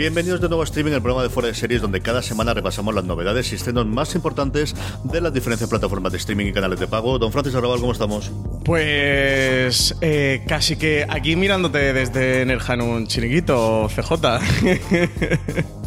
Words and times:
Bienvenidos 0.00 0.40
de 0.40 0.48
nuevo 0.48 0.62
a 0.62 0.64
Streaming, 0.64 0.92
el 0.92 1.02
programa 1.02 1.22
de 1.24 1.28
Fuera 1.28 1.48
de 1.48 1.54
Series, 1.54 1.82
donde 1.82 2.00
cada 2.00 2.22
semana 2.22 2.54
repasamos 2.54 2.94
las 2.94 3.04
novedades 3.04 3.52
y 3.52 3.56
estrenos 3.56 3.84
más 3.84 4.14
importantes 4.14 4.74
de 5.04 5.20
las 5.20 5.30
diferentes 5.30 5.68
plataformas 5.68 6.10
de 6.10 6.16
streaming 6.16 6.46
y 6.46 6.52
canales 6.54 6.80
de 6.80 6.86
pago. 6.86 7.18
Don 7.18 7.30
Francis 7.30 7.54
Arrabal, 7.54 7.80
¿cómo 7.80 7.92
estamos? 7.92 8.32
Pues 8.64 9.94
eh, 10.00 10.42
casi 10.48 10.76
que 10.76 11.04
aquí 11.06 11.36
mirándote 11.36 11.92
desde 11.92 12.46
Nerja 12.46 12.72
en 12.72 12.80
un 12.80 13.06
chiringuito, 13.08 13.90
CJ. 13.94 15.70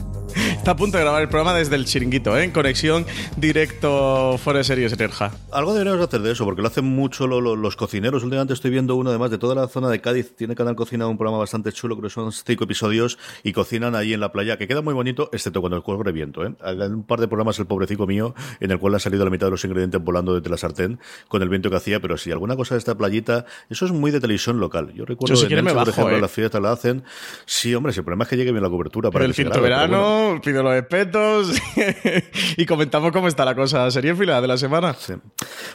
Está 0.64 0.72
a 0.72 0.76
punto 0.78 0.96
de 0.98 1.04
grabar 1.04 1.22
el 1.22 1.28
programa 1.28 1.54
desde 1.54 1.76
el 1.76 1.84
chiringuito, 1.84 2.38
¿eh? 2.38 2.46
en 2.46 2.52
conexión 2.52 3.06
directo 3.36 4.38
fuera 4.42 4.60
de 4.60 4.64
series 4.64 4.98
Nerja. 4.98 5.34
Algo 5.52 5.74
deberíamos 5.74 6.02
hacer 6.08 6.22
de 6.22 6.32
eso, 6.32 6.46
porque 6.46 6.62
lo 6.62 6.70
hacen 6.70 6.86
mucho 6.86 7.28
lo- 7.28 7.42
lo- 7.42 7.58
los 7.58 7.76
cocineros. 7.76 8.24
Últimamente 8.24 8.54
estoy 8.54 8.72
viendo 8.72 8.96
uno, 8.96 9.10
además 9.10 9.30
de 9.30 9.38
toda 9.38 9.56
la 9.56 9.68
zona 9.68 9.90
de 9.90 10.00
Cádiz, 10.00 10.38
tiene 10.38 10.56
Canal 10.56 10.78
Cocina 10.78 11.06
un 11.08 11.18
programa 11.18 11.38
bastante 11.38 11.74
chulo, 11.74 11.98
creo 11.98 12.08
que 12.08 12.14
son 12.14 12.32
cinco 12.32 12.64
episodios, 12.64 13.20
y 13.44 13.52
cocinan 13.52 13.94
ahí 13.94 14.14
en 14.14 14.22
la 14.22 14.32
playa, 14.32 14.58
que 14.58 14.66
queda 14.66 14.82
muy 14.82 14.94
bonito, 14.94 15.30
excepto 15.34 15.60
cuando 15.60 15.76
el 15.76 15.84
corre 15.84 16.14
viento. 16.14 16.46
¿eh? 16.46 16.56
Hay 16.62 16.78
un 16.78 17.04
par 17.04 17.20
de 17.20 17.28
programas, 17.28 17.60
el 17.60 17.66
pobrecito 17.66 18.08
mío, 18.08 18.34
en 18.62 18.72
el 18.72 18.80
cual 18.80 18.96
ha 18.96 19.00
salido 19.00 19.26
la 19.26 19.32
mitad 19.32 19.48
de 19.48 19.52
los 19.52 19.66
ingredientes 19.66 20.02
volando 20.02 20.34
desde 20.34 20.50
la 20.50 20.56
sartén 20.56 20.98
con 21.28 21.42
el 21.42 21.50
viento 21.50 21.70
que 21.72 21.76
hacía, 21.76 22.00
pero 22.00 22.16
si 22.18 22.32
alguna 22.32 22.56
cosa 22.56 22.76
de 22.76 22.80
esta 22.80 22.96
playita, 22.96 23.46
eso 23.70 23.86
es 23.86 23.92
muy 23.92 24.12
de 24.12 24.22
televisión 24.22 24.62
local. 24.62 24.94
Yo 24.94 25.04
recuerdo 25.04 25.36
Yo, 25.36 25.42
si 25.42 25.54
por 25.54 25.90
ejemplo, 25.90 26.18
¿eh? 26.18 26.22
las 26.22 26.32
fiestas 26.32 26.62
la 26.62 26.72
hacen. 26.72 27.04
Sí, 27.46 27.76
hombre, 27.76 27.92
si 27.92 28.00
el 28.00 28.06
problema 28.06 28.24
es 28.24 28.30
que 28.30 28.38
llegue 28.38 28.52
bien 28.54 28.64
la 28.64 28.70
cobertura 28.70 29.12
para 29.12 29.24
Pero 29.24 29.26
el 29.26 29.32
que 29.32 29.36
se 29.36 29.44
cinto 29.44 29.62
grabe, 29.62 29.88
pero 29.90 30.02
bueno. 30.02 30.53
Los 30.62 30.74
respetos 30.74 31.54
y 32.58 32.66
comentamos 32.66 33.12
cómo 33.12 33.28
está 33.28 33.46
la 33.46 33.56
cosa. 33.56 33.90
Sería 33.90 34.16
fila 34.16 34.42
de 34.42 34.48
la 34.48 34.58
semana. 34.58 34.96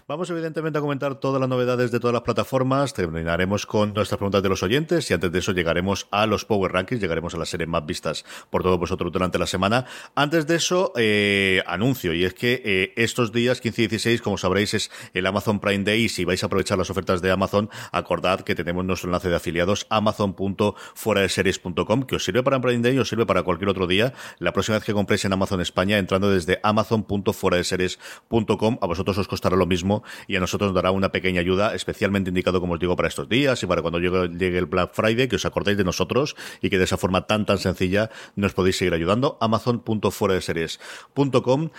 Vamos 0.07 0.31
evidentemente 0.31 0.79
a 0.79 0.83
comentar 0.83 1.17
todas 1.17 1.41
las 1.41 1.49
novedades 1.49 1.91
de 1.91 2.01
todas 2.01 2.13
las 2.13 2.23
plataformas, 2.23 2.95
terminaremos 2.95 3.67
con 3.67 3.95
nuestras 3.95 4.19
preguntas 4.19 4.43
de 4.43 4.49
los 4.49 4.63
oyentes 4.63 5.11
y 5.11 5.15
antes 5.15 5.33
de 5.33 5.39
eso 5.39 5.53
llegaremos 5.53 6.07
a 6.11 6.27
los 6.27 6.45
Power 6.45 6.73
Rankings, 6.73 7.01
llegaremos 7.01 7.35
a 7.35 7.39
las 7.39 7.49
series 7.49 7.69
más 7.69 7.85
vistas 7.85 8.25
por 8.51 8.63
todos 8.63 8.79
vosotros 8.79 9.13
durante 9.13 9.39
la 9.39 9.47
semana. 9.47 9.87
Antes 10.15 10.47
de 10.47 10.57
eso, 10.57 10.93
eh, 10.97 11.63
anuncio, 11.67 12.13
y 12.13 12.25
es 12.25 12.35
que 12.35 12.63
eh, 12.65 12.93
estos 12.97 13.33
días 13.33 13.61
15 13.61 13.83
y 13.83 13.89
16, 13.89 14.23
como 14.23 14.39
sabréis, 14.39 14.75
es 14.75 14.91
el 15.15 15.27
Amazon 15.27 15.61
Prime 15.61 15.85
Day 15.85 16.05
y 16.05 16.09
si 16.09 16.25
vais 16.25 16.43
a 16.43 16.47
aprovechar 16.47 16.79
las 16.79 16.91
ofertas 16.91 17.23
de 17.23 17.31
Amazon, 17.31 17.71
acordad 17.93 18.41
que 18.41 18.55
tenemos 18.55 18.85
nuestro 18.85 19.09
enlace 19.09 19.29
de 19.29 19.37
afiliados 19.37 19.87
amazon.fueradeseries.com 19.91 22.03
que 22.03 22.17
os 22.17 22.25
sirve 22.25 22.43
para 22.43 22.61
Prime 22.61 22.83
Day 22.83 22.99
os 22.99 23.09
sirve 23.09 23.27
para 23.27 23.43
cualquier 23.43 23.71
otro 23.71 23.87
día. 23.87 24.13
La 24.39 24.53
próxima 24.53 24.68
vez 24.75 24.85
que 24.85 24.93
compréis 24.93 25.25
en 25.25 25.33
Amazon 25.33 25.61
España, 25.61 25.99
entrando 25.99 26.31
desde 26.31 26.61
amazon.fueradeseries.com, 26.63 28.79
a 28.81 28.87
vosotros 28.87 29.19
os 29.19 29.27
costará 29.29 29.57
lo 29.57 29.67
mismo 29.67 30.03
y 30.27 30.37
a 30.37 30.41
nosotros 30.41 30.69
nos 30.69 30.75
dará 30.75 30.91
una 30.91 31.11
pequeña 31.11 31.41
ayuda, 31.41 31.75
especialmente 31.75 32.31
indicado, 32.31 32.61
como 32.61 32.75
os 32.75 32.81
digo, 32.81 32.95
para 32.97 33.09
estos 33.09 33.29
días 33.29 33.63
y 33.63 33.67
para 33.67 33.83
cuando 33.83 33.99
llegue, 33.99 34.29
llegue 34.29 34.59
el 34.59 34.67
Black 34.67 34.91
Friday, 34.93 35.29
que 35.29 35.37
os 35.37 35.45
acordéis 35.45 35.79
de 35.79 35.85
nosotros 35.85 36.37
y 36.63 36.71
que 36.71 36.79
de 36.79 36.85
esa 36.85 36.97
forma 36.97 37.27
tan 37.27 37.45
tan 37.47 37.59
sencilla 37.59 38.11
nos 38.37 38.55
podéis 38.55 38.79
seguir 38.79 38.95
ayudando. 38.95 39.39
Amazon.fueradeseries.com. 39.41 41.71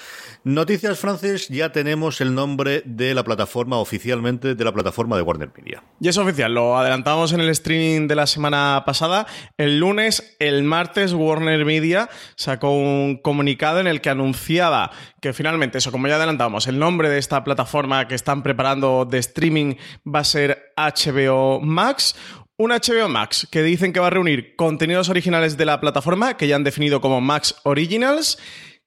Noticias, 0.44 1.00
Francis, 1.00 1.48
ya 1.50 1.72
tenemos 1.72 2.20
el 2.22 2.36
nombre 2.36 2.84
de 2.86 3.14
la 3.14 3.24
plataforma 3.24 3.78
oficialmente 3.78 4.56
de 4.56 4.64
la 4.64 4.72
plataforma 4.72 5.16
de 5.16 5.22
Warner 5.22 5.52
Media. 5.56 5.84
Y 6.00 6.08
es 6.08 6.18
oficial, 6.18 6.52
lo 6.54 6.78
adelantamos 6.78 7.34
en 7.34 7.42
el 7.42 7.50
streaming 7.50 8.08
de 8.08 8.16
la 8.16 8.28
semana 8.28 8.84
pasada. 8.86 9.26
El 9.58 9.80
lunes, 9.80 10.36
el 10.40 10.64
martes, 10.64 11.14
Warner 11.14 11.66
Media 11.66 12.10
sacó 12.36 12.72
un 12.80 13.18
comunicado 13.18 13.80
en 13.80 13.88
el 13.88 14.02
que 14.02 14.10
anunciaba 14.10 14.92
que 15.22 15.34
finalmente, 15.34 15.78
eso 15.78 15.92
como 15.92 16.08
ya 16.08 16.16
adelantábamos, 16.16 16.68
el 16.68 16.80
nombre 16.80 17.10
de 17.10 17.18
esta 17.18 17.44
plataforma 17.44 18.08
que 18.08 18.16
están 18.16 18.44
preparando 18.44 19.06
de 19.06 19.20
streaming 19.20 19.76
va 20.08 20.20
a 20.20 20.24
ser 20.24 20.74
HBO 20.78 21.60
Max. 21.62 22.16
Un 22.58 22.72
HBO 22.72 23.08
Max 23.08 23.48
que 23.52 23.64
dicen 23.64 23.94
que 23.94 24.00
va 24.00 24.08
a 24.08 24.12
reunir 24.12 24.56
contenidos 24.56 25.10
originales 25.10 25.56
de 25.56 25.66
la 25.66 25.80
plataforma, 25.80 26.36
que 26.36 26.48
ya 26.48 26.56
han 26.56 26.64
definido 26.64 27.00
como 27.00 27.22
Max 27.22 27.56
Originals, 27.64 28.38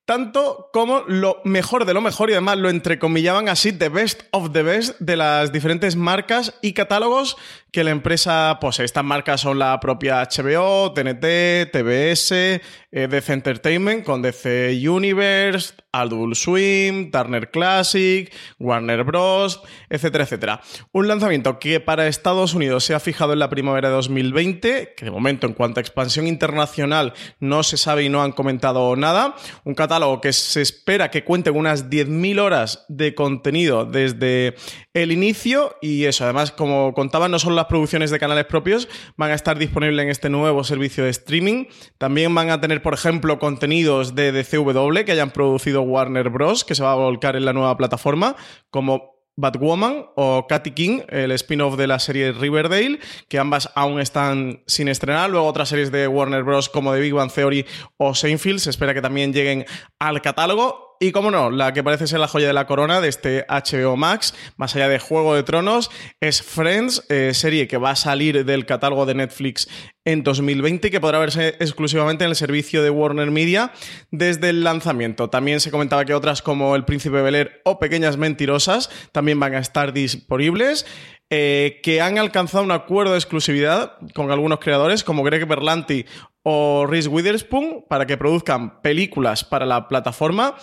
tanto 0.04 0.68
como 0.72 1.04
lo 1.06 1.40
mejor 1.44 1.84
de 1.84 1.94
lo 1.94 2.00
mejor 2.00 2.28
y 2.28 2.32
además 2.34 2.58
lo 2.58 2.68
entrecomillaban 2.68 3.48
así, 3.48 3.72
the 3.72 3.88
best 3.88 4.22
of 4.32 4.52
the 4.52 4.62
best 4.62 4.98
de 5.00 5.16
las 5.16 5.52
diferentes 5.52 5.96
marcas 5.96 6.54
y 6.60 6.72
catálogos 6.72 7.36
que 7.72 7.84
la 7.84 7.90
empresa 7.90 8.58
posee. 8.60 8.84
Estas 8.84 9.02
marcas 9.02 9.40
son 9.40 9.58
la 9.58 9.80
propia 9.80 10.22
HBO, 10.22 10.92
TNT, 10.92 11.70
TBS, 11.72 12.32
eh, 12.32 12.60
DC 13.08 13.32
Entertainment 13.32 14.04
con 14.04 14.20
DC 14.20 14.78
Universe, 14.86 15.72
Adult 15.90 16.34
Swim, 16.34 17.10
Turner 17.10 17.50
Classic, 17.50 18.30
Warner 18.58 19.04
Bros., 19.04 19.62
etcétera, 19.88 20.24
etcétera. 20.24 20.60
Un 20.92 21.08
lanzamiento 21.08 21.58
que 21.58 21.80
para 21.80 22.08
Estados 22.08 22.52
Unidos 22.52 22.84
se 22.84 22.94
ha 22.94 23.00
fijado 23.00 23.32
en 23.32 23.38
la 23.38 23.48
primavera 23.48 23.88
de 23.88 23.94
2020, 23.94 24.94
que 24.94 25.04
de 25.04 25.10
momento 25.10 25.46
en 25.46 25.54
cuanto 25.54 25.80
a 25.80 25.82
expansión 25.82 26.26
internacional 26.26 27.14
no 27.40 27.62
se 27.62 27.78
sabe 27.78 28.04
y 28.04 28.10
no 28.10 28.22
han 28.22 28.32
comentado 28.32 28.94
nada. 28.96 29.34
Un 29.64 29.74
catálogo 29.74 30.20
que 30.20 30.34
se 30.34 30.60
espera 30.60 31.10
que 31.10 31.24
cuente 31.24 31.50
con 31.50 31.60
unas 31.60 31.88
10.000 31.88 32.38
horas 32.38 32.84
de 32.88 33.14
contenido 33.14 33.86
desde 33.86 34.56
el 34.92 35.10
inicio 35.10 35.76
y 35.80 36.04
eso, 36.04 36.24
además, 36.24 36.52
como 36.52 36.92
contaban, 36.92 37.30
no 37.30 37.38
solo 37.38 37.56
las 37.56 37.61
producciones 37.66 38.10
de 38.10 38.18
canales 38.18 38.46
propios 38.46 38.88
van 39.16 39.30
a 39.30 39.34
estar 39.34 39.58
disponibles 39.58 40.04
en 40.04 40.10
este 40.10 40.30
nuevo 40.30 40.64
servicio 40.64 41.04
de 41.04 41.10
streaming, 41.10 41.66
también 41.98 42.34
van 42.34 42.50
a 42.50 42.60
tener, 42.60 42.82
por 42.82 42.94
ejemplo, 42.94 43.38
contenidos 43.38 44.14
de 44.14 44.32
DCW 44.32 45.04
que 45.04 45.12
hayan 45.12 45.30
producido 45.30 45.82
Warner 45.82 46.30
Bros., 46.30 46.64
que 46.64 46.74
se 46.74 46.82
va 46.82 46.92
a 46.92 46.96
volcar 46.96 47.36
en 47.36 47.44
la 47.44 47.52
nueva 47.52 47.76
plataforma, 47.76 48.36
como 48.70 49.12
Batwoman 49.34 50.06
o 50.14 50.46
Katy 50.46 50.72
King, 50.72 51.00
el 51.08 51.32
spin-off 51.32 51.76
de 51.76 51.86
la 51.86 51.98
serie 51.98 52.32
Riverdale, 52.32 52.98
que 53.28 53.38
ambas 53.38 53.70
aún 53.74 54.00
están 54.00 54.62
sin 54.66 54.88
estrenar. 54.88 55.30
Luego 55.30 55.46
otras 55.46 55.70
series 55.70 55.90
de 55.90 56.06
Warner 56.06 56.42
Bros. 56.42 56.68
como 56.68 56.92
The 56.92 57.00
Big 57.00 57.14
Bang 57.14 57.32
Theory 57.32 57.64
o 57.96 58.14
Seinfeld 58.14 58.58
se 58.58 58.70
espera 58.70 58.92
que 58.92 59.00
también 59.00 59.32
lleguen 59.32 59.64
al 59.98 60.20
catálogo. 60.20 60.91
Y 61.00 61.10
como 61.10 61.30
no, 61.30 61.50
la 61.50 61.72
que 61.72 61.82
parece 61.82 62.06
ser 62.06 62.20
la 62.20 62.28
joya 62.28 62.46
de 62.46 62.52
la 62.52 62.66
corona 62.66 63.00
de 63.00 63.08
este 63.08 63.44
HBO 63.48 63.96
Max, 63.96 64.34
más 64.56 64.76
allá 64.76 64.88
de 64.88 64.98
Juego 64.98 65.34
de 65.34 65.42
Tronos, 65.42 65.90
es 66.20 66.42
Friends, 66.42 67.04
eh, 67.08 67.32
serie 67.34 67.66
que 67.66 67.76
va 67.76 67.90
a 67.90 67.96
salir 67.96 68.44
del 68.44 68.66
catálogo 68.66 69.04
de 69.04 69.14
Netflix 69.14 69.68
en 70.04 70.22
2020 70.22 70.88
y 70.88 70.90
que 70.90 71.00
podrá 71.00 71.18
verse 71.18 71.56
exclusivamente 71.60 72.24
en 72.24 72.30
el 72.30 72.36
servicio 72.36 72.82
de 72.82 72.90
Warner 72.90 73.30
Media 73.30 73.72
desde 74.10 74.50
el 74.50 74.62
lanzamiento. 74.62 75.28
También 75.28 75.60
se 75.60 75.70
comentaba 75.70 76.04
que 76.04 76.14
otras 76.14 76.42
como 76.42 76.76
El 76.76 76.84
Príncipe 76.84 77.20
Bel 77.22 77.34
Air 77.34 77.60
o 77.64 77.78
Pequeñas 77.78 78.16
Mentirosas 78.16 78.90
también 79.12 79.40
van 79.40 79.54
a 79.54 79.58
estar 79.58 79.92
disponibles. 79.92 80.86
eh, 81.34 81.80
que 81.82 82.02
han 82.02 82.18
alcanzado 82.18 82.62
un 82.62 82.72
acuerdo 82.72 83.12
de 83.12 83.18
exclusividad 83.18 83.96
con 84.14 84.30
algunos 84.30 84.58
creadores 84.58 85.02
como 85.02 85.22
Greg 85.22 85.46
Berlanti 85.48 86.04
o 86.42 86.86
Reese 86.86 87.08
Witherspoon 87.08 87.84
para 87.88 88.06
que 88.06 88.16
produzcan 88.16 88.80
películas 88.82 89.44
para 89.44 89.66
la 89.66 89.88
plataforma 89.88 90.56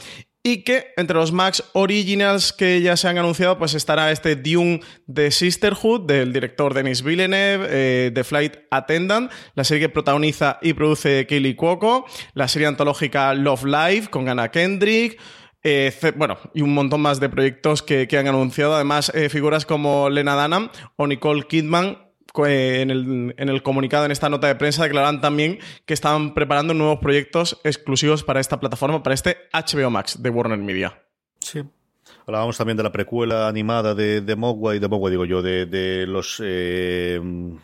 y 0.44 0.64
que 0.64 0.94
entre 0.96 1.18
los 1.18 1.31
Max 1.31 1.64
Originals 1.74 2.54
que 2.54 2.81
ya 2.81 2.96
se 2.96 3.08
han 3.08 3.18
anunciado, 3.18 3.58
pues 3.58 3.74
estará 3.74 4.12
este 4.12 4.36
Dune 4.36 4.80
de 5.06 5.31
Sisterhood, 5.31 6.08
del 6.08 6.31
director 6.31 6.74
Denis 6.74 7.04
Villeneuve, 7.04 7.68
eh, 7.70 8.12
The 8.14 8.24
Flight 8.24 8.58
Attendant, 8.72 9.31
la 9.56 9.64
serie 9.64 9.88
que 9.88 9.90
protagoniza 9.90 10.58
y 10.62 10.74
produce 10.74 11.28
Kaylee 11.28 11.56
Cuoco, 11.56 12.06
la 12.34 12.48
serie 12.48 12.68
antológica 12.68 13.34
Love 13.34 13.66
Live 13.66 14.08
con 14.10 14.30
Anna 14.30 14.50
Kendrick, 14.50 15.20
eh, 15.62 15.94
bueno, 16.16 16.38
y 16.54 16.62
un 16.62 16.74
montón 16.74 17.02
más 17.02 17.20
de 17.20 17.28
proyectos 17.28 17.84
que, 17.84 18.08
que 18.08 18.18
han 18.18 18.28
anunciado. 18.28 18.75
Además, 18.75 19.12
eh, 19.14 19.28
figuras 19.28 19.66
como 19.66 20.10
Lena 20.10 20.42
Dunham 20.42 20.70
o 20.96 21.06
Nicole 21.06 21.44
Kidman 21.44 22.09
en 22.45 22.91
el, 22.91 23.36
en 23.38 23.50
el 23.50 23.63
comunicado, 23.63 24.06
en 24.06 24.12
esta 24.12 24.30
nota 24.30 24.47
de 24.47 24.56
prensa, 24.56 24.83
declaraban 24.83 25.21
también 25.21 25.59
que 25.86 25.94
estaban 25.94 26.33
preparando 26.33 26.74
nuevos 26.74 27.00
proyectos 27.00 27.59
exclusivos 27.63 28.24
para 28.24 28.39
esta 28.39 28.59
plataforma, 28.59 29.03
para 29.03 29.13
este 29.13 29.38
HBO 29.53 29.89
Max 29.89 30.21
de 30.21 30.30
Warner 30.30 30.59
Media. 30.59 31.01
Sí, 31.39 31.63
Hablábamos 32.30 32.60
también 32.60 32.78
de 32.78 32.84
la 32.84 32.92
precuela 32.92 33.48
animada 33.48 33.96
de, 33.96 34.22
de 34.22 34.36
Mogwai, 34.36 34.78
de 34.78 34.88
Mogwai 34.88 35.10
digo 35.10 35.26
yo, 35.26 35.42
de, 35.42 35.66
de 35.66 36.06
los... 36.06 36.40
Eh, 36.46 37.20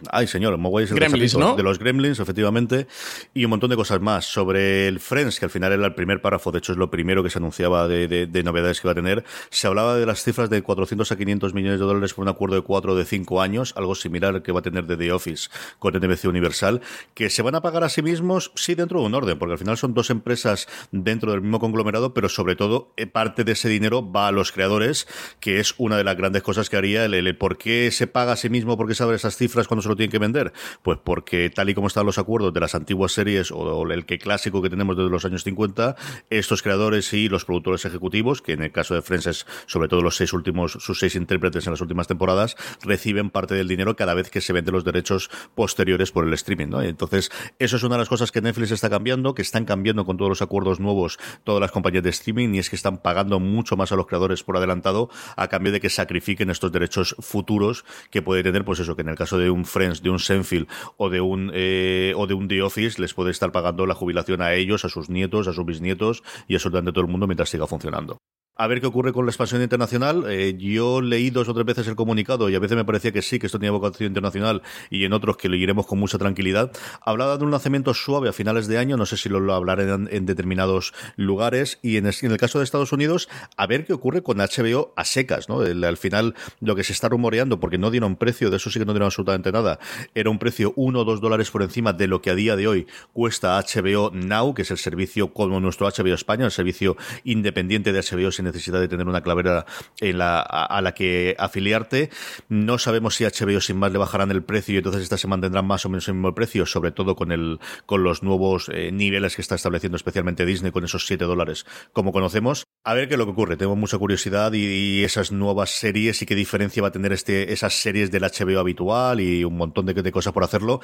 ay, 0.09 0.25
señor, 0.25 0.57
Mogwai 0.57 0.85
es 0.85 0.91
el 0.91 0.95
Gremlins, 0.95 1.37
¿no? 1.37 1.55
de 1.55 1.61
los 1.61 1.77
Gremlins, 1.77 2.19
efectivamente, 2.19 2.87
y 3.35 3.45
un 3.45 3.51
montón 3.51 3.69
de 3.69 3.75
cosas 3.75 4.01
más. 4.01 4.25
Sobre 4.25 4.87
el 4.87 4.99
Friends, 4.99 5.37
que 5.37 5.45
al 5.45 5.51
final 5.51 5.71
era 5.71 5.85
el 5.85 5.93
primer 5.93 6.19
párrafo, 6.19 6.51
de 6.51 6.57
hecho 6.57 6.71
es 6.71 6.79
lo 6.79 6.89
primero 6.89 7.21
que 7.21 7.29
se 7.29 7.37
anunciaba 7.37 7.87
de, 7.87 8.07
de, 8.07 8.25
de 8.25 8.43
novedades 8.43 8.81
que 8.81 8.87
iba 8.87 8.93
a 8.93 8.95
tener, 8.95 9.23
se 9.51 9.67
hablaba 9.67 9.97
de 9.97 10.07
las 10.07 10.23
cifras 10.23 10.49
de 10.49 10.63
400 10.63 11.11
a 11.11 11.15
500 11.15 11.53
millones 11.53 11.79
de 11.79 11.85
dólares 11.85 12.15
por 12.15 12.23
un 12.23 12.29
acuerdo 12.29 12.55
de 12.55 12.63
4 12.63 12.93
o 12.93 12.95
de 12.95 13.05
5 13.05 13.41
años, 13.43 13.71
algo 13.77 13.93
similar 13.93 14.33
al 14.33 14.41
que 14.41 14.51
va 14.51 14.61
a 14.61 14.63
tener 14.63 14.87
de 14.87 14.97
The 14.97 15.11
Office 15.11 15.47
con 15.77 15.93
NBC 15.93 16.25
Universal, 16.25 16.81
que 17.13 17.29
se 17.29 17.43
van 17.43 17.53
a 17.53 17.61
pagar 17.61 17.83
a 17.83 17.89
sí 17.89 18.01
mismos, 18.01 18.51
sí, 18.55 18.73
dentro 18.73 18.99
de 19.01 19.05
un 19.05 19.13
orden, 19.13 19.37
porque 19.37 19.51
al 19.51 19.59
final 19.59 19.77
son 19.77 19.93
dos 19.93 20.09
empresas 20.09 20.67
dentro 20.91 21.33
del 21.33 21.41
mismo 21.41 21.59
conglomerado, 21.59 22.15
pero 22.15 22.29
sobre 22.29 22.55
todo 22.55 22.91
eh, 22.97 23.05
parte 23.05 23.43
de 23.43 23.51
ese 23.51 23.69
dinero 23.69 24.11
va 24.11 24.29
a 24.29 24.31
los 24.31 24.54
creadores, 24.55 25.07
que 25.39 25.59
es 25.59 25.75
una 25.77 25.97
de 25.97 26.03
las 26.03 26.17
grandes 26.17 26.41
cosas 26.41 26.69
que 26.69 26.77
haría 26.77 27.05
el, 27.05 27.13
el, 27.13 27.37
por 27.37 27.57
qué 27.57 27.91
se 27.91 28.07
paga 28.07 28.31
a 28.31 28.35
sí 28.35 28.49
mismo, 28.49 28.77
por 28.77 28.87
qué 28.87 28.93
esas 28.93 29.37
cifras 29.37 29.67
cuando 29.67 29.83
se 29.83 29.89
lo 29.89 29.95
tienen 29.95 30.11
que 30.11 30.19
vender. 30.19 30.53
Pues 30.81 30.97
porque 31.03 31.51
tal 31.51 31.69
y 31.69 31.75
como 31.75 31.87
están 31.87 32.05
los 32.05 32.17
acuerdos 32.17 32.53
de 32.53 32.59
las 32.59 32.73
antiguas 32.73 33.11
series 33.11 33.51
o 33.51 33.83
el 33.91 34.05
que 34.05 34.17
clásico 34.17 34.61
que 34.61 34.69
tenemos 34.69 34.97
desde 34.97 35.09
los 35.09 35.25
años 35.25 35.43
50, 35.43 35.95
estos 36.29 36.61
creadores 36.63 37.13
y 37.13 37.29
los 37.29 37.45
productores 37.45 37.85
ejecutivos, 37.85 38.41
que 38.41 38.53
en 38.53 38.63
el 38.63 38.71
caso 38.71 38.95
de 38.95 39.01
Friends 39.01 39.45
sobre 39.65 39.87
todo 39.87 40.01
los 40.01 40.15
seis 40.15 40.33
últimos, 40.33 40.73
sus 40.73 40.99
seis 40.99 41.15
intérpretes 41.15 41.67
en 41.67 41.71
las 41.73 41.81
últimas 41.81 42.07
temporadas, 42.07 42.55
reciben 42.81 43.29
parte 43.29 43.55
del 43.55 43.67
dinero 43.67 43.95
cada 43.95 44.13
vez 44.13 44.29
que 44.29 44.41
se 44.41 44.53
venden 44.53 44.73
los 44.73 44.83
derechos 44.83 45.29
posteriores 45.55 46.11
por 46.11 46.25
el 46.25 46.33
streaming. 46.33 46.67
Entonces, 46.83 47.31
eso 47.59 47.75
es 47.75 47.83
una 47.83 47.95
de 47.95 47.99
las 47.99 48.09
cosas 48.09 48.31
que 48.31 48.41
Netflix 48.41 48.71
está 48.71 48.89
cambiando, 48.89 49.33
que 49.33 49.41
están 49.41 49.65
cambiando 49.65 50.05
con 50.05 50.17
todos 50.17 50.29
los 50.29 50.41
acuerdos 50.41 50.79
nuevos 50.79 51.19
todas 51.43 51.61
las 51.61 51.71
compañías 51.71 52.03
de 52.03 52.09
streaming, 52.09 52.55
y 52.55 52.59
es 52.59 52.69
que 52.69 52.75
están 52.75 52.97
pagando 52.97 53.39
mucho 53.39 53.75
más 53.75 53.91
a 53.91 53.95
los 53.95 54.07
creadores 54.07 54.43
por 54.45 54.57
adelantado 54.57 55.09
a 55.35 55.47
cambio 55.47 55.71
de 55.71 55.81
que 55.81 55.89
sacrifiquen 55.89 56.49
estos 56.49 56.71
derechos 56.71 57.15
futuros 57.19 57.85
que 58.11 58.21
puede 58.21 58.43
tener, 58.43 58.63
pues 58.63 58.79
eso, 58.79 58.95
que 58.95 59.01
en 59.01 59.09
el 59.09 59.15
caso 59.15 59.37
de 59.37 59.49
un 59.49 59.65
Friends, 59.65 60.01
de 60.01 60.09
un 60.09 60.19
Senfield 60.19 60.67
o 60.97 61.09
de 61.09 61.21
un 61.21 61.51
eh, 61.53 62.13
o 62.15 62.27
de 62.27 62.33
un 62.33 62.47
The 62.47 62.61
Office 62.61 63.01
les 63.01 63.13
puede 63.13 63.31
estar 63.31 63.51
pagando 63.51 63.85
la 63.85 63.95
jubilación 63.95 64.41
a 64.41 64.53
ellos, 64.53 64.85
a 64.85 64.89
sus 64.89 65.09
nietos, 65.09 65.47
a 65.47 65.53
sus 65.53 65.65
bisnietos 65.65 66.23
y 66.47 66.55
absolutamente 66.55 66.93
todo 66.93 67.05
el 67.05 67.11
mundo 67.11 67.27
mientras 67.27 67.49
siga 67.49 67.67
funcionando. 67.67 68.19
A 68.57 68.67
ver 68.67 68.79
qué 68.79 68.87
ocurre 68.87 69.11
con 69.11 69.25
la 69.25 69.31
expansión 69.31 69.61
internacional. 69.61 70.23
Eh, 70.29 70.55
yo 70.57 71.01
leí 71.01 71.29
dos 71.29 71.49
o 71.49 71.53
tres 71.53 71.65
veces 71.65 71.87
el 71.89 71.95
comunicado 71.97 72.49
y 72.49 72.55
a 72.55 72.59
veces 72.59 72.77
me 72.77 72.85
parecía 72.85 73.11
que 73.11 73.21
sí, 73.21 73.37
que 73.37 73.47
esto 73.47 73.59
tenía 73.59 73.71
vocación 73.71 74.07
internacional 74.07 74.61
y 74.89 75.03
en 75.03 75.11
otros 75.11 75.35
que 75.35 75.49
lo 75.49 75.57
iremos 75.57 75.85
con 75.85 75.99
mucha 75.99 76.17
tranquilidad. 76.17 76.71
Hablaba 77.01 77.37
de 77.37 77.43
un 77.43 77.51
lanzamiento 77.51 77.93
suave 77.93 78.29
a 78.29 78.33
finales 78.33 78.67
de 78.67 78.77
año, 78.77 78.95
no 78.95 79.05
sé 79.05 79.17
si 79.17 79.27
lo, 79.27 79.41
lo 79.41 79.53
hablaré 79.53 79.91
en, 79.91 80.25
determinados 80.25 80.93
lugares 81.17 81.79
y 81.81 81.97
en 81.97 82.05
el, 82.05 82.37
caso 82.37 82.59
de 82.59 82.63
Estados 82.63 82.93
Unidos, 82.93 83.27
a 83.57 83.67
ver 83.67 83.85
qué 83.85 83.91
ocurre 83.91 84.23
con 84.23 84.37
HBO 84.37 84.93
a 84.95 85.03
secas, 85.03 85.47
al 85.49 85.97
final, 85.97 86.33
lo 86.61 86.77
que 86.77 86.85
se 86.85 86.93
está 86.93 87.09
rumoreando, 87.09 87.59
porque 87.59 87.77
no 87.77 87.91
dieron 87.91 88.15
precio, 88.15 88.49
de 88.51 88.55
eso 88.55 88.69
sí 88.69 88.79
que 88.79 88.85
no 88.85 88.93
dieron 88.93 89.07
absolutamente 89.07 89.51
nada, 89.51 89.79
era 90.13 90.29
un 90.29 90.39
precio 90.39 90.71
uno 90.77 91.01
o 91.01 91.03
dos 91.03 91.19
dólares 91.19 91.51
por 91.51 91.61
encima 91.61 91.91
de 91.91 92.07
lo 92.07 92.21
que 92.21 92.29
a 92.29 92.35
día 92.35 92.55
de 92.55 92.67
hoy 92.67 92.87
cuesta 93.11 93.59
HBO 93.59 94.11
Now, 94.11 94.53
que 94.53 94.61
es 94.61 94.71
el 94.71 94.77
servicio 94.77 95.33
como 95.33 95.59
nuestro 95.59 95.87
HBO 95.87 96.13
España, 96.13 96.45
el 96.45 96.51
servicio 96.51 96.95
independiente 97.25 97.91
de 97.91 97.99
HBO 97.99 98.31
sin 98.31 98.44
necesidad 98.45 98.79
de 98.79 98.87
tener 98.87 99.07
una 99.07 99.21
clavera 99.21 99.65
en 99.99 100.17
la, 100.17 100.39
a, 100.39 100.81
la 100.81 100.93
que 100.93 101.35
afiliarte. 101.37 102.09
No 102.49 102.77
sabemos 102.77 103.15
si 103.15 103.25
HBO 103.25 103.59
sin 103.59 103.77
más 103.77 103.91
le 103.91 103.97
bajarán 103.97 104.31
el 104.31 104.43
precio 104.43 104.75
y 104.75 104.77
entonces 104.77 105.03
estas 105.03 105.21
se 105.21 105.27
mantendrán 105.27 105.67
más 105.67 105.85
o 105.85 105.89
menos 105.89 106.07
el 106.07 106.15
mismo 106.15 106.33
precio, 106.33 106.65
sobre 106.65 106.91
todo 106.91 107.15
con 107.15 107.31
el 107.31 107.59
con 107.85 108.03
los 108.03 108.23
nuevos 108.23 108.69
eh, 108.73 108.91
niveles 108.91 109.35
que 109.35 109.41
está 109.41 109.55
estableciendo 109.55 109.97
especialmente 109.97 110.45
Disney 110.45 110.71
con 110.71 110.83
esos 110.83 111.05
7 111.05 111.25
dólares 111.25 111.65
como 111.93 112.11
conocemos. 112.11 112.65
A 112.87 112.93
ver 112.93 113.07
qué 113.07 113.15
es 113.15 113.17
lo 113.17 113.25
que 113.25 113.31
ocurre. 113.31 113.57
Tengo 113.57 113.75
mucha 113.75 113.97
curiosidad 113.97 114.53
y, 114.53 114.63
y, 114.63 115.03
esas 115.03 115.31
nuevas 115.31 115.71
series 115.71 116.21
y 116.21 116.27
qué 116.27 116.35
diferencia 116.35 116.83
va 116.83 116.89
a 116.89 116.91
tener 116.91 117.13
este 117.13 117.51
esas 117.51 117.73
series 117.73 118.11
del 118.11 118.21
HBO 118.21 118.59
habitual 118.59 119.19
y 119.19 119.43
un 119.43 119.57
montón 119.57 119.87
de, 119.87 119.95
de 119.95 120.11
cosas 120.11 120.33
por 120.33 120.43
hacerlo. 120.43 120.81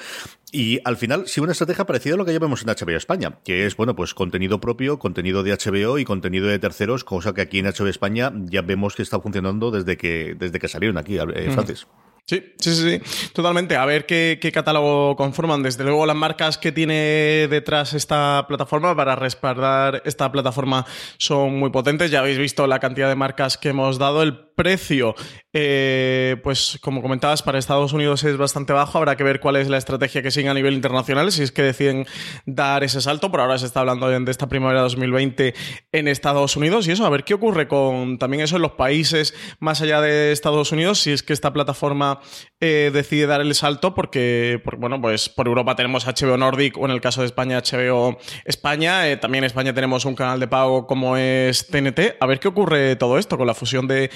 Y 0.51 0.79
al 0.83 0.97
final, 0.97 1.27
sí, 1.27 1.41
una 1.41 1.51
estrategia 1.51 1.85
parecida 1.85 2.15
a 2.15 2.17
lo 2.17 2.25
que 2.25 2.33
ya 2.33 2.39
vemos 2.39 2.63
en 2.63 2.69
HBO 2.69 2.97
España, 2.97 3.37
que 3.43 3.67
es, 3.67 3.77
bueno, 3.77 3.95
pues 3.95 4.15
contenido 4.15 4.59
propio, 4.59 4.97
contenido 4.97 5.43
de 5.43 5.51
HBO 5.51 5.99
y 5.99 6.03
contenido 6.03 6.47
de 6.47 6.57
terceros, 6.57 7.03
cosa 7.03 7.35
que 7.35 7.41
aquí 7.41 7.59
en 7.59 7.67
HBO 7.67 7.87
España 7.87 8.33
ya 8.45 8.63
vemos 8.63 8.95
que 8.95 9.03
está 9.03 9.19
funcionando 9.19 9.69
desde 9.69 9.95
que, 9.95 10.35
desde 10.35 10.57
que 10.57 10.67
salieron 10.67 10.97
aquí, 10.97 11.19
eh, 11.19 11.51
Francis. 11.51 11.85
Mm. 11.85 12.10
Sí, 12.25 12.41
sí, 12.59 12.75
sí, 12.75 12.99
sí, 12.99 13.31
totalmente. 13.33 13.75
A 13.75 13.85
ver 13.85 14.05
qué, 14.05 14.39
qué, 14.41 14.51
catálogo 14.51 15.15
conforman. 15.15 15.63
Desde 15.63 15.83
luego, 15.83 16.05
las 16.05 16.15
marcas 16.15 16.57
que 16.57 16.71
tiene 16.71 17.47
detrás 17.49 17.93
esta 17.93 18.45
plataforma 18.47 18.95
para 18.95 19.15
respaldar 19.15 20.01
esta 20.05 20.31
plataforma 20.31 20.85
son 21.17 21.57
muy 21.59 21.71
potentes. 21.71 22.09
Ya 22.09 22.19
habéis 22.19 22.37
visto 22.37 22.67
la 22.67 22.79
cantidad 22.79 23.09
de 23.09 23.15
marcas 23.15 23.57
que 23.57 23.69
hemos 23.69 23.97
dado. 23.97 24.23
El 24.23 24.50
precio, 24.61 25.15
eh, 25.53 26.37
pues 26.43 26.77
como 26.83 27.01
comentabas, 27.01 27.41
para 27.41 27.57
Estados 27.57 27.93
Unidos 27.93 28.23
es 28.23 28.37
bastante 28.37 28.73
bajo. 28.73 28.99
Habrá 28.99 29.17
que 29.17 29.23
ver 29.23 29.39
cuál 29.39 29.55
es 29.55 29.69
la 29.69 29.77
estrategia 29.79 30.21
que 30.21 30.29
siguen 30.29 30.51
a 30.51 30.53
nivel 30.53 30.75
internacional, 30.75 31.31
si 31.31 31.41
es 31.41 31.51
que 31.51 31.63
deciden 31.63 32.05
dar 32.45 32.83
ese 32.83 33.01
salto. 33.01 33.31
Por 33.31 33.39
ahora 33.39 33.57
se 33.57 33.65
está 33.65 33.79
hablando 33.79 34.07
de 34.07 34.31
esta 34.31 34.47
primavera 34.47 34.81
2020 34.81 35.55
en 35.91 36.07
Estados 36.07 36.55
Unidos 36.55 36.87
y 36.87 36.91
eso, 36.91 37.07
a 37.07 37.09
ver 37.09 37.23
qué 37.23 37.33
ocurre 37.33 37.67
con 37.67 38.19
también 38.19 38.43
eso 38.43 38.57
en 38.57 38.61
los 38.61 38.73
países 38.73 39.33
más 39.59 39.81
allá 39.81 39.99
de 39.99 40.31
Estados 40.31 40.71
Unidos, 40.71 40.99
si 40.99 41.11
es 41.11 41.23
que 41.23 41.33
esta 41.33 41.51
plataforma 41.51 42.19
eh, 42.59 42.91
decide 42.93 43.25
dar 43.25 43.41
el 43.41 43.55
salto, 43.55 43.95
porque, 43.95 44.61
bueno, 44.77 45.01
pues 45.01 45.27
por 45.27 45.47
Europa 45.47 45.75
tenemos 45.75 46.05
HBO 46.05 46.37
Nordic 46.37 46.77
o 46.77 46.85
en 46.85 46.91
el 46.91 47.01
caso 47.01 47.21
de 47.21 47.25
España 47.25 47.59
HBO 47.59 48.19
España. 48.45 49.09
Eh, 49.09 49.17
también 49.17 49.43
en 49.43 49.47
España 49.47 49.73
tenemos 49.73 50.05
un 50.05 50.13
canal 50.13 50.39
de 50.39 50.47
pago 50.47 50.85
como 50.85 51.17
es 51.17 51.65
TNT. 51.65 52.17
A 52.19 52.27
ver 52.27 52.39
qué 52.39 52.47
ocurre 52.47 52.95
todo 52.95 53.17
esto 53.17 53.39
con 53.39 53.47
la 53.47 53.55
fusión 53.55 53.87
de 53.87 54.11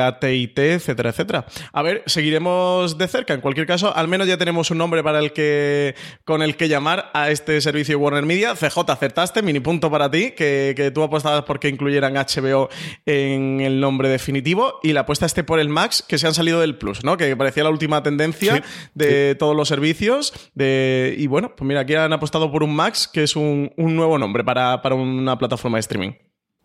AT&T, 0.00 0.72
etcétera, 0.74 1.10
etcétera. 1.10 1.46
A 1.72 1.82
ver, 1.82 2.02
seguiremos 2.06 2.98
de 2.98 3.08
cerca. 3.08 3.34
En 3.34 3.40
cualquier 3.40 3.66
caso, 3.66 3.94
al 3.94 4.08
menos 4.08 4.26
ya 4.26 4.36
tenemos 4.36 4.70
un 4.70 4.78
nombre 4.78 5.02
para 5.02 5.18
el 5.18 5.32
que 5.32 5.94
con 6.24 6.42
el 6.42 6.56
que 6.56 6.68
llamar 6.68 7.10
a 7.14 7.30
este 7.30 7.60
servicio 7.60 7.92
de 7.92 7.96
Warner 7.96 8.24
Media. 8.24 8.54
CJ, 8.54 8.78
acertaste, 8.88 9.42
mini 9.42 9.60
punto 9.60 9.90
para 9.90 10.10
ti, 10.10 10.32
que, 10.32 10.74
que 10.76 10.90
tú 10.90 11.02
apostabas 11.02 11.42
por 11.42 11.58
que 11.60 11.68
incluyeran 11.68 12.14
HBO 12.14 12.68
en 13.06 13.60
el 13.60 13.80
nombre 13.80 14.08
definitivo 14.08 14.80
y 14.82 14.92
la 14.92 15.00
apuesta 15.00 15.26
esté 15.26 15.44
por 15.44 15.60
el 15.60 15.68
Max, 15.68 16.04
que 16.06 16.18
se 16.18 16.26
han 16.26 16.34
salido 16.34 16.60
del 16.60 16.76
Plus, 16.76 17.04
¿no? 17.04 17.16
Que 17.16 17.36
parecía 17.36 17.64
la 17.64 17.70
última 17.70 18.02
tendencia 18.02 18.56
sí, 18.56 18.62
de 18.94 19.30
sí. 19.32 19.38
todos 19.38 19.56
los 19.56 19.68
servicios. 19.68 20.32
De, 20.54 21.14
y 21.18 21.26
bueno, 21.26 21.54
pues 21.56 21.66
mira, 21.66 21.80
aquí 21.80 21.94
han 21.94 22.12
apostado 22.12 22.50
por 22.50 22.62
un 22.62 22.74
Max, 22.74 23.08
que 23.12 23.22
es 23.22 23.36
un, 23.36 23.72
un 23.76 23.96
nuevo 23.96 24.18
nombre 24.18 24.44
para, 24.44 24.82
para 24.82 24.94
una 24.94 25.38
plataforma 25.38 25.76
de 25.78 25.80
streaming. 25.80 26.12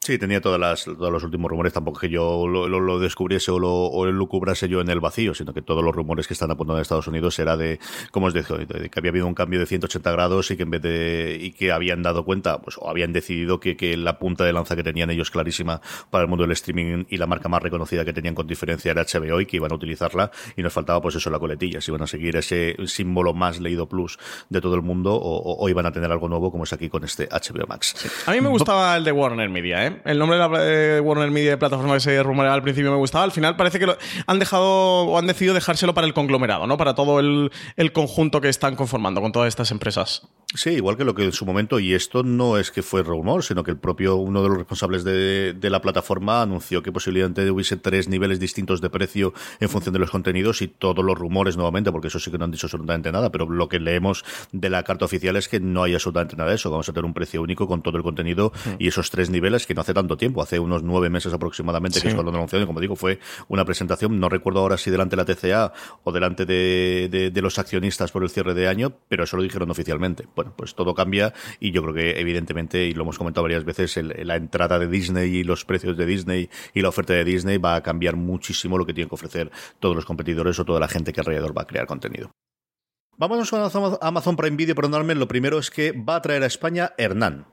Sí, 0.06 0.20
tenía 0.20 0.40
todas 0.40 0.60
las, 0.60 0.84
todos 0.84 1.12
los 1.12 1.24
últimos 1.24 1.50
rumores, 1.50 1.74
tampoco 1.74 2.00
que 2.00 2.10
yo 2.10 2.48
lo, 2.48 2.70
lo, 2.70 2.80
lo 2.80 3.00
descubriese 3.00 3.50
o 3.50 3.58
lo, 3.58 3.74
o 3.74 4.06
lo 4.06 4.28
cubrase 4.28 4.70
yo 4.70 4.80
en 4.80 4.88
el 4.92 5.00
vacío, 5.00 5.34
sino 5.34 5.52
que 5.52 5.64
todos 5.64 5.84
los 5.84 5.96
rumores 5.96 6.28
que 6.28 6.36
están 6.36 6.52
apuntando 6.52 6.78
en 6.78 6.84
Estados 6.84 7.08
Unidos 7.08 7.40
era 7.40 7.58
de, 7.58 7.80
como 8.12 8.28
os 8.28 8.36
digo, 8.36 8.56
de 8.56 8.88
que 8.92 9.00
había 9.00 9.10
habido 9.10 9.26
un 9.26 9.34
cambio 9.34 9.60
de 9.60 9.66
180 9.66 10.12
grados 10.12 10.52
y 10.52 10.58
que 10.58 10.62
en 10.62 10.70
vez 10.70 10.84
de, 10.84 11.40
y 11.42 11.54
que 11.54 11.72
habían 11.72 12.04
dado 12.04 12.24
cuenta, 12.24 12.62
pues, 12.62 12.78
o 12.78 12.88
habían 12.88 13.14
decidido 13.14 13.60
que, 13.60 13.76
que 13.76 13.98
la 13.98 14.20
punta 14.20 14.44
de 14.46 14.54
lanza 14.54 14.76
que 14.76 14.84
tenían 14.84 15.10
ellos 15.10 15.32
clarísima 15.32 15.82
para 16.12 16.22
el 16.26 16.30
mundo 16.30 16.44
del 16.44 16.52
streaming 16.52 17.06
y 17.10 17.18
la 17.18 17.26
marca 17.26 17.50
más 17.50 17.64
reconocida 17.64 18.06
que 18.06 18.14
tenían 18.14 18.36
con 18.36 18.46
diferencia 18.46 18.92
era 18.92 19.06
HBO 19.06 19.42
y 19.42 19.48
que 19.48 19.58
iban 19.58 19.72
a 19.72 19.76
utilizarla 19.76 20.30
y 20.56 20.62
nos 20.62 20.72
faltaba 20.72 21.02
pues 21.02 21.16
eso, 21.16 21.32
la 21.32 21.40
coletilla, 21.40 21.82
si 21.82 21.90
iban 21.90 22.04
a 22.04 22.08
seguir 22.08 22.36
ese 22.36 22.76
símbolo 22.86 23.34
más 23.34 23.60
leído 23.60 23.90
plus 23.90 24.20
de 24.50 24.62
todo 24.62 24.76
el 24.76 24.84
mundo 24.84 25.16
o, 25.16 25.38
o, 25.40 25.66
o 25.66 25.68
iban 25.68 25.88
a 25.88 25.92
tener 25.92 26.12
algo 26.12 26.30
nuevo 26.30 26.52
como 26.52 26.66
es 26.66 26.74
aquí 26.74 26.90
con 26.90 27.04
este 27.04 27.28
HBO 27.28 27.66
Max. 27.68 27.96
Sí. 27.98 28.08
A 28.28 28.34
mí 28.34 28.40
me 28.40 28.50
gustaba 28.50 28.96
el 28.98 29.04
de 29.04 29.12
Warner 29.12 29.50
Media, 29.50 29.88
¿eh? 29.88 29.95
El 30.04 30.20
nombre 30.20 30.38
de 30.38 30.48
la 30.48 30.60
de 30.60 31.00
Warner 31.00 31.32
Media 31.32 31.52
de 31.52 31.58
plataforma 31.58 31.94
que 31.94 32.00
se 32.00 32.22
rumoreaba 32.22 32.56
al 32.56 32.62
principio 32.62 32.92
me 32.92 32.98
gustaba. 32.98 33.24
Al 33.24 33.32
final 33.32 33.56
parece 33.56 33.80
que 33.80 33.86
lo, 33.86 33.98
han 34.28 34.40
dejado 34.40 34.66
o 34.66 35.18
han 35.18 35.28
decidido 35.28 35.54
dejárselo 35.54 35.94
para 35.94 36.08
el 36.08 36.14
conglomerado, 36.14 36.68
¿no? 36.68 36.78
Para 36.78 36.96
todo 36.96 37.20
el, 37.20 37.52
el, 37.76 37.92
conjunto 37.94 38.42
que 38.42 38.50
están 38.50 38.76
conformando 38.76 39.22
con 39.22 39.32
todas 39.32 39.48
estas 39.48 39.72
empresas. 39.72 40.28
Sí, 40.54 40.72
igual 40.72 40.96
que 40.96 41.04
lo 41.04 41.16
que 41.16 41.26
en 41.26 41.34
su 41.34 41.46
momento, 41.46 41.80
y 41.80 41.94
esto 41.94 42.24
no 42.24 42.58
es 42.58 42.72
que 42.72 42.82
fue 42.82 43.04
rumor, 43.04 43.44
sino 43.44 43.64
que 43.64 43.72
el 43.72 43.78
propio 43.78 44.16
uno 44.16 44.42
de 44.42 44.50
los 44.50 44.58
responsables 44.58 45.04
de, 45.04 45.54
de 45.54 45.70
la 45.70 45.82
plataforma 45.82 46.42
anunció 46.42 46.82
que 46.82 46.92
posiblemente 46.92 47.50
hubiese 47.50 47.78
tres 47.78 48.08
niveles 48.08 48.40
distintos 48.40 48.80
de 48.80 48.90
precio 48.90 49.34
en 49.60 49.70
función 49.70 49.94
de 49.94 50.00
los 50.00 50.12
contenidos 50.12 50.62
y 50.62 50.68
todos 50.68 51.04
los 51.04 51.18
rumores 51.18 51.58
nuevamente, 51.58 51.92
porque 51.92 52.08
eso 52.08 52.20
sí 52.20 52.32
que 52.32 52.38
no 52.38 52.46
han 52.46 52.52
dicho 52.52 52.68
absolutamente 52.68 53.12
nada, 53.12 53.32
pero 53.32 53.50
lo 53.50 53.68
que 53.68 53.80
leemos 53.80 54.24
de 54.52 54.70
la 54.70 54.84
carta 54.84 55.06
oficial 55.06 55.36
es 55.36 55.50
que 55.50 55.60
no 55.60 55.84
hay 55.84 55.94
absolutamente 55.94 56.36
nada 56.36 56.50
de 56.50 56.56
eso. 56.56 56.70
Vamos 56.70 56.88
a 56.90 56.94
tener 56.94 57.06
un 57.06 57.14
precio 57.14 57.42
único 57.42 57.68
con 57.68 57.82
todo 57.82 57.98
el 57.98 58.04
contenido 58.04 58.52
mm. 58.66 58.70
y 58.80 58.88
esos 58.88 59.10
tres 59.10 59.30
niveles 59.30 59.66
que 59.66 59.74
no 59.74 59.82
hace 59.86 59.94
tanto 59.94 60.18
tiempo, 60.18 60.42
hace 60.42 60.60
unos 60.60 60.84
nueve 60.84 61.10
meses 61.10 61.34
aproximadamente, 61.34 62.02
que 62.02 62.10
es 62.10 62.14
cuando 62.14 62.32
lo 62.32 62.38
anunció, 62.38 62.60
y 62.62 62.66
como 62.66 62.82
digo, 62.82 62.96
fue 62.96 63.20
una 63.48 63.64
presentación, 63.66 64.20
no 64.20 64.30
recuerdo 64.30 64.60
ahora 64.60 64.78
si 64.78 64.90
delante 64.90 65.16
de 65.16 65.24
la 65.24 65.26
TCA 65.26 65.74
o 66.04 66.12
delante 66.12 66.46
de, 66.46 67.32
de, 67.32 67.42
los 67.42 67.60
accionistas 67.60 68.12
por 68.12 68.24
el 68.24 68.30
cierre 68.30 68.54
de 68.56 68.68
año, 68.68 68.94
pero 69.08 69.24
eso 69.24 69.38
lo 69.38 69.44
dijeron 69.44 69.70
oficialmente. 69.70 70.28
Bueno, 70.36 70.54
pues 70.56 70.74
todo 70.74 70.96
cambia 70.96 71.34
y 71.60 71.72
yo 71.72 71.84
creo 71.84 71.94
que 71.94 72.20
evidentemente, 72.20 72.86
y 72.86 72.94
lo 72.94 73.04
hemos 73.04 73.18
comentado 73.18 73.44
varias 73.44 73.64
veces, 73.64 73.98
la 74.04 74.36
entrada 74.36 74.80
de 74.80 74.88
Disney 74.88 75.36
y 75.36 75.44
los 75.44 75.66
precios 75.66 75.96
de 75.96 76.06
Disney 76.06 76.50
y 76.74 76.82
la 76.82 76.90
oferta 76.90 77.14
de 77.14 77.24
Disney 77.24 77.58
va 77.58 77.76
a 77.76 77.84
cambiar 77.84 78.16
muchísimo 78.16 78.78
lo 78.78 78.86
que 78.86 78.94
tienen 78.94 79.10
que 79.10 79.16
ofrecer 79.16 79.52
todos 79.80 79.96
los 79.96 80.06
competidores 80.06 80.60
o 80.60 80.66
toda 80.66 80.80
la 80.80 80.88
gente 80.88 81.14
que 81.14 81.22
alrededor 81.22 81.56
va 81.56 81.62
a 81.62 81.68
crear 81.68 81.86
contenido. 81.86 82.32
Vámonos 83.18 83.54
a 83.54 83.70
Amazon 84.02 84.36
Prime 84.36 84.58
Video, 84.58 84.76
perdonadme. 84.76 85.16
Lo 85.16 85.28
primero 85.28 85.58
es 85.58 85.72
que 85.72 85.94
va 85.94 86.18
a 86.18 86.22
traer 86.22 86.44
a 86.44 86.48
España 86.48 86.92
Hernán, 86.98 87.48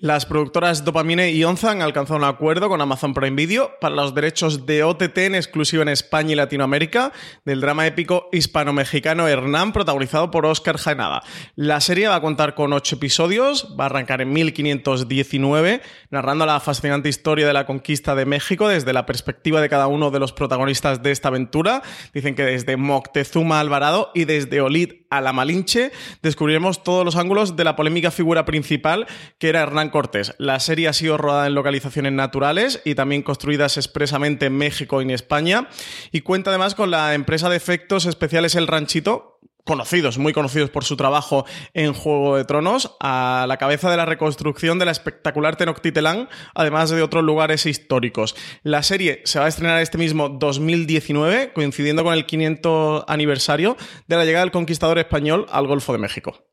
las 0.00 0.24
productoras 0.24 0.82
Dopamine 0.82 1.30
y 1.30 1.44
Onza 1.44 1.70
han 1.70 1.82
alcanzado 1.82 2.16
un 2.16 2.24
acuerdo 2.24 2.70
con 2.70 2.80
Amazon 2.80 3.12
Prime 3.12 3.36
Video 3.36 3.72
para 3.82 3.94
los 3.94 4.14
derechos 4.14 4.64
de 4.64 4.82
OTT 4.82 5.18
en 5.18 5.34
exclusiva 5.34 5.82
en 5.82 5.90
España 5.90 6.32
y 6.32 6.36
Latinoamérica 6.36 7.12
del 7.44 7.60
drama 7.60 7.86
épico 7.86 8.30
hispano-mexicano 8.32 9.28
Hernán, 9.28 9.74
protagonizado 9.74 10.30
por 10.30 10.46
Oscar 10.46 10.78
Jaenada. 10.78 11.22
La 11.54 11.82
serie 11.82 12.08
va 12.08 12.14
a 12.14 12.22
contar 12.22 12.54
con 12.54 12.72
ocho 12.72 12.96
episodios, 12.96 13.76
va 13.78 13.84
a 13.84 13.86
arrancar 13.88 14.22
en 14.22 14.32
1519, 14.32 15.82
narrando 16.08 16.46
la 16.46 16.60
fascinante 16.60 17.10
historia 17.10 17.46
de 17.46 17.52
la 17.52 17.66
conquista 17.66 18.14
de 18.14 18.24
México 18.24 18.68
desde 18.68 18.94
la 18.94 19.04
perspectiva 19.04 19.60
de 19.60 19.68
cada 19.68 19.86
uno 19.86 20.10
de 20.10 20.18
los 20.18 20.32
protagonistas 20.32 21.02
de 21.02 21.10
esta 21.10 21.28
aventura. 21.28 21.82
Dicen 22.14 22.34
que 22.34 22.44
desde 22.44 22.78
Moctezuma 22.78 23.60
Alvarado 23.60 24.12
y 24.14 24.24
desde 24.24 24.62
Olid 24.62 24.92
a 25.10 25.20
la 25.20 25.32
Malinche 25.32 25.92
descubriremos 26.22 26.82
todos 26.84 27.04
los 27.04 27.16
ángulos 27.16 27.56
de 27.56 27.64
la 27.64 27.76
polémica 27.76 28.10
figura 28.10 28.44
principal 28.44 29.06
que 29.38 29.48
era 29.48 29.62
Hernán 29.62 29.89
La 30.38 30.60
serie 30.60 30.88
ha 30.88 30.92
sido 30.92 31.16
rodada 31.16 31.46
en 31.46 31.54
localizaciones 31.54 32.12
naturales 32.12 32.80
y 32.84 32.94
también 32.94 33.22
construidas 33.22 33.76
expresamente 33.76 34.46
en 34.46 34.56
México 34.56 35.00
y 35.00 35.04
en 35.04 35.10
España 35.10 35.68
y 36.12 36.20
cuenta 36.20 36.50
además 36.50 36.74
con 36.74 36.90
la 36.90 37.14
empresa 37.14 37.48
de 37.48 37.56
efectos 37.56 38.06
especiales 38.06 38.54
El 38.54 38.66
Ranchito, 38.66 39.40
conocidos, 39.64 40.18
muy 40.18 40.32
conocidos 40.32 40.70
por 40.70 40.84
su 40.84 40.96
trabajo 40.96 41.44
en 41.74 41.92
Juego 41.92 42.36
de 42.36 42.44
Tronos, 42.44 42.96
a 43.00 43.44
la 43.48 43.56
cabeza 43.56 43.90
de 43.90 43.96
la 43.96 44.06
reconstrucción 44.06 44.78
de 44.78 44.84
la 44.84 44.90
espectacular 44.90 45.56
Tenochtitlán, 45.56 46.28
además 46.54 46.90
de 46.90 47.02
otros 47.02 47.22
lugares 47.22 47.66
históricos. 47.66 48.34
La 48.62 48.82
serie 48.82 49.22
se 49.24 49.38
va 49.38 49.44
a 49.44 49.48
estrenar 49.48 49.80
este 49.80 49.98
mismo 49.98 50.28
2019, 50.28 51.52
coincidiendo 51.52 52.04
con 52.04 52.14
el 52.14 52.26
500 52.26 53.04
aniversario 53.06 53.76
de 54.06 54.16
la 54.16 54.24
llegada 54.24 54.44
del 54.44 54.52
conquistador 54.52 54.98
español 54.98 55.46
al 55.50 55.66
Golfo 55.66 55.92
de 55.92 55.98
México. 55.98 56.49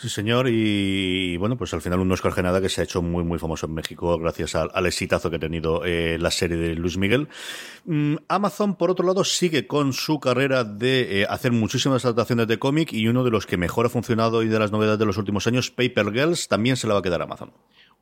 Sí, 0.00 0.08
señor, 0.08 0.48
y, 0.48 1.36
bueno, 1.36 1.58
pues 1.58 1.74
al 1.74 1.82
final 1.82 2.00
un 2.00 2.10
Oscar 2.10 2.32
Genada 2.32 2.62
que 2.62 2.70
se 2.70 2.80
ha 2.80 2.84
hecho 2.84 3.02
muy, 3.02 3.22
muy 3.22 3.38
famoso 3.38 3.66
en 3.66 3.74
México 3.74 4.18
gracias 4.18 4.54
al, 4.54 4.86
exitazo 4.86 5.28
que 5.28 5.36
ha 5.36 5.38
tenido 5.38 5.84
eh, 5.84 6.16
la 6.18 6.30
serie 6.30 6.56
de 6.56 6.74
Luis 6.74 6.96
Miguel. 6.96 7.28
Mm, 7.84 8.14
Amazon, 8.26 8.76
por 8.76 8.90
otro 8.90 9.06
lado, 9.06 9.24
sigue 9.24 9.66
con 9.66 9.92
su 9.92 10.18
carrera 10.18 10.64
de 10.64 11.20
eh, 11.20 11.26
hacer 11.28 11.52
muchísimas 11.52 12.02
adaptaciones 12.06 12.48
de 12.48 12.58
cómic 12.58 12.94
y 12.94 13.08
uno 13.08 13.24
de 13.24 13.30
los 13.30 13.44
que 13.44 13.58
mejor 13.58 13.84
ha 13.84 13.90
funcionado 13.90 14.42
y 14.42 14.48
de 14.48 14.58
las 14.58 14.72
novedades 14.72 15.00
de 15.00 15.04
los 15.04 15.18
últimos 15.18 15.46
años, 15.46 15.70
Paper 15.70 16.10
Girls, 16.10 16.48
también 16.48 16.78
se 16.78 16.86
la 16.86 16.94
va 16.94 17.00
a 17.00 17.02
quedar 17.02 17.20
Amazon 17.20 17.52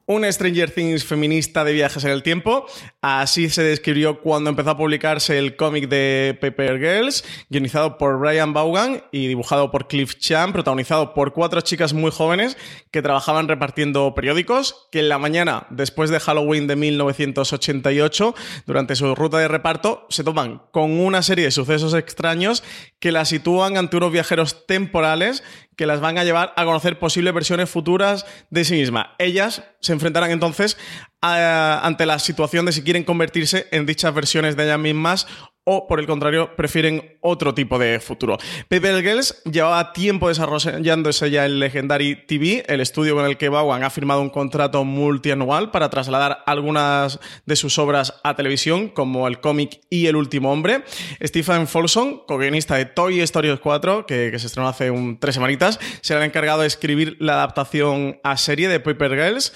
un 0.08 0.24
Stranger 0.32 0.70
Things 0.70 1.04
feminista 1.04 1.64
de 1.64 1.74
viajes 1.74 2.02
en 2.02 2.10
el 2.10 2.22
tiempo. 2.22 2.66
Así 3.02 3.50
se 3.50 3.62
describió 3.62 4.20
cuando 4.20 4.48
empezó 4.48 4.70
a 4.70 4.76
publicarse 4.76 5.38
el 5.38 5.54
cómic 5.54 5.88
de 5.88 6.36
Paper 6.40 6.78
Girls, 6.78 7.24
guionizado 7.50 7.98
por 7.98 8.18
Brian 8.18 8.54
Vaughan 8.54 9.02
y 9.12 9.26
dibujado 9.28 9.70
por 9.70 9.86
Cliff 9.86 10.14
Chan, 10.16 10.54
protagonizado 10.54 11.12
por 11.12 11.34
cuatro 11.34 11.60
chicas 11.60 11.92
muy 11.92 12.10
jóvenes 12.10 12.56
que 12.90 13.02
trabajaban 13.02 13.48
repartiendo 13.48 14.14
periódicos, 14.14 14.88
que 14.90 15.00
en 15.00 15.10
la 15.10 15.18
mañana, 15.18 15.66
después 15.68 16.08
de 16.08 16.20
Halloween 16.20 16.66
de 16.66 16.76
1988, 16.76 18.34
durante 18.64 18.96
su 18.96 19.14
ruta 19.14 19.38
de 19.38 19.48
reparto, 19.48 20.06
se 20.08 20.24
toman 20.24 20.62
con 20.72 20.98
una 20.98 21.20
serie 21.20 21.44
de 21.44 21.50
sucesos 21.50 21.92
extraños 21.92 22.64
que 22.98 23.12
la 23.12 23.26
sitúan 23.26 23.76
ante 23.76 23.98
unos 23.98 24.10
viajeros 24.10 24.66
temporales 24.66 25.42
que 25.78 25.86
las 25.86 26.00
van 26.00 26.18
a 26.18 26.24
llevar 26.24 26.52
a 26.56 26.64
conocer 26.64 26.98
posibles 26.98 27.32
versiones 27.32 27.70
futuras 27.70 28.26
de 28.50 28.64
sí 28.64 28.74
misma. 28.74 29.14
Ellas 29.18 29.62
se 29.80 29.92
enfrentarán 29.92 30.32
entonces 30.32 30.76
ante 31.20 32.04
la 32.04 32.18
situación 32.18 32.66
de 32.66 32.72
si 32.72 32.82
quieren 32.82 33.04
convertirse 33.04 33.68
en 33.70 33.86
dichas 33.86 34.12
versiones 34.12 34.56
de 34.56 34.64
ellas 34.64 34.78
mismas 34.80 35.28
o 35.70 35.86
por 35.86 36.00
el 36.00 36.06
contrario 36.06 36.56
prefieren 36.56 37.18
otro 37.20 37.52
tipo 37.52 37.78
de 37.78 38.00
futuro. 38.00 38.38
Paper 38.68 39.02
Girls 39.02 39.42
llevaba 39.44 39.92
tiempo 39.92 40.28
desarrollándose 40.28 41.30
ya 41.30 41.44
en 41.44 41.58
Legendary 41.58 42.24
TV, 42.26 42.64
el 42.66 42.80
estudio 42.80 43.14
con 43.14 43.26
el 43.26 43.36
que 43.36 43.50
Bowen 43.50 43.84
ha 43.84 43.90
firmado 43.90 44.22
un 44.22 44.30
contrato 44.30 44.82
multianual 44.84 45.70
para 45.70 45.90
trasladar 45.90 46.42
algunas 46.46 47.20
de 47.44 47.54
sus 47.54 47.78
obras 47.78 48.14
a 48.24 48.34
televisión, 48.34 48.88
como 48.88 49.28
el 49.28 49.40
cómic 49.40 49.80
y 49.90 50.06
El 50.06 50.16
último 50.16 50.50
hombre. 50.52 50.84
Stephen 51.22 51.68
Folsom, 51.68 52.20
co-guionista 52.26 52.76
de 52.76 52.86
Toy 52.86 53.20
Story 53.20 53.54
4, 53.58 54.06
que, 54.06 54.38
se 54.38 54.46
estrenó 54.46 54.68
hace 54.68 54.90
un, 54.90 55.20
tres 55.20 55.34
semanitas, 55.34 55.78
será 56.00 56.20
el 56.20 56.26
encargado 56.26 56.62
de 56.62 56.66
escribir 56.66 57.18
la 57.20 57.34
adaptación 57.34 58.20
a 58.24 58.38
serie 58.38 58.68
de 58.68 58.80
Paper 58.80 59.10
Girls 59.10 59.52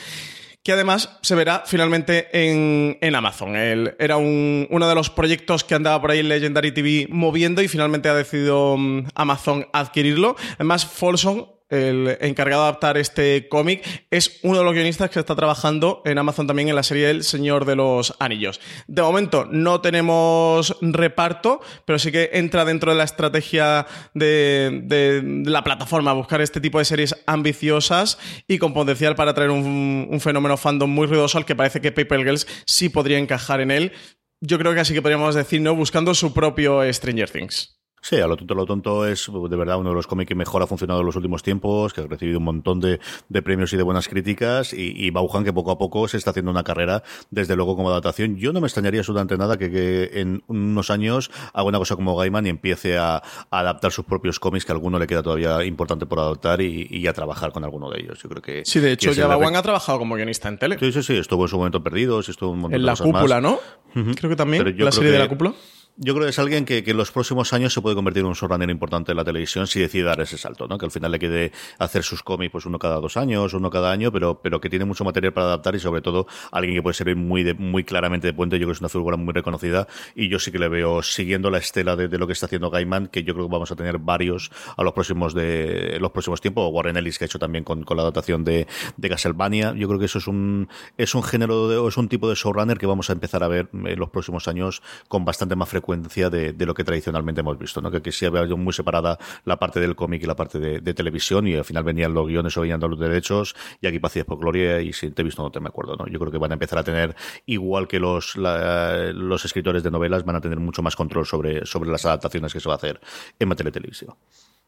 que 0.63 0.73
además 0.73 1.19
se 1.23 1.35
verá 1.35 1.65
finalmente 1.67 2.29
en, 2.33 3.15
Amazon. 3.15 3.57
era 3.57 4.17
uno 4.17 4.89
de 4.89 4.95
los 4.95 5.11
proyectos 5.11 5.65
que 5.65 5.75
andaba 5.75 6.01
por 6.01 6.11
ahí 6.11 6.21
en 6.21 6.29
Legendary 6.29 6.73
TV 6.73 7.07
moviendo 7.11 7.63
y 7.63 7.69
finalmente 7.69 8.09
ha 8.09 8.15
decidido 8.15 8.77
mm, 8.77 9.09
Amazon 9.15 9.67
adquirirlo. 9.73 10.37
Además, 10.55 10.87
Folsom 10.87 11.47
el 11.73 12.19
encargado 12.21 12.63
de 12.63 12.69
adaptar 12.69 12.99
este 12.99 13.49
cómic, 13.49 13.83
es 14.11 14.39
uno 14.43 14.59
de 14.59 14.65
los 14.65 14.75
guionistas 14.75 15.11
que 15.11 15.19
está 15.19 15.35
trabajando 15.35 16.03
en 16.05 16.19
Amazon 16.19 16.47
también 16.47 16.69
en 16.69 16.77
la 16.77 16.83
serie 16.83 17.09
El 17.09 17.25
Señor 17.25 17.65
de 17.65 17.77
los 17.77 18.15
Anillos. 18.19 18.61
De 18.87 19.01
momento 19.01 19.49
no 19.51 19.81
tenemos 19.81 20.77
reparto, 20.83 21.61
pero 21.87 21.99
sí 21.99 22.13
que 22.13 22.31
entra 22.35 22.67
dentro 22.67 22.93
de 22.93 22.99
la 22.99 23.05
estrategia 23.05 23.87
de, 24.13 25.43
la 25.47 25.65
plataforma 25.65 26.13
buscar 26.13 26.43
este 26.43 26.61
tipo 26.61 26.79
de 26.79 26.85
series 26.85 27.17
ambiciosas 27.27 28.19
y 28.47 28.59
con 28.59 28.75
potencial 28.75 29.15
para 29.15 29.33
traer 29.33 29.51
un, 29.51 30.19
fenómeno 30.21 30.57
fandom 30.57 30.91
muy 30.91 31.07
ruidoso 31.07 31.39
al 31.39 31.47
que 31.47 31.57
parece 31.57 31.81
que 31.81 31.91
Paper 31.91 32.21
Girls 32.21 32.47
sí 32.67 32.91
podría 32.91 33.19
encajar 33.19 33.61
en 33.61 33.71
él. 33.71 33.93
Yo 34.41 34.59
creo 34.59 34.75
que 34.75 34.81
así 34.81 34.93
que 34.93 35.01
podríamos 35.01 35.35
decir, 35.35 35.61
¿no? 35.63 35.75
Buscando 35.75 36.15
su 36.15 36.35
propio 36.35 36.83
Stranger 36.93 37.31
Things. 37.31 37.82
Sí, 38.03 38.17
a 38.17 38.27
lo 38.27 38.37
tonto, 38.37 38.55
lo 38.55 38.67
tonto 38.67 39.07
es 39.07 39.31
de 39.33 39.57
verdad 39.57 39.79
uno 39.79 39.91
de 39.91 39.95
los 39.95 40.09
cómics 40.09 40.27
que 40.27 40.35
mejor 40.35 40.61
ha 40.61 40.67
funcionado 40.67 41.01
en 41.01 41.07
los 41.07 41.15
últimos 41.15 41.45
tiempos, 41.45 41.93
que 41.93 42.01
ha 42.01 42.07
recibido 42.09 42.39
un 42.39 42.45
montón 42.45 42.81
de, 42.81 42.99
premios 43.45 43.73
y 43.73 43.77
de 43.77 43.85
buenas 43.85 44.09
críticas, 44.09 44.73
y, 44.73 44.93
y 44.97 45.11
Bauhan 45.11 45.45
que 45.45 45.53
poco 45.53 45.71
a 45.71 45.79
poco 45.79 46.09
se 46.09 46.17
está 46.17 46.31
haciendo 46.31 46.51
una 46.51 46.65
carrera, 46.65 47.05
desde 47.31 47.55
luego 47.55 47.77
como 47.77 47.91
adaptación. 47.91 48.37
Yo 48.39 48.53
no 48.53 48.61
me 48.61 48.67
extrañaría 48.67 49.01
absolutamente 49.01 49.39
nada 49.39 49.57
que, 49.57 50.11
en 50.15 50.43
unos 50.49 50.91
años 50.91 51.31
haga 51.53 51.63
una 51.63 51.79
cosa 51.79 51.95
como 51.95 52.17
Gaiman 52.17 52.45
y 52.47 52.49
empiece 52.49 52.99
a, 52.99 53.23
adaptar 53.51 53.93
sus 53.93 54.05
propios 54.05 54.41
cómics, 54.41 54.65
que 54.65 54.73
a 54.73 54.75
alguno 54.75 54.99
le 54.99 55.07
queda 55.07 55.23
todavía 55.23 55.65
importante 55.65 56.05
por 56.05 56.19
adaptar 56.19 56.61
y, 56.61 57.07
a 57.07 57.13
trabajar 57.13 57.53
con 57.53 57.63
alguno 57.63 57.89
de 57.89 58.01
ellos. 58.01 58.21
Yo 58.21 58.29
creo 58.29 58.43
que... 58.43 58.65
Sí, 58.65 58.81
de 58.81 58.91
hecho, 58.91 59.13
ya 59.13 59.29
Bauhan 59.29 59.55
ha 59.55 59.63
trabajado 59.63 60.01
como 60.01 60.17
guionista 60.17 60.49
en 60.49 60.59
tele. 60.59 60.77
Sí, 60.81 60.91
sí, 60.91 61.05
sí, 61.05 61.17
estuvo 61.17 61.45
en 61.45 61.49
su 61.49 61.57
momento 61.57 61.83
Perdidos, 61.83 62.29
estuvo 62.29 62.51
un 62.51 62.61
montón 62.61 62.81
en 62.81 62.87
la 62.87 62.97
cúpula, 62.97 63.41
¿no? 63.41 63.61
Creo 63.93 64.31
que 64.31 64.37
también, 64.37 64.75
la 64.77 64.91
serie 64.91 65.13
de 65.13 65.19
la 65.21 65.29
cúpula. 65.29 65.53
Yo 65.97 66.15
creo 66.15 66.25
que 66.25 66.31
es 66.31 66.39
alguien 66.39 66.65
que, 66.65 66.79
en 66.79 66.97
los 66.97 67.13
próximos 67.13 67.53
años 67.53 67.75
se 67.75 67.83
puede 67.83 67.95
convertir 67.95 68.21
en 68.21 68.29
un 68.29 68.33
showrunner 68.33 68.71
importante 68.71 69.13
en 69.13 69.17
la 69.17 69.25
televisión 69.25 69.67
si 69.67 69.79
decide 69.79 70.05
dar 70.05 70.23
ese 70.23 70.39
salto, 70.39 70.67
¿no? 70.67 70.79
Que 70.79 70.87
al 70.87 70.91
final 70.91 71.13
le 71.13 71.19
quede 71.19 71.53
hacer 71.79 72.03
sus 72.03 72.23
cómics 72.23 72.51
pues 72.51 72.65
uno 72.65 72.79
cada 72.79 72.99
dos 72.99 73.19
años, 73.19 73.53
uno 73.53 73.69
cada 73.69 73.93
año, 73.93 74.11
pero, 74.11 74.41
pero 74.41 74.59
que 74.59 74.71
tiene 74.71 74.87
mucho 74.87 75.05
material 75.05 75.35
para 75.35 75.49
adaptar 75.49 75.75
y 75.75 75.81
sobre 75.81 76.01
todo 76.01 76.27
alguien 76.51 76.77
que 76.77 76.83
puede 76.83 76.95
servir 76.95 77.17
muy 77.17 77.43
de, 77.43 77.53
muy 77.53 77.85
claramente 77.85 78.27
de 78.27 78.33
puente. 78.33 78.57
Yo 78.57 78.61
creo 78.61 78.69
que 78.73 78.77
es 78.77 78.81
una 78.81 78.89
figura 78.89 79.19
muy 79.19 79.35
reconocida 79.35 79.87
y 80.15 80.31
yo 80.31 80.39
sí 80.39 80.51
que 80.51 80.59
le 80.59 80.69
veo 80.69 81.03
siguiendo 81.03 81.51
la 81.51 81.59
estela 81.59 81.95
de, 81.95 82.09
lo 82.17 82.27
que 82.27 82.33
está 82.33 82.47
haciendo 82.47 82.71
Gaiman, 82.71 83.09
que 83.09 83.23
yo 83.23 83.35
creo 83.35 83.47
que 83.47 83.53
vamos 83.53 83.71
a 83.71 83.77
tener 83.77 83.99
varios 83.99 84.51
a 84.79 84.83
los 84.83 84.95
próximos 84.95 85.35
de 85.35 85.99
los 86.01 86.11
próximos 86.11 86.41
tiempos. 86.41 86.71
Warren 86.73 86.97
Ellis 86.97 87.19
que 87.19 87.25
ha 87.25 87.27
hecho 87.27 87.39
también 87.39 87.65
con, 87.65 87.85
la 87.87 88.01
adaptación 88.01 88.45
de, 88.45 88.67
de 88.97 89.09
Castlevania. 89.11 89.75
Yo 89.77 89.89
creo 89.89 89.99
que 89.99 90.07
eso 90.07 90.17
es 90.17 90.27
un 90.27 90.71
es 90.97 91.15
un 91.15 91.23
género 91.23 91.69
de, 91.69 91.87
es 91.87 91.99
un 91.99 92.09
tipo 92.09 92.31
de 92.31 92.35
showrunner 92.35 92.79
que 92.79 92.87
vamos 92.87 93.11
a 93.11 93.13
empezar 93.13 93.45
a 93.45 93.49
ver 93.49 93.69
en 93.73 93.99
los 93.99 94.09
próximos 94.09 94.49
años 94.49 94.83
con 95.09 95.27
bastante 95.27 95.55
más 95.55 95.69
frecuencia 95.69 95.82
de 96.31 96.53
de 96.53 96.67
lo 96.67 96.75
que 96.75 96.85
tradicionalmente 96.85 97.41
hemos 97.41 97.59
visto, 97.59 97.81
¿no? 97.81 97.91
Que 97.91 98.13
se 98.13 98.27
había 98.27 98.45
muy 98.57 98.73
separada 98.73 99.19
la 99.45 99.59
parte 99.59 99.81
del 99.81 99.97
cómic 99.97 100.23
y 100.23 100.27
la 100.27 100.37
parte 100.37 100.59
de, 100.59 100.95
televisión 100.95 101.47
y 101.47 101.55
al 101.55 101.65
final 101.65 101.85
venían 101.85 102.15
los 102.15 102.27
guiones 102.27 102.57
o 102.57 102.61
venían 102.61 102.81
los 102.81 102.99
derechos 102.99 103.55
y 103.81 103.87
aquí 103.87 103.99
pacías 103.99 104.27
por 104.27 104.39
gloria 104.39 104.81
y 104.81 104.93
si 104.93 105.11
te 105.11 105.23
he 105.23 105.25
visto 105.25 105.43
no 105.43 105.51
te 105.51 105.61
me 105.61 105.69
acuerdo, 105.69 105.97
¿no? 105.97 106.07
Yo 106.07 106.19
creo 106.19 106.31
que 106.31 106.39
van 106.39 106.53
a 106.53 106.55
empezar 106.55 106.79
a 106.79 106.85
tener, 106.85 107.17
igual 107.47 107.89
que 107.89 107.99
los, 107.99 108.37
los 108.37 109.45
escritores 109.45 109.83
de 109.83 109.91
novelas, 109.91 110.25
van 110.25 110.37
a 110.37 110.41
tener 110.41 110.61
mucho 110.61 110.83
más 110.83 110.97
control 110.97 111.27
sobre, 111.27 111.65
sobre 111.67 111.91
las 111.91 112.05
adaptaciones 112.05 112.53
que 112.53 112.61
se 112.61 112.69
va 112.69 112.75
a 112.75 112.77
hacer 112.77 113.01
en 113.39 113.49
materia 113.49 113.73
televisiva. 113.73 114.17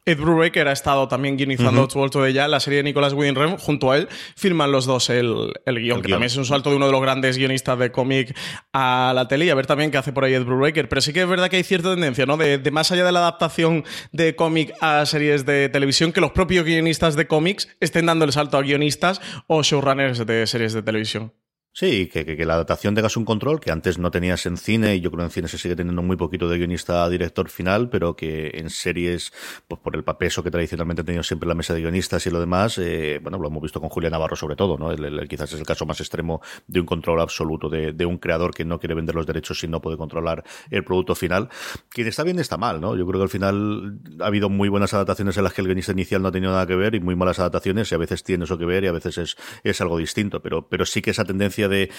Ed 0.07 0.19
Brubaker 0.19 0.69
ha 0.69 0.73
estado 0.73 1.09
también 1.09 1.37
guionizando 1.39 1.85
uh 1.85 2.21
de 2.21 2.31
ella, 2.31 2.47
la 2.47 2.61
serie 2.61 2.79
de 2.79 2.83
Nicolas 2.83 3.15
Winding 3.15 3.57
junto 3.57 3.91
a 3.91 3.97
él 3.97 4.09
firman 4.37 4.71
los 4.71 4.85
dos 4.85 5.09
el, 5.09 5.53
el 5.65 5.79
guion, 5.81 6.03
que 6.03 6.09
también 6.09 6.27
es 6.27 6.37
un 6.37 6.45
salto 6.45 6.69
de 6.69 6.77
uno 6.77 6.87
de 6.87 6.93
los 6.93 7.01
grandes 7.01 7.39
guionistas 7.39 7.79
de 7.79 7.91
cómic 7.91 8.37
a 8.73 9.13
la 9.15 9.29
tele 9.29 9.47
y 9.47 9.51
a 9.51 9.55
ver 9.55 9.67
también 9.67 9.91
qué 9.91 9.97
hace 9.97 10.13
por 10.13 10.25
ahí 10.25 10.35
Ed 10.35 10.45
Brubaker. 10.45 10.89
Pero 10.91 11.01
sí 11.01 11.15
que 11.15 11.23
es 11.23 11.29
verdad 11.29 11.49
que 11.49 11.57
hay 11.57 11.63
cierta 11.63 11.91
tendencia, 11.91 12.27
¿no? 12.27 12.37
De, 12.37 12.59
de 12.59 12.71
más 12.71 12.93
allá 12.93 13.05
de 13.05 13.13
la 13.13 13.21
adaptación 13.21 13.85
de 14.13 14.37
cómic 14.37 14.75
a 14.81 15.07
series 15.07 15.47
de 15.47 15.71
televisión, 15.71 16.13
que 16.13 16.21
los 16.21 16.33
propios 16.33 16.67
guionistas 16.67 17.17
de 17.17 17.27
cómics 17.27 17.75
estén 17.81 18.07
dando 18.07 18.27
el 18.27 18.33
salto 18.33 18.59
a 18.59 18.63
guionistas 18.63 19.23
o 19.47 19.63
showrunners 19.63 20.27
de 20.27 20.47
series 20.47 20.75
de 20.75 20.83
televisión. 20.83 21.33
Sí, 21.77 22.07
que, 22.07 22.25
que, 22.25 22.47
la 22.47 22.55
adaptación 22.55 22.95
tengas 22.95 23.17
un 23.17 23.25
control 23.25 23.59
que 23.59 23.73
antes 23.73 23.99
no 23.99 24.13
tenías 24.13 24.47
en 24.47 24.57
cine, 24.57 24.95
y 24.95 25.01
yo 25.01 25.11
creo 25.11 25.23
que 25.23 25.25
en 25.25 25.31
cine 25.33 25.49
se 25.49 25.59
sigue 25.59 25.75
teniendo 25.75 26.03
muy 26.03 26.17
poquito 26.17 26.49
de 26.49 26.57
guionista 26.57 27.09
director 27.09 27.49
final, 27.49 27.89
pero 27.91 28.15
que 28.15 28.53
en 28.55 28.71
series, 28.71 29.33
pues 29.67 29.81
por 29.81 29.97
el 29.97 30.05
peso 30.05 30.45
que 30.45 30.53
tradicionalmente 30.53 31.03
ha 31.03 31.05
tenido 31.05 31.25
siempre 31.25 31.49
la 31.49 31.57
mesa 31.57 31.75
de 31.75 31.81
guionistas 31.81 32.25
y 32.29 32.31
lo 32.31 32.39
demás, 32.39 32.79
eh, 32.79 33.19
bueno, 33.21 33.39
lo 33.39 33.49
hemos 33.49 33.61
visto 33.61 33.81
con 33.81 33.91
Julia 33.91 34.09
Navarro 34.09 34.37
sobre 34.37 34.55
todo, 34.55 34.79
¿no? 34.79 34.93
El, 34.93 35.27
quizás 35.27 35.53
es 35.53 35.59
el 35.59 35.67
caso 35.67 35.85
más 35.85 35.99
extremo 35.99 36.41
de 36.69 36.79
un 36.79 36.87
control 36.87 37.21
absoluto 37.21 37.69
de, 37.69 37.93
de, 37.93 38.07
un 38.07 38.19
creador 38.19 38.55
que 38.55 38.65
no 38.65 38.79
quiere 38.79 38.95
vender 38.95 39.17
los 39.17 39.27
derechos 39.27 39.65
y 39.65 39.67
no 39.67 39.81
puede 39.81 39.97
controlar 39.97 40.45
el 40.71 40.85
producto 40.85 41.17
final. 41.17 41.49
Quien 41.89 42.07
está 42.07 42.23
bien 42.23 42.39
está 42.39 42.57
mal, 42.57 42.81
¿no? 42.81 42.95
Yo 42.95 43.05
creo 43.05 43.19
que 43.19 43.25
al 43.25 43.31
final 43.31 43.99
ha 44.21 44.27
habido 44.27 44.49
muy 44.49 44.69
buenas 44.69 44.95
adaptaciones 44.95 45.37
en 45.39 45.43
las 45.43 45.53
que 45.53 45.63
el 45.63 45.67
guionista 45.67 45.91
inicial 45.91 46.23
no 46.23 46.29
ha 46.29 46.33
tenido 46.33 46.53
nada 46.53 46.69
que 46.69 46.77
ver 46.77 46.95
y 46.95 47.01
muy 47.01 47.17
malas 47.17 47.41
adaptaciones 47.41 47.91
y 47.91 47.97
a 47.97 47.99
veces 47.99 48.23
tiene 48.23 48.45
eso 48.45 48.57
que 48.59 48.65
ver 48.65 48.85
y 48.85 48.87
a 48.87 48.93
veces 48.93 49.19
es, 49.19 49.37
es 49.65 49.81
algo 49.81 49.99
distinto, 49.99 50.41
pero, 50.41 50.69
pero 50.69 50.87
sí 50.87 51.03
que 51.03 51.11
esa 51.11 51.25
tendencia 51.25 51.64
de 51.69 51.91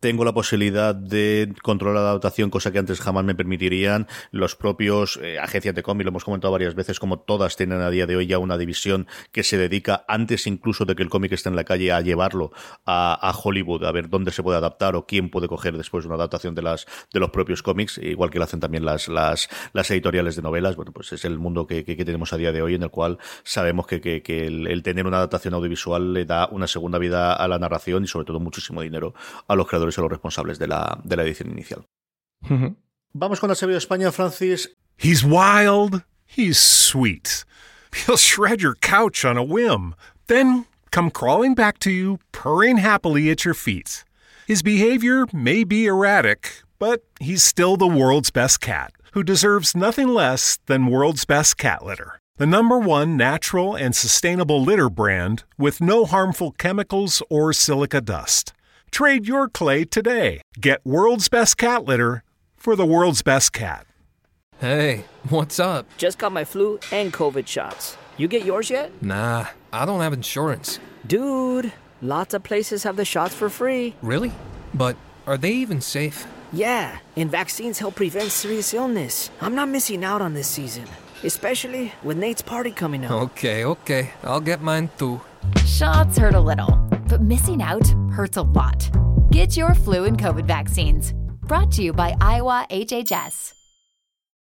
tengo 0.00 0.24
la 0.24 0.32
posibilidad 0.32 0.94
de 0.94 1.52
controlar 1.62 2.02
la 2.02 2.10
adaptación, 2.10 2.50
cosa 2.50 2.72
que 2.72 2.78
antes 2.78 3.00
jamás 3.00 3.24
me 3.24 3.34
permitirían. 3.34 4.06
Los 4.30 4.56
propios 4.56 5.18
eh, 5.22 5.38
agencias 5.38 5.74
de 5.74 5.82
cómic, 5.82 6.04
lo 6.04 6.10
hemos 6.10 6.24
comentado 6.24 6.52
varias 6.52 6.74
veces, 6.74 6.98
como 6.98 7.20
todas 7.20 7.56
tienen 7.56 7.80
a 7.80 7.90
día 7.90 8.06
de 8.06 8.16
hoy 8.16 8.26
ya 8.26 8.38
una 8.38 8.58
división 8.58 9.06
que 9.32 9.42
se 9.42 9.58
dedica, 9.58 10.04
antes 10.08 10.46
incluso 10.46 10.84
de 10.84 10.94
que 10.94 11.02
el 11.02 11.10
cómic 11.10 11.32
esté 11.32 11.48
en 11.48 11.56
la 11.56 11.64
calle, 11.64 11.92
a 11.92 12.00
llevarlo 12.00 12.52
a, 12.86 13.32
Hollywood, 13.42 13.84
a 13.84 13.92
ver 13.92 14.08
dónde 14.08 14.30
se 14.30 14.42
puede 14.42 14.58
adaptar 14.58 14.94
o 14.94 15.06
quién 15.06 15.30
puede 15.30 15.48
coger 15.48 15.76
después 15.76 16.04
una 16.04 16.14
adaptación 16.14 16.54
de 16.54 16.62
las 16.62 16.86
de 17.12 17.20
los 17.20 17.30
propios 17.30 17.62
cómics, 17.62 17.98
igual 17.98 18.30
que 18.30 18.38
lo 18.38 18.44
hacen 18.44 18.60
también 18.60 18.84
las, 18.84 19.08
las, 19.08 19.48
editoriales 19.90 20.36
de 20.36 20.42
novelas. 20.42 20.76
Bueno, 20.76 20.92
pues 20.92 21.12
es 21.12 21.24
el 21.24 21.38
mundo 21.38 21.66
que, 21.66 21.84
que, 21.84 22.02
tenemos 22.04 22.32
a 22.32 22.36
día 22.36 22.52
de 22.52 22.62
hoy 22.62 22.74
en 22.74 22.82
el 22.82 22.90
cual 22.90 23.18
sabemos 23.42 23.86
que, 23.86 24.00
que 24.00 24.46
el 24.46 24.82
tener 24.82 25.06
una 25.06 25.18
adaptación 25.18 25.54
audiovisual 25.54 26.12
le 26.12 26.24
da 26.24 26.48
una 26.50 26.66
segunda 26.66 26.98
vida 26.98 27.32
a 27.34 27.48
la 27.48 27.58
narración 27.58 28.04
y 28.04 28.06
sobre 28.06 28.24
todo 28.24 28.40
muchísimo 28.40 28.82
dinero 28.82 29.01
a 29.48 29.54
los 29.54 29.66
creadores 29.66 29.96
y 29.96 30.00
a 30.00 30.02
los 30.02 30.10
responsables 30.10 30.58
de 30.58 30.68
la, 30.68 31.00
de 31.04 31.16
la 31.16 31.22
edición 31.22 31.50
inicial. 31.50 31.84
Uh 32.42 32.52
-huh. 32.52 32.76
Vamos 33.14 33.40
con 33.40 33.48
la 33.48 33.54
serie 33.54 33.74
de 33.74 33.78
España, 33.78 34.10
Francis. 34.10 34.68
He's 34.96 35.22
wild. 35.22 36.02
He's 36.26 36.58
sweet. 36.58 37.44
He'll 37.94 38.16
shred 38.16 38.62
your 38.62 38.74
couch 38.74 39.24
on 39.24 39.36
a 39.36 39.42
whim, 39.42 39.94
then 40.26 40.64
come 40.90 41.10
crawling 41.10 41.54
back 41.54 41.78
to 41.80 41.90
you, 41.90 42.18
purring 42.32 42.78
happily 42.78 43.30
at 43.30 43.44
your 43.44 43.54
feet. 43.54 44.04
His 44.46 44.62
behavior 44.62 45.26
may 45.32 45.64
be 45.64 45.86
erratic, 45.86 46.62
but 46.78 47.04
he's 47.20 47.44
still 47.44 47.76
the 47.76 47.86
world's 47.86 48.30
best 48.30 48.60
cat, 48.60 48.92
who 49.12 49.22
deserves 49.22 49.76
nothing 49.76 50.08
less 50.08 50.58
than 50.66 50.86
world's 50.86 51.24
best 51.24 51.58
cat 51.58 51.84
litter. 51.84 52.18
The 52.38 52.46
number 52.46 52.78
one 52.78 53.16
natural 53.16 53.76
and 53.76 53.94
sustainable 53.94 54.62
litter 54.62 54.88
brand 54.88 55.44
with 55.58 55.80
no 55.82 56.06
harmful 56.06 56.52
chemicals 56.52 57.22
or 57.28 57.52
silica 57.52 58.00
dust. 58.00 58.52
Trade 58.92 59.26
your 59.26 59.48
clay 59.48 59.84
today. 59.84 60.42
Get 60.60 60.84
world's 60.84 61.30
best 61.30 61.56
cat 61.56 61.86
litter 61.86 62.22
for 62.58 62.76
the 62.76 62.84
world's 62.84 63.22
best 63.22 63.54
cat. 63.54 63.86
Hey, 64.58 65.04
what's 65.30 65.58
up? 65.58 65.86
Just 65.96 66.18
got 66.18 66.30
my 66.30 66.44
flu 66.44 66.78
and 66.92 67.10
COVID 67.10 67.46
shots. 67.46 67.96
You 68.18 68.28
get 68.28 68.44
yours 68.44 68.68
yet? 68.68 68.92
Nah, 69.02 69.46
I 69.72 69.86
don't 69.86 70.00
have 70.02 70.12
insurance. 70.12 70.78
Dude, 71.06 71.72
lots 72.02 72.34
of 72.34 72.42
places 72.42 72.82
have 72.82 72.96
the 72.96 73.06
shots 73.06 73.34
for 73.34 73.48
free. 73.48 73.94
Really? 74.02 74.30
But 74.74 74.98
are 75.26 75.38
they 75.38 75.52
even 75.52 75.80
safe? 75.80 76.26
Yeah, 76.52 76.98
and 77.16 77.30
vaccines 77.30 77.78
help 77.78 77.94
prevent 77.94 78.30
serious 78.30 78.74
illness. 78.74 79.30
I'm 79.40 79.54
not 79.54 79.70
missing 79.70 80.04
out 80.04 80.20
on 80.20 80.34
this 80.34 80.48
season, 80.48 80.84
especially 81.24 81.92
with 82.02 82.18
Nate's 82.18 82.42
party 82.42 82.70
coming 82.70 83.06
up. 83.06 83.10
Okay, 83.10 83.64
okay. 83.64 84.10
I'll 84.22 84.42
get 84.42 84.60
mine 84.60 84.90
too. 84.98 85.22
Shots 85.64 86.18
hurt 86.18 86.34
a 86.34 86.40
little, 86.40 86.78
but 87.12 87.20
missing 87.20 87.62
out 87.62 87.86
hurts 88.10 88.38
a 88.38 88.42
lot. 88.42 88.90
Get 89.30 89.54
your 89.54 89.74
flu 89.74 90.04
and 90.06 90.18
COVID 90.18 90.46
vaccines. 90.46 91.12
Brought 91.46 91.70
to 91.72 91.82
you 91.82 91.92
by 91.92 92.16
Iowa 92.22 92.66
HHS. 92.70 93.61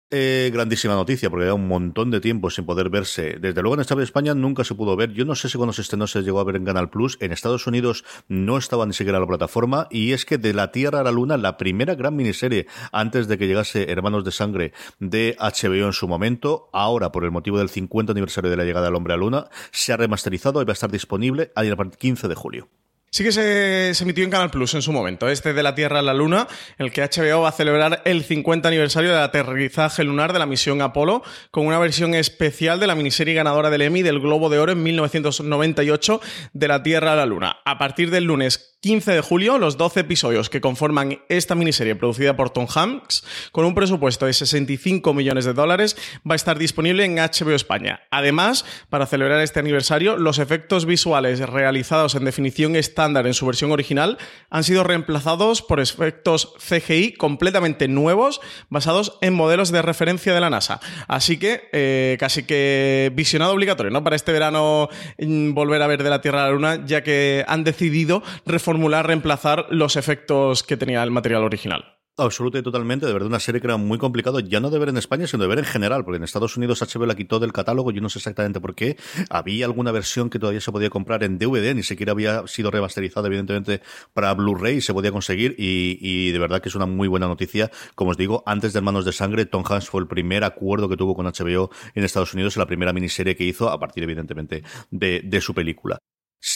Eh, 0.10 0.52
grandísima 0.54 0.94
noticia, 0.94 1.30
porque 1.30 1.44
era 1.44 1.54
un 1.54 1.68
montón 1.68 2.12
de 2.12 2.22
tiempo 2.22 2.50
sin 2.50 2.66
poder 2.66 2.90
verse. 2.90 3.40
Desde 3.42 3.62
luego 3.62 3.74
en 3.76 3.82
Estados 3.82 4.06
España 4.06 4.34
nunca 4.34 4.64
se 4.64 4.74
pudo 4.74 4.96
ver. 4.96 5.12
Yo 5.12 5.26
no 5.26 5.36
sé 5.36 5.50
si 5.50 5.58
cuando 5.58 5.74
se 5.74 5.82
estrenó 5.82 6.08
se 6.08 6.22
llegó 6.22 6.40
a 6.40 6.46
ver 6.46 6.56
en 6.56 6.64
Canal 6.64 6.90
Plus. 6.90 7.18
En 7.20 7.34
Estados 7.34 7.68
Unidos 7.68 8.06
no 8.30 8.58
estaba 8.58 8.86
ni 8.86 8.94
siquiera 8.94 9.20
la 9.20 9.28
plataforma. 9.28 9.88
Y 9.92 10.14
es 10.14 10.24
que 10.24 10.38
de 10.38 10.54
la 10.54 10.72
Tierra 10.72 11.02
a 11.02 11.04
la 11.04 11.12
Luna, 11.12 11.36
la 11.36 11.58
primera 11.58 11.96
gran 11.96 12.16
miniserie 12.16 12.68
antes 12.94 13.28
de 13.28 13.38
que 13.38 13.48
llegase 13.48 13.92
Hermanos 13.92 14.24
de 14.24 14.32
Sangre 14.32 14.72
de 15.00 15.36
HBO 15.40 15.88
en 15.88 15.94
su 15.94 16.08
momento, 16.08 16.70
ahora 16.72 17.12
por 17.12 17.26
el 17.26 17.32
motivo 17.32 17.58
del 17.58 17.68
50 17.68 18.14
aniversario 18.14 18.50
de 18.50 18.56
la 18.56 18.64
llegada 18.64 18.86
del 18.86 18.96
hombre 18.96 19.14
a 19.14 19.18
la 19.18 19.24
Luna, 19.24 19.50
se 19.72 19.92
ha 19.92 19.98
remasterizado 19.98 20.62
y 20.62 20.66
va 20.66 20.72
a 20.72 20.74
estar 20.74 20.90
disponible 20.90 21.52
el 21.58 21.76
15 21.76 22.30
de 22.30 22.36
julio. 22.36 22.70
Sí 23.18 23.24
que 23.24 23.32
se, 23.32 24.04
emitió 24.04 24.24
en 24.24 24.30
Canal 24.30 24.52
Plus 24.52 24.76
en 24.76 24.84
su 24.84 24.92
momento, 24.92 25.28
este 25.28 25.54
de 25.54 25.64
la 25.64 25.74
Tierra 25.74 25.98
a 25.98 26.02
la 26.04 26.14
Luna, 26.14 26.48
el 26.78 26.92
que 26.92 27.02
HBO 27.02 27.42
va 27.42 27.50
a 27.50 27.52
celebrar 27.52 28.04
el 28.06 28.24
50 28.24 28.68
aniversario 28.68 29.10
del 29.10 29.24
aterrizaje 29.24 30.04
lunar 30.04 30.34
de 30.34 30.38
la 30.38 30.46
misión 30.46 30.84
Apolo, 30.84 31.24
con 31.50 31.66
una 31.66 31.80
versión 31.80 32.14
especial 32.14 32.80
de 32.80 32.86
la 32.86 32.94
miniserie 32.94 33.34
ganadora 33.34 33.72
del 33.72 33.82
Emmy 33.82 34.04
del 34.04 34.20
Globo 34.20 34.50
de 34.50 34.60
Oro 34.60 34.74
en 34.74 34.84
1998 34.84 36.22
de 36.54 36.68
la 36.68 36.84
Tierra 36.84 37.14
a 37.14 37.16
la 37.16 37.26
Luna. 37.26 37.58
A 37.66 37.80
partir 37.80 38.12
del 38.12 38.26
lunes 38.26 38.78
15 38.82 39.12
de 39.12 39.22
julio, 39.22 39.58
los 39.58 39.78
12 39.78 40.02
episodios 40.02 40.52
que 40.52 40.62
conforman 40.62 41.20
esta 41.30 41.56
miniserie 41.56 41.96
producida 41.96 42.36
por 42.36 42.52
Tom 42.52 42.68
Hanks, 42.74 43.26
con 43.52 43.66
un 43.66 43.74
presupuesto 43.74 44.28
de 44.28 44.34
65 44.34 45.16
millones 45.16 45.46
de 45.46 45.54
dólares, 45.54 45.98
va 46.20 46.34
a 46.34 46.36
estar 46.36 46.60
disponible 46.60 47.04
en 47.04 47.16
HBO 47.16 47.56
España. 47.56 48.02
Además, 48.12 48.66
para 48.90 49.08
celebrar 49.08 49.42
este 49.42 49.60
aniversario, 49.60 50.18
los 50.18 50.38
efectos 50.38 50.86
visuales 50.86 51.40
realizados 51.40 52.14
en 52.14 52.26
definición 52.26 52.76
en 53.16 53.34
su 53.34 53.46
versión 53.46 53.72
original 53.72 54.18
han 54.50 54.64
sido 54.64 54.84
reemplazados 54.84 55.62
por 55.62 55.80
efectos 55.80 56.54
CGI 56.60 57.14
completamente 57.14 57.88
nuevos, 57.88 58.42
basados 58.70 59.18
en 59.22 59.34
modelos 59.34 59.72
de 59.72 59.82
referencia 59.82 60.34
de 60.34 60.42
la 60.42 60.50
NASA. 60.50 60.80
Así 61.08 61.38
que, 61.38 61.70
eh, 61.72 62.18
casi 62.20 62.44
que 62.44 63.12
visionado 63.16 63.54
obligatorio, 63.54 63.92
¿no? 63.92 64.04
Para 64.04 64.16
este 64.16 64.32
verano 64.32 64.90
mm, 65.18 65.54
volver 65.54 65.82
a 65.82 65.88
ver 65.88 66.04
de 66.04 66.10
la 66.10 66.22
Tierra 66.22 66.44
a 66.44 66.48
la 66.48 66.52
Luna, 66.52 66.86
ya 66.86 67.04
que 67.04 67.46
han 67.48 67.64
decidido 67.64 68.24
reformular, 68.46 69.08
reemplazar 69.08 69.68
los 69.70 69.96
efectos 69.96 70.64
que 70.64 70.78
tenía 70.78 71.04
el 71.04 71.12
material 71.12 71.44
original. 71.44 71.97
Absoluta 72.20 72.58
y 72.58 72.64
totalmente, 72.64 73.06
de 73.06 73.14
verdad, 73.14 73.28
una 73.28 73.40
serie 73.40 73.62
que 73.62 73.68
era 73.68 73.78
muy 73.78 74.00
complicado, 74.00 74.40
ya 74.40 74.60
no 74.60 74.72
de 74.72 74.80
ver 74.80 74.90
en 74.90 74.98
España, 74.98 75.28
sino 75.28 75.44
de 75.44 75.50
ver 75.50 75.60
en 75.60 75.66
general, 75.66 76.04
porque 76.04 76.18
en 76.18 76.24
Estados 76.24 76.58
Unidos 76.58 76.82
HBO 76.82 77.06
la 77.06 77.14
quitó 77.14 77.38
del 77.38 77.54
catálogo, 77.54 77.92
yo 77.92 78.02
no 78.02 78.10
sé 78.10 78.18
exactamente 78.18 78.60
por 78.60 78.74
qué. 78.74 78.98
Había 79.30 79.68
alguna 79.68 79.92
versión 79.92 80.32
que 80.32 80.40
todavía 80.40 80.60
se 80.60 80.72
podía 80.72 80.90
comprar 80.90 81.24
en 81.24 81.38
DVD, 81.38 81.76
ni 81.76 81.84
siquiera 81.84 82.14
había 82.14 82.48
sido 82.48 82.72
remasterizada, 82.72 83.28
evidentemente, 83.28 83.84
para 84.14 84.34
Blu-ray, 84.34 84.82
se 84.82 84.96
podía 84.96 85.12
conseguir, 85.12 85.54
y, 85.60 86.32
de 86.32 86.40
verdad 86.40 86.60
que 86.60 86.70
es 86.70 86.76
una 86.76 86.88
muy 86.88 87.08
buena 87.08 87.28
noticia. 87.28 87.70
Como 87.94 88.10
os 88.10 88.18
digo, 88.18 88.42
antes 88.48 88.74
de 88.74 88.80
Hermanos 88.80 89.06
de 89.06 89.12
Sangre, 89.12 89.46
Tom 89.46 89.64
Hanks 89.64 89.88
fue 89.88 90.02
el 90.02 90.08
primer 90.08 90.44
acuerdo 90.44 90.90
que 90.90 90.98
tuvo 90.98 91.16
con 91.16 91.28
HBO 91.28 91.70
en 91.94 92.04
Estados 92.04 92.34
Unidos, 92.34 92.58
la 92.58 92.66
primera 92.66 92.94
miniserie 92.94 93.36
que 93.36 93.44
hizo, 93.44 93.70
a 93.70 93.80
partir, 93.80 94.02
evidentemente, 94.04 94.64
de, 94.90 95.22
de 95.24 95.40
su 95.40 95.54
película. 95.54 96.00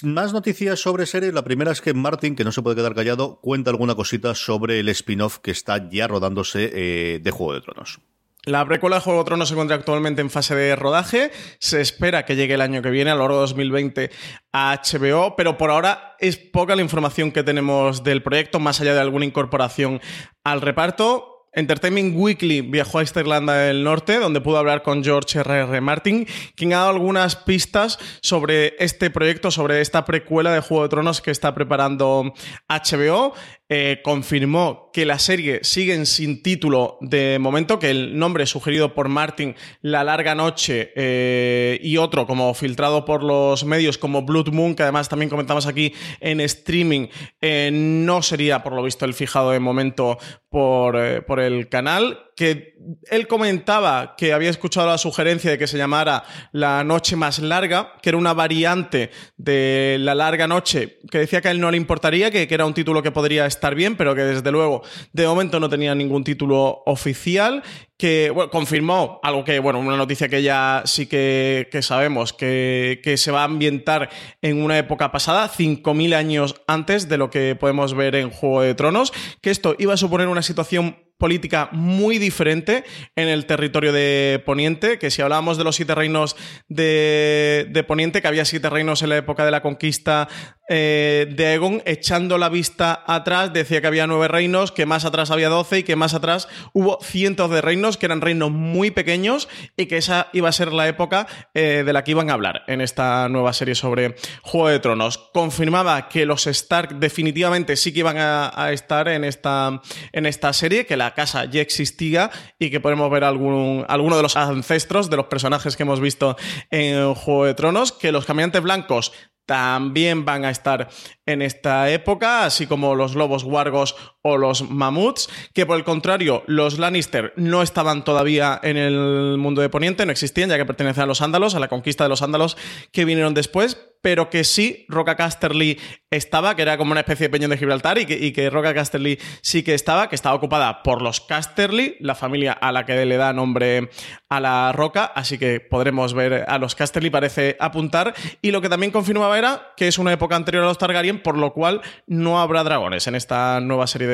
Más 0.03 0.31
noticias 0.31 0.79
sobre 0.79 1.05
series. 1.05 1.33
La 1.33 1.43
primera 1.43 1.71
es 1.71 1.81
que 1.81 1.93
Martin, 1.93 2.35
que 2.35 2.43
no 2.43 2.51
se 2.51 2.61
puede 2.61 2.75
quedar 2.75 2.95
callado, 2.95 3.39
cuenta 3.41 3.71
alguna 3.71 3.95
cosita 3.95 4.35
sobre 4.35 4.79
el 4.79 4.89
spin-off 4.89 5.39
que 5.39 5.51
está 5.51 5.89
ya 5.89 6.07
rodándose 6.07 6.71
eh, 6.73 7.19
de 7.19 7.31
Juego 7.31 7.53
de 7.53 7.61
Tronos. 7.61 7.99
La 8.45 8.65
precuela 8.65 8.95
de 8.95 9.03
Juego 9.03 9.19
de 9.19 9.25
Tronos 9.25 9.49
se 9.49 9.53
encuentra 9.53 9.75
actualmente 9.75 10.21
en 10.21 10.31
fase 10.31 10.55
de 10.55 10.75
rodaje. 10.75 11.31
Se 11.59 11.79
espera 11.79 12.25
que 12.25 12.35
llegue 12.35 12.55
el 12.55 12.61
año 12.61 12.81
que 12.81 12.89
viene, 12.89 13.11
a 13.11 13.13
lo 13.13 13.21
largo 13.21 13.35
de 13.35 13.41
2020, 13.41 14.09
a 14.51 14.81
HBO, 14.81 15.35
pero 15.35 15.59
por 15.59 15.69
ahora 15.69 16.15
es 16.19 16.37
poca 16.37 16.75
la 16.75 16.81
información 16.81 17.31
que 17.31 17.43
tenemos 17.43 18.03
del 18.03 18.23
proyecto, 18.23 18.59
más 18.59 18.81
allá 18.81 18.95
de 18.95 19.01
alguna 19.01 19.25
incorporación 19.25 20.01
al 20.43 20.61
reparto. 20.61 21.30
Entertainment 21.53 22.15
Weekly 22.15 22.61
viajó 22.61 22.99
a 22.99 23.03
esta 23.03 23.19
Irlanda 23.19 23.53
del 23.55 23.83
Norte, 23.83 24.19
donde 24.19 24.39
pudo 24.39 24.57
hablar 24.57 24.83
con 24.83 25.03
George 25.03 25.39
R.R. 25.39 25.81
Martin, 25.81 26.25
quien 26.55 26.73
ha 26.73 26.77
dado 26.77 26.91
algunas 26.91 27.35
pistas 27.35 27.99
sobre 28.21 28.75
este 28.79 29.09
proyecto, 29.09 29.51
sobre 29.51 29.81
esta 29.81 30.05
precuela 30.05 30.53
de 30.53 30.61
Juego 30.61 30.83
de 30.83 30.89
Tronos 30.89 31.21
que 31.21 31.31
está 31.31 31.53
preparando 31.53 32.33
HBO. 32.69 33.33
Eh, 33.73 34.01
confirmó 34.03 34.89
que 34.91 35.05
la 35.05 35.17
serie 35.17 35.61
sigue 35.63 36.05
sin 36.05 36.43
título 36.43 36.97
de 36.99 37.39
momento, 37.39 37.79
que 37.79 37.89
el 37.89 38.19
nombre 38.19 38.45
sugerido 38.45 38.93
por 38.93 39.07
Martin, 39.07 39.55
La 39.81 40.03
Larga 40.03 40.35
Noche, 40.35 40.91
eh, 40.93 41.79
y 41.81 41.95
otro 41.95 42.27
como 42.27 42.53
filtrado 42.53 43.05
por 43.05 43.23
los 43.23 43.63
medios 43.63 43.97
como 43.97 44.23
Blood 44.23 44.49
Moon, 44.49 44.75
que 44.75 44.83
además 44.83 45.07
también 45.07 45.29
comentamos 45.29 45.67
aquí 45.67 45.93
en 46.19 46.41
streaming, 46.41 47.07
eh, 47.39 47.69
no 47.71 48.21
sería 48.21 48.61
por 48.61 48.73
lo 48.73 48.83
visto 48.83 49.05
el 49.05 49.13
fijado 49.13 49.51
de 49.51 49.61
momento 49.61 50.17
por, 50.49 51.23
por 51.23 51.39
el 51.39 51.69
canal 51.69 52.30
que 52.35 52.75
él 53.09 53.27
comentaba 53.27 54.15
que 54.17 54.33
había 54.33 54.49
escuchado 54.49 54.87
la 54.87 54.97
sugerencia 54.97 55.51
de 55.51 55.57
que 55.57 55.67
se 55.67 55.77
llamara 55.77 56.23
La 56.51 56.83
Noche 56.83 57.15
Más 57.15 57.39
Larga, 57.39 57.93
que 58.01 58.09
era 58.09 58.17
una 58.17 58.33
variante 58.33 59.11
de 59.37 59.97
La 59.99 60.15
Larga 60.15 60.47
Noche, 60.47 60.99
que 61.09 61.19
decía 61.19 61.41
que 61.41 61.49
a 61.49 61.51
él 61.51 61.59
no 61.59 61.71
le 61.71 61.77
importaría, 61.77 62.31
que, 62.31 62.47
que, 62.47 62.53
era 62.53 62.65
un 62.65 62.73
título 62.73 63.03
que 63.03 63.11
podría 63.11 63.45
estar 63.45 63.75
bien, 63.75 63.95
pero 63.95 64.15
que 64.15 64.21
desde 64.21 64.51
luego 64.51 64.81
de 65.13 65.27
momento 65.27 65.59
no 65.59 65.69
tenía 65.69 65.93
ningún 65.95 66.23
título 66.23 66.83
oficial, 66.85 67.63
que 68.01 68.33
confirmó 68.51 69.19
algo 69.21 69.43
que, 69.43 69.59
bueno, 69.59 69.77
una 69.77 69.95
noticia 69.95 70.27
que 70.27 70.41
ya 70.41 70.81
sí 70.85 71.05
que, 71.05 71.69
que 71.71 71.83
sabemos, 71.83 72.33
que, 72.33 72.99
que, 73.03 73.15
se 73.15 73.29
va 73.29 73.41
a 73.41 73.43
ambientar 73.43 74.09
en 74.41 74.63
una 74.63 74.79
época 74.79 75.11
pasada, 75.11 75.47
5.000 75.47 76.15
años 76.15 76.55
antes 76.65 77.07
de 77.09 77.19
lo 77.19 77.29
que 77.29 77.55
podemos 77.55 77.93
ver 77.93 78.15
en 78.15 78.31
Juego 78.31 78.63
de 78.63 78.73
Tronos, 78.73 79.13
que 79.39 79.51
esto 79.51 79.75
iba 79.77 79.93
a 79.93 79.97
suponer 79.97 80.29
una 80.29 80.41
situación 80.41 80.97
política 81.21 81.69
muy 81.71 82.17
diferente 82.17 82.83
en 83.15 83.27
el 83.27 83.45
territorio 83.45 83.93
de 83.93 84.41
Poniente, 84.43 84.97
que 84.97 85.11
si 85.11 85.21
hablábamos 85.21 85.59
de 85.59 85.63
los 85.63 85.75
siete 85.75 85.93
reinos 85.93 86.35
de, 86.67 87.67
de 87.69 87.83
Poniente, 87.83 88.23
que 88.23 88.27
había 88.27 88.43
siete 88.43 88.71
reinos 88.71 89.03
en 89.03 89.09
la 89.09 89.17
época 89.17 89.45
de 89.45 89.51
la 89.51 89.61
conquista 89.61 90.27
eh, 90.67 91.27
de 91.29 91.45
Aegon, 91.47 91.83
echando 91.85 92.39
la 92.39 92.49
vista 92.49 93.03
atrás, 93.05 93.53
decía 93.53 93.81
que 93.81 93.87
había 93.87 94.07
nueve 94.07 94.29
reinos, 94.29 94.71
que 94.71 94.85
más 94.85 95.05
atrás 95.05 95.29
había 95.29 95.49
doce 95.49 95.79
y 95.79 95.83
que 95.83 95.95
más 95.95 96.15
atrás 96.15 96.47
hubo 96.73 96.97
cientos 97.03 97.51
de 97.51 97.61
reinos, 97.61 97.97
que 97.97 98.07
eran 98.07 98.21
reinos 98.21 98.49
muy 98.49 98.89
pequeños 98.89 99.47
y 99.77 99.85
que 99.85 99.97
esa 99.97 100.29
iba 100.33 100.49
a 100.49 100.53
ser 100.53 100.73
la 100.73 100.87
época 100.87 101.27
eh, 101.53 101.83
de 101.85 101.93
la 101.93 102.03
que 102.03 102.11
iban 102.11 102.31
a 102.31 102.33
hablar 102.33 102.63
en 102.67 102.81
esta 102.81 103.29
nueva 103.29 103.53
serie 103.53 103.75
sobre 103.75 104.15
Juego 104.41 104.69
de 104.69 104.79
Tronos. 104.79 105.17
Confirmaba 105.33 106.09
que 106.09 106.25
los 106.25 106.47
Stark 106.47 106.95
definitivamente 106.95 107.75
sí 107.75 107.93
que 107.93 107.99
iban 107.99 108.17
a, 108.17 108.51
a 108.55 108.71
estar 108.71 109.07
en 109.07 109.23
esta, 109.23 109.81
en 110.13 110.25
esta 110.25 110.51
serie, 110.53 110.87
que 110.87 110.97
la 110.97 111.10
casa 111.13 111.45
ya 111.45 111.61
existía 111.61 112.31
y 112.59 112.69
que 112.69 112.79
podemos 112.79 113.09
ver 113.11 113.23
algún, 113.23 113.85
alguno 113.87 114.17
de 114.17 114.23
los 114.23 114.35
ancestros 114.35 115.09
de 115.09 115.17
los 115.17 115.25
personajes 115.27 115.75
que 115.75 115.83
hemos 115.83 115.99
visto 115.99 116.37
en 116.69 117.13
Juego 117.13 117.45
de 117.45 117.53
Tronos, 117.53 117.91
que 117.91 118.11
los 118.11 118.25
caminantes 118.25 118.61
blancos 118.61 119.11
también 119.45 120.23
van 120.23 120.45
a 120.45 120.49
estar 120.49 120.89
en 121.25 121.41
esta 121.41 121.89
época, 121.89 122.45
así 122.45 122.67
como 122.67 122.95
los 122.95 123.15
lobos 123.15 123.43
wargos 123.43 123.95
o 124.21 124.37
los 124.37 124.69
mamuts, 124.69 125.29
que 125.53 125.65
por 125.65 125.77
el 125.77 125.83
contrario, 125.83 126.43
los 126.47 126.79
Lannister 126.79 127.33
no 127.35 127.61
estaban 127.61 128.03
todavía 128.03 128.59
en 128.63 128.77
el 128.77 129.37
mundo 129.37 129.61
de 129.61 129.69
Poniente, 129.69 130.05
no 130.05 130.11
existían, 130.11 130.49
ya 130.49 130.57
que 130.57 130.65
pertenecían 130.65 131.05
a 131.05 131.07
los 131.07 131.21
ándalos, 131.21 131.55
a 131.55 131.59
la 131.59 131.67
conquista 131.67 132.03
de 132.03 132.09
los 132.09 132.21
ándalos 132.21 132.57
que 132.91 133.05
vinieron 133.05 133.33
después, 133.33 133.77
pero 134.01 134.29
que 134.29 134.43
sí 134.43 134.85
Roca 134.89 135.15
Casterly 135.15 135.79
estaba, 136.09 136.55
que 136.55 136.63
era 136.63 136.77
como 136.77 136.91
una 136.91 137.01
especie 137.01 137.27
de 137.27 137.29
peñón 137.29 137.51
de 137.51 137.57
Gibraltar, 137.57 137.97
y 137.97 138.05
que, 138.05 138.17
y 138.17 138.31
que 138.31 138.49
Roca 138.49 138.73
Casterly 138.73 139.19
sí 139.41 139.63
que 139.63 139.73
estaba, 139.73 140.09
que 140.09 140.15
estaba 140.15 140.35
ocupada 140.35 140.83
por 140.83 141.01
los 141.01 141.21
Casterly, 141.21 141.97
la 141.99 142.15
familia 142.15 142.53
a 142.53 142.71
la 142.71 142.85
que 142.85 143.05
le 143.05 143.17
da 143.17 143.33
nombre 143.33 143.89
a 144.29 144.39
la 144.39 144.71
roca, 144.71 145.05
así 145.05 145.37
que 145.37 145.59
podremos 145.59 146.13
ver 146.13 146.45
a 146.47 146.57
los 146.57 146.75
Casterly, 146.75 147.09
parece 147.09 147.57
apuntar, 147.59 148.13
y 148.41 148.51
lo 148.51 148.61
que 148.61 148.69
también 148.69 148.91
confirmaba 148.91 149.37
era 149.37 149.73
que 149.77 149.87
es 149.87 149.97
una 149.97 150.13
época 150.13 150.35
anterior 150.35 150.63
a 150.63 150.67
los 150.67 150.77
Targaryen, 150.77 151.21
por 151.21 151.37
lo 151.37 151.53
cual 151.53 151.81
no 152.07 152.41
habrá 152.41 152.63
dragones 152.63 153.07
en 153.07 153.15
esta 153.15 153.59
nueva 153.61 153.87
serie 153.87 154.07
de 154.07 154.10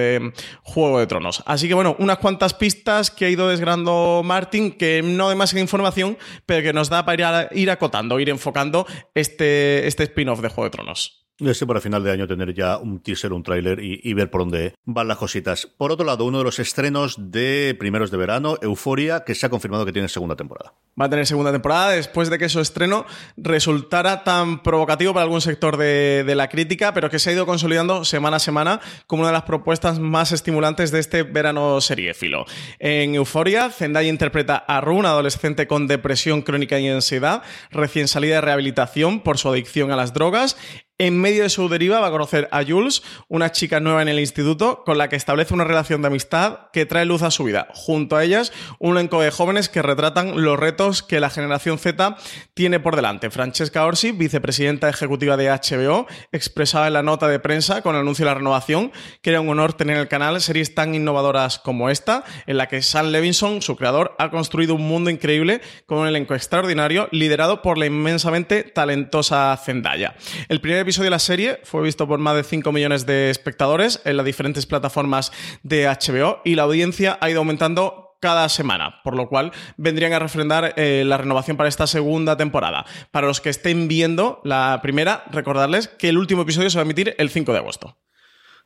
Juego 0.63 0.99
de 0.99 1.07
Tronos. 1.07 1.43
Así 1.45 1.67
que 1.67 1.73
bueno, 1.73 1.95
unas 1.99 2.17
cuantas 2.17 2.53
pistas 2.53 3.11
que 3.11 3.25
ha 3.25 3.29
ido 3.29 3.47
desgrando 3.47 4.21
Martin, 4.23 4.71
que 4.71 5.01
no 5.03 5.29
demasiada 5.29 5.61
información, 5.61 6.17
pero 6.45 6.63
que 6.63 6.73
nos 6.73 6.89
da 6.89 7.05
para 7.05 7.49
ir, 7.51 7.59
ir 7.59 7.71
acotando, 7.71 8.19
ir 8.19 8.29
enfocando 8.29 8.85
este, 9.13 9.87
este 9.87 10.03
spin-off 10.03 10.41
de 10.41 10.49
Juego 10.49 10.65
de 10.65 10.71
Tronos. 10.71 11.26
Ese 11.39 11.67
para 11.67 11.81
final 11.81 12.03
de 12.03 12.11
año 12.11 12.27
tener 12.27 12.51
ya 12.55 12.77
un 12.77 12.99
teaser, 12.99 13.31
un 13.31 13.43
tráiler 13.43 13.79
y, 13.79 13.99
y, 14.03 14.13
ver 14.13 14.31
por 14.31 14.41
dónde 14.41 14.73
van 14.85 15.07
las 15.07 15.17
cositas. 15.17 15.67
Por 15.67 15.91
otro 15.91 16.03
lado, 16.03 16.25
uno 16.25 16.39
de 16.39 16.43
los 16.43 16.57
estrenos 16.57 17.31
de 17.31 17.75
primeros 17.77 18.09
de 18.09 18.17
verano, 18.17 18.57
Euforia, 18.59 19.23
que 19.23 19.35
se 19.35 19.45
ha 19.45 19.49
confirmado 19.49 19.85
que 19.85 19.93
tiene 19.93 20.09
segunda 20.09 20.35
temporada. 20.35 20.73
Va 20.99 21.05
a 21.05 21.09
tener 21.11 21.27
segunda 21.27 21.51
temporada 21.51 21.91
después 21.91 22.31
de 22.31 22.39
que 22.39 22.49
su 22.49 22.59
estreno 22.59 23.05
resultara 23.37 24.23
tan 24.23 24.63
provocativo 24.63 25.13
para 25.13 25.25
algún 25.25 25.41
sector 25.41 25.77
de, 25.77 26.23
de 26.25 26.33
la 26.33 26.49
crítica, 26.49 26.91
pero 26.91 27.11
que 27.11 27.19
se 27.19 27.29
ha 27.29 27.33
ido 27.33 27.45
consolidando 27.45 28.03
semana 28.03 28.37
a 28.37 28.39
semana 28.39 28.81
como 29.05 29.21
una 29.21 29.29
de 29.29 29.33
las 29.33 29.43
propuestas 29.43 29.99
más 29.99 30.31
estimulantes 30.31 30.89
de 30.89 30.99
este 30.99 31.21
verano 31.21 31.79
seriéfilo. 31.81 32.45
En 32.79 33.13
Euforia, 33.13 33.69
Zendaya 33.69 34.09
interpreta 34.09 34.55
a 34.55 34.81
Ru, 34.81 34.97
una 34.97 35.09
adolescente 35.09 35.67
con 35.67 35.85
depresión 35.85 36.41
crónica 36.41 36.79
y 36.79 36.87
ansiedad, 36.87 37.43
recién 37.69 38.07
salida 38.07 38.35
de 38.35 38.41
rehabilitación 38.41 39.19
por 39.19 39.37
su 39.37 39.49
adicción 39.49 39.91
a 39.91 39.95
las 39.95 40.13
drogas. 40.13 40.57
En 40.99 41.21
medio 41.21 41.43
de 41.43 41.49
su 41.49 41.69
deriva 41.69 41.99
va 41.99 42.07
a 42.07 42.11
conocer 42.11 42.49
a 42.51 42.63
Jules, 42.63 43.03
una 43.27 43.51
chica 43.51 43.79
nueva 43.79 44.01
en 44.01 44.07
el 44.07 44.19
instituto, 44.19 44.81
con 44.83 44.97
la 44.97 45.09
que 45.09 45.15
establece 45.15 45.53
una 45.53 45.63
relación 45.63 46.01
de 46.01 46.07
amistad 46.07 46.71
que 46.73 46.87
trae 46.87 47.05
luz 47.05 47.21
a 47.21 47.29
su 47.29 47.43
vida. 47.43 47.67
Junto 47.75 48.15
a 48.15 48.23
ellas, 48.23 48.51
un 48.79 48.97
elenco 48.97 49.21
de 49.21 49.29
jóvenes 49.29 49.69
que 49.69 49.83
retratan 49.83 50.43
los 50.43 50.57
retos 50.57 51.03
que 51.03 51.19
la 51.19 51.29
generación 51.29 51.77
Z 51.77 52.17
tiene 52.55 52.79
por 52.79 52.95
delante. 52.95 53.29
Francesca 53.29 53.85
Orsi, 53.85 54.11
vicepresidenta 54.11 54.89
ejecutiva 54.89 55.37
de 55.37 55.51
HBO, 55.51 56.07
expresaba 56.31 56.87
en 56.87 56.93
la 56.93 57.03
nota 57.03 57.27
de 57.27 57.37
prensa 57.37 57.83
con 57.83 57.93
el 57.93 58.01
anuncio 58.01 58.25
de 58.25 58.31
la 58.31 58.37
renovación 58.39 58.91
que 59.21 59.29
era 59.29 59.39
un 59.39 59.49
honor 59.49 59.73
tener 59.73 59.97
en 59.97 60.01
el 60.01 60.07
canal 60.07 60.41
series 60.41 60.73
tan 60.73 60.95
innovadoras 60.95 61.59
como 61.59 61.91
esta, 61.91 62.23
en 62.47 62.57
la 62.57 62.67
que 62.67 62.81
Sam 62.81 63.11
Levinson, 63.11 63.61
su 63.61 63.75
creador, 63.75 64.15
ha 64.17 64.31
construido 64.31 64.73
un 64.73 64.87
mundo 64.87 65.11
increíble 65.11 65.61
con 65.85 65.99
un 65.99 66.07
elenco 66.07 66.33
extraordinario 66.33 67.07
liderado 67.11 67.61
por 67.61 67.77
la 67.77 67.85
inmensamente 67.85 68.63
talentosa 68.63 69.55
Zendaya. 69.63 70.15
El 70.49 70.59
primer 70.59 70.86
episodio 70.87 71.07
de 71.07 71.11
la 71.11 71.19
serie 71.19 71.59
fue 71.63 71.83
visto 71.83 72.07
por 72.07 72.17
más 72.17 72.33
de 72.37 72.45
5 72.45 72.71
millones 72.71 73.05
de 73.05 73.29
espectadores 73.29 73.99
en 74.05 74.15
las 74.15 74.25
diferentes 74.25 74.65
plataformas 74.65 75.33
de 75.61 75.85
HBO 75.85 76.39
y 76.45 76.55
la 76.55 76.63
audiencia 76.63 77.17
ha 77.19 77.29
ido 77.29 77.39
aumentando 77.39 78.15
cada 78.21 78.47
semana, 78.47 79.01
por 79.03 79.13
lo 79.13 79.27
cual 79.27 79.51
vendrían 79.75 80.13
a 80.13 80.19
refrendar 80.19 80.73
eh, 80.77 81.03
la 81.05 81.17
renovación 81.17 81.57
para 81.57 81.67
esta 81.67 81.87
segunda 81.87 82.37
temporada. 82.37 82.85
Para 83.11 83.27
los 83.27 83.41
que 83.41 83.49
estén 83.49 83.89
viendo 83.89 84.39
la 84.45 84.79
primera, 84.81 85.25
recordarles 85.29 85.89
que 85.89 86.07
el 86.07 86.17
último 86.17 86.43
episodio 86.43 86.69
se 86.69 86.77
va 86.77 86.83
a 86.83 86.85
emitir 86.85 87.15
el 87.17 87.29
5 87.29 87.51
de 87.51 87.57
agosto. 87.57 87.97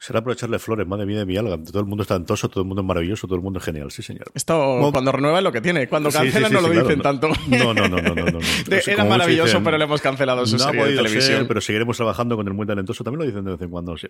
Será 0.02 0.24
por 0.24 0.34
echarle 0.34 0.58
flores, 0.58 0.88
madre 0.88 1.06
mía 1.06 1.20
de 1.20 1.28
mi 1.28 1.38
alga. 1.38 1.64
Todo 1.64 1.80
el 1.80 1.86
mundo 1.86 2.02
es 2.02 2.08
talentoso, 2.08 2.50
todo 2.50 2.62
el 2.62 2.68
mundo 2.68 2.82
es 2.82 2.88
maravilloso, 2.88 3.28
todo 3.28 3.36
el 3.36 3.44
mundo 3.44 3.60
es 3.60 3.66
genial, 3.66 3.92
sí, 3.92 4.02
señor. 4.02 4.32
Esto 4.34 4.58
bueno, 4.58 4.92
cuando 4.92 5.12
renueva 5.12 5.38
es 5.38 5.44
lo 5.44 5.52
que 5.52 5.62
tiene. 5.62 5.88
Cuando 5.88 6.10
cancelan 6.10 6.50
sí, 6.50 6.58
sí, 6.58 6.60
sí, 6.60 6.68
no 6.68 6.74
lo 6.74 6.82
dicen 6.82 7.02
tanto. 7.04 7.30
No, 7.48 7.72
no, 7.76 7.88
no, 7.88 8.02
no, 8.02 8.02
no. 8.02 8.16
no, 8.16 8.32
no. 8.32 8.40
De, 8.68 8.82
era 8.88 9.06
maravilloso, 9.06 9.46
dicen, 9.46 9.64
pero 9.64 9.78
le 9.78 9.84
hemos 9.84 10.02
cancelado 10.02 10.44
su 10.48 10.58
no 10.58 10.64
serie 10.64 10.86
de 10.86 10.96
televisión. 10.96 11.38
Ser, 11.38 11.48
pero 11.48 11.62
seguiremos 11.62 11.98
trabajando 11.98 12.36
con 12.36 12.48
el 12.48 12.54
muy 12.56 12.66
talentoso. 12.66 13.04
También 13.04 13.20
lo 13.20 13.26
dicen 13.28 13.46
de 13.46 13.52
vez 13.52 13.62
en 13.62 13.70
cuando, 13.70 13.96
sí. 13.96 14.08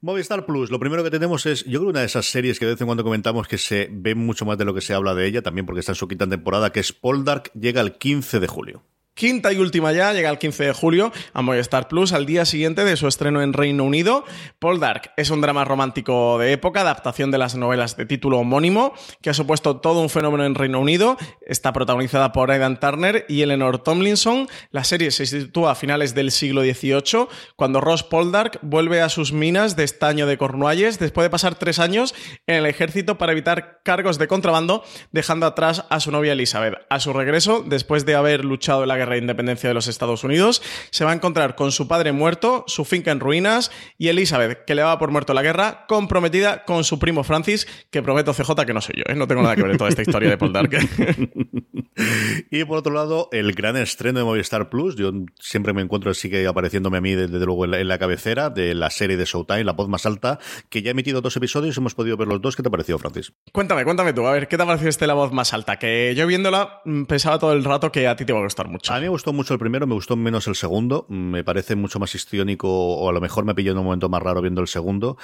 Movistar 0.00 0.46
Plus, 0.46 0.70
lo 0.70 0.78
primero 0.78 1.02
que 1.02 1.10
tenemos 1.10 1.44
es, 1.46 1.64
yo 1.64 1.80
creo 1.80 1.90
una 1.90 2.00
de 2.00 2.06
esas 2.06 2.26
series 2.26 2.60
que 2.60 2.66
de 2.66 2.74
vez 2.74 2.80
en 2.80 2.86
cuando 2.86 3.02
comentamos 3.02 3.48
que 3.48 3.58
se 3.58 3.88
ve 3.90 4.14
mucho 4.14 4.44
más 4.44 4.56
de 4.58 4.64
lo 4.64 4.74
que 4.74 4.80
se 4.80 4.94
habla 4.94 5.16
de 5.16 5.26
ella, 5.26 5.42
también 5.42 5.66
porque 5.66 5.80
está 5.80 5.90
en 5.90 5.96
su 5.96 6.06
quinta 6.06 6.28
temporada, 6.28 6.70
que 6.70 6.78
es 6.78 6.92
Poldark, 6.92 7.50
llega 7.54 7.80
el 7.80 7.94
15 7.94 8.38
de 8.38 8.46
julio. 8.46 8.84
Quinta 9.16 9.50
y 9.50 9.56
última 9.56 9.92
ya, 9.92 10.12
llega 10.12 10.28
el 10.28 10.36
15 10.36 10.64
de 10.64 10.72
julio 10.74 11.10
a 11.32 11.40
Movistar 11.40 11.88
Plus 11.88 12.12
al 12.12 12.26
día 12.26 12.44
siguiente 12.44 12.84
de 12.84 12.98
su 12.98 13.08
estreno 13.08 13.40
en 13.40 13.54
Reino 13.54 13.82
Unido. 13.82 14.26
Paul 14.58 14.78
Dark 14.78 15.12
es 15.16 15.30
un 15.30 15.40
drama 15.40 15.64
romántico 15.64 16.38
de 16.38 16.52
época, 16.52 16.82
adaptación 16.82 17.30
de 17.30 17.38
las 17.38 17.54
novelas 17.54 17.96
de 17.96 18.04
título 18.04 18.40
homónimo, 18.40 18.92
que 19.22 19.30
ha 19.30 19.34
supuesto 19.34 19.78
todo 19.78 20.02
un 20.02 20.10
fenómeno 20.10 20.44
en 20.44 20.54
Reino 20.54 20.80
Unido. 20.80 21.16
Está 21.40 21.72
protagonizada 21.72 22.32
por 22.32 22.50
Aidan 22.50 22.78
Turner 22.78 23.24
y 23.26 23.40
Eleanor 23.40 23.78
Tomlinson. 23.78 24.48
La 24.70 24.84
serie 24.84 25.10
se 25.10 25.24
sitúa 25.24 25.70
a 25.70 25.76
finales 25.76 26.14
del 26.14 26.30
siglo 26.30 26.60
XVIII, 26.60 27.26
cuando 27.56 27.80
Ross 27.80 28.02
Poldark 28.02 28.58
vuelve 28.60 29.00
a 29.00 29.08
sus 29.08 29.32
minas 29.32 29.76
de 29.76 29.84
estaño 29.84 30.26
de 30.26 30.36
Cornualles 30.36 30.98
después 30.98 31.24
de 31.24 31.30
pasar 31.30 31.54
tres 31.54 31.78
años 31.78 32.14
en 32.46 32.56
el 32.56 32.66
ejército 32.66 33.16
para 33.16 33.32
evitar 33.32 33.80
cargos 33.82 34.18
de 34.18 34.28
contrabando, 34.28 34.84
dejando 35.10 35.46
atrás 35.46 35.86
a 35.88 36.00
su 36.00 36.10
novia 36.10 36.34
Elizabeth. 36.34 36.74
A 36.90 37.00
su 37.00 37.14
regreso, 37.14 37.64
después 37.66 38.04
de 38.04 38.14
haber 38.14 38.44
luchado 38.44 38.82
en 38.82 38.88
la 38.88 38.96
guerra 38.98 39.05
de 39.14 39.20
independencia 39.20 39.68
de 39.68 39.74
los 39.74 39.86
Estados 39.86 40.24
Unidos, 40.24 40.62
se 40.90 41.04
va 41.04 41.12
a 41.12 41.14
encontrar 41.14 41.54
con 41.54 41.72
su 41.72 41.88
padre 41.88 42.12
muerto, 42.12 42.64
su 42.66 42.84
finca 42.84 43.10
en 43.10 43.20
ruinas 43.20 43.70
y 43.98 44.08
Elizabeth, 44.08 44.64
que 44.64 44.74
le 44.74 44.82
daba 44.82 44.98
por 44.98 45.10
muerto 45.10 45.34
la 45.34 45.42
guerra, 45.42 45.84
comprometida 45.86 46.64
con 46.64 46.84
su 46.84 46.98
primo 46.98 47.24
Francis, 47.24 47.66
que 47.90 48.02
prometo 48.02 48.32
CJ 48.32 48.66
que 48.66 48.74
no 48.74 48.80
soy 48.80 48.96
yo, 48.96 49.04
¿eh? 49.06 49.14
no 49.14 49.26
tengo 49.26 49.42
nada 49.42 49.56
que 49.56 49.62
ver 49.62 49.72
en 49.72 49.78
toda 49.78 49.90
esta 49.90 50.02
historia 50.02 50.30
de 50.30 50.38
Paul 50.38 50.52
Dark. 50.52 50.70
y 52.50 52.64
por 52.64 52.78
otro 52.78 52.92
lado, 52.92 53.28
el 53.32 53.52
gran 53.52 53.76
estreno 53.76 54.18
de 54.18 54.24
Movistar 54.24 54.68
Plus, 54.68 54.96
yo 54.96 55.12
siempre 55.38 55.72
me 55.72 55.82
encuentro, 55.82 56.12
sigue 56.14 56.46
apareciéndome 56.46 56.98
a 56.98 57.00
mí 57.00 57.14
desde 57.14 57.38
luego 57.44 57.64
en 57.64 57.70
la, 57.72 57.80
en 57.80 57.88
la 57.88 57.98
cabecera 57.98 58.50
de 58.50 58.74
la 58.74 58.90
serie 58.90 59.16
de 59.16 59.24
Showtime, 59.24 59.64
La 59.64 59.72
Voz 59.72 59.88
Más 59.88 60.06
Alta, 60.06 60.38
que 60.68 60.82
ya 60.82 60.90
ha 60.90 60.92
emitido 60.92 61.20
dos 61.20 61.36
episodios, 61.36 61.76
hemos 61.76 61.94
podido 61.94 62.16
ver 62.16 62.28
los 62.28 62.40
dos. 62.40 62.56
¿Qué 62.56 62.62
te 62.62 62.68
ha 62.68 62.70
parecido, 62.70 62.98
Francis? 62.98 63.32
Cuéntame, 63.52 63.84
cuéntame 63.84 64.12
tú, 64.12 64.26
a 64.26 64.32
ver, 64.32 64.48
¿qué 64.48 64.56
te 64.56 64.62
ha 64.62 64.66
parecido 64.66 64.90
este 64.90 65.06
La 65.06 65.14
Voz 65.14 65.32
Más 65.32 65.52
Alta? 65.52 65.78
Que 65.78 66.14
yo 66.16 66.26
viéndola 66.26 66.80
mm, 66.84 67.04
pensaba 67.04 67.38
todo 67.38 67.52
el 67.52 67.64
rato 67.64 67.92
que 67.92 68.06
a 68.08 68.16
ti 68.16 68.24
te 68.24 68.32
va 68.32 68.40
a 68.40 68.42
gustar 68.42 68.68
mucho. 68.68 68.92
A 68.96 68.98
mí 68.98 69.02
me 69.02 69.10
gustó 69.10 69.34
mucho 69.34 69.52
el 69.52 69.60
primero, 69.60 69.86
me 69.86 69.92
gustó 69.92 70.16
menos 70.16 70.48
el 70.48 70.54
segundo, 70.54 71.04
me 71.10 71.44
parece 71.44 71.76
mucho 71.76 71.98
más 71.98 72.14
histriónico, 72.14 72.66
o 72.66 73.10
a 73.10 73.12
lo 73.12 73.20
mejor 73.20 73.44
me 73.44 73.54
pilló 73.54 73.72
en 73.72 73.76
un 73.76 73.84
momento 73.84 74.08
más 74.08 74.22
raro 74.22 74.40
viendo 74.40 74.62
el 74.62 74.68
segundo. 74.68 75.18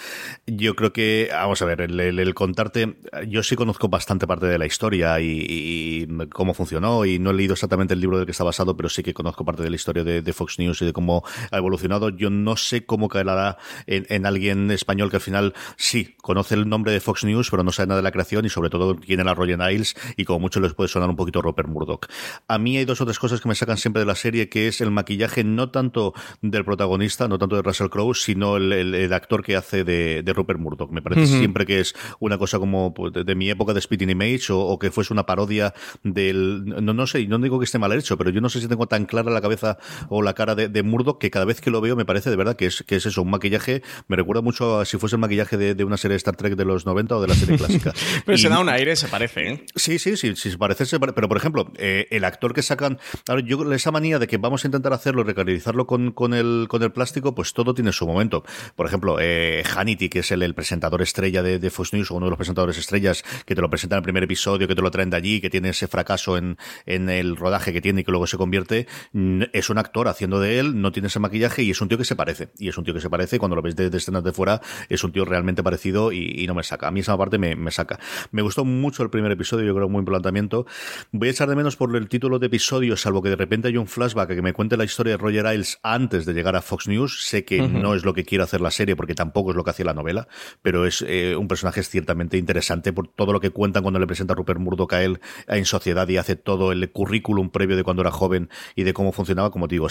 Yo 0.46 0.76
creo 0.76 0.92
que, 0.92 1.30
vamos 1.32 1.62
a 1.62 1.64
ver, 1.64 1.80
el, 1.80 1.98
el, 1.98 2.18
el 2.18 2.34
contarte, 2.34 2.98
yo 3.28 3.42
sí 3.42 3.56
conozco 3.56 3.88
bastante 3.88 4.26
parte 4.26 4.44
de 4.44 4.58
la 4.58 4.66
historia 4.66 5.18
y, 5.20 5.46
y, 5.48 6.06
cómo 6.28 6.52
funcionó, 6.52 7.06
y 7.06 7.18
no 7.18 7.30
he 7.30 7.32
leído 7.32 7.54
exactamente 7.54 7.94
el 7.94 8.00
libro 8.00 8.18
del 8.18 8.26
que 8.26 8.32
está 8.32 8.44
basado, 8.44 8.76
pero 8.76 8.90
sí 8.90 9.02
que 9.02 9.14
conozco 9.14 9.42
parte 9.46 9.62
de 9.62 9.70
la 9.70 9.76
historia 9.76 10.04
de, 10.04 10.20
de 10.20 10.32
Fox 10.34 10.58
News 10.58 10.82
y 10.82 10.84
de 10.84 10.92
cómo 10.92 11.24
ha 11.50 11.56
evolucionado. 11.56 12.10
Yo 12.10 12.28
no 12.28 12.58
sé 12.58 12.84
cómo 12.84 13.08
caerá 13.08 13.56
en, 13.86 14.04
en, 14.10 14.26
alguien 14.26 14.70
español 14.70 15.08
que 15.08 15.16
al 15.16 15.22
final 15.22 15.54
sí 15.78 16.14
conoce 16.20 16.56
el 16.56 16.68
nombre 16.68 16.92
de 16.92 17.00
Fox 17.00 17.24
News, 17.24 17.48
pero 17.48 17.62
no 17.62 17.72
sabe 17.72 17.86
nada 17.86 18.00
de 18.00 18.04
la 18.04 18.12
creación 18.12 18.44
y 18.44 18.50
sobre 18.50 18.68
todo 18.68 18.96
quién 18.96 19.20
era 19.20 19.32
Roger 19.32 19.58
Niles 19.58 19.96
y 20.18 20.26
como 20.26 20.40
mucho 20.40 20.60
les 20.60 20.74
puede 20.74 20.88
sonar 20.88 21.08
un 21.08 21.16
poquito 21.16 21.40
Rupert 21.40 21.70
Murdoch. 21.70 22.06
A 22.48 22.58
mí 22.58 22.76
hay 22.76 22.84
dos 22.84 23.00
o 23.00 23.06
tres 23.06 23.18
cosas 23.18 23.40
que 23.40 23.48
me 23.48 23.61
sacan 23.62 23.76
siempre 23.78 24.00
de 24.00 24.06
la 24.06 24.14
serie, 24.14 24.48
que 24.48 24.68
es 24.68 24.80
el 24.80 24.90
maquillaje 24.90 25.44
no 25.44 25.70
tanto 25.70 26.14
del 26.40 26.64
protagonista, 26.64 27.28
no 27.28 27.38
tanto 27.38 27.56
de 27.56 27.62
Russell 27.62 27.88
Crowe, 27.88 28.14
sino 28.14 28.56
el, 28.56 28.72
el- 28.72 28.94
el 28.94 29.12
actor 29.12 29.42
que 29.42 29.56
hace 29.56 29.84
de, 29.84 30.22
de 30.22 30.32
Rupert 30.32 30.58
Murdoch. 30.58 30.90
Me 30.90 31.00
parece 31.02 31.26
siempre 31.26 31.64
que 31.66 31.80
es 31.80 31.94
una 32.20 32.38
cosa 32.38 32.58
como 32.58 32.92
pues, 32.94 33.12
de, 33.12 33.24
de 33.24 33.34
mi 33.34 33.48
época 33.50 33.72
de 33.72 33.80
Spitting 33.80 34.10
Image 34.10 34.52
o, 34.52 34.58
o 34.58 34.78
que 34.78 34.90
fuese 34.90 35.12
una 35.12 35.24
parodia 35.26 35.72
del... 36.02 36.64
No, 36.64 36.92
no 36.92 37.06
sé, 37.06 37.26
no 37.26 37.38
digo 37.38 37.58
que 37.58 37.64
esté 37.64 37.78
mal 37.78 37.92
hecho, 37.92 38.16
pero 38.18 38.30
yo 38.30 38.40
no 38.40 38.48
sé 38.48 38.60
si 38.60 38.68
tengo 38.68 38.86
tan 38.86 39.06
clara 39.06 39.30
la 39.30 39.40
cabeza 39.40 39.78
o 40.08 40.22
la 40.22 40.34
cara 40.34 40.54
de, 40.54 40.68
de 40.68 40.82
Murdoch 40.82 41.18
que 41.20 41.30
cada 41.30 41.44
vez 41.44 41.60
que 41.60 41.70
lo 41.70 41.80
veo 41.80 41.96
me 41.96 42.04
parece 42.04 42.30
de 42.30 42.36
verdad 42.36 42.56
que 42.56 42.66
es, 42.66 42.82
que 42.86 42.96
es 42.96 43.06
eso, 43.06 43.22
un 43.22 43.30
maquillaje, 43.30 43.82
me 44.08 44.16
recuerda 44.16 44.42
mucho 44.42 44.80
a 44.80 44.84
si 44.84 44.98
fuese 44.98 45.16
el 45.16 45.20
maquillaje 45.20 45.56
de, 45.56 45.74
de 45.74 45.84
una 45.84 45.96
serie 45.96 46.12
de 46.14 46.16
Star 46.18 46.36
Trek 46.36 46.56
de 46.56 46.64
los 46.64 46.84
90 46.86 47.16
o 47.16 47.20
de 47.22 47.28
la 47.28 47.34
serie 47.34 47.56
clásica. 47.56 47.92
Pero 48.26 48.36
Y- 48.36 48.40
se 48.40 48.48
da 48.48 48.58
un 48.58 48.68
aire, 48.68 48.96
se 48.96 49.08
parece, 49.08 49.48
¿eh? 49.52 49.66
Sí, 49.76 49.98
sí, 49.98 50.16
sí, 50.16 50.34
sí, 50.36 50.50
se 50.50 50.58
parece, 50.58 50.86
se 50.86 50.98
pare- 50.98 51.12
pero 51.12 51.28
por 51.28 51.36
ejemplo, 51.36 51.70
eh, 51.76 52.06
el 52.10 52.24
actor 52.24 52.54
que 52.54 52.62
sacan, 52.62 52.98
ahora 53.28 53.41
yo 53.44 53.72
esa 53.72 53.90
manía 53.90 54.18
de 54.18 54.26
que 54.26 54.38
vamos 54.38 54.64
a 54.64 54.68
intentar 54.68 54.92
hacerlo, 54.92 55.24
recaracterizarlo 55.24 55.86
con, 55.86 56.12
con 56.12 56.34
el 56.34 56.66
con 56.68 56.82
el 56.82 56.92
plástico, 56.92 57.34
pues 57.34 57.52
todo 57.52 57.74
tiene 57.74 57.92
su 57.92 58.06
momento. 58.06 58.44
Por 58.76 58.86
ejemplo, 58.86 59.18
eh, 59.20 59.62
Hannity, 59.64 60.08
que 60.08 60.20
es 60.20 60.30
el, 60.30 60.54
presentador 60.54 61.02
estrella 61.02 61.42
de, 61.42 61.58
de 61.58 61.70
Fox 61.70 61.92
News, 61.92 62.10
o 62.10 62.14
uno 62.14 62.26
de 62.26 62.30
los 62.30 62.36
presentadores 62.36 62.78
estrellas, 62.78 63.24
que 63.46 63.54
te 63.54 63.60
lo 63.60 63.70
presenta 63.70 63.96
en 63.96 63.98
el 63.98 64.04
primer 64.04 64.22
episodio, 64.22 64.68
que 64.68 64.74
te 64.74 64.82
lo 64.82 64.90
traen 64.90 65.10
de 65.10 65.16
allí, 65.16 65.40
que 65.40 65.50
tiene 65.50 65.70
ese 65.70 65.88
fracaso 65.88 66.36
en, 66.36 66.56
en 66.86 67.08
el 67.08 67.36
rodaje 67.36 67.72
que 67.72 67.80
tiene 67.80 68.02
y 68.02 68.04
que 68.04 68.10
luego 68.10 68.26
se 68.26 68.36
convierte, 68.36 68.86
mm, 69.12 69.42
es 69.52 69.70
un 69.70 69.78
actor 69.78 70.08
haciendo 70.08 70.40
de 70.40 70.58
él, 70.58 70.80
no 70.80 70.92
tiene 70.92 71.08
ese 71.08 71.18
maquillaje 71.18 71.62
y 71.62 71.70
es 71.70 71.80
un 71.80 71.88
tío 71.88 71.98
que 71.98 72.04
se 72.04 72.16
parece. 72.16 72.50
Y 72.58 72.68
es 72.68 72.78
un 72.78 72.84
tío 72.84 72.94
que 72.94 73.00
se 73.00 73.10
parece, 73.10 73.38
cuando 73.38 73.56
lo 73.56 73.62
ves 73.62 73.76
de, 73.76 73.90
de 73.90 73.98
escenas 73.98 74.24
de 74.24 74.32
fuera, 74.32 74.60
es 74.88 75.04
un 75.04 75.12
tío 75.12 75.24
realmente 75.24 75.62
parecido 75.62 76.12
y, 76.12 76.46
no 76.46 76.54
me 76.54 76.62
saca. 76.62 76.88
A 76.88 76.90
mí 76.90 77.00
esa 77.00 77.16
parte 77.16 77.38
me, 77.38 77.54
me 77.54 77.70
saca. 77.70 77.98
Me 78.30 78.42
gustó 78.42 78.64
mucho 78.64 79.02
el 79.02 79.10
primer 79.10 79.30
episodio, 79.32 79.64
yo 79.64 79.74
creo 79.74 79.86
un 79.86 79.92
buen 79.92 80.04
planteamiento. 80.04 80.66
Voy 81.12 81.28
a 81.28 81.30
echar 81.30 81.48
de 81.48 81.56
menos 81.56 81.76
por 81.76 81.94
el 81.96 82.08
título 82.08 82.38
de 82.38 82.46
episodio, 82.46 82.96
salvo 82.96 83.22
que 83.22 83.30
de 83.32 83.36
repente 83.36 83.68
hay 83.68 83.78
un 83.78 83.86
flashback 83.86 84.28
que 84.28 84.42
me 84.42 84.52
cuente 84.52 84.76
la 84.76 84.84
historia 84.84 85.12
de 85.12 85.16
Roger 85.16 85.46
Ailes 85.46 85.78
antes 85.82 86.26
de 86.26 86.34
llegar 86.34 86.54
a 86.54 86.60
Fox 86.60 86.86
News. 86.86 87.24
Sé 87.24 87.46
que 87.46 87.62
no 87.66 87.94
es 87.94 88.04
lo 88.04 88.12
que 88.12 88.24
quiere 88.24 88.44
hacer 88.44 88.60
la 88.60 88.70
serie, 88.70 88.94
porque 88.94 89.14
tampoco 89.14 89.52
es 89.52 89.56
lo 89.56 89.64
que 89.64 89.70
hacía 89.70 89.86
la 89.86 89.94
novela, 89.94 90.28
pero 90.60 90.84
es 90.84 91.02
eh, 91.08 91.34
un 91.34 91.48
personaje 91.48 91.82
ciertamente 91.82 92.36
interesante 92.36 92.92
por 92.92 93.08
todo 93.08 93.32
lo 93.32 93.40
que 93.40 93.48
cuentan 93.48 93.84
cuando 93.84 93.98
le 93.98 94.06
presenta 94.06 94.34
a 94.34 94.36
Rupert 94.36 94.60
Murdoch 94.60 94.92
a 94.92 95.02
él 95.02 95.18
en 95.48 95.64
sociedad 95.64 96.06
y 96.08 96.18
hace 96.18 96.36
todo 96.36 96.72
el 96.72 96.92
currículum 96.92 97.48
previo 97.48 97.74
de 97.74 97.84
cuando 97.84 98.02
era 98.02 98.10
joven 98.10 98.50
y 98.76 98.82
de 98.82 98.92
cómo 98.92 99.12
funcionaba. 99.12 99.50
Como 99.50 99.66
digo, 99.66 99.86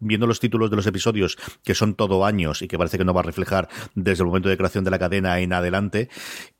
viendo 0.00 0.26
los 0.26 0.38
títulos 0.38 0.68
de 0.68 0.76
los 0.76 0.86
episodios, 0.86 1.38
que 1.64 1.74
son 1.74 1.94
todo 1.94 2.26
años 2.26 2.60
y 2.60 2.68
que 2.68 2.76
parece 2.76 2.98
que 2.98 3.06
no 3.06 3.14
va 3.14 3.20
a 3.20 3.24
reflejar 3.24 3.70
desde 3.94 4.22
el 4.22 4.26
momento 4.26 4.50
de 4.50 4.58
creación 4.58 4.84
de 4.84 4.90
la 4.90 4.98
cadena 4.98 5.40
en 5.40 5.54
adelante. 5.54 6.10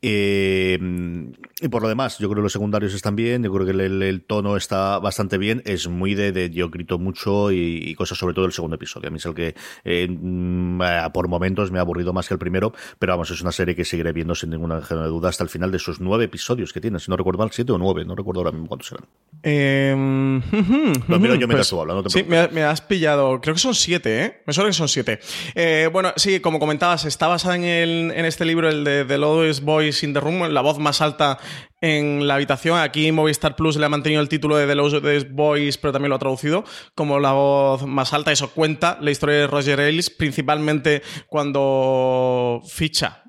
Eh, 0.01 0.79
y 1.63 1.69
por 1.69 1.81
lo 1.81 1.87
demás, 1.87 2.19
yo 2.19 2.27
creo 2.27 2.41
que 2.41 2.43
los 2.43 2.51
secundarios 2.53 2.93
están 2.93 3.15
bien, 3.15 3.41
yo 3.43 3.51
creo 3.53 3.65
que 3.65 3.71
el, 3.71 4.23
tono 4.27 4.57
está 4.57 4.99
bastante 4.99 5.37
bien, 5.37 5.61
es 5.65 5.87
muy 5.87 6.13
de, 6.13 6.31
de 6.31 6.49
yo 6.49 6.69
grito 6.69 6.99
mucho 6.99 7.51
y, 7.51 7.81
y 7.85 7.95
cosas 7.95 8.17
sobre 8.17 8.33
todo 8.35 8.45
el 8.45 8.51
segundo 8.51 8.75
episodio. 8.75 9.07
A 9.07 9.11
mí 9.11 9.17
es 9.17 9.25
el 9.25 9.33
que 9.33 9.55
eh, 9.85 10.07
mm, 10.09 10.81
eh, 10.81 11.01
por 11.13 11.27
momentos 11.27 11.71
me 11.71 11.79
ha 11.79 11.81
aburrido 11.81 12.11
más 12.13 12.27
que 12.27 12.33
el 12.33 12.39
primero, 12.39 12.73
pero 12.99 13.13
vamos, 13.13 13.31
es 13.31 13.41
una 13.41 13.51
serie 13.51 13.75
que 13.75 13.85
seguiré 13.85 14.11
viendo 14.11 14.35
sin 14.35 14.49
ninguna 14.49 14.79
duda 14.81 15.29
hasta 15.29 15.43
el 15.43 15.49
final 15.49 15.71
de 15.71 15.79
sus 15.79 15.99
nueve 16.01 16.25
episodios 16.25 16.73
que 16.73 16.81
tiene, 16.81 16.99
si 16.99 17.09
no 17.09 17.17
recuerdo 17.17 17.39
mal, 17.39 17.49
siete 17.51 17.71
o 17.71 17.77
nueve, 17.77 18.03
no 18.05 18.15
recuerdo 18.15 18.41
ahora 18.41 18.51
mismo 18.51 18.67
cuántos 18.67 18.91
eran. 18.91 19.05
Eh, 19.45 19.93
Lo 21.07 21.19
miro 21.19 21.35
yo 21.35 21.47
mientras 21.47 21.67
pues, 21.67 21.69
tú 21.69 21.81
hablas, 21.81 21.95
no 21.97 22.03
te 22.03 22.09
Sí, 22.09 22.23
me, 22.27 22.47
me 22.49 22.63
has 22.63 22.79
pillado. 22.81 23.41
Creo 23.41 23.53
que 23.55 23.59
son 23.59 23.75
siete, 23.75 24.23
¿eh? 24.23 24.41
Me 24.45 24.53
suena 24.53 24.69
que 24.69 24.73
son 24.73 24.87
siete. 24.87 25.19
Eh, 25.55 25.89
bueno, 25.91 26.13
sí, 26.15 26.39
como 26.39 26.59
comentabas, 26.59 27.03
está 27.05 27.27
basada 27.27 27.55
en, 27.57 27.63
el- 27.65 28.11
en 28.15 28.25
este 28.25 28.45
libro, 28.45 28.69
el 28.69 28.83
de 28.85 29.03
The 29.05 29.17
Lowest 29.17 29.63
Voice 29.63 30.05
in 30.05 30.13
the 30.13 30.19
Room, 30.21 30.43
la 30.49 30.61
voz 30.61 30.79
más 30.79 31.01
alta 31.01 31.39
en 31.81 32.27
la 32.27 32.35
habitación. 32.35 32.79
Aquí 32.79 33.11
Movistar 33.11 33.55
Plus 33.55 33.75
le 33.77 33.85
ha 33.85 33.89
mantenido 33.89 34.21
el 34.21 34.29
título 34.29 34.55
de 34.55 34.67
The 34.67 34.75
Lowest 34.75 35.29
Voice, 35.31 35.79
pero 35.81 35.91
también 35.91 36.09
lo 36.09 36.15
ha 36.15 36.19
traducido 36.19 36.63
como 36.95 37.19
la 37.19 37.33
voz 37.33 37.85
más 37.85 38.13
alta. 38.13 38.31
Eso 38.31 38.51
cuenta 38.51 38.97
la 39.01 39.11
historia 39.11 39.35
de 39.35 39.47
Roger 39.47 39.79
Ailes, 39.79 40.09
principalmente 40.09 41.01
cuando 41.27 42.61
ficha 42.67 43.23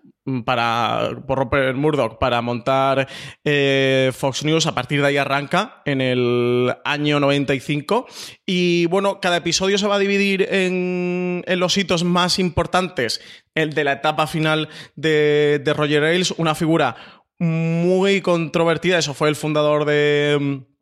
para 0.45 1.11
por 1.27 1.39
Rupert 1.39 1.77
Murdoch 1.77 2.19
para 2.19 2.41
montar 2.41 3.07
eh, 3.45 4.11
Fox 4.15 4.45
News 4.45 4.67
a 4.67 4.75
partir 4.75 5.03
de 5.03 5.09
ahí 5.09 5.17
arranca 5.19 5.83
en 5.85 6.01
el 6.01 6.75
año 6.85 7.21
95 7.21 8.07
y 8.47 8.87
bueno 8.87 9.21
cada 9.21 9.37
episodio 9.37 9.77
se 9.77 9.87
va 9.87 9.97
a 9.97 9.99
dividir 9.99 10.49
en, 10.51 11.45
en 11.47 11.61
los 11.61 11.77
hitos 11.77 12.05
más 12.05 12.39
importantes 12.39 13.21
el 13.55 13.75
de 13.75 13.85
la 13.85 13.93
etapa 13.93 14.27
final 14.27 14.71
de, 14.97 15.61
de 15.63 15.75
Roger 15.75 16.05
Ailes 16.05 16.33
una 16.39 16.55
figura 16.55 16.97
muy 17.39 18.21
controvertida. 18.21 18.99
Eso 18.99 19.15
fue 19.15 19.29
el 19.29 19.37
fundador 19.37 19.85
de 19.85 20.39
mm, 20.41 20.75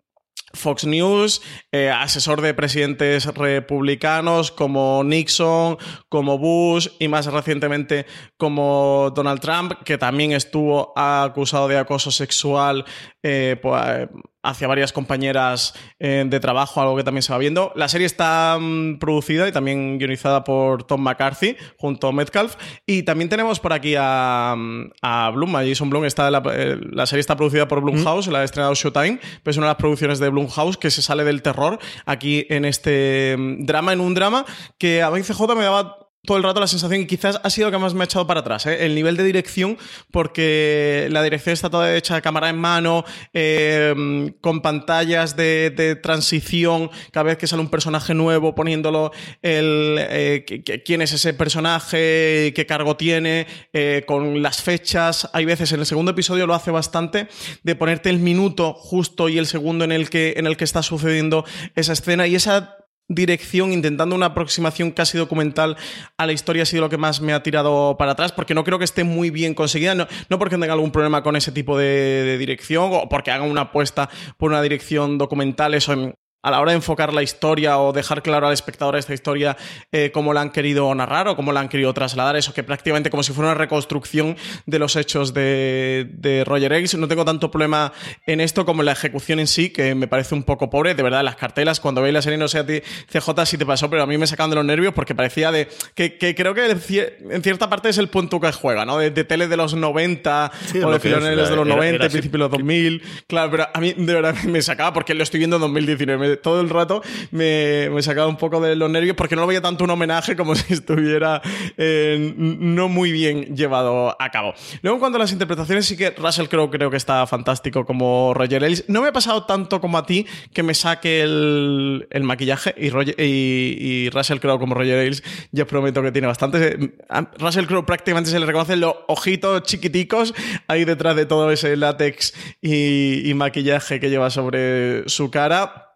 Fox 0.55 0.85
News, 0.85 1.43
eh, 1.73 1.91
asesor 1.91 2.41
de 2.43 2.55
presidentes 2.55 3.27
republicanos 3.27 4.51
como 4.51 5.03
Nixon, 5.05 5.79
como 6.09 6.39
Bush 6.39 6.89
y 6.99 7.09
más 7.09 7.27
recientemente 7.27 8.07
como 8.37 9.13
Donald 9.15 9.41
Trump, 9.41 9.73
que 9.85 9.99
también 9.99 10.33
estuvo 10.33 10.93
acusado 10.97 11.69
de 11.69 11.79
acoso 11.79 12.11
sexual 12.11 12.85
eh, 13.23 13.57
pues, 13.61 14.09
hacia 14.43 14.67
varias 14.67 14.93
compañeras 14.93 15.75
eh, 16.01 16.25
de 16.27 16.41
trabajo, 16.41 16.81
algo 16.81 16.97
que 16.97 17.05
también 17.05 17.23
se 17.23 17.33
va 17.33 17.39
viendo. 17.39 17.73
La 17.77 17.89
serie 17.89 18.07
está 18.07 18.59
mm, 18.61 18.99
producida 18.99 19.47
y 19.49 19.53
también 19.53 19.99
guionizada 19.99 20.43
por 20.45 20.85
Tom 20.85 21.01
McCarthy 21.01 21.57
junto 21.79 22.09
a 22.09 22.13
Metcalf. 22.13 22.57
Y 22.87 23.05
también 23.05 23.29
tenemos 23.29 23.61
por 23.61 23.73
aquí 23.73 23.95
a, 23.97 24.57
a 25.03 25.31
Bloom, 25.31 25.57
a 25.57 25.65
Jason 25.65 25.91
Blum. 25.91 26.05
Está 26.05 26.31
la, 26.31 26.43
eh, 26.53 26.79
la 26.91 27.07
serie 27.07 27.21
está 27.21 27.37
producida 27.37 27.69
por 27.69 27.81
Blumhouse, 27.81 28.27
la 28.29 28.41
ha 28.41 28.45
estrenado 28.45 28.75
Showtime, 28.75 29.21
pero 29.43 29.51
es 29.53 29.57
una 29.57 29.67
de 29.67 29.73
las 29.73 29.79
producciones 29.79 30.19
de 30.19 30.29
Blumhouse 30.29 30.77
que 30.77 30.91
se 30.91 31.03
sale 31.03 31.25
del 31.25 31.43
terror 31.43 31.79
aquí 32.05 32.47
en 32.49 32.65
este 32.65 33.37
mm, 33.39 33.65
drama, 33.65 33.93
en 33.93 34.01
un 34.01 34.15
drama 34.15 34.45
que 34.79 35.03
a 35.03 35.11
mí 35.11 35.23
CJ 35.23 35.55
me 35.55 35.65
daba 35.65 36.12
todo 36.25 36.37
el 36.37 36.45
rato 36.45 36.61
la 36.61 36.69
sensación 36.69 37.01
y 37.01 37.07
quizás 37.07 37.41
ha 37.43 37.51
sido 37.51 37.67
lo 37.67 37.73
que 37.73 37.83
más 37.83 37.95
me 37.95 38.03
ha 38.03 38.05
echado 38.05 38.29
para 38.29 38.41
atrás, 38.41 38.67
¿eh? 38.67 38.87
el 38.87 38.95
nivel 38.95 39.17
de 39.17 39.25
dirección, 39.25 39.77
porque 40.13 41.09
la 41.11 41.21
dirección 41.21 41.53
está 41.53 41.69
toda 41.69 41.97
hecha 41.97 42.21
cámara 42.21 42.49
en 42.49 42.59
mano, 42.59 43.05
eh, 43.33 44.33
con 44.41 44.63
pantallas 44.63 45.35
de, 45.35 45.71
de 45.71 45.97
transición, 45.97 46.93
cada 47.11 47.25
vez 47.25 47.39
que 47.39 47.49
sale 47.49 47.61
un 47.61 47.71
personaje 47.71 48.15
nuevo, 48.15 48.55
poniéndolo 48.55 49.11
el, 49.43 49.97
eh, 49.99 50.45
quién 50.85 51.03
es 51.03 51.13
ese 51.13 51.35
personaje, 51.35 52.53
qué 52.55 52.67
cargo 52.69 52.97
tiene, 52.97 53.49
eh, 53.73 54.05
con 54.07 54.43
las 54.43 54.63
fechas. 54.63 55.29
Hay 55.33 55.45
veces 55.45 55.73
en 55.73 55.81
el 55.81 55.87
segundo 55.87 56.13
episodio 56.13 56.47
lo 56.47 56.55
hace 56.55 56.71
bastante, 56.71 57.27
de 57.65 57.75
ponerte 57.75 58.11
el 58.11 58.21
minuto 58.21 58.75
justo 58.75 59.29
y 59.29 59.39
el 59.39 59.47
segundo 59.47 59.85
en 59.85 59.91
el 59.91 60.09
que, 60.09 60.35
en 60.37 60.47
el 60.47 60.57
que 60.57 60.63
está 60.63 60.85
sucediendo 60.85 61.45
esa 61.75 61.95
escena 61.95 62.29
y 62.29 62.37
esa 62.37 62.77
dirección, 63.15 63.73
intentando 63.73 64.15
una 64.15 64.27
aproximación 64.27 64.91
casi 64.91 65.19
documental 65.19 65.77
a 66.17 66.27
la 66.27 66.33
historia, 66.33 66.65
ha 66.65 66.67
sido 66.67 66.83
lo 66.83 66.89
que 66.89 66.99
más 66.99 67.21
me 67.21 67.33
ha 67.33 67.43
tirado 67.43 67.97
para 67.99 68.13
atrás, 68.13 68.33
porque 68.33 68.55
no 68.55 68.65
creo 68.65 68.79
que 68.79 68.85
esté 68.85 69.05
muy 69.05 69.31
bien 69.31 69.55
conseguida, 69.55 69.95
no, 69.95 70.07
no 70.29 70.39
porque 70.39 70.57
tenga 70.57 70.73
algún 70.73 70.93
problema 70.93 71.23
con 71.23 71.37
ese 71.37 71.53
tipo 71.53 71.79
de, 71.79 72.37
dirección 72.39 72.91
o 72.93 73.09
porque 73.09 73.31
haga 73.31 73.45
una 73.45 73.63
apuesta 73.63 74.09
por 74.37 74.51
una 74.51 74.63
dirección 74.63 75.19
documental, 75.19 75.75
eso 75.75 76.15
a 76.43 76.51
la 76.51 76.61
hora 76.61 76.73
de 76.73 76.77
enfocar 76.77 77.15
la 77.15 77.23
historia 77.23 77.79
o 77.79 77.93
dejar 77.93 78.23
claro 78.23 78.47
al 78.49 78.53
espectador 78.53 78.97
esta 78.97 79.15
historia 79.15 79.57
eh, 79.93 80.11
cómo 80.13 80.33
la 80.35 80.41
han 80.41 80.51
querido 80.51 80.93
narrar 80.95 81.29
o 81.29 81.37
cómo 81.37 81.53
la 81.53 81.61
han 81.61 81.69
querido 81.69 81.95
trasladar, 81.95 82.37
eso 82.37 82.53
que 82.53 82.63
prácticamente 82.63 83.11
como 83.11 83.23
si 83.23 83.33
fuera 83.33 83.51
una 83.53 83.59
reconstrucción 83.59 84.37
de 84.67 84.79
los 84.79 84.97
hechos 84.97 85.33
de, 85.35 86.09
de 86.13 86.45
Roger 86.45 86.73
Ailes. 86.73 86.95
No 86.97 87.09
tengo 87.09 87.25
tanto 87.25 87.51
problema 87.51 87.93
en 88.27 88.41
esto 88.41 88.65
como 88.67 88.83
en 88.83 88.87
la 88.87 88.93
ejecución 88.93 89.39
en 89.41 89.47
sí, 89.47 89.71
que 89.71 89.95
me 89.95 90.09
parece 90.09 90.35
un 90.35 90.43
poco 90.43 90.69
pobre. 90.71 90.95
De 90.95 91.03
verdad, 91.03 91.23
las 91.23 91.37
cartelas, 91.37 91.81
cuando 91.81 92.03
veis 92.03 92.13
la 92.15 92.23
serie, 92.23 92.39
no 92.39 92.49
sé 92.49 92.59
a 92.59 92.67
ti, 92.67 92.81
CJ, 93.11 93.47
si 93.47 93.57
te 93.59 93.65
pasó, 93.67 93.89
pero 93.89 94.03
a 94.03 94.07
mí 94.07 94.19
me 94.19 94.27
sacaban 94.27 94.51
de 94.51 94.57
los 94.57 94.65
nervios 94.65 94.93
porque 94.95 95.15
parecía 95.15 95.53
de. 95.53 95.69
que, 95.95 96.19
que 96.19 96.35
creo 96.35 96.55
que 96.55 96.67
en 96.71 96.81
cier- 96.81 97.15
en 97.31 97.43
cierta 97.43 97.69
parte 97.71 97.89
es 97.89 97.99
el 97.99 98.09
punto 98.09 98.41
que 98.41 98.51
juega, 98.53 98.85
¿no? 98.85 98.99
De, 98.99 99.11
de 99.11 99.25
tele 99.25 99.49
de 99.49 99.57
los 99.57 99.75
90 99.75 100.51
Sí, 100.67 100.79
o 100.83 100.91
de 100.91 100.99
que 101.01 101.09
es, 101.09 101.15
finales 101.15 101.31
de 101.31 101.57
los 101.57 101.67
era- 101.67 101.77
90, 101.77 101.95
era 101.97 102.05
así. 102.07 102.13
principios 102.13 102.33
de 102.33 102.39
los 102.39 102.51
2000. 102.51 103.03
Claro, 103.27 103.51
pero 103.51 103.69
a 103.73 103.81
mí 103.81 103.95
de 103.97 104.15
verdad 104.15 104.35
me 104.45 104.61
sacaba 104.63 104.93
porque 104.93 105.15
lo 105.15 105.23
estoy 105.23 105.39
viendo 105.39 105.57
en 105.57 105.63
2019. 105.63 106.32
Todo 106.37 106.61
el 106.61 106.71
rato 106.71 107.03
me, 107.31 107.91
me 107.91 108.03
sacaba 108.03 108.29
un 108.29 108.37
poco 108.37 108.61
de 108.61 108.77
los 108.77 108.91
nervios 108.91 109.17
porque 109.17 109.35
no 109.35 109.43
lo 109.43 109.47
veía 109.49 109.61
tanto 109.61 109.85
un 109.85 109.91
homenaje 109.91 110.37
como 110.37 110.55
si 110.57 110.75
estuviera 110.75 111.43
eh, 111.77 112.35
no 112.37 112.89
muy 112.89 113.13
bien 113.13 113.57
llevado 113.57 114.17
a 114.21 114.31
cabo. 114.31 114.55
Luego, 114.83 114.97
en 114.97 115.01
cuanto 115.01 115.17
a 115.17 115.21
las 115.21 115.33
interpretaciones, 115.33 115.87
sí 115.87 115.97
que 115.97 116.11
Russell 116.11 116.47
Crowe 116.47 116.71
creo 116.71 116.91
que 116.91 116.97
está 116.97 117.27
fantástico 117.27 117.85
como 117.85 118.35
Roger 118.35 118.65
Ailes. 118.65 118.85
No 118.89 119.03
me 119.03 119.09
ha 119.09 119.13
pasado 119.13 119.45
tanto 119.45 119.81
como 119.81 119.99
a 119.99 120.07
ti 120.07 120.27
que 120.53 120.63
me 120.63 120.75
saque 120.75 121.23
el, 121.23 122.07
el 122.11 122.23
maquillaje 122.25 122.75
y, 122.77 124.09
Russell 124.11 124.39
Crowe 124.39 124.59
como 124.59 124.75
Roger 124.75 124.99
Ailes. 124.99 125.23
Ya 125.53 125.67
prometo 125.67 126.03
que 126.03 126.13
tiene 126.13 126.27
bastante. 126.27 126.95
Russell 127.39 127.67
Crowe 127.67 127.85
prácticamente 127.85 128.31
se 128.31 128.39
le 128.39 128.47
reconocen 128.47 128.81
los 128.81 128.95
ojitos 129.09 129.63
chiquiticos 129.63 130.35
ahí 130.69 130.85
detrás 130.85 131.17
de 131.17 131.27
todo 131.27 131.51
ese 131.51 131.77
látex 131.77 132.35
y 132.61 133.33
maquillaje 133.35 134.01
que 134.01 134.11
lleva 134.11 134.31
sobre 134.31 135.09
su 135.09 135.31
cara. 135.31 135.92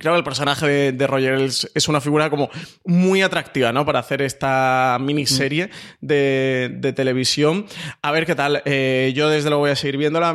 Que 0.00 0.08
el 0.08 0.24
personaje 0.24 0.66
de, 0.66 0.92
de 0.92 1.06
Roger 1.06 1.34
es, 1.40 1.88
una 1.88 2.00
figura 2.00 2.30
como 2.30 2.50
muy 2.84 3.22
atractiva, 3.22 3.72
¿no? 3.72 3.84
Para 3.84 3.98
hacer 3.98 4.22
esta 4.22 4.98
miniserie 5.00 5.70
de, 6.00 6.70
de, 6.74 6.92
televisión. 6.92 7.66
A 8.02 8.10
ver 8.10 8.26
qué 8.26 8.34
tal. 8.34 8.62
Eh, 8.64 9.12
yo 9.14 9.28
desde 9.28 9.50
luego 9.50 9.60
voy 9.62 9.70
a 9.70 9.76
seguir 9.76 9.96
viéndola. 9.98 10.34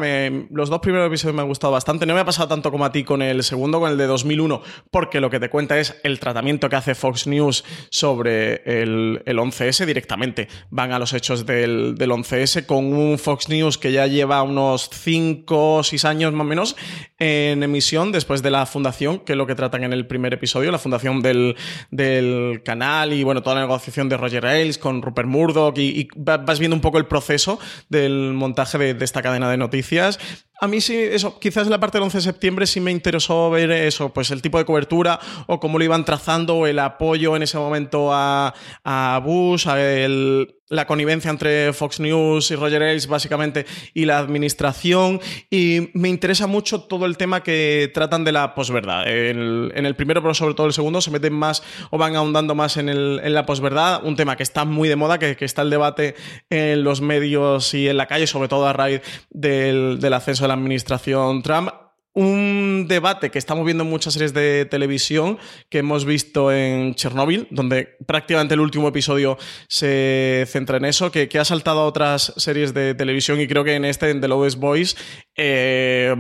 Los 0.52 0.70
dos 0.70 0.80
primeros 0.80 1.08
episodios 1.08 1.36
me 1.36 1.42
han 1.42 1.48
gustado 1.48 1.74
bastante. 1.74 2.06
No 2.06 2.14
me 2.14 2.20
ha 2.20 2.26
pasado 2.26 2.48
tanto 2.48 2.72
como 2.72 2.86
a 2.86 2.92
ti 2.92 3.04
con 3.04 3.22
el 3.22 3.44
segundo, 3.44 3.80
con 3.80 3.92
el 3.92 3.98
de 3.98 4.06
2001, 4.06 4.62
porque 4.92 5.20
lo 5.20 5.30
que 5.30 5.40
te 5.40 5.50
cuenta 5.50 5.80
es 5.80 5.96
el 6.04 6.20
tratamiento 6.20 6.70
que 6.70 6.76
hace 6.76 6.96
Fox 6.96 7.28
News 7.28 7.64
sobre 7.90 8.62
el, 8.66 9.24
el 9.26 9.38
11S 9.38 9.86
directamente. 9.86 10.48
Van 10.70 10.92
a 10.92 11.00
los 11.00 11.14
hechos 11.14 11.46
del, 11.46 11.96
del 11.96 12.12
11S 12.12 12.66
con 12.66 12.94
un 12.94 13.18
Fox 13.18 13.50
News 13.50 13.78
que 13.78 13.92
ya 13.92 14.08
lleva 14.08 14.44
unos 14.44 14.90
5 14.92 15.76
o 15.78 15.84
6 15.84 16.06
años 16.06 16.34
más 16.34 16.46
o 16.46 16.50
menos 16.50 16.76
en 17.18 17.64
emisión 17.64 18.12
después 18.12 18.42
de 18.42 18.52
la 18.52 18.66
fundación, 18.66 19.20
que 19.20 19.36
lo 19.36 19.48
que 19.48 19.55
tratan 19.56 19.84
en 19.84 19.94
el 19.94 20.08
primer 20.08 20.34
episodio, 20.34 20.72
la 20.72 20.80
fundación 20.80 21.22
del, 21.22 21.56
del 21.92 22.62
canal 22.64 23.14
y 23.14 23.24
bueno, 23.24 23.42
toda 23.42 23.56
la 23.56 23.62
negociación 23.62 24.10
de 24.10 24.18
Roger 24.18 24.46
Ailes 24.46 24.78
con 24.78 25.02
Rupert 25.02 25.28
Murdoch 25.28 25.78
y, 25.78 26.08
vas 26.16 26.60
viendo 26.60 26.76
un 26.76 26.82
poco 26.82 26.98
el 26.98 27.06
proceso 27.06 27.60
del 27.90 28.34
montaje 28.34 28.78
de, 28.78 28.94
de 28.94 29.06
esta 29.06 29.22
cadena 29.22 29.50
de 29.50 29.58
noticias. 29.58 30.20
A 30.62 30.68
mí 30.68 30.80
sí, 30.80 30.98
eso, 30.98 31.38
quizás 31.38 31.68
la 31.68 31.80
parte 31.80 31.98
del 31.98 32.04
11 32.04 32.20
de 32.20 32.22
septiembre 32.24 32.66
sí 32.66 32.80
me 32.80 32.92
interesó 32.92 33.50
ver 33.50 33.72
eso, 33.72 34.14
pues 34.14 34.32
el 34.32 34.42
tipo 34.42 34.58
de 34.58 34.64
cobertura 34.64 35.20
o 35.48 35.60
cómo 35.60 35.78
lo 35.78 35.84
iban 35.84 36.06
trazando, 36.06 36.66
el 36.66 36.80
apoyo 36.80 37.36
en 37.36 37.44
ese 37.44 37.58
momento 37.58 38.14
a, 38.14 38.54
a 38.84 39.22
Bush, 39.24 39.68
a 39.68 39.82
el, 39.82 40.55
la 40.70 40.88
connivencia 40.88 41.30
entre 41.30 41.74
Fox 41.74 42.00
News 42.00 42.50
y 42.50 42.56
Roger 42.56 42.82
Ailes, 42.82 43.08
básicamente, 43.08 43.66
y 43.94 44.06
la 44.06 44.18
administración. 44.18 45.22
Y 45.50 45.90
me 45.94 46.10
interesa 46.10 46.48
mucho 46.48 46.82
todo 46.82 47.06
el 47.06 47.18
tema 47.18 47.44
que 47.44 47.92
tratan 47.94 48.24
de 48.24 48.32
la 48.32 48.56
posverdad. 48.56 49.08
En, 49.08 49.86
el 49.86 49.96
primero, 49.96 50.22
pero 50.22 50.34
sobre 50.34 50.56
todo 50.56 50.68
el 50.68 50.74
segundo, 50.74 51.02
se 51.02 51.12
meten 51.12 51.34
más 51.34 51.64
o 51.92 51.98
van 51.98 52.16
ahondando 52.16 52.56
más 52.56 52.78
en, 52.78 52.90
el, 52.90 53.22
en 53.24 53.34
la 53.34 53.46
posverdad. 53.46 54.04
Un 54.04 54.16
tema 54.16 54.36
que 54.36 54.44
está 54.44 54.66
muy 54.66 54.90
de 54.90 54.96
moda, 54.96 55.20
que, 55.20 55.36
que, 55.36 55.46
está 55.46 55.62
el 55.62 55.70
debate 55.70 56.16
en 56.50 56.84
los 56.84 57.02
medios 57.02 57.74
y 57.74 57.88
en 57.88 57.98
la 57.98 58.08
calle, 58.08 58.28
sobre 58.28 58.48
todo 58.48 58.68
a 58.68 58.74
raíz 58.74 59.02
del, 59.30 60.00
del 60.00 60.14
ascenso 60.14 60.44
de 60.44 60.48
la 60.48 60.54
administración 60.56 61.44
Trump 61.44 61.70
un 62.16 62.86
debate 62.88 63.30
que 63.30 63.38
estamos 63.38 63.66
viendo 63.66 63.84
en 63.84 63.90
muchas 63.90 64.14
series 64.14 64.34
de 64.34 64.66
televisión 64.66 65.38
que 65.70 65.80
hemos 65.80 66.06
visto 66.06 66.52
en 66.52 66.96
Chernobyl, 66.96 67.48
donde 67.52 67.98
prácticamente 68.08 68.54
el 68.54 68.62
último 68.62 68.88
episodio 68.88 69.38
se 69.68 70.46
centra 70.48 70.78
en 70.78 70.86
eso, 70.86 71.12
que, 71.12 71.28
que, 71.28 71.40
ha 71.40 71.46
saltado 71.46 71.82
a 71.82 71.86
otras 71.86 72.34
series 72.38 72.74
de 72.74 72.96
televisión 72.96 73.42
y 73.42 73.48
creo 73.48 73.66
que 73.66 73.76
en 73.76 73.84
este, 73.84 74.10
en 74.10 74.22
The 74.22 74.30
Lowest 74.30 74.58
Boys, 74.58 74.98
eh, 75.36 76.16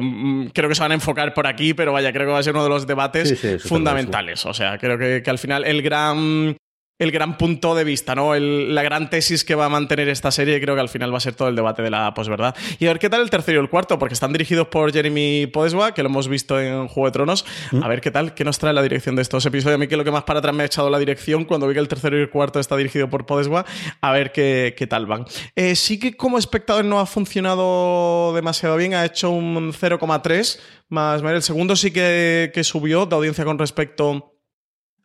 creo 0.54 0.70
que 0.70 0.76
se 0.76 0.82
van 0.82 0.92
a 0.92 0.96
enfocar 0.96 1.34
por 1.34 1.48
aquí, 1.48 1.74
pero 1.74 1.94
vaya, 1.94 2.12
creo 2.12 2.28
que 2.28 2.34
va 2.34 2.40
a 2.40 2.44
ser 2.44 2.54
uno 2.54 2.64
de 2.64 2.70
los 2.70 2.86
debates 2.86 3.30
sí, 3.30 3.36
sí, 3.36 3.58
fundamentales. 3.60 4.46
O 4.46 4.54
sea, 4.54 4.78
creo 4.78 4.98
que, 4.98 5.24
que 5.24 5.30
al 5.30 5.40
final 5.40 5.64
el 5.64 5.82
gran 5.82 6.58
el 6.98 7.12
gran 7.12 7.38
punto 7.38 7.76
de 7.76 7.84
vista, 7.84 8.16
¿no? 8.16 8.36
El, 8.36 8.74
la 8.74 8.82
gran 8.82 9.10
tesis 9.10 9.44
que 9.44 9.54
va 9.54 9.66
a 9.66 9.70
mantener 9.70 10.08
esta 10.08 10.32
serie, 10.32 10.62
creo 10.62 10.76
que 10.76 10.82
al 10.82 10.88
final 10.88 11.14
va 11.14 11.18
a 11.18 11.22
ser 11.22 11.36
todo 11.36 11.50
el 11.50 11.56
debate 11.56 11.82
de 11.82 11.90
la 11.90 12.14
posverdad. 12.14 12.56
Y 12.80 12.86
a 12.86 12.90
ver 12.90 13.00
qué 13.00 13.10
tal 13.10 13.22
el 13.22 13.30
tercero 13.30 13.60
y 13.60 13.62
el 13.62 13.70
cuarto, 13.70 14.00
porque 14.00 14.14
están 14.14 14.32
dirigidos 14.32 14.68
por 14.70 14.94
Jeremy 14.94 15.48
Podeswa, 15.48 15.94
que 15.94 16.04
lo 16.04 16.10
hemos 16.10 16.30
visto 16.30 16.60
en 16.60 16.88
Juego 16.88 17.08
de 17.08 17.12
Tronos. 17.12 17.46
¿Mm? 17.72 17.84
A 17.84 17.88
ver 17.90 18.00
qué 18.00 18.12
tal, 18.12 18.34
qué 18.34 18.46
nos 18.46 18.60
trae 18.60 18.74
la 18.74 18.82
dirección 18.82 19.18
de 19.18 19.24
estos 19.24 19.46
episodios. 19.46 19.76
A 19.76 19.78
mí 19.78 19.88
que 19.88 19.98
lo 19.98 20.06
que 20.06 20.12
más 20.12 20.24
para 20.24 20.40
atrás 20.40 20.56
me 20.56 20.64
ha 20.64 20.66
echado 20.68 20.90
la 20.90 20.98
dirección 20.98 21.44
cuando 21.44 21.68
vi 21.68 21.74
que 21.74 21.82
el 21.82 21.90
tercero 21.90 22.18
y 22.18 22.22
el 22.22 22.30
cuarto 22.30 22.62
está 22.62 22.78
dirigido 22.78 23.10
por 23.10 23.26
Podeswa, 23.26 23.66
a 24.00 24.12
ver 24.14 24.32
qué, 24.32 24.74
qué 24.78 24.88
tal 24.88 25.06
van. 25.06 25.26
Eh, 25.56 25.76
sí 25.76 26.00
que 26.00 26.16
como 26.16 26.38
espectador 26.38 26.86
no 26.86 27.02
ha 27.02 27.06
funcionado 27.06 28.34
demasiado 28.34 28.78
bien, 28.78 28.94
ha 28.94 29.04
hecho 29.04 29.32
un 29.32 29.74
0,3 29.74 30.60
más. 30.88 31.22
El 31.22 31.42
segundo 31.42 31.76
sí 31.76 31.92
que, 31.92 32.52
que 32.54 32.64
subió 32.64 33.06
de 33.06 33.16
audiencia 33.16 33.44
con 33.44 33.60
respecto 33.60 34.35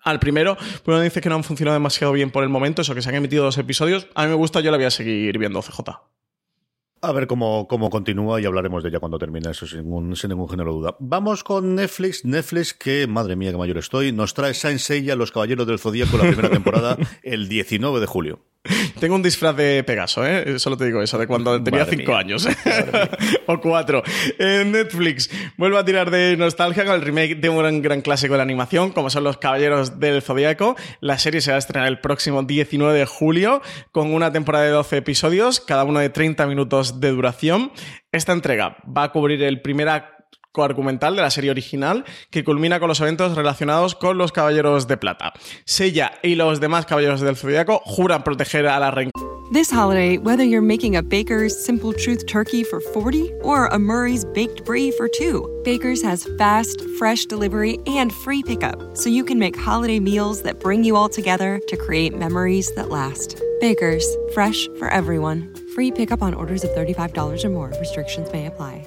al 0.03 0.21
primero, 0.21 0.57
pero 0.85 1.01
dice 1.01 1.21
que 1.21 1.29
no 1.29 1.35
han 1.37 1.45
funcionado 1.45 1.75
demasiado 1.75 2.13
bien 2.13 2.31
por 2.31 2.43
el 2.43 2.49
momento, 2.49 2.83
eso 2.83 2.95
que 2.95 3.03
se 3.03 3.09
han 3.09 3.15
emitido 3.15 3.45
dos 3.45 3.59
episodios. 3.59 4.09
A 4.15 4.25
mí 4.25 4.29
me 4.29 4.35
gusta, 4.35 4.61
yo 4.61 4.71
la 4.71 4.77
voy 4.77 4.87
a 4.87 4.91
seguir 4.91 5.39
viendo 5.39 5.61
CJ. 5.63 5.81
A 7.03 7.13
ver 7.13 7.27
cómo, 7.27 7.67
cómo 7.67 7.89
continúa 7.89 8.43
y 8.43 8.45
hablaremos 8.45 8.83
de 8.83 8.91
ella 8.91 9.01
cuando 9.01 9.19
termine 9.19 9.51
eso, 9.51 9.67
sin 9.67 9.79
ningún, 9.79 10.17
sin 10.17 10.29
ningún 10.29 10.51
género 10.51 10.73
de 10.73 10.79
duda. 10.81 10.97
Vamos 10.99 11.43
con 11.43 11.75
Netflix. 11.75 12.27
Netflix, 12.27 12.75
que 12.75 13.07
madre 13.07 13.37
mía, 13.37 13.53
qué 13.53 13.57
mayor 13.57 13.79
estoy, 13.79 14.13
nos 14.13 14.35
trae 14.35 14.53
Saint 14.53 14.81
Seiya, 14.81 15.17
Los 15.17 15.33
Caballeros 15.33 15.67
del 15.67 15.79
Zodíaco, 15.79 16.19
la 16.19 16.25
primera 16.25 16.51
temporada, 16.51 16.99
el 17.23 17.49
19 17.49 18.01
de 18.01 18.07
julio. 18.07 18.41
Tengo 19.01 19.14
un 19.14 19.23
disfraz 19.23 19.57
de 19.57 19.83
Pegaso, 19.85 20.27
¿eh? 20.27 20.59
Solo 20.59 20.77
te 20.77 20.85
digo 20.85 21.01
eso, 21.01 21.16
de 21.16 21.27
cuando 21.27 21.62
tenía 21.62 21.81
Madre 21.81 21.96
cinco 21.96 22.12
mía. 22.12 22.20
años. 22.20 22.46
o 23.46 23.61
cuatro. 23.61 24.03
En 24.38 24.73
Netflix 24.73 25.31
vuelvo 25.57 25.79
a 25.79 25.85
tirar 25.85 26.11
de 26.11 26.37
nostalgia 26.37 26.85
con 26.85 26.94
el 26.94 27.01
remake 27.01 27.37
de 27.37 27.49
un 27.49 27.81
gran 27.81 28.03
clásico 28.03 28.35
de 28.35 28.38
la 28.38 28.42
animación, 28.42 28.90
como 28.92 29.09
son 29.09 29.25
Los 29.25 29.38
Caballeros 29.38 29.99
del 29.99 30.20
Zodíaco. 30.20 30.77
La 31.01 31.18
serie 31.18 31.40
se 31.40 31.51
va 31.51 31.57
a 31.57 31.59
estrenar 31.59 31.88
el 31.88 32.01
próximo 32.01 32.42
19 32.42 32.99
de 32.99 33.07
julio, 33.07 33.62
con 33.92 34.12
una 34.12 34.31
temporada 34.31 34.64
de 34.66 34.70
12 34.73 34.99
episodios, 34.99 35.61
cada 35.61 35.85
uno 35.85 35.99
de 36.01 36.11
30 36.11 36.46
minutos 36.46 37.01
de 37.01 37.11
duración. 37.11 37.73
Esta 38.12 38.33
entrega 38.33 38.77
va 38.87 39.05
a 39.05 39.12
cubrir 39.12 39.42
el 39.42 39.62
primer 39.62 39.88
coargumental 40.53 41.17
de 41.17 41.23
la 41.23 41.31
serie 41.31 41.51
original 41.51 42.05
que 42.31 42.45
culmina 42.45 42.81
con 42.81 42.89
los 42.89 43.01
eventos 43.01 43.37
relacionados 43.37 43.95
con 43.95 44.19
los 44.19 44.33
Caballeros 44.33 44.87
de 44.89 44.97
Plata. 44.97 45.33
Sella 45.65 46.13
y 46.23 46.35
los 46.35 46.61
demás 46.61 46.87
Caballeros 46.87 47.21
del 47.21 47.37
Zodíaco 47.37 47.81
juran 47.85 48.25
proteger 48.25 48.67
a 48.67 48.79
la 48.81 48.91
reina. 48.91 49.11
This 49.53 49.69
holiday, 49.69 50.17
whether 50.17 50.45
you're 50.45 50.63
making 50.63 50.95
a 50.95 51.03
Baker's 51.03 51.59
Simple 51.59 51.93
Truth 51.93 52.27
turkey 52.29 52.63
for 52.63 52.81
40 52.81 53.33
or 53.43 53.67
a 53.67 53.81
Murray's 53.81 54.25
Baked 54.25 54.65
Brie 54.65 54.93
for 54.93 55.09
2, 55.09 55.63
Baker's 55.65 56.01
has 56.03 56.29
fast, 56.39 56.81
fresh 56.99 57.25
delivery 57.25 57.81
and 57.89 58.13
free 58.13 58.45
pickup, 58.45 58.97
so 58.97 59.09
you 59.09 59.25
can 59.25 59.41
make 59.41 59.59
holiday 59.59 59.99
meals 59.99 60.43
that 60.43 60.61
bring 60.61 60.85
you 60.85 60.95
all 60.95 61.09
together 61.09 61.61
to 61.67 61.77
create 61.77 62.17
memories 62.17 62.73
that 62.77 62.91
last. 62.91 63.43
Baker's, 63.61 64.07
fresh 64.35 64.69
for 64.79 64.89
everyone. 64.89 65.53
Free 65.75 65.91
pickup 65.91 66.23
on 66.23 66.33
orders 66.33 66.63
of 66.63 66.71
$35 66.71 67.45
or 67.45 67.51
more. 67.51 67.73
Restrictions 67.81 68.33
may 68.33 68.47
apply. 68.47 68.87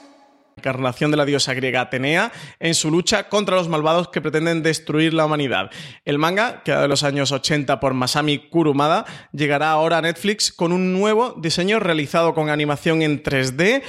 encarnación 0.61 1.09
de 1.09 1.17
la 1.17 1.25
diosa 1.25 1.55
griega 1.55 1.81
Atenea 1.81 2.31
en 2.59 2.75
su 2.75 2.91
lucha 2.91 3.29
contra 3.29 3.55
los 3.55 3.67
malvados 3.67 4.09
que 4.09 4.21
pretenden 4.21 4.61
destruir 4.61 5.13
la 5.13 5.25
humanidad. 5.25 5.71
El 6.05 6.19
manga, 6.19 6.61
creado 6.63 6.83
en 6.83 6.89
los 6.91 7.03
años 7.03 7.31
80 7.31 7.79
por 7.79 7.95
Masami 7.95 8.49
Kurumada, 8.49 9.05
llegará 9.33 9.71
ahora 9.71 9.97
a 9.97 10.01
Netflix 10.01 10.51
con 10.51 10.71
un 10.71 10.93
nuevo 10.93 11.33
diseño 11.37 11.79
realizado 11.79 12.35
con 12.35 12.49
animación 12.49 13.01
en 13.01 13.23
3D, 13.23 13.81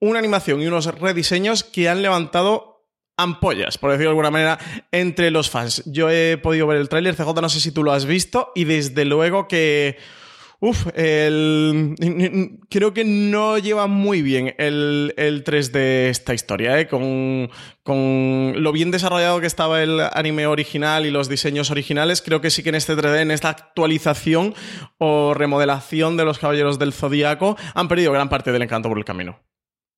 una 0.00 0.18
animación 0.18 0.62
y 0.62 0.66
unos 0.66 0.86
rediseños 0.86 1.62
que 1.62 1.88
han 1.88 2.00
levantado 2.00 2.88
ampollas, 3.16 3.78
por 3.78 3.90
decirlo 3.90 4.10
de 4.10 4.12
alguna 4.12 4.30
manera, 4.30 4.58
entre 4.90 5.30
los 5.30 5.50
fans. 5.50 5.82
Yo 5.86 6.10
he 6.10 6.38
podido 6.38 6.66
ver 6.66 6.78
el 6.78 6.88
tráiler, 6.88 7.14
CJ, 7.14 7.40
no 7.40 7.48
sé 7.48 7.60
si 7.60 7.70
tú 7.70 7.84
lo 7.84 7.92
has 7.92 8.06
visto, 8.06 8.50
y 8.54 8.64
desde 8.64 9.04
luego 9.04 9.46
que... 9.46 9.98
Uf, 10.66 10.86
el, 10.94 11.94
creo 12.70 12.94
que 12.94 13.04
no 13.04 13.58
lleva 13.58 13.86
muy 13.86 14.22
bien 14.22 14.54
el, 14.56 15.12
el 15.18 15.44
3 15.44 15.72
de 15.72 16.08
esta 16.08 16.32
historia, 16.32 16.80
¿eh? 16.80 16.88
con, 16.88 17.50
con, 17.82 18.54
lo 18.56 18.72
bien 18.72 18.90
desarrollado 18.90 19.42
que 19.42 19.46
estaba 19.46 19.82
el 19.82 20.00
anime 20.00 20.46
original 20.46 21.04
y 21.04 21.10
los 21.10 21.28
diseños 21.28 21.70
originales. 21.70 22.22
Creo 22.22 22.40
que 22.40 22.48
sí 22.48 22.62
que 22.62 22.70
en 22.70 22.76
este 22.76 22.96
3D, 22.96 23.20
en 23.20 23.30
esta 23.30 23.50
actualización 23.50 24.54
o 24.96 25.34
remodelación 25.34 26.16
de 26.16 26.24
los 26.24 26.38
Caballeros 26.38 26.78
del 26.78 26.94
Zodíaco, 26.94 27.58
han 27.74 27.88
perdido 27.88 28.12
gran 28.12 28.30
parte 28.30 28.50
del 28.50 28.62
encanto 28.62 28.88
por 28.88 28.96
el 28.96 29.04
camino. 29.04 29.38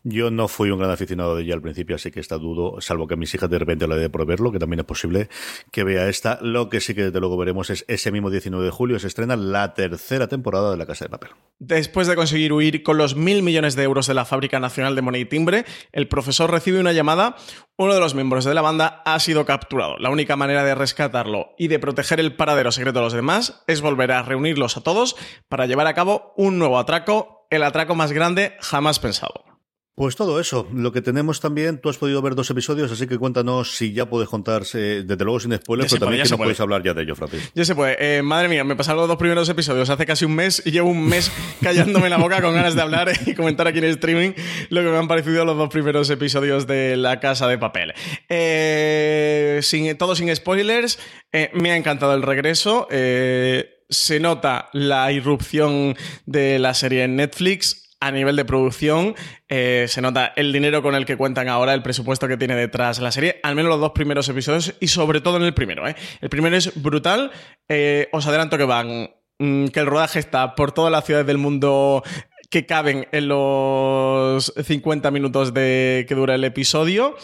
Yo 0.09 0.31
no 0.31 0.47
fui 0.47 0.71
un 0.71 0.79
gran 0.79 0.92
aficionado 0.92 1.35
de 1.35 1.42
ella 1.42 1.55
al 1.55 1.62
principio, 1.62 1.97
así 1.97 2.12
que 2.12 2.21
está 2.21 2.38
dudo, 2.38 2.81
salvo 2.81 3.09
que 3.09 3.16
mis 3.16 3.35
hijas 3.35 3.51
de 3.51 3.59
repente 3.59 3.88
le 3.88 3.97
dé 3.97 4.09
por 4.09 4.25
verlo, 4.25 4.53
que 4.53 4.61
también 4.61 4.79
es 4.79 4.87
posible 4.87 5.29
que 5.73 5.83
vea 5.83 6.09
esta. 6.09 6.38
Lo 6.42 6.69
que 6.69 6.81
sí 6.81 6.95
que 6.95 7.07
desde 7.07 7.19
luego 7.19 7.37
veremos 7.37 7.71
es 7.71 7.85
ese 7.88 8.12
mismo 8.12 8.31
19 8.31 8.64
de 8.64 8.71
julio 8.71 9.01
se 9.01 9.09
estrena 9.09 9.35
la 9.35 9.75
tercera 9.75 10.29
temporada 10.29 10.71
de 10.71 10.77
La 10.77 10.87
Casa 10.87 11.07
de 11.07 11.09
Papel. 11.09 11.31
Después 11.59 12.07
de 12.07 12.14
conseguir 12.14 12.53
huir 12.53 12.85
con 12.85 12.99
los 12.99 13.16
mil 13.16 13.42
millones 13.42 13.75
de 13.75 13.83
euros 13.83 14.07
de 14.07 14.14
la 14.14 14.25
Fábrica 14.25 14.61
Nacional 14.61 14.95
de 14.95 15.03
Moneda 15.03 15.23
y 15.23 15.25
Timbre, 15.25 15.64
el 15.90 16.07
profesor 16.07 16.53
recibe 16.53 16.79
una 16.79 16.92
llamada. 16.92 17.35
Uno 17.77 17.92
de 17.92 17.99
los 17.99 18.14
miembros 18.14 18.45
de 18.45 18.55
la 18.55 18.62
banda 18.62 19.03
ha 19.05 19.19
sido 19.19 19.45
capturado. 19.45 19.99
La 19.99 20.11
única 20.11 20.37
manera 20.37 20.62
de 20.62 20.77
rescatarlo 20.77 21.49
y 21.59 21.66
de 21.66 21.81
proteger 21.81 22.21
el 22.21 22.37
paradero 22.37 22.71
secreto 22.71 23.01
de 23.01 23.07
los 23.07 23.12
demás 23.12 23.64
es 23.66 23.81
volver 23.81 24.12
a 24.12 24.23
reunirlos 24.23 24.77
a 24.77 24.83
todos 24.83 25.16
para 25.49 25.66
llevar 25.66 25.88
a 25.88 25.95
cabo 25.95 26.33
un 26.37 26.61
nuevo 26.61 26.79
atraco, 26.79 27.49
el 27.51 27.64
atraco 27.64 27.97
más 27.97 28.12
grande 28.12 28.57
jamás 28.61 29.01
pensado. 29.01 29.56
Pues 29.97 30.15
todo 30.15 30.39
eso, 30.39 30.69
lo 30.75 30.93
que 30.93 31.01
tenemos 31.01 31.41
también, 31.41 31.79
tú 31.79 31.89
has 31.89 31.97
podido 31.97 32.21
ver 32.21 32.35
dos 32.35 32.51
episodios, 32.51 32.93
así 32.93 33.07
que 33.07 33.17
cuéntanos 33.17 33.79
si 33.79 33.95
ya 33.95 34.05
puedes 34.05 34.29
contarse, 34.29 35.03
desde 35.05 35.25
luego 35.25 35.41
sin 35.41 35.57
spoilers, 35.57 35.91
pero 35.91 36.01
también 36.05 36.23
que 36.23 36.29
no 36.29 36.37
puedes 36.37 36.61
hablar 36.61 36.83
ya 36.83 36.93
de 36.93 37.05
ello, 37.05 37.17
Francis. 37.17 37.51
Ya 37.55 37.65
se 37.65 37.75
puede. 37.75 37.97
Eh, 37.99 38.21
madre 38.21 38.49
mía, 38.49 38.63
me 38.63 38.77
pasaron 38.77 39.01
los 39.01 39.09
dos 39.09 39.17
primeros 39.17 39.49
episodios 39.49 39.88
hace 39.88 40.05
casi 40.05 40.27
un 40.27 40.35
mes 40.35 40.63
y 40.67 40.71
llevo 40.71 40.90
un 40.90 41.03
mes 41.03 41.33
callándome 41.63 42.11
la 42.11 42.19
boca 42.19 42.42
con 42.42 42.53
ganas 42.53 42.75
de 42.75 42.83
hablar 42.83 43.11
y 43.25 43.33
comentar 43.33 43.69
aquí 43.69 43.79
en 43.79 43.85
el 43.85 43.92
streaming 43.92 44.33
lo 44.69 44.83
que 44.83 44.88
me 44.90 44.99
han 44.99 45.09
parecido 45.09 45.47
los 45.47 45.57
dos 45.57 45.71
primeros 45.71 46.11
episodios 46.11 46.67
de 46.67 46.99
La 46.99 47.19
Casa 47.19 47.49
de 47.49 47.57
Papel. 47.57 47.94
Eh, 48.29 49.61
sin, 49.63 49.97
todo 49.97 50.15
sin 50.15 50.37
spoilers, 50.37 50.99
eh, 51.33 51.51
me 51.55 51.71
ha 51.73 51.77
encantado 51.77 52.13
el 52.13 52.21
regreso. 52.21 52.87
se 52.90 54.21
nota 54.21 54.69
la 54.75 55.11
irrupción 55.11 55.97
de 56.27 56.59
la 56.59 56.75
serie 56.75 57.05
en 57.05 57.17
Netflix 57.17 57.86
a 58.01 58.11
nivel 58.11 58.37
de 58.37 58.44
producción, 58.44 59.15
eh, 59.49 59.87
se 59.88 60.03
nota 60.03 60.33
el 60.37 60.53
dinero 60.53 60.83
con 60.83 60.94
el 60.94 61.07
que 61.07 61.17
cuentan 61.17 61.49
ahora, 61.49 61.75
el 61.75 61.83
presupuesto 61.83 62.29
que 62.29 62.37
tiene 62.37 62.55
detrás 62.55 63.01
la 63.01 63.11
serie, 63.11 63.40
al 63.42 63.55
menos 63.55 63.71
los 63.71 63.81
dos 63.81 63.92
primeros 63.92 64.29
episodios 64.29 64.75
y 64.81 64.88
sobre 64.88 65.21
todo 65.21 65.38
en 65.38 65.44
el 65.44 65.55
primero. 65.55 65.88
¿eh? 65.88 65.97
El 66.21 66.29
primero 66.29 66.57
es 66.57 66.81
brutal, 66.83 67.31
eh, 67.69 68.09
os 68.13 68.27
adelanto 68.27 68.59
que 68.59 68.65
van, 68.65 69.11
mm, 69.38 69.69
que 69.69 69.81
el 69.81 69.87
rodaje 69.87 70.19
está 70.19 70.55
por 70.55 70.73
todas 70.73 70.92
las 70.92 71.05
ciudades 71.05 71.27
del 71.27 71.38
mundo 71.38 72.03
que 72.51 72.67
caben 72.67 73.09
en 73.13 73.29
los 73.29 74.53
50 74.63 75.11
minutos 75.11 75.53
de 75.53 76.05
que 76.09 76.15
dura 76.15 76.35
el 76.35 76.44
episodio 76.44 77.17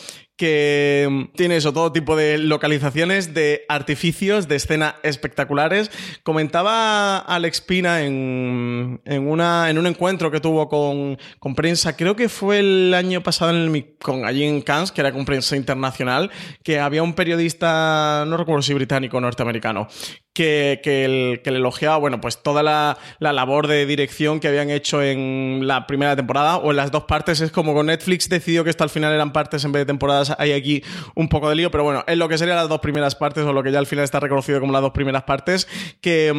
que 0.42 1.06
mm, 1.08 1.36
tiene 1.36 1.54
eso, 1.54 1.72
todo 1.72 1.92
tipo 1.92 2.16
de 2.16 2.36
localizaciones, 2.36 3.32
de 3.32 3.64
artificios, 3.68 4.48
de 4.48 4.56
escena 4.56 4.96
espectaculares. 5.04 5.88
Comentaba 6.24 7.18
Alex 7.18 7.60
Pina 7.60 8.02
en, 8.02 9.00
en, 9.04 9.28
una, 9.28 9.70
en 9.70 9.78
un 9.78 9.86
encuentro 9.86 10.32
que 10.32 10.40
tuvo 10.40 10.68
con, 10.68 11.16
con, 11.38 11.54
prensa, 11.54 11.96
creo 11.96 12.16
que 12.16 12.28
fue 12.28 12.58
el 12.58 12.92
año 12.92 13.22
pasado 13.22 13.52
con, 14.00 14.24
allí 14.24 14.42
en 14.42 14.62
Cannes, 14.62 14.90
que 14.90 15.02
era 15.02 15.12
con 15.12 15.24
prensa 15.24 15.56
internacional, 15.56 16.32
que 16.64 16.80
había 16.80 17.04
un 17.04 17.14
periodista, 17.14 18.24
no 18.26 18.36
recuerdo 18.36 18.62
si 18.62 18.74
británico 18.74 19.18
o 19.18 19.20
norteamericano, 19.20 19.86
que, 20.32 20.80
que, 20.82 21.50
le 21.50 21.56
elogiaba, 21.56 21.98
bueno, 21.98 22.20
pues 22.20 22.42
toda 22.42 22.62
la, 22.62 22.96
la, 23.18 23.32
labor 23.32 23.66
de 23.66 23.84
dirección 23.86 24.40
que 24.40 24.48
habían 24.48 24.70
hecho 24.70 25.02
en 25.02 25.66
la 25.66 25.86
primera 25.86 26.16
temporada 26.16 26.56
o 26.56 26.70
en 26.70 26.76
las 26.76 26.90
dos 26.90 27.04
partes. 27.04 27.40
Es 27.40 27.50
como 27.50 27.74
con 27.74 27.86
Netflix 27.86 28.28
decidió 28.28 28.64
que 28.64 28.70
esto 28.70 28.84
al 28.84 28.90
final 28.90 29.12
eran 29.12 29.32
partes 29.32 29.64
en 29.64 29.72
vez 29.72 29.80
de 29.80 29.86
temporadas. 29.86 30.34
Hay 30.38 30.52
aquí 30.52 30.82
un 31.14 31.28
poco 31.28 31.48
de 31.48 31.56
lío, 31.56 31.70
pero 31.70 31.84
bueno, 31.84 32.04
es 32.06 32.16
lo 32.16 32.28
que 32.28 32.38
serían 32.38 32.56
las 32.56 32.68
dos 32.68 32.80
primeras 32.80 33.14
partes 33.14 33.44
o 33.44 33.52
lo 33.52 33.62
que 33.62 33.72
ya 33.72 33.78
al 33.78 33.86
final 33.86 34.04
está 34.04 34.20
reconocido 34.20 34.60
como 34.60 34.72
las 34.72 34.82
dos 34.82 34.92
primeras 34.92 35.24
partes, 35.24 35.68
que 36.00 36.32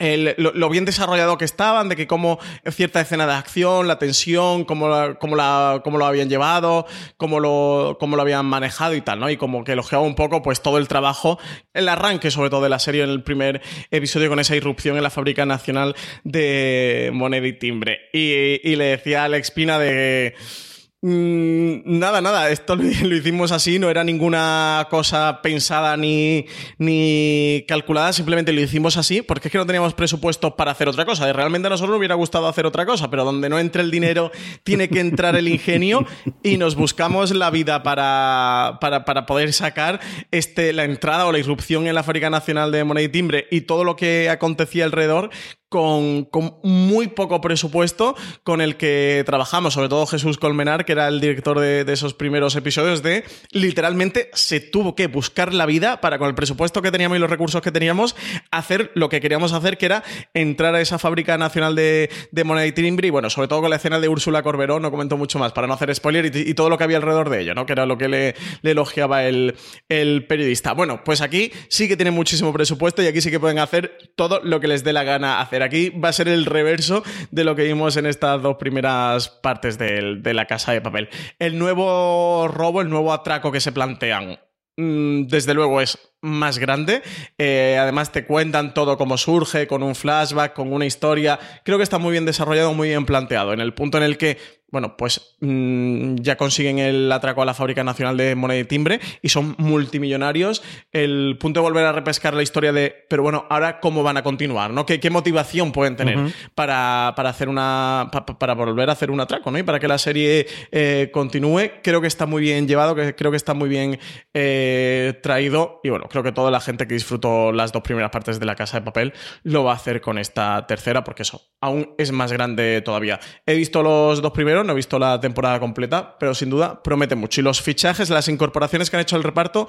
mm, 0.00 0.40
lo, 0.40 0.68
bien 0.70 0.84
desarrollado 0.84 1.38
que 1.38 1.44
estaban, 1.44 1.88
de 1.88 1.96
que 1.96 2.06
cómo 2.06 2.38
cierta 2.70 3.00
escena 3.00 3.26
de 3.26 3.34
acción, 3.34 3.86
la 3.86 3.98
tensión, 3.98 4.64
cómo, 4.64 4.88
la, 4.88 5.14
cómo, 5.14 5.36
la, 5.36 5.82
cómo 5.84 5.98
lo 5.98 6.06
habían 6.06 6.28
llevado, 6.28 6.86
cómo 7.16 7.38
lo, 7.38 7.96
cómo 8.00 8.16
lo 8.16 8.22
habían 8.22 8.46
manejado 8.46 8.94
y 8.94 9.00
tal, 9.00 9.20
¿no? 9.20 9.30
Y 9.30 9.36
como 9.36 9.64
que 9.64 9.72
elogiaba 9.72 10.04
un 10.04 10.14
poco 10.14 10.42
pues 10.42 10.62
todo 10.62 10.78
el 10.78 10.88
trabajo, 10.88 11.38
el 11.74 11.88
arranque 11.88 12.30
sobre 12.30 12.50
todo 12.50 12.62
de 12.62 12.68
la 12.70 12.78
serie 12.78 13.04
en 13.04 13.10
el 13.10 13.22
primer 13.22 13.60
episodio 13.90 14.28
con 14.28 14.40
esa 14.40 14.56
irrupción 14.56 14.96
en 14.96 15.02
la 15.02 15.10
Fábrica 15.10 15.46
Nacional 15.46 15.94
de 16.24 17.10
Moneda 17.12 17.46
y 17.46 17.52
Timbre. 17.52 18.00
Y, 18.12 18.60
y 18.68 18.76
le 18.76 18.84
decía 18.84 19.22
a 19.22 19.24
Alex 19.26 19.50
Pina 19.50 19.78
de... 19.78 20.34
Mm, 20.38 20.69
nada, 21.02 22.20
nada, 22.20 22.50
esto 22.50 22.76
lo, 22.76 22.84
hicimos 22.84 23.52
así, 23.52 23.78
no 23.78 23.88
era 23.88 24.04
ninguna 24.04 24.86
cosa 24.90 25.40
pensada 25.42 25.96
ni, 25.96 26.46
ni 26.78 27.64
calculada, 27.66 28.12
simplemente 28.12 28.52
lo 28.52 28.60
hicimos 28.60 28.96
así 28.96 29.22
porque 29.22 29.48
es 29.48 29.52
que 29.52 29.58
no 29.58 29.66
teníamos 29.66 29.94
presupuesto 29.94 30.56
para 30.56 30.72
hacer 30.72 30.88
otra 30.88 31.04
cosa. 31.04 31.32
Realmente 31.32 31.66
a 31.66 31.70
nosotros 31.70 31.90
nos 31.90 31.98
hubiera 31.98 32.14
gustado 32.14 32.48
hacer 32.48 32.66
otra 32.66 32.84
cosa, 32.84 33.10
pero 33.10 33.24
donde 33.24 33.48
no 33.48 33.58
entre 33.58 33.82
el 33.82 33.90
dinero 33.90 34.30
tiene 34.62 34.88
que 34.88 35.00
entrar 35.00 35.36
el 35.36 35.48
ingenio 35.48 36.06
y 36.42 36.58
nos 36.58 36.74
buscamos 36.74 37.34
la 37.34 37.50
vida 37.50 37.82
para, 37.82 38.78
para, 38.80 39.04
para 39.04 39.26
poder 39.26 39.52
sacar 39.52 40.00
este, 40.30 40.72
la 40.72 40.84
entrada 40.84 41.26
o 41.26 41.32
la 41.32 41.38
irrupción 41.38 41.86
en 41.86 41.94
la 41.94 42.02
Fábrica 42.02 42.28
Nacional 42.30 42.72
de 42.72 42.84
Moneda 42.84 43.04
y 43.04 43.08
Timbre 43.08 43.46
y 43.50 43.62
todo 43.62 43.84
lo 43.84 43.96
que 43.96 44.28
acontecía 44.28 44.84
alrededor 44.84 45.30
con, 45.70 46.28
muy 46.64 47.06
poco 47.06 47.40
presupuesto 47.40 48.16
con 48.42 48.60
el 48.60 48.76
que 48.76 49.22
trabajamos, 49.24 49.72
sobre 49.74 49.88
todo 49.88 50.04
Jesús 50.04 50.36
Colmenar, 50.36 50.84
que 50.84 50.92
era 50.92 51.06
el 51.06 51.20
director 51.20 51.60
de, 51.60 51.90
esos 51.90 52.12
primeros 52.12 52.56
episodios, 52.56 53.02
de 53.04 53.24
literalmente 53.52 54.30
se 54.34 54.58
tuvo 54.58 54.96
que 54.96 55.06
buscar 55.06 55.54
la 55.54 55.66
vida 55.66 56.00
para 56.00 56.18
con 56.18 56.28
el 56.28 56.34
presupuesto 56.34 56.82
que 56.82 56.90
teníamos 56.90 57.16
y 57.16 57.20
los 57.20 57.30
recursos 57.30 57.62
que 57.62 57.70
teníamos, 57.70 58.16
hacer 58.50 58.90
lo 58.94 59.08
que 59.08 59.20
queríamos 59.20 59.52
hacer, 59.52 59.78
que 59.78 59.86
era 59.86 60.02
entrar 60.34 60.74
a 60.74 60.80
esa 60.80 60.98
fábrica 60.98 61.38
nacional 61.38 61.76
de, 61.76 62.10
de 62.32 62.44
moneda 62.44 62.66
y 62.66 62.72
timbre, 62.72 63.06
y 63.06 63.10
bueno, 63.10 63.30
sobre 63.30 63.46
todo 63.46 63.60
con 63.60 63.70
la 63.70 63.76
escena 63.76 64.00
de 64.00 64.08
Úrsula 64.08 64.42
Corberó, 64.42 64.80
no 64.80 64.90
comento 64.90 65.16
mucho 65.16 65.38
más, 65.38 65.52
para 65.52 65.68
no 65.68 65.74
hacer 65.74 65.94
spoiler, 65.94 66.34
y, 66.34 66.54
todo 66.54 66.68
lo 66.68 66.78
que 66.78 66.84
había 66.84 66.96
alrededor 66.96 67.30
de 67.30 67.42
ello, 67.42 67.54
¿no? 67.54 67.64
Que 67.64 67.74
era 67.74 67.86
lo 67.86 67.96
que 67.96 68.08
le, 68.08 68.34
elogiaba 68.64 69.24
el, 69.24 69.54
el 69.88 70.26
periodista. 70.26 70.72
Bueno, 70.72 71.04
pues 71.04 71.20
aquí 71.20 71.52
sí 71.68 71.86
que 71.86 71.96
tienen 71.96 72.12
muchísimo 72.12 72.52
presupuesto 72.52 73.02
y 73.04 73.06
aquí 73.06 73.20
sí 73.20 73.30
que 73.30 73.38
pueden 73.38 73.60
hacer 73.60 73.96
todo 74.16 74.40
lo 74.42 74.58
que 74.58 74.66
les 74.66 74.82
dé 74.82 74.92
la 74.92 75.04
gana 75.04 75.40
hacer 75.40 75.59
Aquí 75.62 75.90
va 75.90 76.10
a 76.10 76.12
ser 76.12 76.28
el 76.28 76.46
reverso 76.46 77.02
de 77.30 77.44
lo 77.44 77.54
que 77.54 77.64
vimos 77.64 77.96
en 77.96 78.06
estas 78.06 78.42
dos 78.42 78.56
primeras 78.56 79.28
partes 79.28 79.78
de, 79.78 80.20
la 80.34 80.46
casa 80.46 80.72
de 80.72 80.80
papel. 80.80 81.08
El 81.38 81.58
nuevo 81.58 82.48
robo, 82.48 82.80
el 82.80 82.90
nuevo 82.90 83.12
atraco 83.12 83.52
que 83.52 83.60
se 83.60 83.72
plantean 83.72 84.38
mm, 84.76 85.24
desde 85.24 85.54
luego 85.54 85.80
es 85.80 86.09
más 86.22 86.58
grande. 86.58 87.02
Eh, 87.38 87.78
además 87.80 88.12
te 88.12 88.24
cuentan 88.26 88.74
todo 88.74 88.96
cómo 88.98 89.16
surge, 89.16 89.66
con 89.66 89.82
un 89.82 89.94
flashback, 89.94 90.54
con 90.54 90.72
una 90.72 90.86
historia. 90.86 91.38
Creo 91.64 91.78
que 91.78 91.84
está 91.84 91.98
muy 91.98 92.12
bien 92.12 92.26
desarrollado, 92.26 92.74
muy 92.74 92.88
bien 92.88 93.06
planteado. 93.06 93.52
En 93.52 93.60
el 93.60 93.74
punto 93.74 93.98
en 93.98 94.04
el 94.04 94.18
que 94.18 94.60
bueno, 94.70 94.96
pues 94.96 95.36
mm, 95.40 96.16
ya 96.16 96.36
consiguen 96.36 96.78
el 96.78 97.10
atraco 97.10 97.42
a 97.42 97.44
la 97.44 97.54
Fábrica 97.54 97.82
Nacional 97.82 98.16
de 98.16 98.34
Moneda 98.36 98.60
y 98.60 98.64
Timbre 98.64 99.00
y 99.20 99.28
son 99.28 99.56
multimillonarios. 99.58 100.62
El 100.92 101.36
punto 101.40 101.60
de 101.60 101.62
volver 101.62 101.84
a 101.84 101.92
repescar 101.92 102.34
la 102.34 102.42
historia 102.42 102.72
de, 102.72 103.06
pero 103.08 103.22
bueno, 103.22 103.46
ahora 103.50 103.80
cómo 103.80 104.02
van 104.02 104.16
a 104.16 104.22
continuar, 104.22 104.70
¿no? 104.70 104.86
¿Qué, 104.86 105.00
qué 105.00 105.10
motivación 105.10 105.72
pueden 105.72 105.96
tener 105.96 106.18
para, 106.54 107.08
hacer 107.08 107.48
una. 107.48 108.10
para 108.38 108.54
volver 108.54 108.90
a 108.90 108.92
hacer 108.92 109.10
un 109.10 109.20
atraco, 109.20 109.50
¿no? 109.50 109.58
Y 109.58 109.62
para 109.62 109.80
que 109.80 109.88
la 109.88 109.98
serie 109.98 110.46
eh, 110.70 111.10
continúe. 111.12 111.70
Creo 111.82 112.00
que 112.00 112.06
está 112.06 112.26
muy 112.26 112.42
bien 112.42 112.68
llevado, 112.68 112.94
que 112.94 113.14
creo 113.14 113.30
que 113.30 113.36
está 113.36 113.54
muy 113.54 113.68
bien 113.68 113.98
eh, 114.34 115.18
traído. 115.22 115.80
Y 115.82 115.90
bueno, 115.90 116.06
creo 116.10 116.22
que 116.22 116.32
toda 116.32 116.50
la 116.50 116.60
gente 116.60 116.86
que 116.86 116.94
disfrutó 116.94 117.52
las 117.52 117.72
dos 117.72 117.82
primeras 117.82 118.10
partes 118.10 118.38
de 118.38 118.46
la 118.46 118.56
casa 118.56 118.78
de 118.78 118.84
papel 118.84 119.14
lo 119.42 119.64
va 119.64 119.72
a 119.72 119.76
hacer 119.76 120.00
con 120.00 120.18
esta 120.18 120.66
tercera, 120.66 121.04
porque 121.04 121.22
eso 121.22 121.42
aún 121.60 121.94
es 121.96 122.12
más 122.12 122.32
grande 122.32 122.82
todavía. 122.82 123.20
He 123.46 123.54
visto 123.54 123.82
los 123.82 124.20
dos 124.20 124.32
primeros 124.32 124.66
no 124.66 124.72
he 124.72 124.76
visto 124.76 124.98
la 124.98 125.20
temporada 125.20 125.58
completa, 125.60 126.16
pero 126.18 126.34
sin 126.34 126.50
duda 126.50 126.82
promete 126.82 127.14
mucho. 127.14 127.40
Y 127.40 127.44
los 127.44 127.62
fichajes, 127.62 128.10
las 128.10 128.28
incorporaciones 128.28 128.90
que 128.90 128.96
han 128.96 129.02
hecho 129.02 129.16
al 129.16 129.22
reparto 129.22 129.68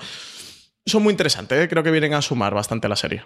son 0.85 1.03
muy 1.03 1.11
interesantes, 1.11 1.63
¿eh? 1.63 1.69
creo 1.69 1.83
que 1.83 1.91
vienen 1.91 2.13
a 2.13 2.21
sumar 2.21 2.53
bastante 2.53 2.87
a 2.87 2.89
la 2.89 2.95
serie. 2.95 3.23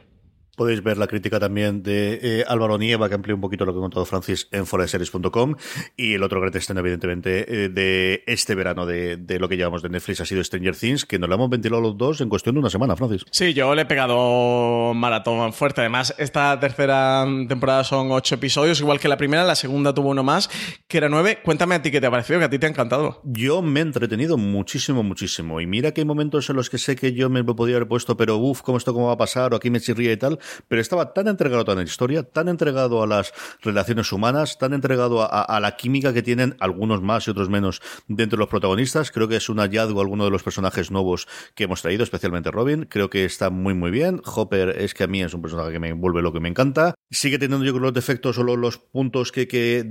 Podéis 0.55 0.81
ver 0.81 0.97
la 0.97 1.07
crítica 1.07 1.39
también 1.39 1.83
de 1.83 2.19
eh, 2.21 2.45
Álvaro 2.47 2.77
Nieva, 2.77 3.09
que 3.09 3.15
amplía 3.15 3.35
un 3.35 3.41
poquito 3.41 3.65
lo 3.65 3.73
que 3.73 3.79
ha 3.79 3.81
contado 3.81 4.05
Francis 4.05 4.47
en 4.51 4.65
foreseries.com. 4.65 5.55
Y 5.97 6.13
el 6.13 6.23
otro 6.23 6.39
gran 6.39 6.55
estreno, 6.55 6.79
evidentemente, 6.79 7.65
eh, 7.65 7.69
de 7.69 8.23
este 8.25 8.55
verano 8.55 8.85
de, 8.85 9.17
lo 9.39 9.49
que 9.49 9.57
llevamos 9.57 9.81
de 9.81 9.89
Netflix 9.89 10.21
ha 10.21 10.25
sido 10.25 10.43
Stranger 10.43 10.75
Things, 10.75 11.05
que 11.05 11.19
nos 11.19 11.27
lo 11.27 11.35
hemos 11.35 11.49
ventilado 11.49 11.81
los 11.81 11.97
dos 11.97 12.21
en 12.21 12.29
cuestión 12.29 12.55
de 12.55 12.59
una 12.59 12.69
semana, 12.69 12.95
Francis. 12.95 13.25
Sí, 13.31 13.53
yo 13.53 13.75
le 13.75 13.81
he 13.81 13.85
pegado 13.85 14.93
maratón 14.93 15.51
fuerte. 15.51 15.81
Además, 15.81 16.15
esta 16.17 16.57
tercera 16.59 17.25
temporada 17.49 17.83
son 17.83 18.11
ocho 18.11 18.35
episodios, 18.35 18.79
igual 18.79 18.99
que 18.99 19.09
la 19.09 19.17
primera. 19.17 19.43
La 19.43 19.55
segunda 19.55 19.93
tuvo 19.93 20.09
uno 20.09 20.23
más, 20.23 20.49
que 20.87 20.97
era 20.97 21.09
nueve. 21.09 21.39
Cuéntame 21.43 21.75
a 21.75 21.81
ti 21.81 21.91
qué 21.91 21.99
te 21.99 22.07
ha 22.07 22.11
parecido, 22.11 22.39
que 22.39 22.45
a 22.45 22.49
ti 22.49 22.59
te 22.59 22.65
ha 22.65 22.69
encantado. 22.69 23.21
Yo 23.25 23.61
me 23.61 23.81
he 23.81 23.83
entretenido 23.83 24.37
muchísimo, 24.37 25.03
muchísimo. 25.03 25.59
Y 25.59 25.67
mira 25.67 25.91
que 25.91 26.01
hay 26.01 26.05
momentos 26.05 26.49
en 26.49 26.55
los 26.55 26.69
que 26.69 26.77
sé 26.77 26.95
que 26.95 27.13
yo 27.13 27.29
me 27.29 27.43
podía 27.43 27.75
haber 27.75 27.87
puesto, 27.87 28.15
pero 28.15 28.37
uff, 28.37 28.61
¿cómo 28.61 28.77
esto 28.77 28.93
cómo 28.93 29.07
va 29.07 29.13
a 29.13 29.17
pasar? 29.17 29.53
O 29.53 29.57
aquí 29.57 29.69
me 29.69 29.81
chirría 29.81 30.13
y 30.13 30.17
tal 30.17 30.39
pero 30.67 30.81
estaba 30.81 31.13
tan 31.13 31.27
entregado 31.27 31.71
a 31.71 31.75
la 31.75 31.83
historia, 31.83 32.23
tan 32.23 32.47
entregado 32.47 33.03
a 33.03 33.07
las 33.07 33.33
relaciones 33.61 34.11
humanas, 34.11 34.57
tan 34.57 34.73
entregado 34.73 35.27
a, 35.29 35.59
la 35.59 35.75
química 35.75 36.13
que 36.13 36.21
tienen 36.21 36.55
algunos 36.59 37.01
más 37.01 37.27
y 37.27 37.31
otros 37.31 37.49
menos 37.49 37.81
dentro 38.07 38.37
de 38.37 38.41
los 38.41 38.49
protagonistas. 38.49 39.11
Creo 39.11 39.27
que 39.27 39.37
es 39.37 39.49
un 39.49 39.59
hallazgo 39.59 40.01
alguno 40.01 40.25
de 40.25 40.31
los 40.31 40.43
personajes 40.43 40.91
nuevos 40.91 41.27
que 41.55 41.65
hemos 41.65 41.81
traído, 41.81 42.03
especialmente 42.03 42.51
Robin. 42.51 42.85
Creo 42.89 43.09
que 43.09 43.25
está 43.25 43.49
muy, 43.49 43.73
muy 43.73 43.91
bien. 43.91 44.21
Hopper 44.25 44.69
es 44.81 44.93
que 44.93 45.03
a 45.03 45.07
mí 45.07 45.21
es 45.21 45.33
un 45.33 45.41
personaje 45.41 45.71
que 45.71 45.79
me 45.79 45.93
vuelve 45.93 46.21
lo 46.21 46.33
que 46.33 46.39
me 46.39 46.49
encanta. 46.49 46.95
Sigue 47.11 47.39
teniendo 47.39 47.65
yo 47.65 47.71
creo 47.71 47.83
los 47.83 47.93
defectos 47.93 48.37
o 48.37 48.43
los 48.43 48.77
puntos 48.77 49.31
que, 49.31 49.47
que 49.47 49.83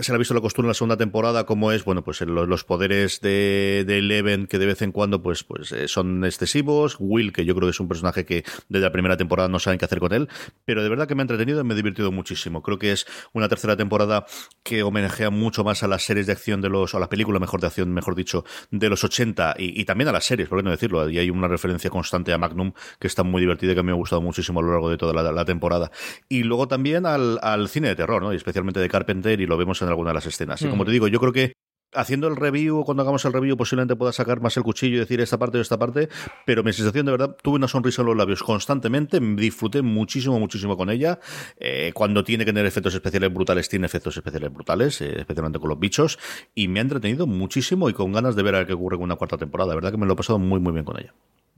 se 0.00 0.12
le 0.12 0.16
ha 0.16 0.18
visto 0.18 0.34
la 0.34 0.40
costura 0.40 0.66
en 0.66 0.68
la 0.68 0.74
segunda 0.74 0.96
temporada, 0.96 1.46
como 1.46 1.72
es, 1.72 1.84
bueno, 1.84 2.04
pues 2.04 2.20
los, 2.22 2.48
los 2.48 2.64
poderes 2.64 3.20
de, 3.20 3.84
de, 3.86 3.98
Eleven 3.98 4.46
que 4.46 4.58
de 4.58 4.66
vez 4.66 4.82
en 4.82 4.92
cuando 4.92 5.22
pues, 5.22 5.44
pues 5.44 5.72
eh, 5.72 5.88
son 5.88 6.24
excesivos. 6.24 6.96
Will, 6.98 7.32
que 7.32 7.44
yo 7.44 7.54
creo 7.54 7.68
que 7.68 7.72
es 7.72 7.80
un 7.80 7.88
personaje 7.88 8.24
que 8.24 8.44
desde 8.68 8.84
la 8.84 8.92
primera 8.92 9.16
temporada 9.16 9.48
no 9.48 9.58
saben 9.58 9.78
qué 9.78 9.84
hacer 9.84 9.93
con 10.00 10.12
él, 10.12 10.28
pero 10.64 10.82
de 10.82 10.88
verdad 10.88 11.08
que 11.08 11.14
me 11.14 11.22
ha 11.22 11.24
entretenido 11.24 11.60
y 11.60 11.64
me 11.64 11.74
he 11.74 11.76
divertido 11.76 12.12
muchísimo. 12.12 12.62
Creo 12.62 12.78
que 12.78 12.92
es 12.92 13.06
una 13.32 13.48
tercera 13.48 13.76
temporada 13.76 14.26
que 14.62 14.82
homenajea 14.82 15.30
mucho 15.30 15.64
más 15.64 15.82
a 15.82 15.88
las 15.88 16.02
series 16.02 16.26
de 16.26 16.32
acción 16.32 16.60
de 16.60 16.68
los, 16.68 16.94
o 16.94 16.96
a 16.96 17.00
la 17.00 17.08
película 17.08 17.38
mejor 17.38 17.60
de 17.60 17.66
acción, 17.66 17.92
mejor 17.92 18.14
dicho, 18.14 18.44
de 18.70 18.88
los 18.88 19.04
80 19.04 19.56
y, 19.58 19.80
y 19.80 19.84
también 19.84 20.08
a 20.08 20.12
las 20.12 20.24
series, 20.24 20.48
por 20.48 20.58
qué 20.58 20.62
no 20.62 20.70
decirlo. 20.70 21.08
Y 21.08 21.18
hay 21.18 21.30
una 21.30 21.48
referencia 21.48 21.90
constante 21.90 22.32
a 22.32 22.38
Magnum 22.38 22.72
que 22.98 23.06
está 23.06 23.22
muy 23.22 23.40
divertida 23.40 23.72
y 23.72 23.74
que 23.74 23.82
me 23.82 23.92
ha 23.92 23.94
gustado 23.94 24.22
muchísimo 24.22 24.60
a 24.60 24.62
lo 24.62 24.72
largo 24.72 24.90
de 24.90 24.96
toda 24.96 25.12
la, 25.12 25.32
la 25.32 25.44
temporada. 25.44 25.90
Y 26.28 26.42
luego 26.42 26.68
también 26.68 27.06
al, 27.06 27.38
al, 27.42 27.68
cine 27.68 27.88
de 27.88 27.96
terror, 27.96 28.22
¿no? 28.22 28.32
Y 28.32 28.36
especialmente 28.36 28.80
de 28.80 28.88
Carpenter 28.88 29.40
y 29.40 29.46
lo 29.46 29.56
vemos 29.56 29.80
en 29.82 29.88
alguna 29.88 30.10
de 30.10 30.14
las 30.14 30.26
escenas. 30.26 30.62
Y 30.62 30.68
como 30.68 30.84
te 30.84 30.90
digo, 30.90 31.08
yo 31.08 31.20
creo 31.20 31.32
que 31.32 31.52
haciendo 31.94 32.28
el 32.28 32.36
review, 32.36 32.84
cuando 32.84 33.02
hagamos 33.02 33.24
el 33.24 33.32
review, 33.32 33.56
posiblemente 33.56 33.96
pueda 33.96 34.12
sacar 34.12 34.40
más 34.40 34.56
el 34.56 34.62
cuchillo 34.62 34.96
y 34.96 34.98
decir 35.00 35.20
esta 35.20 35.38
parte 35.38 35.58
o 35.58 35.60
esta 35.60 35.78
parte, 35.78 36.08
pero 36.44 36.62
mi 36.62 36.72
sensación 36.72 37.06
de 37.06 37.12
verdad, 37.12 37.36
tuve 37.42 37.56
una 37.56 37.68
sonrisa 37.68 38.02
en 38.02 38.06
los 38.06 38.16
labios 38.16 38.42
constantemente, 38.42 39.20
disfruté 39.20 39.82
muchísimo, 39.82 40.38
muchísimo 40.38 40.76
con 40.76 40.90
ella. 40.90 41.18
Eh, 41.58 41.92
cuando 41.94 42.24
tiene 42.24 42.44
que 42.44 42.52
tener 42.52 42.66
efectos 42.66 42.94
especiales 42.94 43.32
brutales, 43.32 43.68
tiene 43.68 43.86
efectos 43.86 44.16
especiales 44.16 44.52
brutales, 44.52 45.00
eh, 45.00 45.14
especialmente 45.18 45.58
con 45.58 45.68
los 45.68 45.78
bichos, 45.78 46.18
y 46.54 46.68
me 46.68 46.80
ha 46.80 46.82
entretenido 46.82 47.26
muchísimo 47.26 47.88
y 47.88 47.92
con 47.92 48.12
ganas 48.12 48.36
de 48.36 48.42
ver 48.42 48.54
a 48.56 48.66
qué 48.66 48.72
ocurre 48.72 48.96
con 48.96 49.04
una 49.04 49.16
cuarta 49.16 49.38
temporada. 49.38 49.70
La 49.70 49.74
verdad 49.76 49.90
que 49.92 49.98
me 49.98 50.06
lo 50.06 50.14
he 50.14 50.16
pasado 50.16 50.38
muy, 50.38 50.60
muy 50.60 50.72
bien 50.72 50.84
con 50.84 50.98
ella. 50.98 51.14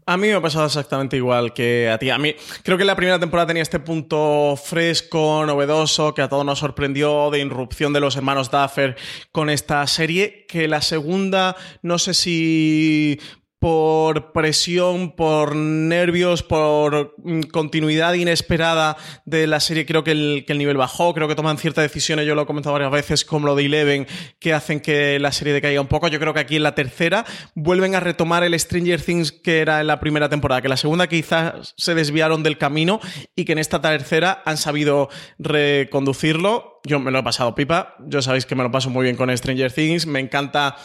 A 0.09 0.17
mí 0.17 0.29
me 0.29 0.35
ha 0.35 0.41
pasado 0.41 0.67
exactamente 0.67 1.17
igual 1.17 1.53
que 1.53 1.91
a 1.91 1.99
ti. 1.99 2.11
A 2.11 2.19
mí 2.19 2.37
creo 2.63 2.79
que 2.79 2.85
la 2.85 2.95
primera 2.95 3.19
temporada 3.19 3.49
tenía 3.49 3.65
este 3.65 3.81
punto 3.81 4.55
fresco, 4.57 5.45
novedoso, 5.45 6.15
que 6.15 6.23
a 6.23 6.29
todos 6.29 6.47
nos 6.47 6.61
sorprendió 6.61 7.29
de 7.31 7.41
irrupción 7.41 7.93
de 7.93 7.99
los 7.99 8.15
hermanos 8.15 8.53
Duffer 8.53 8.97
con 9.33 9.51
esta 9.51 9.85
serie, 9.89 10.47
que 10.47 10.69
la 10.69 10.81
segunda 10.81 11.57
no 11.83 11.99
sé 11.99 12.15
si 12.15 13.19
por 13.67 14.31
presión, 14.31 15.11
por 15.11 15.57
nervios, 15.57 16.45
por 16.45 17.17
mm, 17.17 17.41
continuidad 17.51 18.15
inesperada 18.15 18.97
de 19.25 19.49
la 19.49 19.59
serie, 19.59 19.85
creo 19.85 20.05
que 20.05 20.13
el, 20.13 20.45
nivel 20.57 20.77
bajó, 20.77 21.13
creo 21.13 21.27
que 21.27 21.35
toman 21.35 21.59
ciertas 21.59 21.83
decisiones, 21.83 22.29
yo 22.29 22.37
lo 22.37 22.43
he 22.43 22.47
comentado 22.47 22.75
varias 22.75 22.93
veces, 22.93 23.25
como 23.25 23.45
lo 23.45 23.57
de 23.57 23.65
Eleven, 23.67 24.07
que 24.39 24.55
hacen 24.55 24.79
que 24.79 25.19
la 25.19 25.33
serie 25.33 25.53
decaiga 25.53 25.81
un 25.81 25.89
poco. 25.89 26.07
Yo 26.07 26.21
creo 26.21 26.33
que 26.33 26.39
aquí 26.39 26.55
en 26.55 26.63
la 26.63 26.77
tercera 26.77 27.25
vuelven 27.57 27.97
a 27.97 27.99
retomar 27.99 28.45
el 28.45 28.57
Stranger 28.57 29.03
Things 29.03 29.33
que 29.33 29.59
era 29.59 29.81
en 29.81 29.89
la 29.89 29.99
primera 29.99 30.29
temporada, 30.29 30.63
que 30.63 30.69
la 30.69 30.77
segunda 30.77 31.09
quizás 31.09 31.75
se 31.77 31.97
desviaron 31.97 32.45
del 32.45 32.59
camino 32.59 33.01
y 33.35 33.47
que 33.47 33.51
en 33.51 33.59
esta 33.59 33.81
tercera 33.81 34.45
han 34.45 34.59
sabido 34.59 35.09
reconducirlo 35.41 36.76
yo 36.85 37.01
me 37.01 37.11
lo 37.11 37.19
he 37.19 37.23
pasado 37.23 37.55
pipa. 37.55 37.97
Yo 38.07 38.23
sabéis 38.23 38.47
que 38.47 38.55
me 38.55 38.63
lo 38.63 38.71
paso 38.71 38.91
muy 38.91 39.05
bien 39.05 39.17
con 39.17 39.37
Stranger 39.37 39.73
Things. 39.73 40.07
Me 40.07 40.21
encanta 40.21 40.77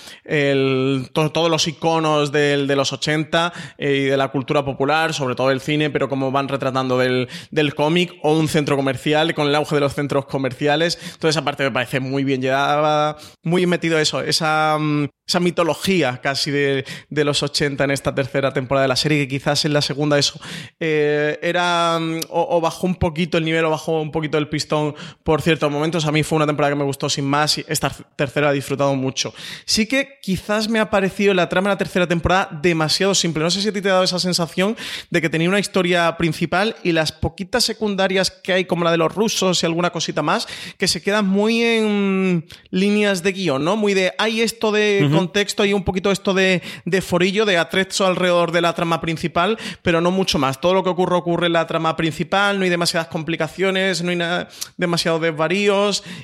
todos 1.13 1.49
los 1.49 1.67
iconos 1.67 2.31
del, 2.31 2.67
de 2.67 2.75
los 2.75 2.91
80 2.93 3.53
eh, 3.77 3.95
y 3.95 4.05
de 4.05 4.17
la 4.17 4.29
cultura 4.29 4.65
popular, 4.65 5.13
sobre 5.13 5.35
todo 5.35 5.51
el 5.51 5.61
cine, 5.61 5.89
pero 5.89 6.09
como 6.09 6.31
van 6.31 6.47
retratando 6.47 6.97
del, 6.97 7.29
del 7.51 7.75
cómic 7.75 8.13
o 8.23 8.33
un 8.37 8.47
centro 8.47 8.75
comercial, 8.75 9.33
con 9.33 9.47
el 9.47 9.55
auge 9.55 9.75
de 9.75 9.81
los 9.81 9.93
centros 9.93 10.25
comerciales. 10.25 10.97
Toda 11.19 11.29
esa 11.29 11.43
parte 11.43 11.63
me 11.63 11.71
parece 11.71 11.99
muy 11.99 12.23
bien 12.23 12.41
llevada, 12.41 13.17
muy 13.43 13.65
metido 13.65 13.99
eso, 13.99 14.21
esa, 14.21 14.77
mm, 14.79 15.07
esa 15.27 15.39
mitología 15.39 16.19
casi 16.21 16.51
de, 16.51 16.85
de, 17.09 17.23
los 17.23 17.43
80 17.43 17.83
en 17.83 17.91
esta 17.91 18.13
tercera 18.15 18.53
temporada 18.53 18.83
de 18.83 18.89
la 18.89 18.95
serie, 18.95 19.19
que 19.19 19.27
quizás 19.27 19.65
en 19.65 19.73
la 19.73 19.81
segunda 19.81 20.17
eso 20.17 20.39
eh, 20.79 21.39
era 21.41 21.99
mm, 21.99 22.21
o, 22.29 22.57
o 22.57 22.61
bajó 22.61 22.87
un 22.87 22.95
poquito 22.95 23.37
el 23.37 23.45
nivel 23.45 23.65
o 23.65 23.69
bajó 23.69 24.01
un 24.01 24.11
poquito 24.11 24.37
el 24.37 24.49
pistón 24.49 24.95
por 25.23 25.41
cierto 25.41 25.69
momento 25.69 25.90
a 25.99 26.11
mí 26.11 26.23
fue 26.23 26.37
una 26.37 26.45
temporada 26.45 26.73
que 26.73 26.79
me 26.79 26.85
gustó 26.85 27.09
sin 27.09 27.25
más 27.25 27.57
y 27.57 27.65
esta 27.67 27.91
tercera 28.15 28.47
la 28.47 28.51
he 28.53 28.55
disfrutado 28.55 28.95
mucho. 28.95 29.33
Sí 29.65 29.85
que 29.85 30.19
quizás 30.21 30.69
me 30.69 30.79
ha 30.79 30.89
parecido 30.89 31.33
la 31.33 31.49
trama 31.49 31.69
de 31.69 31.75
la 31.75 31.77
tercera 31.77 32.07
temporada 32.07 32.49
demasiado 32.61 33.13
simple. 33.13 33.43
No 33.43 33.51
sé 33.51 33.61
si 33.61 33.69
a 33.69 33.73
ti 33.73 33.81
te 33.81 33.89
ha 33.89 33.93
dado 33.93 34.03
esa 34.03 34.19
sensación 34.19 34.77
de 35.09 35.21
que 35.21 35.29
tenía 35.29 35.49
una 35.49 35.59
historia 35.59 36.15
principal 36.17 36.75
y 36.83 36.91
las 36.91 37.11
poquitas 37.11 37.63
secundarias 37.63 38.31
que 38.31 38.53
hay, 38.53 38.65
como 38.65 38.83
la 38.83 38.91
de 38.91 38.97
los 38.97 39.13
rusos 39.13 39.61
y 39.61 39.65
alguna 39.65 39.91
cosita 39.91 40.21
más, 40.21 40.47
que 40.77 40.87
se 40.87 41.01
quedan 41.01 41.27
muy 41.27 41.61
en 41.61 42.45
líneas 42.69 43.23
de 43.23 43.31
guion, 43.33 43.63
¿no? 43.63 43.75
Muy 43.75 43.93
de 43.93 44.13
hay 44.17 44.41
esto 44.41 44.71
de 44.71 45.09
contexto 45.11 45.65
y 45.65 45.73
un 45.73 45.83
poquito 45.83 46.11
esto 46.11 46.33
de, 46.33 46.61
de 46.85 47.01
forillo, 47.01 47.45
de 47.45 47.57
atrezo 47.57 48.05
alrededor 48.05 48.51
de 48.51 48.61
la 48.61 48.73
trama 48.73 49.01
principal, 49.01 49.57
pero 49.81 50.01
no 50.01 50.11
mucho 50.11 50.39
más. 50.39 50.61
Todo 50.61 50.73
lo 50.73 50.83
que 50.83 50.89
ocurre 50.89 51.15
ocurre 51.15 51.47
en 51.47 51.53
la 51.53 51.67
trama 51.67 51.95
principal, 51.95 52.57
no 52.57 52.63
hay 52.63 52.69
demasiadas 52.69 53.07
complicaciones, 53.07 54.01
no 54.01 54.11
hay 54.11 54.15
nada, 54.15 54.49
demasiado 54.77 55.19
desvarío 55.19 55.70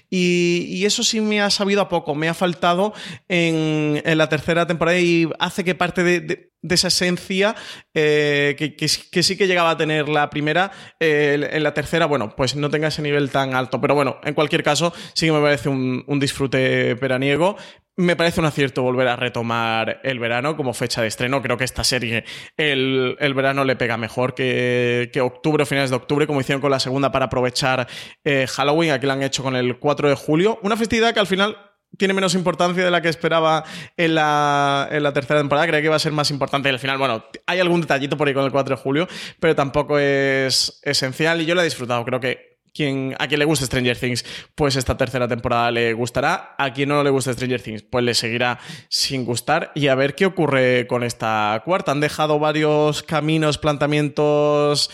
y, 0.10 0.86
eso 0.86 1.04
sí 1.04 1.22
me 1.22 1.42
ha 1.42 1.50
sabido 1.50 1.82
a 1.82 1.90
poco, 1.90 2.16
me 2.16 2.30
ha 2.30 2.34
faltado 2.34 2.94
en, 3.28 4.02
la 4.06 4.30
tercera 4.30 4.66
temporada 4.66 5.00
y 5.00 5.30
hace 5.40 5.64
que 5.64 5.76
parte 5.76 6.04
de, 6.04 6.52
esa 6.70 6.88
esencia 6.90 7.56
eh, 7.94 8.56
que, 8.58 8.88
sí 8.88 9.38
que 9.38 9.48
llegaba 9.48 9.72
a 9.72 9.78
tener 9.78 10.10
la 10.10 10.30
primera, 10.30 10.72
en 11.00 11.64
la 11.64 11.74
tercera, 11.74 12.06
bueno, 12.06 12.36
pues 12.36 12.56
no 12.56 12.70
tenga 12.70 12.88
ese 12.90 13.02
nivel 13.02 13.30
tan 13.30 13.54
alto. 13.54 13.80
Pero 13.80 13.96
bueno, 13.96 14.18
en 14.24 14.34
cualquier 14.34 14.64
caso, 14.64 14.94
sí 15.14 15.28
que 15.28 15.32
me 15.32 15.42
parece 15.42 15.70
un, 15.70 16.04
un 16.08 16.20
disfrute 16.20 16.94
veraniego 16.96 17.58
me 17.98 18.16
parece 18.16 18.40
un 18.40 18.46
acierto 18.46 18.84
volver 18.84 19.08
a 19.08 19.16
retomar 19.16 20.00
el 20.04 20.20
verano 20.20 20.56
como 20.56 20.74
fecha 20.74 21.02
de 21.02 21.08
estreno. 21.08 21.42
Creo 21.42 21.58
que 21.58 21.64
esta 21.64 21.84
serie 21.84 22.24
el, 22.56 23.18
el 23.20 23.34
verano 23.34 23.66
le 23.66 23.76
pega 23.76 23.98
mejor 23.98 24.36
que, 24.36 25.10
que, 25.12 25.20
octubre 25.20 25.64
o 25.64 25.66
finales 25.66 25.90
de 25.90 25.96
octubre, 25.96 26.28
como 26.28 26.40
hicieron 26.40 26.62
con 26.62 26.70
la 26.70 26.80
segunda 26.80 27.12
para 27.12 27.26
aprovechar 27.26 27.88
eh, 28.24 28.46
Halloween. 28.48 28.92
Aquí 28.92 29.08
lo 29.08 29.14
han 29.14 29.24
hecho 29.24 29.42
con 29.42 29.56
el 29.56 29.80
4 29.80 30.10
de 30.10 30.16
julio. 30.16 30.60
Una 30.62 30.78
festividad 30.78 31.12
que 31.14 31.20
al 31.20 31.28
final 31.28 31.58
tiene 31.98 32.14
menos 32.14 32.36
importancia 32.36 32.86
de 32.86 32.92
la 32.92 33.02
que 33.02 33.10
esperaba 33.10 33.64
en 33.96 34.14
la, 34.14 34.88
en 34.92 35.02
la 35.02 35.12
tercera 35.12 35.40
temporada. 35.40 35.66
Creía 35.66 35.82
que 35.82 35.88
iba 35.88 35.96
a 35.96 36.00
ser 36.00 36.12
más 36.12 36.30
importante. 36.30 36.70
Y 36.70 36.74
al 36.74 36.80
final, 36.80 37.00
bueno, 37.00 37.26
hay 37.48 37.60
algún 37.60 37.82
detallito 37.82 38.16
por 38.16 38.28
ahí 38.28 38.36
con 38.36 38.46
el 38.46 38.52
4 38.52 38.76
de 38.76 38.82
julio, 38.82 39.08
pero 39.40 39.56
tampoco 39.56 39.98
es 39.98 40.80
esencial. 40.84 41.42
Y 41.42 41.46
yo 41.46 41.56
lo 41.56 41.62
he 41.62 41.66
disfrutado. 41.66 42.06
Creo 42.06 42.20
que 42.20 42.57
a 42.84 43.28
quien 43.28 43.40
le 43.40 43.46
guste 43.46 43.66
Stranger 43.66 43.98
Things, 43.98 44.26
pues 44.56 44.76
esta 44.76 44.98
tercera 44.98 45.28
temporada 45.28 45.72
le 45.72 45.94
gustará. 45.94 46.56
A 46.58 46.74
quien 46.74 46.90
no 46.90 47.04
le 47.04 47.10
guste 47.10 47.34
Stranger 47.34 47.62
Things, 47.62 47.84
pues 47.84 48.04
le 48.04 48.14
seguirá 48.14 48.60
sin 48.90 49.26
gustar. 49.26 49.72
Y 49.76 49.88
a 49.88 49.96
ver 49.96 50.16
qué 50.16 50.26
ocurre 50.26 50.88
con 50.88 51.04
esta 51.04 51.62
cuarta. 51.66 51.92
Han 51.92 52.00
dejado 52.00 52.40
varios 52.40 53.04
caminos, 53.04 53.58
planteamientos 53.58 54.90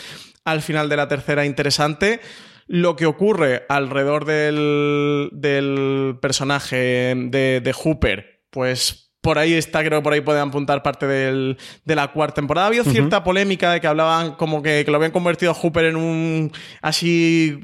al 0.46 0.62
final 0.62 0.90
de 0.90 0.98
la 0.98 1.08
tercera 1.08 1.46
interesante. 1.46 2.20
Lo 2.68 2.96
que 2.96 3.06
ocurre 3.06 3.66
alrededor 3.68 4.26
del, 4.26 5.30
del 5.34 6.18
personaje 6.22 7.14
de, 7.16 7.62
de 7.62 7.74
Hooper, 7.74 8.42
pues 8.50 9.03
por 9.24 9.40
ahí 9.40 9.54
está, 9.54 9.80
creo 9.86 10.00
que 10.00 10.04
por 10.04 10.12
ahí 10.12 10.20
pueden 10.20 10.42
apuntar 10.42 10.84
parte 10.84 11.08
del, 11.08 11.58
de 11.86 11.96
la 11.96 12.10
cuarta 12.10 12.36
temporada. 12.36 12.66
Ha 12.66 12.68
habido 12.68 12.84
cierta 12.84 13.24
polémica 13.24 13.72
de 13.72 13.80
que 13.80 13.88
hablaban 13.88 14.36
como 14.36 14.62
que, 14.62 14.84
que, 14.84 14.92
lo 14.92 14.98
habían 14.98 15.14
convertido 15.14 15.54
a 15.54 15.56
Hooper 15.56 15.86
en 15.86 15.96
un 15.96 16.52
así 16.82 17.58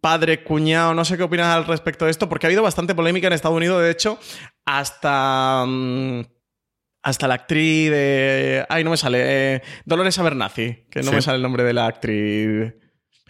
padre, 0.00 0.44
cuñado. 0.44 0.94
No 0.94 1.04
sé 1.04 1.16
qué 1.16 1.24
opinas 1.24 1.48
al 1.48 1.66
respecto 1.66 2.04
de 2.04 2.12
esto, 2.12 2.28
porque 2.28 2.46
ha 2.46 2.48
habido 2.48 2.62
bastante 2.62 2.94
polémica 2.94 3.26
en 3.26 3.32
Estados 3.32 3.56
Unidos, 3.56 3.82
de 3.82 3.90
hecho, 3.90 4.20
hasta. 4.64 5.64
Um, 5.64 6.22
hasta 7.02 7.26
la 7.26 7.34
actriz 7.34 7.90
de. 7.90 8.64
Ay, 8.68 8.84
no 8.84 8.90
me 8.90 8.96
sale. 8.96 9.18
Eh, 9.56 9.62
Dolores 9.84 10.16
Abernathy, 10.16 10.86
que 10.88 11.02
no 11.02 11.10
me 11.10 11.22
sale 11.22 11.38
el 11.38 11.42
nombre 11.42 11.64
de 11.64 11.72
la 11.72 11.86
actriz. 11.86 12.72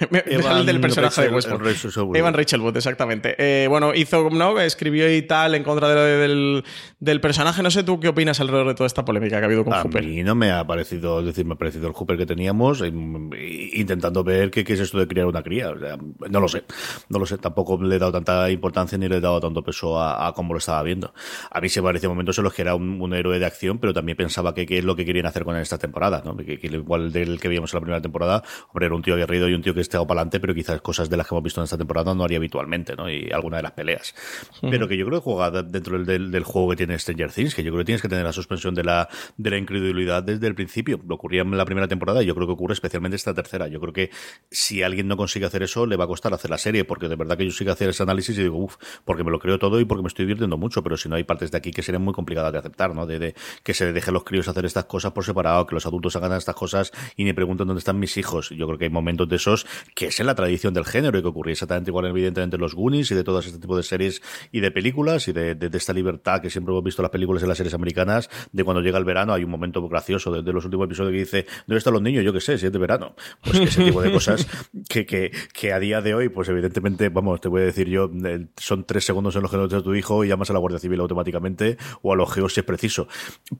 Evan, 0.27 0.65
del 0.65 0.81
personaje 0.81 1.21
Rachel, 1.23 1.31
de 1.31 1.37
Westworld. 1.37 2.17
Evan 2.17 2.35
Rachel 2.35 2.61
Wood, 2.61 2.77
exactamente. 2.77 3.35
Eh, 3.39 3.69
bueno, 3.69 3.95
hizo, 3.95 4.31
¿no? 4.31 4.59
Escribió 4.61 5.15
y 5.15 5.23
tal 5.23 5.55
en 5.55 5.63
contra 5.63 5.89
de, 5.89 6.17
del, 6.17 6.65
del, 6.99 7.21
personaje. 7.21 7.63
No 7.63 7.71
sé 7.71 7.83
tú 7.85 8.01
qué 8.01 8.09
opinas 8.09 8.41
alrededor 8.41 8.69
de 8.69 8.75
toda 8.75 8.87
esta 8.87 9.05
polémica 9.05 9.39
que 9.39 9.43
ha 9.43 9.47
habido 9.47 9.65
con 9.65 9.75
a 9.75 9.83
Hooper. 9.83 10.03
A 10.03 10.07
mí 10.07 10.23
no 10.23 10.35
me 10.35 10.51
ha 10.53 10.67
parecido, 10.67 11.21
es 11.21 11.27
decir, 11.27 11.45
me 11.45 11.55
ha 11.55 11.57
parecido 11.57 11.87
el 11.87 11.93
Hooper 11.93 12.17
que 12.17 12.27
teníamos, 12.27 12.83
intentando 12.83 14.25
ver 14.25 14.51
qué, 14.51 14.65
qué 14.65 14.73
es 14.73 14.81
esto 14.81 14.99
de 14.99 15.07
criar 15.07 15.27
una 15.27 15.43
cría. 15.43 15.71
O 15.71 15.79
sea, 15.79 15.99
no 16.31 16.41
lo 16.41 16.49
sé, 16.49 16.65
no 17.09 17.19
lo 17.19 17.27
sé. 17.27 17.39
Tampoco 17.39 17.83
le 17.83 17.97
he 17.97 17.99
dado 17.99 18.13
tanta 18.13 18.51
importancia 18.51 18.97
ni 18.97 19.09
le 19.09 19.17
he 19.17 19.21
dado 19.21 19.41
tanto 19.41 19.63
peso 19.63 19.99
a, 19.99 20.27
a 20.27 20.33
cómo 20.33 20.55
lo 20.55 20.59
estaba 20.59 20.83
viendo. 20.83 21.13
A 21.51 21.61
mí 21.61 21.69
se 21.69 21.81
me 21.81 21.89
parecía 21.89 22.09
momentos 22.09 22.39
en 22.39 22.45
los 22.45 22.55
que 22.55 22.63
era 22.63 22.75
un, 22.75 23.01
un, 23.01 23.15
héroe 23.15 23.39
de 23.39 23.47
acción, 23.47 23.79
pero 23.79 23.93
también 23.93 24.17
pensaba 24.17 24.55
que 24.55 24.67
qué 24.67 24.79
es 24.79 24.85
lo 24.85 24.97
que 24.97 25.05
querían 25.05 25.27
hacer 25.27 25.45
con 25.45 25.57
esta 25.57 25.79
temporada, 25.79 26.23
¿no? 26.25 26.37
Que, 26.37 26.59
que 26.59 26.67
igual 26.69 27.13
del 27.13 27.39
que 27.39 27.49
veíamos 27.49 27.73
en 27.75 27.77
la 27.79 27.81
primera 27.81 28.01
temporada, 28.01 28.43
hombre, 28.69 28.87
era 28.87 28.95
un 28.95 29.03
tío 29.03 29.15
aguerrido 29.15 29.49
y 29.49 29.55
un 29.55 29.63
tío 29.63 29.75
que 29.75 29.81
tirado 29.91 30.07
para 30.07 30.21
adelante, 30.21 30.41
pero 30.41 30.55
quizás 30.55 30.81
cosas 30.81 31.11
de 31.11 31.17
las 31.17 31.27
que 31.27 31.35
hemos 31.35 31.45
visto 31.45 31.61
en 31.61 31.65
esta 31.65 31.77
temporada 31.77 32.15
no 32.15 32.25
haría 32.25 32.39
habitualmente, 32.39 32.97
¿no? 32.97 33.11
Y 33.11 33.31
alguna 33.33 33.59
de 33.59 33.63
las 33.65 33.73
peleas. 33.73 34.15
Pero 34.63 34.89
que 34.89 34.97
yo 34.97 35.07
creo 35.07 35.21
que 35.21 35.25
juega 35.25 35.63
dentro 35.63 36.03
del, 36.03 36.31
del, 36.31 36.45
juego 36.45 36.71
que 36.71 36.77
tiene 36.77 36.99
Stranger 36.99 37.33
Things, 37.33 37.55
que 37.55 37.63
yo 37.63 37.71
creo 37.71 37.81
que 37.81 37.87
tienes 37.87 38.03
que 38.03 38.09
tener 38.09 38.25
la 38.25 38.33
suspensión 38.33 38.75
de 38.75 38.85
la, 38.85 39.09
de 39.37 39.51
la 39.51 39.59
incredulidad 39.59 40.23
desde 40.23 40.47
el 40.47 40.55
principio. 40.55 41.01
Lo 41.07 41.17
ocurría 41.17 41.43
en 41.43 41.57
la 41.57 41.65
primera 41.65 41.89
temporada 41.89 42.23
y 42.23 42.27
yo 42.27 42.35
creo 42.35 42.47
que 42.47 42.53
ocurre 42.53 42.75
especialmente 42.75 43.17
esta 43.17 43.35
tercera. 43.35 43.69
Yo 43.69 43.81
creo 43.81 43.93
que 43.93 44.11
si 44.51 44.83
alguien 44.83 45.09
no 45.09 45.17
consigue 45.17 45.47
hacer 45.47 45.63
eso, 45.63 45.87
le 45.87 45.97
va 45.97 46.05
a 46.05 46.09
costar 46.09 46.33
hacer 46.33 46.51
la 46.51 46.59
serie, 46.59 46.85
porque 46.85 47.09
de 47.09 47.17
verdad 47.17 47.37
que 47.37 47.45
yo 47.45 47.51
sigo 47.51 47.73
hacer 47.73 47.91
ese 47.91 48.03
análisis 48.03 48.39
y 48.39 48.43
digo, 48.43 48.57
uff, 48.57 48.77
porque 49.05 49.25
me 49.25 49.31
lo 49.31 49.39
creo 49.39 49.59
todo 49.59 49.81
y 49.81 49.85
porque 49.85 50.03
me 50.03 50.09
estoy 50.09 50.25
divirtiendo 50.25 50.57
mucho, 50.57 50.83
pero 50.83 50.97
si 50.97 51.09
no 51.09 51.17
hay 51.17 51.25
partes 51.25 51.51
de 51.51 51.59
aquí 51.59 51.71
que 51.71 51.83
serían 51.83 52.03
muy 52.03 52.15
complicadas 52.15 52.53
de 52.53 52.59
aceptar, 52.59 52.95
¿no? 52.95 53.07
De, 53.07 53.35
que 53.63 53.75
se 53.75 53.93
dejen 53.93 54.15
los 54.15 54.25
críos 54.25 54.49
hacer 54.49 54.65
estas 54.65 54.85
cosas 54.85 55.13
por 55.13 55.25
separado, 55.25 55.67
que 55.67 55.75
los 55.75 55.87
adultos 55.87 56.17
hagan 56.17 56.33
estas 56.33 56.55
cosas 56.55 56.93
y 57.17 57.25
ni 57.25 57.33
pregunten 57.33 57.67
dónde 57.67 57.81
están 57.81 57.99
mis 57.99 58.17
hijos. 58.17 58.51
Yo 58.51 58.67
creo 58.67 58.79
que 58.79 58.85
hay 58.85 58.91
momentos 58.91 59.29
de 59.29 59.37
esos 59.37 59.67
que 59.95 60.07
es 60.07 60.21
en 60.21 60.27
la 60.27 60.35
tradición 60.35 60.75
del 60.75 60.85
género 60.85 61.19
y 61.19 61.23
que 61.23 61.29
ocurría 61.29 61.53
exactamente 61.53 61.91
igual, 61.91 62.07
evidentemente, 62.07 62.57
en 62.57 62.61
los 62.61 62.75
Goonies 62.75 63.11
y 63.11 63.15
de 63.15 63.25
todos 63.25 63.47
este 63.47 63.59
tipo 63.59 63.77
de 63.77 63.83
series 63.83 64.23
y 64.53 64.61
de 64.61 64.71
películas 64.71 65.29
y 65.29 65.33
de, 65.33 65.57
esta 65.73 65.93
libertad 65.93 66.41
que 66.41 66.51
siempre 66.51 66.73
hemos 66.73 66.85
visto 66.85 67.03
en 67.03 67.05
las 67.05 67.11
películas 67.11 67.43
y 67.43 67.45
en 67.45 67.49
las 67.49 67.59
series 67.59 67.75
americanas, 67.75 68.29
de 68.53 68.65
cuando 68.65 68.83
llega 68.83 68.99
el 68.99 69.05
verano 69.05 69.33
hay 69.33 69.45
un 69.45 69.51
momento 69.51 69.87
gracioso 69.89 70.31
de, 70.31 70.53
los 70.53 70.65
últimos 70.65 70.87
episodios 70.87 71.13
que 71.13 71.19
dice, 71.19 71.47
¿dónde 71.67 71.79
están 71.79 71.95
los 71.95 72.03
niños? 72.03 72.25
Yo 72.25 72.33
qué 72.33 72.41
sé, 72.41 72.59
si 72.59 72.67
es 72.67 72.73
de 72.73 72.79
verano. 72.79 73.15
Pues 73.43 73.59
ese 73.61 73.85
tipo 73.87 74.03
de 74.03 74.13
cosas 74.13 74.47
que, 74.89 75.07
que, 75.07 75.31
que, 75.53 75.73
a 75.73 75.79
día 75.79 76.01
de 76.01 76.15
hoy, 76.15 76.29
pues 76.29 76.49
evidentemente, 76.49 77.09
vamos, 77.09 77.41
te 77.41 77.49
voy 77.49 77.63
a 77.63 77.65
decir 77.65 77.89
yo, 77.89 78.11
eh, 78.25 78.47
son 78.57 78.85
tres 78.85 79.05
segundos 79.05 79.35
en 79.37 79.43
los 79.43 79.51
que 79.51 79.57
no 79.57 79.69
tu 79.69 79.95
hijo 79.95 80.25
y 80.25 80.29
llamas 80.29 80.51
a 80.51 80.53
la 80.53 80.59
Guardia 80.59 80.79
Civil 80.79 81.01
automáticamente 81.01 81.77
o 82.03 82.13
a 82.13 82.17
los 82.17 82.33
geos 82.33 82.55
si 82.55 82.61
es 82.61 82.67
preciso. 82.67 83.09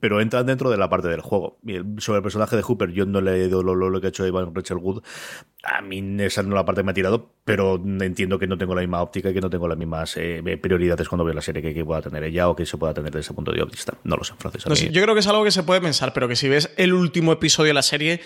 Pero 0.01 0.21
entran 0.21 0.47
dentro 0.47 0.71
de 0.71 0.77
la 0.77 0.89
parte 0.89 1.09
del 1.09 1.21
juego. 1.21 1.59
sobre 1.99 2.19
el 2.19 2.23
personaje 2.23 2.57
de 2.57 2.63
Hooper, 2.63 2.91
yo 2.91 3.07
no 3.07 3.21
le 3.21 3.35
he 3.35 3.47
ido 3.47 3.63
lo, 3.63 3.75
lo, 3.75 4.01
que 4.01 4.09
ha 4.09 4.11
hecho 4.11 4.27
Ivan 4.27 4.55
Rachel 4.55 4.79
Wood. 4.79 5.03
A 5.63 5.83
mí 5.83 6.03
esa 6.21 6.43
no 6.43 6.51
es 6.51 6.55
la 6.55 6.65
parte 6.65 6.81
que 6.81 6.85
me 6.85 6.93
ha 6.93 6.95
tirado, 6.95 7.35
pero 7.45 7.75
entiendo 7.75 8.39
que 8.39 8.47
no 8.47 8.57
tengo 8.57 8.75
la 8.75 8.81
misma 8.81 9.03
óptica 9.03 9.31
y 9.31 9.35
que 9.35 9.41
no 9.41 9.51
tengo 9.51 9.69
las 9.69 9.77
mismas 9.77 10.17
eh, 10.17 10.43
prioridades 10.61 11.09
cuando 11.09 11.25
veo 11.25 11.35
la 11.35 11.43
serie 11.43 11.63
que, 11.63 11.85
pueda 11.85 12.01
tener 12.01 12.25
ella 12.25 12.49
o 12.49 12.57
que 12.57 12.65
se 12.65 12.79
pueda 12.79 12.95
tener 12.95 13.11
desde 13.11 13.21
ese 13.27 13.35
punto 13.35 13.53
de 13.53 13.63
vista. 13.65 13.95
No 14.05 14.17
lo 14.17 14.25
sé, 14.25 14.35
Francis. 14.39 14.91
yo 14.91 15.03
creo 15.03 15.15
que 15.15 15.21
es 15.21 15.27
algo 15.27 15.45
que 15.45 15.51
se 15.51 15.63
puede 15.63 15.81
pensar, 15.81 16.13
pero 16.15 16.29
que 16.29 16.37
si 16.37 16.49
ves 16.49 16.73
el 16.77 16.95
último 16.95 17.33
episodio 17.33 17.69
de 17.69 17.75
la 17.75 17.83
serie, 17.83 18.21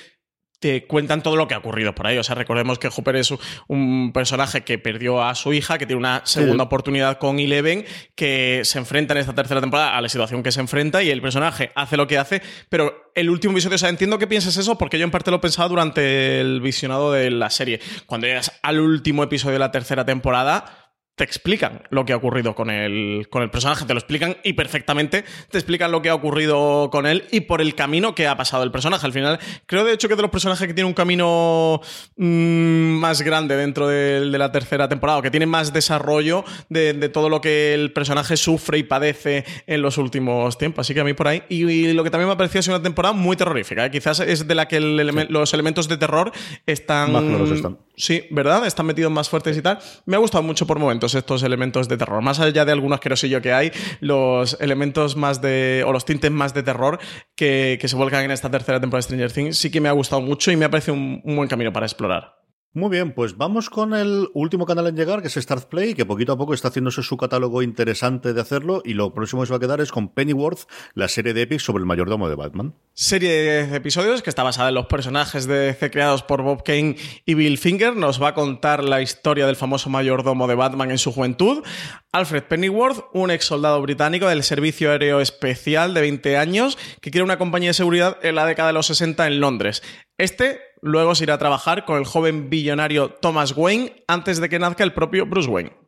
te 0.65 0.87
cuentan 0.87 1.23
todo 1.23 1.37
lo 1.37 1.47
que 1.47 1.53
ha 1.53 1.59
ocurrido 1.59 1.95
por 1.95 2.07
ahí. 2.07 2.17
O 2.17 2.23
sea, 2.23 2.35
recordemos 2.35 2.79
que 2.79 2.89
Hooper 2.89 3.17
es 3.17 3.35
un 3.69 4.12
personaje 4.15 4.62
que 4.62 4.79
perdió 4.79 5.23
a 5.23 5.35
su 5.35 5.53
hija, 5.53 5.77
que 5.77 5.85
tiene 5.85 5.99
una 5.99 6.23
segunda 6.25 6.65
oportunidad 6.65 7.19
con 7.19 7.39
Eleven, 7.39 7.85
que 8.15 8.62
se 8.65 8.79
enfrenta 8.79 9.12
en 9.12 9.19
esta 9.19 9.35
tercera 9.35 9.61
temporada 9.61 9.95
a 9.95 10.01
la 10.01 10.09
situación 10.09 10.43
que 10.43 10.51
se 10.53 10.61
enfrenta 10.61 11.03
y 11.03 11.11
el 11.11 11.21
personaje 11.21 11.71
hace 11.75 11.99
lo 11.99 12.07
que 12.07 12.17
hace, 12.17 12.41
pero 12.71 13.11
el 13.15 13.29
último 13.29 13.53
episodio, 13.53 13.75
o 13.75 13.79
sea, 13.79 13.91
entiendo 13.91 14.19
que 14.19 14.27
pienses 14.27 14.57
eso 14.57 14.79
porque 14.79 14.99
yo 14.99 15.05
en 15.05 15.11
parte 15.11 15.31
lo 15.31 15.39
pensaba 15.39 15.69
durante 15.69 16.41
el 16.41 16.62
visionado 16.62 17.12
de 17.12 17.31
la 17.31 17.51
serie. 17.51 17.79
Cuando 18.07 18.27
llegas 18.27 18.51
al 18.62 18.81
último 18.81 19.23
episodio 19.23 19.53
de 19.53 19.59
la 19.59 19.71
tercera 19.71 20.07
temporada, 20.07 20.84
te 21.17 21.23
explican 21.23 21.83
lo 21.91 22.05
que 22.05 22.12
ha 22.12 22.17
ocurrido 22.17 22.55
con 22.55 22.71
el, 22.71 23.29
con 23.31 23.43
el 23.43 23.51
personaje, 23.51 23.85
te 23.85 23.95
lo 23.95 24.01
explican 24.01 24.37
y 24.43 24.55
perfectamente 24.55 25.25
te 25.49 25.59
explican 25.59 25.93
lo 25.93 26.03
que 26.03 26.09
ha 26.09 26.15
ocurrido 26.15 26.91
con 26.91 27.07
él 27.07 27.25
y 27.31 27.43
por 27.43 27.61
el 27.61 27.75
camino 27.75 28.15
que 28.15 28.27
ha 28.27 28.37
pasado 28.37 28.65
el 28.65 28.73
personaje. 28.73 29.07
Al 29.07 29.12
final, 29.12 29.39
creo 29.67 29.85
de 29.85 29.93
hecho 29.93 30.09
que 30.09 30.17
de 30.17 30.23
los 30.23 30.31
personajes 30.31 30.67
que 30.67 30.75
tienen 30.75 30.89
un 30.89 30.95
camino 30.95 31.81
mm, 32.17 32.99
más 32.99 33.23
grande 33.23 33.57
dentro 33.57 33.87
de, 33.87 34.25
la 34.35 34.51
tercera 34.51 34.89
temporada, 34.89 35.19
o 35.19 35.23
que 35.23 35.31
tienen 35.31 35.49
más 35.49 35.73
desarrollo 35.73 36.45
de, 36.69 36.95
todo 37.09 37.29
lo 37.29 37.41
que 37.41 37.75
el 37.75 37.93
personaje 37.93 38.37
sufre 38.37 38.79
y 38.79 38.83
padece 38.83 39.45
en 39.67 39.83
los 39.83 39.99
últimos 39.99 40.59
tiempos. 40.59 40.87
Así 40.87 40.95
que 40.95 41.01
a 41.01 41.05
mí 41.05 41.15
por 41.15 41.29
ahí. 41.29 41.43
Y, 41.49 41.93
lo 41.93 42.03
que 42.03 42.11
también 42.11 42.27
me 42.29 42.35
ha 42.35 42.37
parecido 42.37 42.61
es 42.61 42.69
una 42.69 42.83
temporada 42.83 43.15
muy 43.15 43.37
terrorífica. 43.37 43.87
¿eh? 43.87 43.91
Quizás 43.91 44.19
es 44.21 44.49
de 44.49 44.55
la 44.55 44.67
que 44.67 44.81
los 44.81 45.55
elementos 45.55 45.89
de 45.89 45.97
terror 45.97 46.33
están. 46.67 47.12
Más 47.12 47.51
están. 47.51 47.79
Sí, 47.97 48.27
¿verdad? 48.31 48.67
Están 48.67 48.87
metidos 48.87 49.13
más 49.13 49.29
fuertes 49.29 49.57
y 49.57 49.63
tal. 49.63 49.79
Me 50.07 50.17
ha 50.17 50.19
gustado 50.19 50.43
mucho 50.43 50.67
por 50.67 50.79
momentos 50.79 51.15
estos 51.15 51.43
elementos 51.45 51.89
de 51.89 51.97
terror. 51.97 52.23
Más 52.23 52.41
allá 52.41 52.65
de 52.65 52.73
algunos 52.73 53.01
yo 53.01 53.41
que 53.41 53.53
hay, 53.53 53.71
los 54.01 54.57
elementos 54.61 55.17
más 55.17 55.41
de. 55.41 55.85
o 55.87 55.93
los 55.93 56.05
tintes 56.05 56.31
más 56.31 56.55
de 56.55 56.63
terror 56.63 56.99
que, 57.37 57.79
se 57.85 57.97
vuelcan 57.97 58.25
en 58.25 58.31
esta 58.31 58.51
tercera 58.51 58.81
temporada 58.81 59.01
de 59.01 59.03
Stranger 59.05 59.33
Things 59.33 59.59
sí 59.59 59.71
que 59.71 59.81
me 59.81 59.89
ha 59.89 59.93
gustado 59.93 60.23
mucho 60.23 60.51
y 60.51 60.57
me 60.57 60.65
ha 60.65 60.71
parecido 60.71 60.95
un 60.95 61.37
buen 61.37 61.49
camino 61.49 61.73
para 61.73 61.87
explorar. 61.87 62.44
Muy 62.77 62.91
bien, 62.91 63.12
pues 63.12 63.37
vamos 63.37 63.70
con 63.70 63.95
el 63.95 64.29
último 64.35 64.66
canal 64.66 64.89
en 64.89 64.97
llegar, 64.97 65.22
que 65.22 65.29
es 65.29 65.35
Start 65.35 65.68
Play, 65.68 65.95
que 65.95 66.05
poquito 66.05 66.33
a 66.33 66.37
poco 66.37 66.55
está 66.55 66.66
haciéndose 66.68 67.05
su 67.05 67.16
catálogo 67.16 67.62
interesante 67.62 68.33
de 68.33 68.41
hacerlo, 68.41 68.83
y 68.85 68.95
lo 68.95 69.14
próximo 69.14 69.43
que 69.43 69.47
se 69.47 69.53
va 69.53 69.59
a 69.59 69.61
quedar 69.61 69.81
es 69.81 69.93
con 69.93 70.09
Pennyworth, 70.09 70.62
la 70.93 71.07
serie 71.07 71.35
de 71.35 71.43
Epic 71.43 71.61
sobre 71.61 71.83
el 71.83 71.87
mayordomo 71.87 72.29
de 72.29 72.35
Batman. 72.35 72.75
Serie 72.93 73.31
de 73.31 73.77
episodios 73.77 74.22
que 74.22 74.31
está 74.31 74.43
basada 74.43 74.70
en 74.70 74.75
los 74.75 74.87
personajes 74.87 75.47
de 75.47 75.55
DC 75.55 75.93
creados 75.93 76.25
por 76.25 76.43
Bob 76.43 76.64
Kane 76.64 76.97
y 77.25 77.35
Bill 77.35 77.59
Finger, 77.59 77.95
nos 77.95 78.20
va 78.20 78.31
a 78.31 78.35
contar 78.35 78.83
la 78.83 79.01
historia 79.01 79.47
del 79.47 79.55
famoso 79.55 79.89
mayordomo 79.89 80.49
de 80.49 80.57
Batman 80.57 80.91
en 80.91 80.99
su 80.99 81.12
juventud. 81.12 81.62
Alfred 82.11 82.45
Pennyworth, 82.45 83.07
un 83.12 83.31
ex 83.31 83.45
soldado 83.45 83.81
británico 83.83 84.29
del 84.29 84.43
Servicio 84.43 84.91
Aéreo 84.91 85.20
Especial 85.20 85.95
de 85.95 86.01
20 86.01 86.37
años, 86.37 86.79
que 87.01 87.12
quiere 87.12 87.25
una 87.25 87.39
compañía 87.39 87.70
de 87.70 87.75
seguridad 87.75 88.18
en 88.22 88.35
la 88.35 88.47
década 88.47 88.68
de 88.68 88.75
los 88.75 88.87
60 88.87 89.27
en 89.29 89.41
Londres. 89.41 89.83
Este 90.19 90.61
luego 90.81 91.15
se 91.15 91.25
irá 91.25 91.35
a 91.35 91.39
trabajar 91.39 91.85
con 91.85 91.99
el 91.99 92.05
joven 92.05 92.49
billonario 92.49 93.11
Thomas 93.11 93.57
Wayne 93.57 94.05
antes 94.07 94.41
de 94.41 94.49
que 94.49 94.59
nazca 94.59 94.85
el 94.85 94.93
propio 94.93 95.27
Bruce 95.27 95.49
Wayne. 95.49 95.84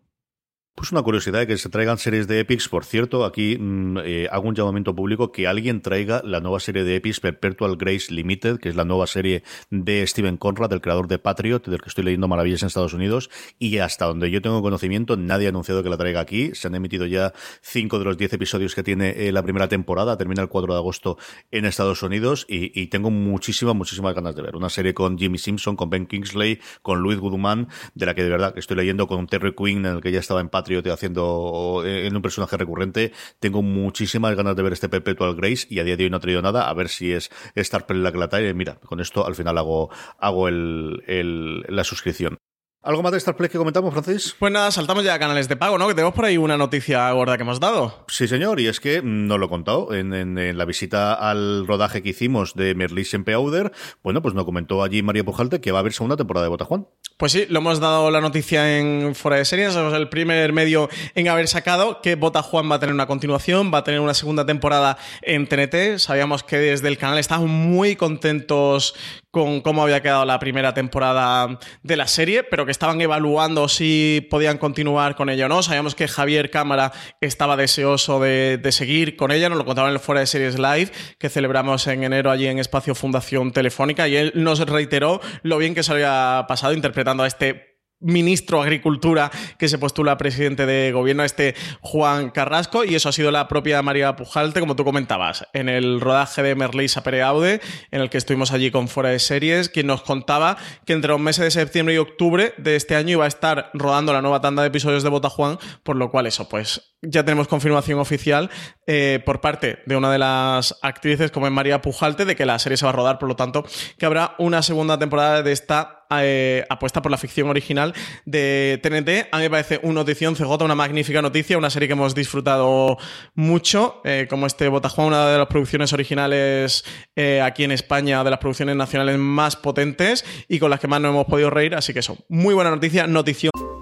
Pues 0.77 0.93
una 0.93 1.01
curiosidad 1.01 1.39
de 1.39 1.47
que 1.47 1.57
se 1.57 1.71
traigan 1.71 1.97
series 1.97 2.29
de 2.29 2.39
Epics. 2.39 2.69
Por 2.69 2.85
cierto, 2.85 3.25
aquí 3.25 3.57
mm, 3.59 3.97
eh, 4.05 4.29
hago 4.31 4.47
un 4.47 4.55
llamamiento 4.55 4.95
público 4.95 5.33
que 5.33 5.47
alguien 5.47 5.81
traiga 5.81 6.21
la 6.23 6.41
nueva 6.41 6.61
serie 6.61 6.85
de 6.85 6.97
Epics 6.97 7.19
Perpetual 7.19 7.79
Grace 7.79 8.13
Limited, 8.13 8.59
que 8.59 8.69
es 8.69 8.77
la 8.77 8.85
nueva 8.85 9.07
serie 9.07 9.43
de 9.71 10.07
Steven 10.07 10.37
Conrad, 10.37 10.71
el 10.75 10.83
creador 10.83 11.09
de 11.09 11.19
Patriot, 11.19 11.67
del 11.67 11.81
que 11.81 11.89
estoy 11.89 12.05
leyendo 12.05 12.29
maravillas 12.29 12.61
en 12.61 12.67
Estados 12.67 12.93
Unidos. 12.93 13.31
Y 13.59 13.79
hasta 13.79 14.05
donde 14.05 14.31
yo 14.31 14.43
tengo 14.43 14.61
conocimiento, 14.61 15.17
nadie 15.17 15.47
ha 15.47 15.49
anunciado 15.49 15.83
que 15.83 15.89
la 15.89 15.97
traiga 15.97 16.21
aquí. 16.21 16.55
Se 16.55 16.69
han 16.69 16.75
emitido 16.75 17.07
ya 17.07 17.33
cinco 17.63 17.99
de 17.99 18.05
los 18.05 18.19
diez 18.19 18.35
episodios 18.35 18.75
que 18.75 18.83
tiene 18.83 19.29
eh, 19.29 19.33
la 19.33 19.43
primera 19.43 19.69
temporada. 19.69 20.19
Termina 20.19 20.43
el 20.43 20.51
4 20.51 20.75
de 20.75 20.79
agosto 20.79 21.17
en 21.53 21.65
Estados 21.65 22.03
Unidos. 22.03 22.45
Y, 22.51 22.89
tengo 22.89 23.11
muchísimas, 23.11 23.75
muchísimas 23.75 24.15
ganas 24.15 24.37
de 24.37 24.43
ver. 24.43 24.55
Una 24.57 24.69
serie 24.69 24.93
con 24.93 25.17
Jimmy 25.17 25.39
Simpson, 25.39 25.75
con 25.75 25.89
Ben 25.89 26.07
Kingsley, 26.07 26.61
con 26.83 27.01
Louis 27.01 27.19
Goodman, 27.19 27.69
de 27.95 28.05
la 28.05 28.15
que 28.15 28.25
de 28.25 28.29
verdad 28.29 28.53
estoy 28.59 28.77
leyendo 28.77 29.07
con 29.07 29.27
Terry 29.27 29.55
Quinn, 29.55 29.87
en 29.87 29.97
el 29.97 30.01
que 30.03 30.13
ya 30.13 30.21
estaba 30.21 30.43
en 30.43 30.51
Patriot 30.51 30.66
haciendo 30.93 31.83
en 31.85 32.15
un 32.15 32.23
personaje 32.23 32.57
recurrente. 32.57 33.13
Tengo 33.41 33.63
muchísimas 33.63 34.35
ganas 34.37 34.57
de 34.57 34.63
ver 34.63 34.73
este 34.73 34.89
Perpetual 34.89 35.35
Grace 35.37 35.67
y 35.71 35.79
a 35.79 35.85
día 35.85 35.97
de 35.97 36.05
hoy 36.05 36.11
no 36.11 36.19
he 36.19 36.21
traído 36.21 36.43
nada. 36.43 36.69
A 36.69 36.75
ver 36.75 36.89
si 36.89 37.13
es 37.13 37.31
Star 37.55 37.87
Play 37.87 38.01
la 38.01 38.13
que 38.13 38.19
la 38.19 38.29
trae. 38.29 38.53
Mira, 38.55 38.77
con 38.77 39.01
esto 39.01 39.27
al 39.27 39.35
final 39.35 39.59
hago, 39.59 39.91
hago 40.19 40.49
el, 40.49 41.63
la 41.69 41.85
suscripción. 41.85 42.39
¿Algo 42.87 43.03
más 43.03 43.11
de 43.11 43.19
Star 43.19 43.35
Play 43.35 43.51
que 43.51 43.59
comentamos, 43.59 43.93
Francis? 43.93 44.37
Pues 44.39 44.53
nada, 44.53 44.71
saltamos 44.71 45.03
ya 45.03 45.15
a 45.15 45.19
canales 45.19 45.49
de 45.49 45.57
pago, 45.57 45.77
¿no? 45.77 45.89
Que 45.89 45.95
tenemos 45.95 46.15
por 46.15 46.25
ahí 46.25 46.37
una 46.37 46.57
noticia 46.57 47.11
gorda 47.11 47.37
que 47.37 47.43
hemos 47.43 47.59
dado. 47.59 48.05
Sí, 48.07 48.29
señor, 48.29 48.61
y 48.61 48.69
es 48.69 48.79
que 48.79 49.03
no 49.03 49.39
lo 49.39 49.47
he 49.47 49.49
contado. 49.49 49.93
En, 49.93 50.37
la 50.57 50.65
visita 50.65 51.13
al 51.13 51.67
rodaje 51.67 52.01
que 52.01 52.11
hicimos 52.11 52.55
de 52.55 52.77
Merlis 52.77 53.13
en 53.15 53.25
Beauder, 53.25 53.73
bueno, 54.05 54.23
pues 54.23 54.37
nos 54.37 54.45
comentó 54.45 54.85
allí 54.85 55.03
María 55.03 55.25
Pujalte 55.25 55.61
que 55.61 55.73
va 55.73 55.79
a 55.79 55.81
haber 55.81 55.95
segunda 55.95 56.17
temporada 56.17 56.45
de 56.45 56.51
Botajuan. 56.51 56.87
Pues 57.17 57.33
sí, 57.33 57.47
lo 57.49 57.59
hemos 57.59 57.81
dado 57.81 58.13
la 58.13 58.21
noticia 58.21 58.79
en 58.79 59.17
Fuera 59.17 59.39
de 59.39 59.45
Series, 59.47 59.73
somos 59.73 59.93
el 59.95 60.09
primer 60.09 60.53
medio 60.53 60.89
en 61.17 61.29
haber 61.29 61.49
sacado 61.49 62.01
que 62.03 62.15
Botajuan 62.15 62.71
va 62.71 62.77
a 62.77 62.79
tener 62.79 62.95
una 62.95 63.09
continuación, 63.09 63.73
va 63.75 63.79
a 63.79 63.85
tener 63.85 63.99
una 63.99 64.15
segunda 64.15 64.47
temporada 64.47 64.97
en 65.23 65.49
TNT. 65.49 65.99
Sabíamos 65.99 66.45
que 66.45 66.59
desde 66.59 66.87
el 66.87 66.99
canal 66.99 67.19
estaban 67.19 67.49
muy 67.49 67.97
contentos 67.97 68.95
con 69.37 69.61
cómo 69.61 69.83
había 69.83 70.01
quedado 70.01 70.25
la 70.25 70.39
primera 70.39 70.73
temporada 70.73 71.59
de 71.83 71.97
la 71.97 72.07
serie, 72.07 72.43
pero 72.43 72.65
que 72.65 72.76
estaban 72.77 73.01
evaluando 73.01 73.69
si 73.69 74.27
podían 74.31 74.59
continuar 74.59 75.17
con 75.17 75.31
ella 75.31 75.47
o 75.47 75.49
no. 75.49 75.63
Sabíamos 75.63 75.95
que 75.95 76.09
Javier 76.09 76.51
Cámara 76.51 76.93
estaba 77.23 77.57
deseoso 77.57 78.21
de, 78.21 78.61
seguir 78.71 79.17
con 79.17 79.33
ella, 79.33 79.49
nos 79.49 79.57
lo 79.57 79.65
contaban 79.65 79.91
en 79.91 79.95
el 79.95 80.01
Fuera 80.01 80.21
de 80.21 80.27
Series 80.27 80.59
Live, 80.59 80.93
que 81.19 81.31
celebramos 81.31 81.87
en 81.87 82.05
enero 82.05 82.31
allí 82.31 82.47
en 82.47 82.59
Espacio 82.59 82.95
Fundación 82.95 83.53
Telefónica, 83.53 84.09
y 84.09 84.17
él 84.17 84.33
nos 84.35 84.61
reiteró 84.61 85.23
lo 85.43 85.57
bien 85.57 85.75
que 85.75 85.83
se 85.83 85.93
había 85.93 86.45
pasado 86.47 86.75
interpretando 86.75 87.23
a 87.23 87.27
este 87.27 87.76
ministro 88.01 88.59
de 88.59 88.65
Agricultura 88.65 89.31
que 89.59 89.69
se 89.69 89.79
postula 89.79 90.19
presidente 90.19 90.67
de 90.67 90.93
gobierno, 90.93 91.25
este 91.25 91.55
Juan 91.81 92.31
Carrasco, 92.31 92.85
y 92.85 92.95
eso 92.95 93.09
ha 93.09 93.13
sido 93.13 93.31
la 93.31 93.49
propia 93.49 93.83
María 93.83 94.17
Pujalte, 94.17 94.61
como 94.61 94.77
tú 94.77 94.85
comentabas, 94.85 95.47
en 95.53 95.69
el 95.69 96.01
rodaje 96.01 96.43
de 96.43 96.55
Merlisa 96.55 97.03
Pereaude, 97.03 97.61
en 97.91 98.01
el 98.01 98.11
que 98.11 98.19
estuvimos 98.19 98.53
allí 98.53 98.71
con 98.71 98.89
Fuera 98.89 99.11
de 99.11 99.19
Series, 99.19 99.69
quien 99.69 99.87
nos 99.87 100.03
contaba 100.03 100.57
que 100.85 100.93
entre 100.93 101.11
los 101.11 101.21
meses 101.21 101.45
de 101.45 101.51
septiembre 101.51 101.95
y 101.95 101.99
octubre 101.99 102.55
de 102.59 102.77
este 102.77 102.97
año 102.97 103.13
iba 103.13 103.25
a 103.25 103.29
estar 103.29 103.71
rodando 103.75 104.13
la 104.13 104.23
nueva 104.23 104.41
tanda 104.41 104.63
de 104.63 104.69
episodios 104.69 105.03
de 105.03 105.09
Bota 105.09 105.31
Juan, 105.31 105.59
por 105.83 105.97
lo 105.97 106.11
cual 106.11 106.27
eso, 106.27 106.49
pues 106.49 106.97
ya 107.03 107.25
tenemos 107.25 107.49
confirmación 107.49 107.99
oficial 107.99 108.51
eh, 108.87 109.23
por 109.25 109.41
parte 109.41 109.79
de 109.87 109.97
una 109.97 110.11
de 110.11 110.19
las 110.19 110.79
actrices, 110.83 111.31
como 111.31 111.47
es 111.47 111.53
María 111.53 111.83
Pujalte, 111.83 112.25
de 112.25 112.37
que 112.37 112.47
la 112.47 112.59
serie 112.59 112.77
se 112.77 112.85
va 112.85 112.91
a 112.91 112.95
rodar, 112.95 113.19
por 113.19 113.29
lo 113.29 113.37
tanto, 113.37 113.65
que 113.99 114.07
habrá 114.07 114.35
una 114.39 114.63
segunda 114.63 114.99
temporada 114.99 115.43
de 115.43 115.53
esta 115.53 116.06
eh, 116.11 116.65
apuesta 116.69 117.03
por 117.03 117.11
la 117.11 117.19
ficción 117.19 117.49
original 117.49 117.95
de 118.25 118.81
TNT. 118.83 119.29
A 119.33 119.39
mí 119.39 119.45
me 119.45 119.51
parece 119.51 119.81
una 119.83 119.95
notición 119.95 120.35
CJ, 120.35 120.65
una 120.65 120.75
magnífica 120.75 121.23
noticia, 121.23 121.59
una 121.59 121.71
serie 121.71 121.89
que 121.89 121.93
hemos 121.93 122.15
disfrutado 122.15 122.99
mucho, 123.35 124.01
eh, 124.05 124.27
como 124.29 124.47
este 124.47 124.69
Botajuan, 124.69 125.09
una 125.09 125.29
de 125.29 125.39
las 125.39 125.47
producciones 125.47 125.93
originales 125.93 126.85
eh, 127.15 127.41
aquí 127.41 127.65
en 127.65 127.73
España, 127.73 128.23
de 128.25 128.31
las 128.31 128.39
producciones 128.39 128.77
nacionales 128.77 129.19
más 129.19 129.57
potentes 129.57 130.25
y 130.49 130.59
con 130.59 130.71
las 130.71 130.81
que 130.81 130.89
más 130.89 131.01
nos 131.01 131.11
hemos 131.11 131.27
podido 131.27 131.51
reír. 131.51 131.75
Así 131.75 131.93
que 131.93 132.01
eso, 132.01 132.17
muy 132.29 132.55
buena 132.55 132.71
noticia, 132.71 133.07
notición. 133.07 133.76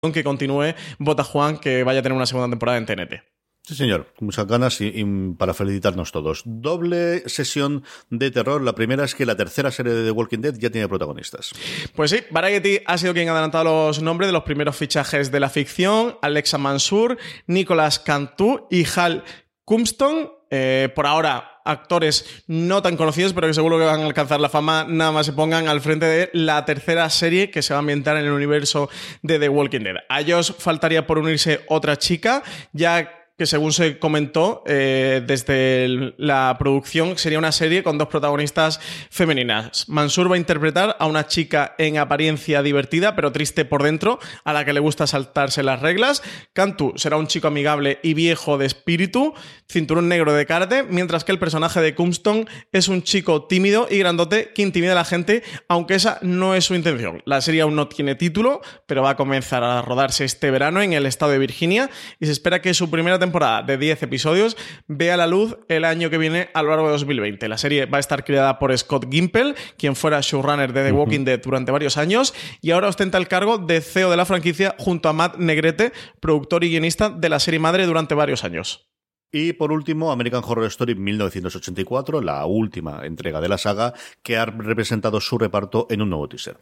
Que 0.00 0.22
continúe 0.22 0.74
Bota 0.98 1.24
Juan, 1.24 1.58
que 1.58 1.82
vaya 1.82 2.00
a 2.00 2.02
tener 2.02 2.14
una 2.14 2.26
segunda 2.26 2.48
temporada 2.48 2.78
en 2.78 2.86
TNT. 2.86 3.14
Sí, 3.68 3.74
señor, 3.74 4.14
muchas 4.20 4.46
ganas 4.46 4.80
y, 4.80 4.86
y, 4.86 5.04
para 5.34 5.52
felicitarnos 5.52 6.10
todos. 6.10 6.42
Doble 6.46 7.28
sesión 7.28 7.84
de 8.08 8.30
terror. 8.30 8.62
La 8.62 8.74
primera 8.74 9.04
es 9.04 9.14
que 9.14 9.26
la 9.26 9.36
tercera 9.36 9.70
serie 9.70 9.92
de 9.92 10.04
The 10.04 10.10
Walking 10.10 10.38
Dead 10.38 10.54
ya 10.54 10.70
tiene 10.70 10.88
protagonistas. 10.88 11.52
Pues 11.94 12.12
sí, 12.12 12.20
Variety 12.30 12.78
ha 12.86 12.96
sido 12.96 13.12
quien 13.12 13.28
ha 13.28 13.32
adelantado 13.32 13.64
los 13.64 14.00
nombres 14.00 14.28
de 14.28 14.32
los 14.32 14.44
primeros 14.44 14.74
fichajes 14.74 15.30
de 15.30 15.40
la 15.40 15.50
ficción: 15.50 16.16
Alexa 16.22 16.56
Mansur, 16.56 17.18
Nicolas 17.46 17.98
Cantú 17.98 18.66
y 18.70 18.86
Hal 18.96 19.24
Cumston. 19.64 20.30
Eh, 20.50 20.88
por 20.94 21.06
ahora, 21.06 21.60
actores 21.64 22.42
no 22.46 22.82
tan 22.82 22.96
conocidos, 22.96 23.32
pero 23.32 23.46
que 23.46 23.54
seguro 23.54 23.78
que 23.78 23.84
van 23.84 24.00
a 24.00 24.06
alcanzar 24.06 24.40
la 24.40 24.48
fama, 24.48 24.86
nada 24.88 25.12
más 25.12 25.26
se 25.26 25.32
pongan 25.32 25.68
al 25.68 25.80
frente 25.80 26.06
de 26.06 26.30
la 26.32 26.64
tercera 26.64 27.08
serie 27.10 27.50
que 27.50 27.62
se 27.62 27.74
va 27.74 27.78
a 27.78 27.80
ambientar 27.80 28.16
en 28.16 28.24
el 28.24 28.32
universo 28.32 28.88
de 29.22 29.38
The 29.38 29.48
Walking 29.48 29.80
Dead. 29.80 29.96
A 30.08 30.20
ellos 30.20 30.54
faltaría 30.58 31.06
por 31.06 31.18
unirse 31.18 31.60
otra 31.68 31.96
chica, 31.96 32.42
ya 32.72 33.27
que 33.38 33.46
según 33.46 33.72
se 33.72 34.00
comentó 34.00 34.64
eh, 34.66 35.22
desde 35.24 36.12
la 36.18 36.56
producción, 36.58 37.16
sería 37.16 37.38
una 37.38 37.52
serie 37.52 37.84
con 37.84 37.96
dos 37.96 38.08
protagonistas 38.08 38.80
femeninas. 39.10 39.88
Mansur 39.88 40.28
va 40.28 40.34
a 40.34 40.38
interpretar 40.38 40.96
a 40.98 41.06
una 41.06 41.28
chica 41.28 41.76
en 41.78 41.98
apariencia 41.98 42.64
divertida, 42.64 43.14
pero 43.14 43.30
triste 43.30 43.64
por 43.64 43.84
dentro, 43.84 44.18
a 44.42 44.52
la 44.52 44.64
que 44.64 44.72
le 44.72 44.80
gusta 44.80 45.06
saltarse 45.06 45.62
las 45.62 45.80
reglas. 45.80 46.24
Cantu 46.52 46.94
será 46.96 47.16
un 47.16 47.28
chico 47.28 47.46
amigable 47.46 48.00
y 48.02 48.14
viejo 48.14 48.58
de 48.58 48.66
espíritu, 48.66 49.34
cinturón 49.68 50.08
negro 50.08 50.32
de 50.32 50.44
karate, 50.44 50.82
mientras 50.82 51.22
que 51.22 51.30
el 51.30 51.38
personaje 51.38 51.80
de 51.80 51.94
Cumston 51.94 52.48
es 52.72 52.88
un 52.88 53.04
chico 53.04 53.44
tímido 53.44 53.86
y 53.88 53.98
grandote 53.98 54.52
que 54.52 54.62
intimida 54.62 54.92
a 54.92 54.96
la 54.96 55.04
gente, 55.04 55.44
aunque 55.68 55.94
esa 55.94 56.18
no 56.22 56.56
es 56.56 56.64
su 56.64 56.74
intención. 56.74 57.22
La 57.24 57.40
serie 57.40 57.60
aún 57.60 57.76
no 57.76 57.86
tiene 57.86 58.16
título, 58.16 58.62
pero 58.86 59.02
va 59.02 59.10
a 59.10 59.16
comenzar 59.16 59.62
a 59.62 59.80
rodarse 59.80 60.24
este 60.24 60.50
verano 60.50 60.82
en 60.82 60.92
el 60.92 61.06
estado 61.06 61.30
de 61.30 61.38
Virginia 61.38 61.88
y 62.18 62.26
se 62.26 62.32
espera 62.32 62.60
que 62.60 62.74
su 62.74 62.90
primera 62.90 63.16
temporada 63.16 63.27
de 63.66 63.78
10 63.78 64.02
episodios 64.02 64.56
vea 64.86 65.16
la 65.16 65.26
luz 65.26 65.56
el 65.68 65.84
año 65.84 66.10
que 66.10 66.18
viene 66.18 66.48
a 66.54 66.62
lo 66.62 66.70
largo 66.70 66.86
de 66.86 66.92
2020. 66.92 67.48
La 67.48 67.58
serie 67.58 67.86
va 67.86 67.98
a 67.98 68.00
estar 68.00 68.24
creada 68.24 68.58
por 68.58 68.76
Scott 68.76 69.06
Gimple, 69.10 69.54
quien 69.76 69.94
fuera 69.94 70.20
showrunner 70.20 70.72
de 70.72 70.84
The 70.84 70.92
Walking 70.92 71.24
Dead 71.24 71.40
durante 71.42 71.72
varios 71.72 71.96
años 71.96 72.34
y 72.60 72.70
ahora 72.70 72.88
ostenta 72.88 73.18
el 73.18 73.28
cargo 73.28 73.58
de 73.58 73.80
CEO 73.80 74.10
de 74.10 74.16
la 74.16 74.24
franquicia 74.24 74.74
junto 74.78 75.08
a 75.08 75.12
Matt 75.12 75.36
Negrete, 75.36 75.92
productor 76.20 76.64
y 76.64 76.70
guionista 76.70 77.10
de 77.10 77.28
la 77.28 77.38
serie 77.38 77.60
madre 77.60 77.86
durante 77.86 78.14
varios 78.14 78.44
años. 78.44 78.88
Y 79.30 79.52
por 79.52 79.72
último, 79.72 80.10
American 80.10 80.42
Horror 80.44 80.64
Story 80.66 80.94
1984, 80.94 82.22
la 82.22 82.46
última 82.46 83.04
entrega 83.04 83.42
de 83.42 83.48
la 83.48 83.58
saga, 83.58 83.92
que 84.22 84.38
ha 84.38 84.46
representado 84.46 85.20
su 85.20 85.36
reparto 85.36 85.86
en 85.90 86.00
un 86.00 86.08
nuevo 86.08 86.28
teaser. 86.28 86.56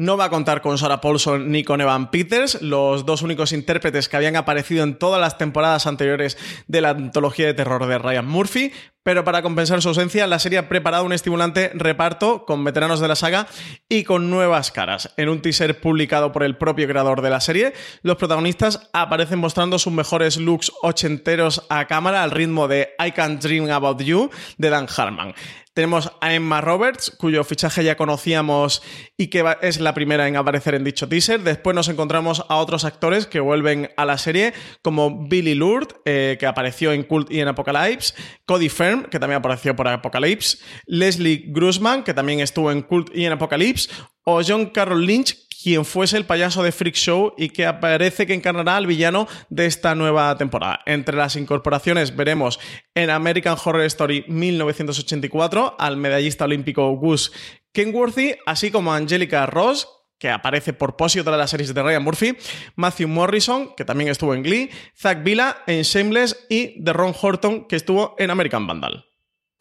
No 0.00 0.16
va 0.16 0.24
a 0.24 0.30
contar 0.30 0.62
con 0.62 0.78
Sarah 0.78 1.02
Paulson 1.02 1.52
ni 1.52 1.62
con 1.62 1.82
Evan 1.82 2.10
Peters, 2.10 2.62
los 2.62 3.04
dos 3.04 3.20
únicos 3.20 3.52
intérpretes 3.52 4.08
que 4.08 4.16
habían 4.16 4.34
aparecido 4.34 4.82
en 4.82 4.98
todas 4.98 5.20
las 5.20 5.36
temporadas 5.36 5.86
anteriores 5.86 6.38
de 6.68 6.80
la 6.80 6.88
antología 6.88 7.44
de 7.44 7.52
terror 7.52 7.84
de 7.84 7.98
Ryan 7.98 8.26
Murphy, 8.26 8.72
pero 9.02 9.24
para 9.24 9.42
compensar 9.42 9.82
su 9.82 9.88
ausencia, 9.88 10.26
la 10.26 10.38
serie 10.38 10.58
ha 10.58 10.70
preparado 10.70 11.04
un 11.04 11.12
estimulante 11.12 11.70
reparto 11.74 12.46
con 12.46 12.64
veteranos 12.64 13.00
de 13.00 13.08
la 13.08 13.14
saga 13.14 13.46
y 13.90 14.04
con 14.04 14.30
nuevas 14.30 14.70
caras. 14.70 15.12
En 15.18 15.28
un 15.28 15.42
teaser 15.42 15.80
publicado 15.80 16.32
por 16.32 16.44
el 16.44 16.56
propio 16.56 16.88
creador 16.88 17.20
de 17.20 17.28
la 17.28 17.40
serie, 17.40 17.74
los 18.02 18.16
protagonistas 18.16 18.88
aparecen 18.94 19.38
mostrando 19.38 19.78
sus 19.78 19.92
mejores 19.92 20.38
looks 20.38 20.72
ochenteros 20.80 21.66
a 21.68 21.86
cámara 21.86 22.22
al 22.22 22.30
ritmo 22.30 22.68
de 22.68 22.90
I 23.04 23.12
Can't 23.12 23.42
Dream 23.42 23.70
About 23.70 24.00
You 24.00 24.30
de 24.56 24.70
Dan 24.70 24.86
Harmon. 24.94 25.34
Tenemos 25.80 26.12
a 26.20 26.34
Emma 26.34 26.60
Roberts, 26.60 27.10
cuyo 27.10 27.42
fichaje 27.42 27.82
ya 27.82 27.96
conocíamos 27.96 28.82
y 29.16 29.28
que 29.28 29.42
es 29.62 29.80
la 29.80 29.94
primera 29.94 30.28
en 30.28 30.36
aparecer 30.36 30.74
en 30.74 30.84
dicho 30.84 31.08
teaser. 31.08 31.40
Después 31.40 31.74
nos 31.74 31.88
encontramos 31.88 32.44
a 32.50 32.56
otros 32.56 32.84
actores 32.84 33.26
que 33.26 33.40
vuelven 33.40 33.88
a 33.96 34.04
la 34.04 34.18
serie, 34.18 34.52
como 34.82 35.26
Billy 35.26 35.54
Lourd, 35.54 35.88
eh, 36.04 36.36
que 36.38 36.44
apareció 36.44 36.92
en 36.92 37.02
Cult 37.04 37.32
y 37.32 37.40
en 37.40 37.48
Apocalypse, 37.48 38.12
Cody 38.44 38.68
Fern, 38.68 39.04
que 39.04 39.18
también 39.18 39.38
apareció 39.38 39.74
por 39.74 39.88
Apocalypse, 39.88 40.58
Leslie 40.84 41.44
Grossman, 41.46 42.04
que 42.04 42.12
también 42.12 42.40
estuvo 42.40 42.70
en 42.70 42.82
Cult 42.82 43.16
y 43.16 43.24
en 43.24 43.32
Apocalypse, 43.32 43.88
o 44.24 44.42
John 44.46 44.66
Carroll 44.66 45.06
Lynch, 45.06 45.34
quien 45.62 45.84
fuese 45.84 46.16
el 46.16 46.26
payaso 46.26 46.62
de 46.62 46.72
Freak 46.72 46.94
Show 46.94 47.34
y 47.36 47.50
que 47.50 47.66
aparece 47.66 48.26
que 48.26 48.34
encarnará 48.34 48.76
al 48.76 48.86
villano 48.86 49.28
de 49.48 49.66
esta 49.66 49.94
nueva 49.94 50.36
temporada. 50.38 50.80
Entre 50.86 51.16
las 51.16 51.36
incorporaciones 51.36 52.16
veremos 52.16 52.58
en 52.94 53.10
American 53.10 53.56
Horror 53.62 53.82
Story 53.82 54.24
1984 54.28 55.76
al 55.78 55.96
medallista 55.96 56.44
olímpico 56.44 56.90
Gus 56.96 57.32
Kenworthy, 57.72 58.36
así 58.46 58.70
como 58.70 58.92
Angelica 58.92 59.46
Ross, 59.46 59.88
que 60.18 60.30
aparece 60.30 60.72
por 60.72 60.96
pos 60.96 61.16
y 61.16 61.20
otra 61.20 61.32
de 61.32 61.38
las 61.38 61.50
series 61.50 61.72
de 61.72 61.82
Ryan 61.82 62.02
Murphy, 62.02 62.36
Matthew 62.76 63.08
Morrison, 63.08 63.74
que 63.74 63.84
también 63.84 64.10
estuvo 64.10 64.34
en 64.34 64.42
Glee, 64.42 64.70
Zach 64.96 65.22
Villa 65.22 65.58
en 65.66 65.82
Shameless 65.82 66.46
y 66.48 66.80
de 66.82 66.92
Ron 66.92 67.14
Horton, 67.18 67.66
que 67.66 67.76
estuvo 67.76 68.14
en 68.18 68.30
American 68.30 68.66
Vandal. 68.66 69.06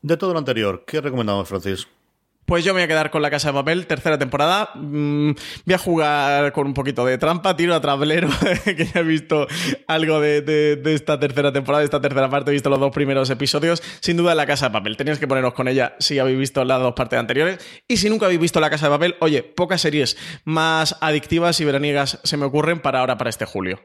De 0.01 0.17
todo 0.17 0.33
lo 0.33 0.39
anterior, 0.39 0.83
¿qué 0.85 1.01
recomendamos, 1.01 1.47
Francis? 1.47 1.87
Pues 2.49 2.65
yo 2.65 2.73
me 2.73 2.79
voy 2.79 2.85
a 2.85 2.87
quedar 2.87 3.11
con 3.11 3.21
La 3.21 3.29
Casa 3.29 3.49
de 3.49 3.53
Papel, 3.53 3.85
tercera 3.85 4.17
temporada. 4.17 4.71
Mm, 4.73 5.33
voy 5.65 5.73
a 5.75 5.77
jugar 5.77 6.51
con 6.51 6.65
un 6.65 6.73
poquito 6.73 7.05
de 7.05 7.19
trampa, 7.19 7.55
tiro 7.55 7.75
a 7.75 7.79
tablero, 7.79 8.27
que 8.65 8.89
ya 8.91 9.01
he 9.01 9.03
visto 9.03 9.45
algo 9.85 10.19
de, 10.19 10.41
de, 10.41 10.93
esta 10.95 11.19
tercera 11.19 11.53
temporada, 11.53 11.81
de 11.81 11.85
esta 11.85 12.01
tercera 12.01 12.27
parte, 12.27 12.49
he 12.49 12.53
visto 12.53 12.71
los 12.71 12.79
dos 12.79 12.91
primeros 12.91 13.29
episodios. 13.29 13.83
Sin 13.99 14.17
duda, 14.17 14.33
La 14.33 14.47
Casa 14.47 14.69
de 14.69 14.73
Papel. 14.73 14.97
Tenéis 14.97 15.19
que 15.19 15.27
poneros 15.27 15.53
con 15.53 15.67
ella 15.67 15.93
si 15.99 16.17
habéis 16.17 16.39
visto 16.39 16.65
las 16.65 16.81
dos 16.81 16.95
partes 16.95 17.19
anteriores. 17.19 17.59
Y 17.87 17.97
si 17.97 18.09
nunca 18.09 18.25
habéis 18.25 18.41
visto 18.41 18.59
La 18.59 18.71
Casa 18.71 18.87
de 18.87 18.95
Papel, 18.95 19.15
oye, 19.19 19.43
pocas 19.43 19.81
series 19.81 20.17
más 20.43 20.97
adictivas 21.01 21.59
y 21.59 21.65
veraniegas 21.65 22.19
se 22.23 22.35
me 22.35 22.45
ocurren 22.45 22.79
para 22.79 23.01
ahora, 23.01 23.15
para 23.19 23.29
este 23.29 23.45
julio. 23.45 23.79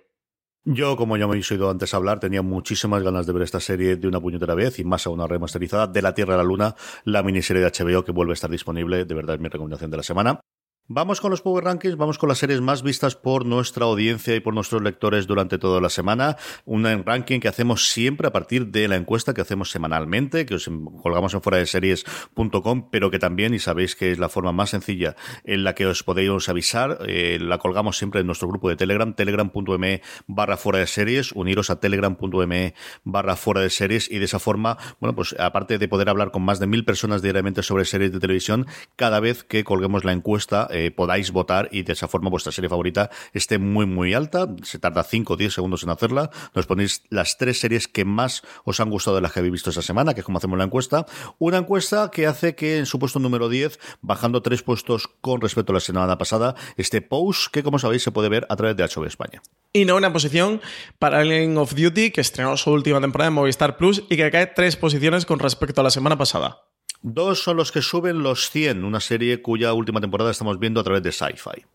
Yo, 0.66 0.96
como 0.96 1.18
ya 1.18 1.26
me 1.26 1.36
he 1.36 1.42
oído 1.50 1.68
antes 1.68 1.92
hablar, 1.92 2.20
tenía 2.20 2.40
muchísimas 2.40 3.02
ganas 3.02 3.26
de 3.26 3.34
ver 3.34 3.42
esta 3.42 3.60
serie 3.60 3.96
de 3.96 4.08
una 4.08 4.18
puñetera 4.18 4.54
vez 4.54 4.78
y 4.78 4.84
más 4.84 5.06
a 5.06 5.10
una 5.10 5.26
remasterizada 5.26 5.86
de 5.86 6.00
La 6.00 6.14
Tierra 6.14 6.34
a 6.34 6.36
la 6.38 6.42
Luna, 6.42 6.74
la 7.04 7.22
miniserie 7.22 7.62
de 7.62 7.70
HBO 7.70 8.02
que 8.02 8.12
vuelve 8.12 8.32
a 8.32 8.34
estar 8.34 8.50
disponible. 8.50 9.04
De 9.04 9.14
verdad, 9.14 9.34
es 9.34 9.42
mi 9.42 9.48
recomendación 9.48 9.90
de 9.90 9.96
la 9.98 10.02
semana. 10.02 10.40
Vamos 10.86 11.22
con 11.22 11.30
los 11.30 11.40
Power 11.40 11.64
Rankings, 11.64 11.96
vamos 11.96 12.18
con 12.18 12.28
las 12.28 12.36
series 12.36 12.60
más 12.60 12.82
vistas 12.82 13.16
por 13.16 13.46
nuestra 13.46 13.86
audiencia 13.86 14.36
y 14.36 14.40
por 14.40 14.52
nuestros 14.52 14.82
lectores 14.82 15.26
durante 15.26 15.56
toda 15.56 15.80
la 15.80 15.88
semana. 15.88 16.36
Un 16.66 16.84
ranking 16.84 17.40
que 17.40 17.48
hacemos 17.48 17.88
siempre 17.88 18.28
a 18.28 18.32
partir 18.32 18.66
de 18.66 18.86
la 18.86 18.96
encuesta 18.96 19.32
que 19.32 19.40
hacemos 19.40 19.70
semanalmente, 19.70 20.44
que 20.44 20.56
os 20.56 20.70
colgamos 21.02 21.32
en 21.32 21.40
fuera 21.40 21.56
de 21.56 21.64
series.com, 21.64 22.90
pero 22.90 23.10
que 23.10 23.18
también, 23.18 23.54
y 23.54 23.60
sabéis 23.60 23.96
que 23.96 24.12
es 24.12 24.18
la 24.18 24.28
forma 24.28 24.52
más 24.52 24.70
sencilla 24.70 25.16
en 25.44 25.64
la 25.64 25.74
que 25.74 25.86
os 25.86 26.02
podéis 26.02 26.50
avisar, 26.50 26.98
eh, 27.08 27.38
la 27.40 27.56
colgamos 27.56 27.96
siempre 27.96 28.20
en 28.20 28.26
nuestro 28.26 28.48
grupo 28.48 28.68
de 28.68 28.76
Telegram, 28.76 29.14
telegram.me 29.14 30.02
barra 30.26 30.58
fuera 30.58 30.80
de 30.80 30.86
series, 30.86 31.32
uniros 31.32 31.70
a 31.70 31.80
telegram.me 31.80 32.74
barra 33.04 33.36
fuera 33.36 33.62
de 33.62 33.70
series 33.70 34.10
y 34.10 34.18
de 34.18 34.26
esa 34.26 34.38
forma, 34.38 34.76
bueno, 35.00 35.16
pues 35.16 35.34
aparte 35.38 35.78
de 35.78 35.88
poder 35.88 36.10
hablar 36.10 36.30
con 36.30 36.42
más 36.42 36.60
de 36.60 36.66
mil 36.66 36.84
personas 36.84 37.22
diariamente 37.22 37.62
sobre 37.62 37.86
series 37.86 38.12
de 38.12 38.20
televisión, 38.20 38.66
cada 38.96 39.18
vez 39.18 39.44
que 39.44 39.64
colguemos 39.64 40.04
la 40.04 40.12
encuesta, 40.12 40.68
eh, 40.74 40.90
podáis 40.90 41.30
votar 41.30 41.68
y 41.70 41.84
de 41.84 41.92
esa 41.92 42.08
forma 42.08 42.30
vuestra 42.30 42.50
serie 42.50 42.68
favorita 42.68 43.08
esté 43.32 43.58
muy 43.58 43.86
muy 43.86 44.12
alta. 44.12 44.48
Se 44.64 44.80
tarda 44.80 45.04
5 45.04 45.34
o 45.34 45.36
10 45.36 45.54
segundos 45.54 45.84
en 45.84 45.90
hacerla. 45.90 46.30
Nos 46.52 46.66
ponéis 46.66 47.04
las 47.10 47.38
tres 47.38 47.60
series 47.60 47.86
que 47.86 48.04
más 48.04 48.42
os 48.64 48.80
han 48.80 48.90
gustado 48.90 49.14
de 49.14 49.22
las 49.22 49.32
que 49.32 49.38
habéis 49.38 49.52
visto 49.52 49.70
esta 49.70 49.82
semana, 49.82 50.14
que 50.14 50.20
es 50.20 50.26
como 50.26 50.38
hacemos 50.38 50.58
la 50.58 50.64
encuesta. 50.64 51.06
Una 51.38 51.58
encuesta 51.58 52.10
que 52.10 52.26
hace 52.26 52.56
que 52.56 52.78
en 52.78 52.86
su 52.86 52.98
puesto 52.98 53.20
número 53.20 53.48
10, 53.48 53.78
bajando 54.00 54.42
tres 54.42 54.64
puestos 54.64 55.06
con 55.20 55.40
respecto 55.40 55.70
a 55.70 55.74
la 55.74 55.80
semana 55.80 56.18
pasada, 56.18 56.56
este 56.76 57.00
post 57.02 57.52
que 57.52 57.62
como 57.62 57.78
sabéis 57.78 58.02
se 58.02 58.10
puede 58.10 58.28
ver 58.28 58.44
a 58.48 58.56
través 58.56 58.76
de 58.76 58.82
HBO 58.82 59.06
España. 59.06 59.42
Y 59.72 59.84
no 59.84 59.94
una 59.94 60.12
posición 60.12 60.60
para 60.98 61.20
Alien 61.20 61.56
of 61.56 61.74
Duty, 61.76 62.10
que 62.10 62.20
estrenó 62.20 62.56
su 62.56 62.72
última 62.72 63.00
temporada 63.00 63.28
en 63.28 63.34
Movistar 63.34 63.76
Plus 63.76 64.02
y 64.10 64.16
que 64.16 64.28
cae 64.32 64.48
tres 64.48 64.74
posiciones 64.74 65.24
con 65.24 65.38
respecto 65.38 65.82
a 65.82 65.84
la 65.84 65.90
semana 65.90 66.18
pasada. 66.18 66.73
Dos 67.06 67.42
son 67.42 67.58
los 67.58 67.70
que 67.70 67.82
suben 67.82 68.22
los 68.22 68.48
100, 68.48 68.82
una 68.82 68.98
serie 68.98 69.42
cuya 69.42 69.74
última 69.74 70.00
temporada 70.00 70.30
estamos 70.30 70.58
viendo 70.58 70.80
a 70.80 70.84
través 70.84 71.02
de 71.02 71.12
Sci-Fi. 71.12 71.66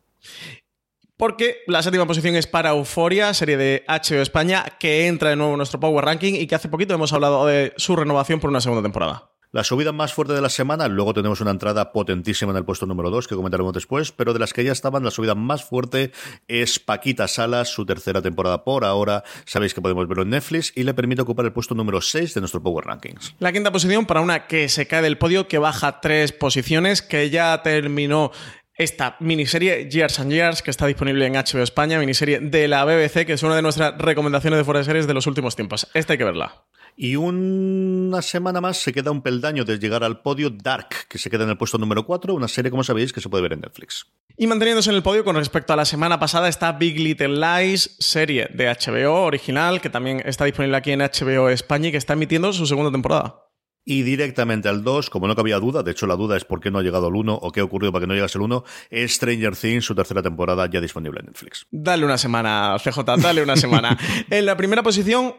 Porque 1.18 1.58
la 1.68 1.84
séptima 1.84 2.08
posición 2.08 2.36
es 2.36 2.48
para 2.48 2.72
Euforia, 2.72 3.32
serie 3.36 3.56
de 3.56 3.86
HBO 3.88 4.24
España, 4.24 4.66
que 4.80 5.06
entra 5.06 5.30
de 5.30 5.36
nuevo 5.36 5.52
en 5.52 5.58
nuestro 5.58 5.80
Power 5.80 6.04
Ranking 6.04 6.34
y 6.34 6.48
que 6.48 6.56
hace 6.56 6.68
poquito 6.68 6.96
hemos 6.96 7.14
hablado 7.14 7.46
de 7.46 7.74
su 7.78 7.96
renovación 7.96 8.40
por 8.40 8.50
una 8.50 8.60
segunda 8.60 8.82
temporada. 8.82 9.30
La 9.52 9.64
subida 9.64 9.92
más 9.92 10.14
fuerte 10.14 10.36
de 10.36 10.42
la 10.42 10.50
semana, 10.50 10.88
luego 10.88 11.12
tenemos 11.16 11.42
una 11.42 11.50
entrada 11.50 11.92
potentísima 11.92 12.52
en 12.52 12.58
el 12.58 12.66
puesto 12.66 12.86
número 12.86 13.10
2 13.10 13.28
que 13.28 13.34
comentaremos 13.34 13.74
después, 13.74 14.12
pero 14.12 14.32
de 14.32 14.38
las 14.38 14.54
que 14.54 14.64
ya 14.64 14.72
estaban, 14.72 15.04
la 15.04 15.10
subida 15.10 15.34
más 15.34 15.64
fuerte 15.64 16.12
es 16.48 16.78
Paquita 16.78 17.28
Salas, 17.28 17.70
su 17.70 17.84
tercera 17.84 18.22
temporada 18.22 18.64
por 18.64 18.86
ahora. 18.86 19.24
Sabéis 19.46 19.74
que 19.74 19.82
podemos 19.82 20.08
verlo 20.08 20.22
en 20.22 20.30
Netflix 20.30 20.72
y 20.76 20.84
le 20.84 20.94
permite 20.94 21.24
ocupar 21.24 21.46
el 21.46 21.52
puesto 21.52 21.74
número 21.74 22.00
6 22.00 22.36
de 22.36 22.42
nuestro 22.42 22.62
Power 22.62 22.86
Rankings. 22.86 23.34
La 23.40 23.52
quinta 23.52 23.72
posición 23.72 24.06
para 24.06 24.22
una 24.22 24.46
que 24.46 24.70
se 24.70 24.86
cae 24.86 25.02
del 25.02 25.18
podio, 25.18 25.48
que 25.48 25.58
baja 25.58 26.00
tres 26.00 26.32
posiciones, 26.32 27.02
que 27.02 27.32
ya 27.32 27.64
terminó 27.64 28.30
esta 28.76 29.18
miniserie 29.20 29.90
Years 29.90 30.20
and 30.20 30.32
Years, 30.32 30.62
que 30.62 30.70
está 30.70 30.86
disponible 30.86 31.26
en 31.26 31.34
HBO 31.34 31.64
España, 31.64 31.98
miniserie 31.98 32.40
de 32.40 32.68
la 32.68 32.86
BBC, 32.86 33.26
que 33.26 33.34
es 33.34 33.42
una 33.42 33.56
de 33.56 33.64
nuestras 33.64 33.98
recomendaciones 33.98 34.60
de 34.60 34.64
fuera 34.64 34.82
de 34.82 34.86
series 34.86 35.08
de 35.08 35.16
los 35.16 35.26
últimos 35.26 35.56
tiempos. 35.56 35.90
Esta 35.96 36.14
hay 36.14 36.20
que 36.20 36.24
verla. 36.24 36.68
Y 37.02 37.16
una 37.16 38.22
semana 38.22 38.60
más 38.60 38.76
se 38.76 38.92
queda 38.92 39.10
un 39.10 39.22
peldaño 39.22 39.64
de 39.64 39.80
llegar 39.80 40.04
al 40.04 40.22
podio 40.22 40.50
Dark, 40.50 40.90
que 41.08 41.18
se 41.18 41.30
queda 41.30 41.46
en 41.46 41.50
el 41.52 41.58
puesto 41.58 41.78
número 41.78 42.06
4, 42.06 42.34
una 42.34 42.50
serie, 42.50 42.70
como 42.70 42.84
sabéis, 42.84 43.14
que 43.14 43.22
se 43.22 43.30
puede 43.30 43.42
ver 43.42 43.54
en 43.54 43.62
Netflix. 43.62 44.08
Y 44.36 44.48
manteniéndose 44.48 44.90
en 44.90 44.98
el 44.98 45.02
podio 45.02 45.24
con 45.24 45.38
respecto 45.38 45.72
a 45.72 45.78
la 45.78 45.86
semana 45.86 46.20
pasada 46.20 46.50
está 46.50 46.74
Big 46.74 47.00
Little 47.00 47.38
Lies, 47.40 47.96
serie 48.00 48.50
de 48.54 48.68
HBO 48.68 49.24
original, 49.24 49.80
que 49.80 49.90
también 49.90 50.22
está 50.26 50.44
disponible 50.44 50.76
aquí 50.76 50.92
en 50.92 51.00
HBO 51.00 51.48
España 51.48 51.88
y 51.88 51.92
que 51.92 51.98
está 51.98 52.14
emitiendo 52.14 52.52
su 52.52 52.66
segunda 52.66 52.92
temporada. 52.92 53.46
Y 53.86 54.02
directamente 54.02 54.68
al 54.68 54.84
2, 54.84 55.10
como 55.10 55.26
no 55.30 55.38
cabía 55.38 55.58
duda, 55.58 55.84
de 55.84 55.92
hecho 55.92 56.06
la 56.06 56.18
duda 56.18 56.36
es 56.36 56.44
por 56.44 56.60
qué 56.60 56.70
no 56.70 56.80
ha 56.80 56.84
llegado 56.84 57.08
el 57.08 57.16
1 57.16 57.34
o 57.34 57.52
qué 57.54 57.62
ha 57.62 57.64
ocurrido 57.64 57.94
para 57.94 58.04
que 58.04 58.08
no 58.08 58.14
llegase 58.14 58.38
el 58.38 58.42
1, 58.42 58.66
es 58.90 59.16
Stranger 59.16 59.56
Things, 59.56 59.86
su 59.86 59.96
tercera 59.96 60.22
temporada 60.22 60.70
ya 60.70 60.82
disponible 60.82 61.22
en 61.22 61.28
Netflix. 61.28 61.66
Dale 61.72 62.04
una 62.04 62.18
semana, 62.18 62.76
CJ, 62.78 63.00
dale 63.22 63.42
una 63.42 63.56
semana. 63.56 63.98
en 64.30 64.46
la 64.46 64.58
primera 64.58 64.84
posición, 64.84 65.34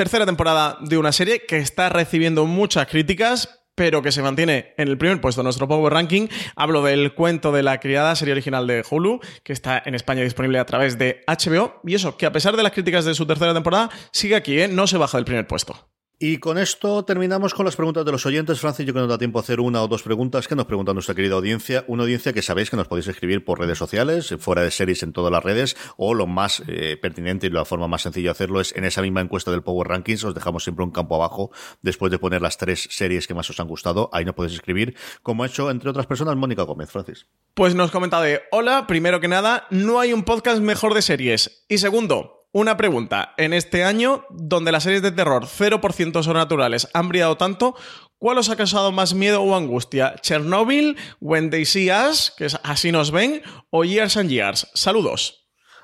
tercera 0.00 0.24
temporada 0.24 0.78
de 0.80 0.96
una 0.96 1.12
serie 1.12 1.44
que 1.44 1.58
está 1.58 1.90
recibiendo 1.90 2.46
muchas 2.46 2.86
críticas, 2.86 3.60
pero 3.74 4.00
que 4.00 4.12
se 4.12 4.22
mantiene 4.22 4.72
en 4.78 4.88
el 4.88 4.96
primer 4.96 5.20
puesto 5.20 5.42
de 5.42 5.44
nuestro 5.44 5.68
Power 5.68 5.92
Ranking. 5.92 6.28
Hablo 6.56 6.82
del 6.82 7.12
cuento 7.12 7.52
de 7.52 7.62
la 7.62 7.80
criada, 7.80 8.16
serie 8.16 8.32
original 8.32 8.66
de 8.66 8.82
Hulu, 8.90 9.20
que 9.44 9.52
está 9.52 9.82
en 9.84 9.94
España 9.94 10.22
disponible 10.22 10.58
a 10.58 10.64
través 10.64 10.96
de 10.96 11.20
HBO. 11.26 11.82
Y 11.84 11.96
eso, 11.96 12.16
que 12.16 12.24
a 12.24 12.32
pesar 12.32 12.56
de 12.56 12.62
las 12.62 12.72
críticas 12.72 13.04
de 13.04 13.14
su 13.14 13.26
tercera 13.26 13.52
temporada, 13.52 13.90
sigue 14.10 14.36
aquí, 14.36 14.58
¿eh? 14.58 14.68
no 14.68 14.86
se 14.86 14.96
baja 14.96 15.18
del 15.18 15.26
primer 15.26 15.46
puesto. 15.46 15.90
Y 16.22 16.36
con 16.36 16.58
esto 16.58 17.02
terminamos 17.06 17.54
con 17.54 17.64
las 17.64 17.76
preguntas 17.76 18.04
de 18.04 18.12
los 18.12 18.26
oyentes. 18.26 18.60
Francis, 18.60 18.84
yo 18.84 18.92
que 18.92 19.00
nos 19.00 19.08
da 19.08 19.16
tiempo 19.16 19.38
a 19.38 19.40
hacer 19.40 19.58
una 19.58 19.82
o 19.82 19.88
dos 19.88 20.02
preguntas 20.02 20.46
que 20.46 20.54
nos 20.54 20.66
pregunta 20.66 20.92
nuestra 20.92 21.14
querida 21.14 21.36
audiencia. 21.36 21.82
Una 21.88 22.02
audiencia 22.02 22.34
que 22.34 22.42
sabéis 22.42 22.68
que 22.68 22.76
nos 22.76 22.88
podéis 22.88 23.08
escribir 23.08 23.42
por 23.42 23.58
redes 23.58 23.78
sociales, 23.78 24.34
fuera 24.38 24.60
de 24.60 24.70
series 24.70 25.02
en 25.02 25.14
todas 25.14 25.32
las 25.32 25.42
redes, 25.42 25.78
o 25.96 26.12
lo 26.12 26.26
más 26.26 26.62
eh, 26.66 26.98
pertinente 27.00 27.46
y 27.46 27.50
la 27.50 27.64
forma 27.64 27.88
más 27.88 28.02
sencilla 28.02 28.26
de 28.26 28.30
hacerlo 28.32 28.60
es 28.60 28.76
en 28.76 28.84
esa 28.84 29.00
misma 29.00 29.22
encuesta 29.22 29.50
del 29.50 29.62
Power 29.62 29.88
Rankings. 29.88 30.22
Os 30.24 30.34
dejamos 30.34 30.62
siempre 30.62 30.84
un 30.84 30.90
campo 30.90 31.14
abajo 31.14 31.52
después 31.80 32.12
de 32.12 32.18
poner 32.18 32.42
las 32.42 32.58
tres 32.58 32.86
series 32.90 33.26
que 33.26 33.32
más 33.32 33.48
os 33.48 33.58
han 33.58 33.68
gustado. 33.68 34.10
Ahí 34.12 34.26
nos 34.26 34.34
podéis 34.34 34.52
escribir, 34.52 34.94
como 35.22 35.44
ha 35.44 35.46
hecho, 35.46 35.70
entre 35.70 35.88
otras 35.88 36.06
personas, 36.06 36.36
Mónica 36.36 36.64
Gómez. 36.64 36.90
Francis. 36.90 37.28
Pues 37.54 37.74
nos 37.74 37.90
comenta 37.90 38.20
de, 38.20 38.42
hola, 38.50 38.86
primero 38.86 39.20
que 39.20 39.28
nada, 39.28 39.66
no 39.70 39.98
hay 39.98 40.12
un 40.12 40.24
podcast 40.24 40.60
mejor 40.60 40.92
de 40.92 41.00
series. 41.00 41.64
Y 41.66 41.78
segundo, 41.78 42.39
una 42.52 42.76
pregunta. 42.76 43.34
En 43.36 43.52
este 43.52 43.84
año, 43.84 44.24
donde 44.30 44.72
las 44.72 44.82
series 44.82 45.02
de 45.02 45.12
terror 45.12 45.44
0% 45.44 46.22
sobrenaturales 46.22 46.88
han 46.94 47.08
brillado 47.08 47.36
tanto, 47.36 47.74
¿cuál 48.18 48.38
os 48.38 48.48
ha 48.50 48.56
causado 48.56 48.92
más 48.92 49.14
miedo 49.14 49.42
o 49.42 49.56
angustia? 49.56 50.16
¿Chernobyl, 50.20 50.96
When 51.20 51.50
They 51.50 51.64
See 51.64 51.90
Us, 51.90 52.32
que 52.36 52.46
es 52.46 52.58
Así 52.62 52.92
nos 52.92 53.10
ven, 53.10 53.42
o 53.70 53.84
Years 53.84 54.16
and 54.16 54.30
Years? 54.30 54.68
Saludos. 54.74 55.36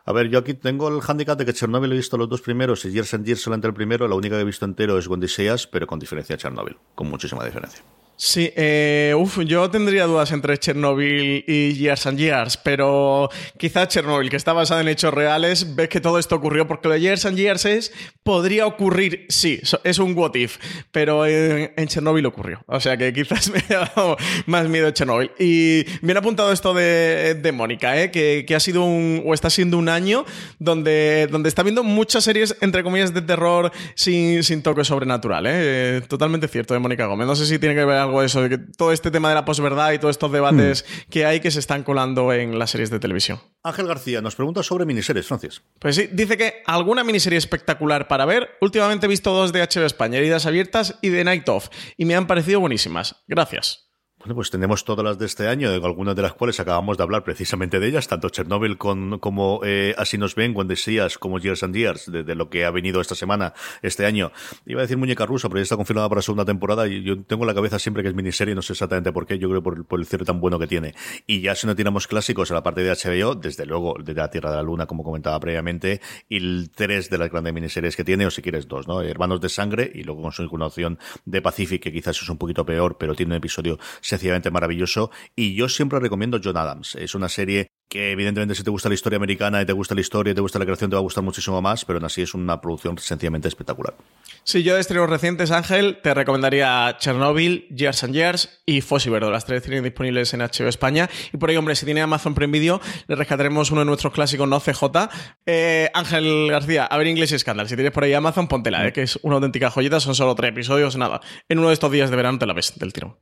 A 0.04 0.12
ver, 0.12 0.28
yo 0.28 0.38
aquí 0.38 0.54
tengo 0.54 0.88
el 0.88 1.00
handicap 1.04 1.36
de 1.36 1.44
que 1.44 1.52
Chernobyl 1.52 1.90
he 1.92 1.96
visto 1.96 2.16
los 2.16 2.28
dos 2.28 2.40
primeros 2.40 2.84
y 2.84 2.92
Years 2.92 3.12
and 3.14 3.26
Years 3.26 3.42
solamente 3.42 3.66
el 3.66 3.74
primero. 3.74 4.06
La 4.06 4.14
única 4.14 4.36
que 4.36 4.42
he 4.42 4.44
visto 4.44 4.64
entero 4.64 4.98
es 4.98 5.08
When 5.08 5.20
They 5.20 5.28
See 5.28 5.50
Us, 5.50 5.66
pero 5.66 5.86
con 5.86 5.98
diferencia 5.98 6.36
de 6.36 6.42
Chernobyl, 6.42 6.76
con 6.94 7.10
muchísima 7.10 7.44
diferencia. 7.44 7.82
Sí, 8.18 8.50
eh, 8.56 9.14
uf, 9.14 9.40
yo 9.40 9.68
tendría 9.68 10.06
dudas 10.06 10.32
entre 10.32 10.56
Chernobyl 10.56 11.44
y 11.46 11.74
Years 11.74 12.06
and 12.06 12.18
Years, 12.18 12.56
pero 12.56 13.28
quizá 13.58 13.86
Chernobyl, 13.86 14.30
que 14.30 14.36
está 14.36 14.54
basada 14.54 14.80
en 14.80 14.88
hechos 14.88 15.12
reales, 15.12 15.76
ves 15.76 15.90
que 15.90 16.00
todo 16.00 16.18
esto 16.18 16.34
ocurrió, 16.34 16.66
porque 16.66 16.88
lo 16.88 16.94
de 16.94 17.00
Years 17.02 17.26
and 17.26 17.36
Years 17.36 17.66
es, 17.66 17.92
podría 18.22 18.66
ocurrir, 18.66 19.26
sí, 19.28 19.60
es 19.84 19.98
un 19.98 20.16
what 20.16 20.34
if, 20.34 20.56
pero 20.92 21.26
en, 21.26 21.88
Chernobyl 21.88 22.24
ocurrió. 22.24 22.64
O 22.66 22.80
sea 22.80 22.96
que 22.96 23.12
quizás 23.12 23.50
me 23.68 23.76
ha 23.76 23.80
dado 23.94 24.16
más 24.46 24.66
miedo 24.66 24.90
Chernobyl. 24.92 25.30
Y 25.38 25.84
bien 26.00 26.16
apuntado 26.16 26.52
esto 26.52 26.72
de, 26.72 27.34
de 27.34 27.52
Mónica, 27.52 28.00
¿eh? 28.00 28.10
que, 28.10 28.44
que, 28.48 28.54
ha 28.54 28.60
sido 28.60 28.82
un, 28.82 29.24
o 29.26 29.34
está 29.34 29.50
siendo 29.50 29.76
un 29.76 29.90
año 29.90 30.24
donde, 30.58 31.28
donde 31.30 31.50
está 31.50 31.62
viendo 31.62 31.82
muchas 31.84 32.24
series, 32.24 32.56
entre 32.62 32.82
comillas, 32.82 33.12
de 33.12 33.20
terror 33.20 33.72
sin, 33.94 34.42
sin 34.42 34.62
toque 34.62 34.84
sobrenatural. 34.84 35.44
¿eh? 35.46 36.00
Totalmente 36.08 36.48
cierto 36.48 36.72
de 36.72 36.80
Mónica 36.80 37.04
Gómez. 37.04 37.26
No 37.26 37.36
sé 37.36 37.44
si 37.44 37.58
tiene 37.58 37.74
que 37.74 37.84
ver 37.84 38.05
algo 38.06 38.20
de 38.20 38.26
eso, 38.26 38.42
de 38.42 38.48
que 38.48 38.58
todo 38.58 38.92
este 38.92 39.10
tema 39.10 39.28
de 39.28 39.34
la 39.34 39.44
posverdad 39.44 39.92
y 39.92 39.98
todos 39.98 40.14
estos 40.14 40.32
debates 40.32 40.84
mm. 40.84 41.10
que 41.10 41.26
hay 41.26 41.40
que 41.40 41.50
se 41.50 41.58
están 41.58 41.82
colando 41.82 42.32
en 42.32 42.58
las 42.58 42.70
series 42.70 42.90
de 42.90 42.98
televisión. 42.98 43.40
Ángel 43.62 43.86
García 43.86 44.20
nos 44.22 44.36
pregunta 44.36 44.62
sobre 44.62 44.84
miniseries, 44.84 45.26
Francis. 45.26 45.62
Pues 45.78 45.96
sí, 45.96 46.08
dice 46.12 46.36
que 46.36 46.62
alguna 46.66 47.04
miniserie 47.04 47.38
espectacular 47.38 48.08
para 48.08 48.24
ver. 48.24 48.50
Últimamente 48.60 49.06
he 49.06 49.08
visto 49.08 49.32
dos 49.32 49.52
de 49.52 49.60
HBO 49.60 49.84
España, 49.84 50.18
Heridas 50.18 50.46
Abiertas 50.46 50.98
y 51.02 51.10
The 51.10 51.24
Night 51.24 51.48
Of, 51.48 51.68
y 51.96 52.04
me 52.04 52.14
han 52.14 52.26
parecido 52.26 52.60
buenísimas. 52.60 53.16
Gracias. 53.26 53.85
Bueno, 54.26 54.34
pues 54.34 54.50
tenemos 54.50 54.84
todas 54.84 55.04
las 55.04 55.18
de 55.20 55.26
este 55.26 55.46
año, 55.46 55.70
algunas 55.70 56.16
de 56.16 56.22
las 56.22 56.32
cuales 56.32 56.58
acabamos 56.58 56.96
de 56.96 57.04
hablar 57.04 57.22
precisamente 57.22 57.78
de 57.78 57.86
ellas, 57.86 58.08
tanto 58.08 58.28
Chernobyl 58.28 58.76
con, 58.76 59.20
como 59.20 59.60
eh, 59.62 59.94
Así 59.98 60.18
nos 60.18 60.34
ven, 60.34 60.50
When 60.52 60.66
Decías, 60.66 61.16
como 61.16 61.38
Years 61.38 61.62
and 61.62 61.76
Years, 61.76 62.10
de, 62.10 62.34
lo 62.34 62.50
que 62.50 62.64
ha 62.64 62.72
venido 62.72 63.00
esta 63.00 63.14
semana, 63.14 63.54
este 63.82 64.04
año. 64.04 64.32
Iba 64.66 64.80
a 64.80 64.82
decir 64.82 64.96
Muñeca 64.96 65.26
Rusa, 65.26 65.48
pero 65.48 65.60
ya 65.60 65.62
está 65.62 65.76
confirmada 65.76 66.08
para 66.08 66.22
segunda 66.22 66.44
temporada 66.44 66.88
y 66.88 67.04
yo 67.04 67.22
tengo 67.22 67.44
en 67.44 67.46
la 67.46 67.54
cabeza 67.54 67.78
siempre 67.78 68.02
que 68.02 68.08
es 68.08 68.16
miniserie, 68.16 68.56
no 68.56 68.62
sé 68.62 68.72
exactamente 68.72 69.12
por 69.12 69.28
qué, 69.28 69.38
yo 69.38 69.48
creo 69.48 69.62
por, 69.62 69.84
por 69.84 70.00
el 70.00 70.06
cierre 70.06 70.24
tan 70.24 70.40
bueno 70.40 70.58
que 70.58 70.66
tiene. 70.66 70.96
Y 71.28 71.40
ya 71.40 71.54
si 71.54 71.68
no 71.68 71.76
tiramos 71.76 72.08
clásicos 72.08 72.50
a 72.50 72.54
la 72.54 72.64
parte 72.64 72.82
de 72.82 72.90
HBO, 72.90 73.36
desde 73.36 73.64
luego 73.64 73.94
de 74.02 74.12
la 74.12 74.28
Tierra 74.28 74.50
de 74.50 74.56
la 74.56 74.62
Luna, 74.64 74.86
como 74.86 75.04
comentaba 75.04 75.38
previamente, 75.38 76.00
y 76.28 76.66
tres 76.66 77.10
de 77.10 77.18
las 77.18 77.30
grandes 77.30 77.54
miniseries 77.54 77.94
que 77.94 78.02
tiene, 78.02 78.26
o 78.26 78.32
si 78.32 78.42
quieres 78.42 78.66
dos, 78.66 78.88
¿no? 78.88 79.02
Hermanos 79.02 79.40
de 79.40 79.50
Sangre 79.50 79.88
y 79.94 80.02
luego 80.02 80.22
con 80.22 80.32
su 80.32 80.42
inclinación 80.42 80.98
de 81.24 81.40
Pacific, 81.40 81.80
que 81.80 81.92
quizás 81.92 82.20
es 82.20 82.28
un 82.28 82.38
poquito 82.38 82.66
peor, 82.66 82.96
pero 82.98 83.14
tiene 83.14 83.34
un 83.34 83.36
episodio 83.38 83.78
sencillamente 84.16 84.50
maravilloso 84.50 85.10
y 85.34 85.54
yo 85.54 85.68
siempre 85.68 86.00
recomiendo 86.00 86.40
John 86.42 86.56
Adams. 86.56 86.94
Es 86.96 87.14
una 87.14 87.28
serie 87.28 87.68
que 87.88 88.10
evidentemente 88.10 88.54
si 88.54 88.64
te 88.64 88.70
gusta 88.70 88.88
la 88.88 88.94
historia 88.94 89.16
americana 89.16 89.62
y 89.62 89.66
te 89.66 89.72
gusta 89.72 89.94
la 89.94 90.00
historia 90.00 90.32
y 90.32 90.34
te 90.34 90.40
gusta 90.40 90.58
la 90.58 90.64
creación 90.64 90.90
te 90.90 90.96
va 90.96 91.00
a 91.00 91.02
gustar 91.02 91.22
muchísimo 91.22 91.62
más, 91.62 91.84
pero 91.84 91.98
aún 91.98 92.06
así 92.06 92.22
es 92.22 92.34
una 92.34 92.60
producción 92.60 92.98
sencillamente 92.98 93.48
espectacular. 93.48 93.94
Sí, 94.42 94.62
yo 94.62 94.74
de 94.74 94.80
estrenos 94.80 95.08
recientes, 95.08 95.50
Ángel, 95.50 95.98
te 96.02 96.12
recomendaría 96.14 96.96
Chernobyl, 96.98 97.66
Years 97.68 98.04
and 98.04 98.14
Years 98.14 98.62
y 98.66 98.80
Fossi 98.80 99.08
Verde, 99.08 99.30
las 99.30 99.44
tres 99.44 99.62
tienen 99.62 99.84
disponibles 99.84 100.34
en 100.34 100.40
HBO 100.40 100.68
España. 100.68 101.08
Y 101.32 101.36
por 101.36 101.50
ahí, 101.50 101.56
hombre, 101.56 101.76
si 101.76 101.84
tiene 101.84 102.00
Amazon 102.00 102.34
Prime 102.34 102.52
Video, 102.52 102.80
le 103.06 103.14
rescataremos 103.14 103.70
uno 103.70 103.80
de 103.82 103.86
nuestros 103.86 104.12
clásicos 104.12 104.48
no 104.48 104.60
CJ. 104.60 105.08
Eh, 105.46 105.90
Ángel 105.94 106.48
García, 106.50 106.86
a 106.86 106.96
ver 106.98 107.06
Inglés 107.06 107.32
y 107.32 107.38
Scandal. 107.38 107.68
Si 107.68 107.76
tienes 107.76 107.92
por 107.92 108.04
ahí 108.04 108.14
Amazon, 108.14 108.48
póntela, 108.48 108.86
eh, 108.86 108.92
que 108.92 109.02
es 109.02 109.18
una 109.22 109.36
auténtica 109.36 109.70
joyita, 109.70 110.00
son 110.00 110.14
solo 110.14 110.34
tres 110.34 110.50
episodios, 110.50 110.96
nada. 110.96 111.20
En 111.48 111.58
uno 111.58 111.68
de 111.68 111.74
estos 111.74 111.90
días 111.90 112.10
de 112.10 112.16
verano 112.16 112.38
te 112.38 112.46
la 112.46 112.52
ves 112.52 112.74
del 112.76 112.92
tirón. 112.92 113.16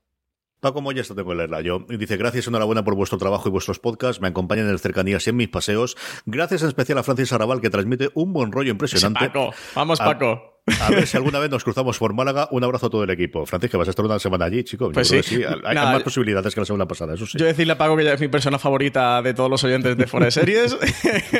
Paco 0.64 0.92
ya 0.92 1.02
esto 1.02 1.14
tengo 1.14 1.28
que 1.28 1.36
leerla 1.36 1.60
yo. 1.60 1.80
Dice, 1.90 2.16
gracias, 2.16 2.48
enhorabuena 2.48 2.82
por 2.84 2.94
vuestro 2.94 3.18
trabajo 3.18 3.50
y 3.50 3.52
vuestros 3.52 3.78
podcasts. 3.78 4.22
Me 4.22 4.28
acompañan 4.28 4.64
en 4.64 4.72
el 4.72 4.78
cercanías 4.78 5.26
y 5.26 5.30
en 5.30 5.36
mis 5.36 5.48
paseos. 5.48 5.94
Gracias 6.24 6.62
en 6.62 6.68
especial 6.68 6.96
a 6.96 7.02
Francis 7.02 7.34
Arrabal, 7.34 7.60
que 7.60 7.68
transmite 7.68 8.10
un 8.14 8.32
buen 8.32 8.50
rollo 8.50 8.70
impresionante. 8.70 9.26
Paco, 9.26 9.50
vamos, 9.74 9.98
Paco. 9.98 10.30
A 10.30 10.53
ver 10.90 11.06
si 11.06 11.16
alguna 11.16 11.38
vez 11.38 11.50
nos 11.50 11.62
cruzamos 11.62 11.98
por 11.98 12.14
Málaga. 12.14 12.48
Un 12.50 12.64
abrazo 12.64 12.86
a 12.86 12.90
todo 12.90 13.04
el 13.04 13.10
equipo. 13.10 13.44
Francisca, 13.46 13.76
vas 13.76 13.88
a 13.88 13.90
estar 13.90 14.04
una 14.04 14.18
semana 14.18 14.46
allí, 14.46 14.64
chico. 14.64 14.90
Pues 14.92 15.08
sí. 15.08 15.42
Hay, 15.64 15.74
más 15.74 16.02
posibilidades 16.02 16.54
que 16.54 16.60
la 16.60 16.66
semana 16.66 16.86
pasada, 16.86 17.14
eso 17.14 17.26
sí. 17.26 17.38
Yo 17.38 17.46
decirle 17.46 17.74
a 17.74 17.78
Paco 17.78 17.96
que 17.96 18.04
ya 18.04 18.14
es 18.14 18.20
mi 18.20 18.28
persona 18.28 18.58
favorita 18.58 19.20
de 19.22 19.34
todos 19.34 19.50
los 19.50 19.62
oyentes 19.64 19.96
de 19.96 20.06
Fuera 20.06 20.26
de 20.26 20.32
Series. 20.32 20.76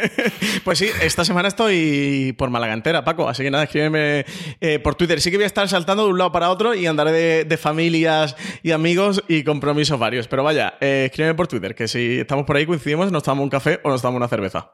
pues 0.64 0.79
sí, 0.79 0.89
esta 1.01 1.25
semana 1.25 1.49
estoy 1.49 2.35
por 2.37 2.51
Málaga 2.51 2.75
entera, 2.75 3.05
Paco. 3.05 3.29
Así 3.29 3.43
que 3.43 3.51
nada, 3.51 3.64
escríbeme 3.64 4.27
eh, 4.61 4.79
por 4.79 4.95
Twitter. 4.95 5.20
Sí 5.20 5.31
que 5.31 5.37
voy 5.37 5.45
a 5.45 5.49
estar 5.49 5.68
saltando 5.68 6.05
de 6.05 6.11
un 6.11 6.18
lado 6.18 6.33
para 6.33 6.51
otro 6.51 6.75
y 6.75 6.87
andaré 6.87 7.45
de, 7.45 7.57
familias 7.57 8.37
y 8.62 8.72
amigos 8.72 9.22
y 9.29 9.45
compromisos 9.45 9.99
varios. 9.99 10.29
Pero 10.29 10.45
vaya, 10.45 10.75
eh, 10.81 11.07
escríbeme 11.07 11.35
por 11.35 11.47
Twitter, 11.47 11.75
que 11.75 11.89
si 11.89 12.20
estamos 12.20 12.45
por 12.45 12.57
ahí 12.57 12.66
coincidimos, 12.66 13.11
nos 13.11 13.22
tomamos 13.22 13.45
un 13.45 13.51
café 13.51 13.81
o 13.85 13.91
nos 13.91 14.03
tomamos 14.03 14.18
una 14.18 14.29
cerveza. 14.29 14.72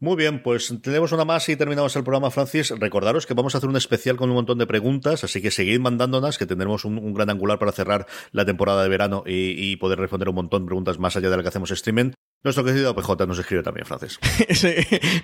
Muy 0.00 0.14
bien, 0.14 0.44
pues 0.44 0.72
tenemos 0.80 1.10
una 1.10 1.24
más 1.24 1.48
y 1.48 1.56
terminamos 1.56 1.96
el 1.96 2.04
programa, 2.04 2.30
Francis. 2.30 2.70
Recordaros 2.70 3.26
que 3.26 3.34
vamos 3.34 3.54
a 3.54 3.58
hacer 3.58 3.68
un 3.68 3.76
especial 3.76 4.16
con 4.16 4.30
un 4.30 4.36
montón 4.36 4.56
de 4.58 4.66
preguntas, 4.66 5.24
así 5.24 5.42
que 5.42 5.50
seguid 5.50 5.80
mandándolas, 5.80 6.38
que 6.38 6.46
tendremos 6.46 6.84
un, 6.84 7.12
gran 7.14 7.30
angular 7.30 7.58
para 7.58 7.72
cerrar 7.72 8.06
la 8.30 8.44
temporada 8.44 8.84
de 8.84 8.88
verano 8.88 9.24
y, 9.26 9.56
y, 9.56 9.74
poder 9.74 9.98
responder 9.98 10.28
un 10.28 10.36
montón 10.36 10.62
de 10.62 10.66
preguntas 10.66 11.00
más 11.00 11.16
allá 11.16 11.30
de 11.30 11.36
la 11.36 11.42
que 11.42 11.48
hacemos 11.48 11.72
streaming. 11.72 12.12
Nuestro 12.44 12.64
querido 12.64 12.94
PJ 12.94 13.26
nos 13.26 13.38
escribe 13.40 13.64
también, 13.64 13.84
Francis. 13.84 14.18
Sí, 14.50 14.74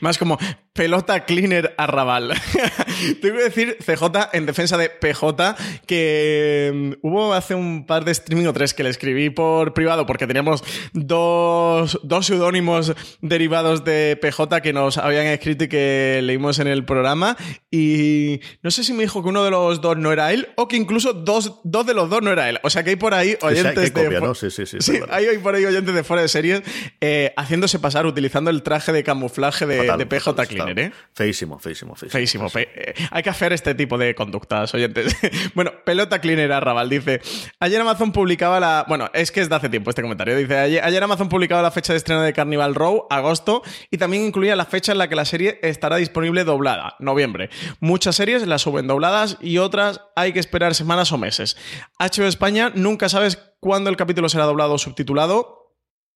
más 0.01 0.19
como 0.19 0.39
pelota 0.73 1.25
cleaner 1.25 1.75
arrabal. 1.79 2.33
Tengo 3.23 3.39
que 3.39 3.45
decir, 3.45 3.77
CJ, 3.79 4.31
en 4.33 4.47
defensa 4.47 4.77
de 4.77 4.91
PJ, 4.91 5.57
que 5.87 6.73
mm, 6.75 7.07
hubo 7.07 7.33
hace 7.33 7.55
un 7.55 7.87
par 7.87 8.05
de 8.05 8.13
streaming 8.13 8.47
o 8.47 8.53
tres 8.53 8.75
que 8.75 8.83
le 8.83 8.91
escribí 8.91 9.31
por 9.31 9.75
privado 9.75 10.07
porque 10.07 10.27
teníamos 10.27 10.65
dos, 10.93 12.01
dos 12.03 12.27
seudónimos 12.27 12.95
derivados 13.23 13.85
de 13.85 14.19
PJ 14.21 14.61
que 14.61 14.73
nos 14.73 14.99
habían 14.99 15.27
escrito 15.27 15.65
y 15.65 15.69
que 15.69 16.21
leímos 16.23 16.59
en 16.59 16.67
el 16.67 16.85
programa. 16.85 17.37
Y 17.71 18.41
no 18.63 18.73
sé 18.73 18.83
si 18.83 18.93
me 18.93 19.05
dijo 19.05 19.23
que 19.23 19.29
uno 19.29 19.45
de 19.45 19.51
los 19.53 19.81
dos 19.81 19.97
no 19.97 20.13
era 20.13 20.33
él 20.33 20.49
o 20.57 20.67
que 20.67 20.77
incluso 20.77 21.13
dos, 21.13 21.61
dos 21.63 21.87
de 21.87 21.95
los 21.95 22.11
dos 22.11 22.23
no 22.23 22.33
era 22.33 22.49
él. 22.49 22.59
O 22.65 22.71
sea 22.71 22.83
que 22.83 22.91
hay 22.91 22.97
por 22.97 23.15
ahí 23.15 23.37
oyentes 23.41 23.93
que 23.93 24.05
copia, 24.05 24.21
de. 24.21 24.27
¿no? 24.27 24.35
Sí, 24.35 24.51
sí, 24.51 24.67
sí. 24.67 24.79
Sí, 24.81 24.95
es 24.95 25.01
verdad. 25.01 25.17
hay 25.17 25.39
por 25.39 25.55
ahí 25.55 25.65
oyentes 25.65 25.95
de 25.95 26.03
fuera 26.03 26.23
de 26.23 26.29
series 26.29 26.63
eh, 27.07 27.33
haciéndose 27.37 27.79
pasar 27.79 28.07
utilizando 28.07 28.51
el 28.51 28.63
traje 28.63 28.91
de 28.93 29.05
camuflaje 29.05 29.67
de, 29.67 29.79
Fatal, 29.79 29.99
de 29.99 30.07
PJ 30.07 30.25
fatal, 30.25 30.47
Cleaner, 30.49 30.75
fatal. 30.75 30.85
¿eh? 30.87 30.93
Feísimo, 31.15 31.59
feísimo, 31.59 31.95
feísimo. 31.95 32.11
Feísimo. 32.19 32.49
fe- 32.49 32.69
eh, 32.75 32.95
hay 33.11 33.23
que 33.23 33.31
hacer 33.31 33.53
este 33.53 33.75
tipo 33.75 33.99
de 33.99 34.15
conductas, 34.15 34.73
oyentes. 34.75 35.15
bueno, 35.55 35.73
pelota 35.85 36.21
cleaner 36.21 36.51
Arrabal 36.53 36.89
dice: 36.89 37.21
Ayer 37.61 37.81
Amazon 37.81 38.13
publicaba 38.13 38.59
la. 38.61 38.85
Bueno, 38.89 39.11
es 39.13 39.31
que 39.31 39.41
es 39.43 39.49
de 39.49 39.55
hace 39.57 39.69
tiempo 39.69 39.91
este 39.91 40.03
comentario. 40.03 40.37
Dice: 40.37 40.57
Ayer, 40.59 40.83
ayer 40.85 41.03
Amazon 41.03 41.29
publicaba 41.29 41.61
la 41.63 41.71
fecha 41.71 41.93
de 41.93 41.99
estreno 41.99 42.23
de 42.23 42.33
Carnival 42.33 42.75
Row, 42.75 43.07
agosto, 43.11 43.63
y 43.91 43.99
también 43.99 44.25
incluía 44.25 44.57
la 44.57 44.65
fecha 44.65 44.93
en 44.93 44.99
la 44.99 45.09
que 45.09 45.17
la 45.17 45.25
serie 45.27 45.59
estará 45.63 45.97
disponible 45.97 46.45
doblada, 46.45 46.97
noviembre. 47.01 47.51
Muchas 47.81 48.17
series 48.17 48.47
las 48.47 48.63
suben 48.63 48.87
dobladas 48.87 49.37
y 49.41 49.59
otras 49.59 50.01
hay 50.17 50.33
que 50.33 50.41
esperar 50.41 50.75
semanas 50.75 51.13
o 51.13 51.19
meses. 51.19 51.57
HBO 51.99 52.27
España 52.27 52.73
nunca 52.75 53.09
sabes 53.09 53.39
cuándo 53.61 53.91
el 53.91 53.97
capítulo 53.97 54.29
será 54.29 54.45
doblado 54.45 54.73
o 54.75 54.79
subtitulado. 54.79 55.64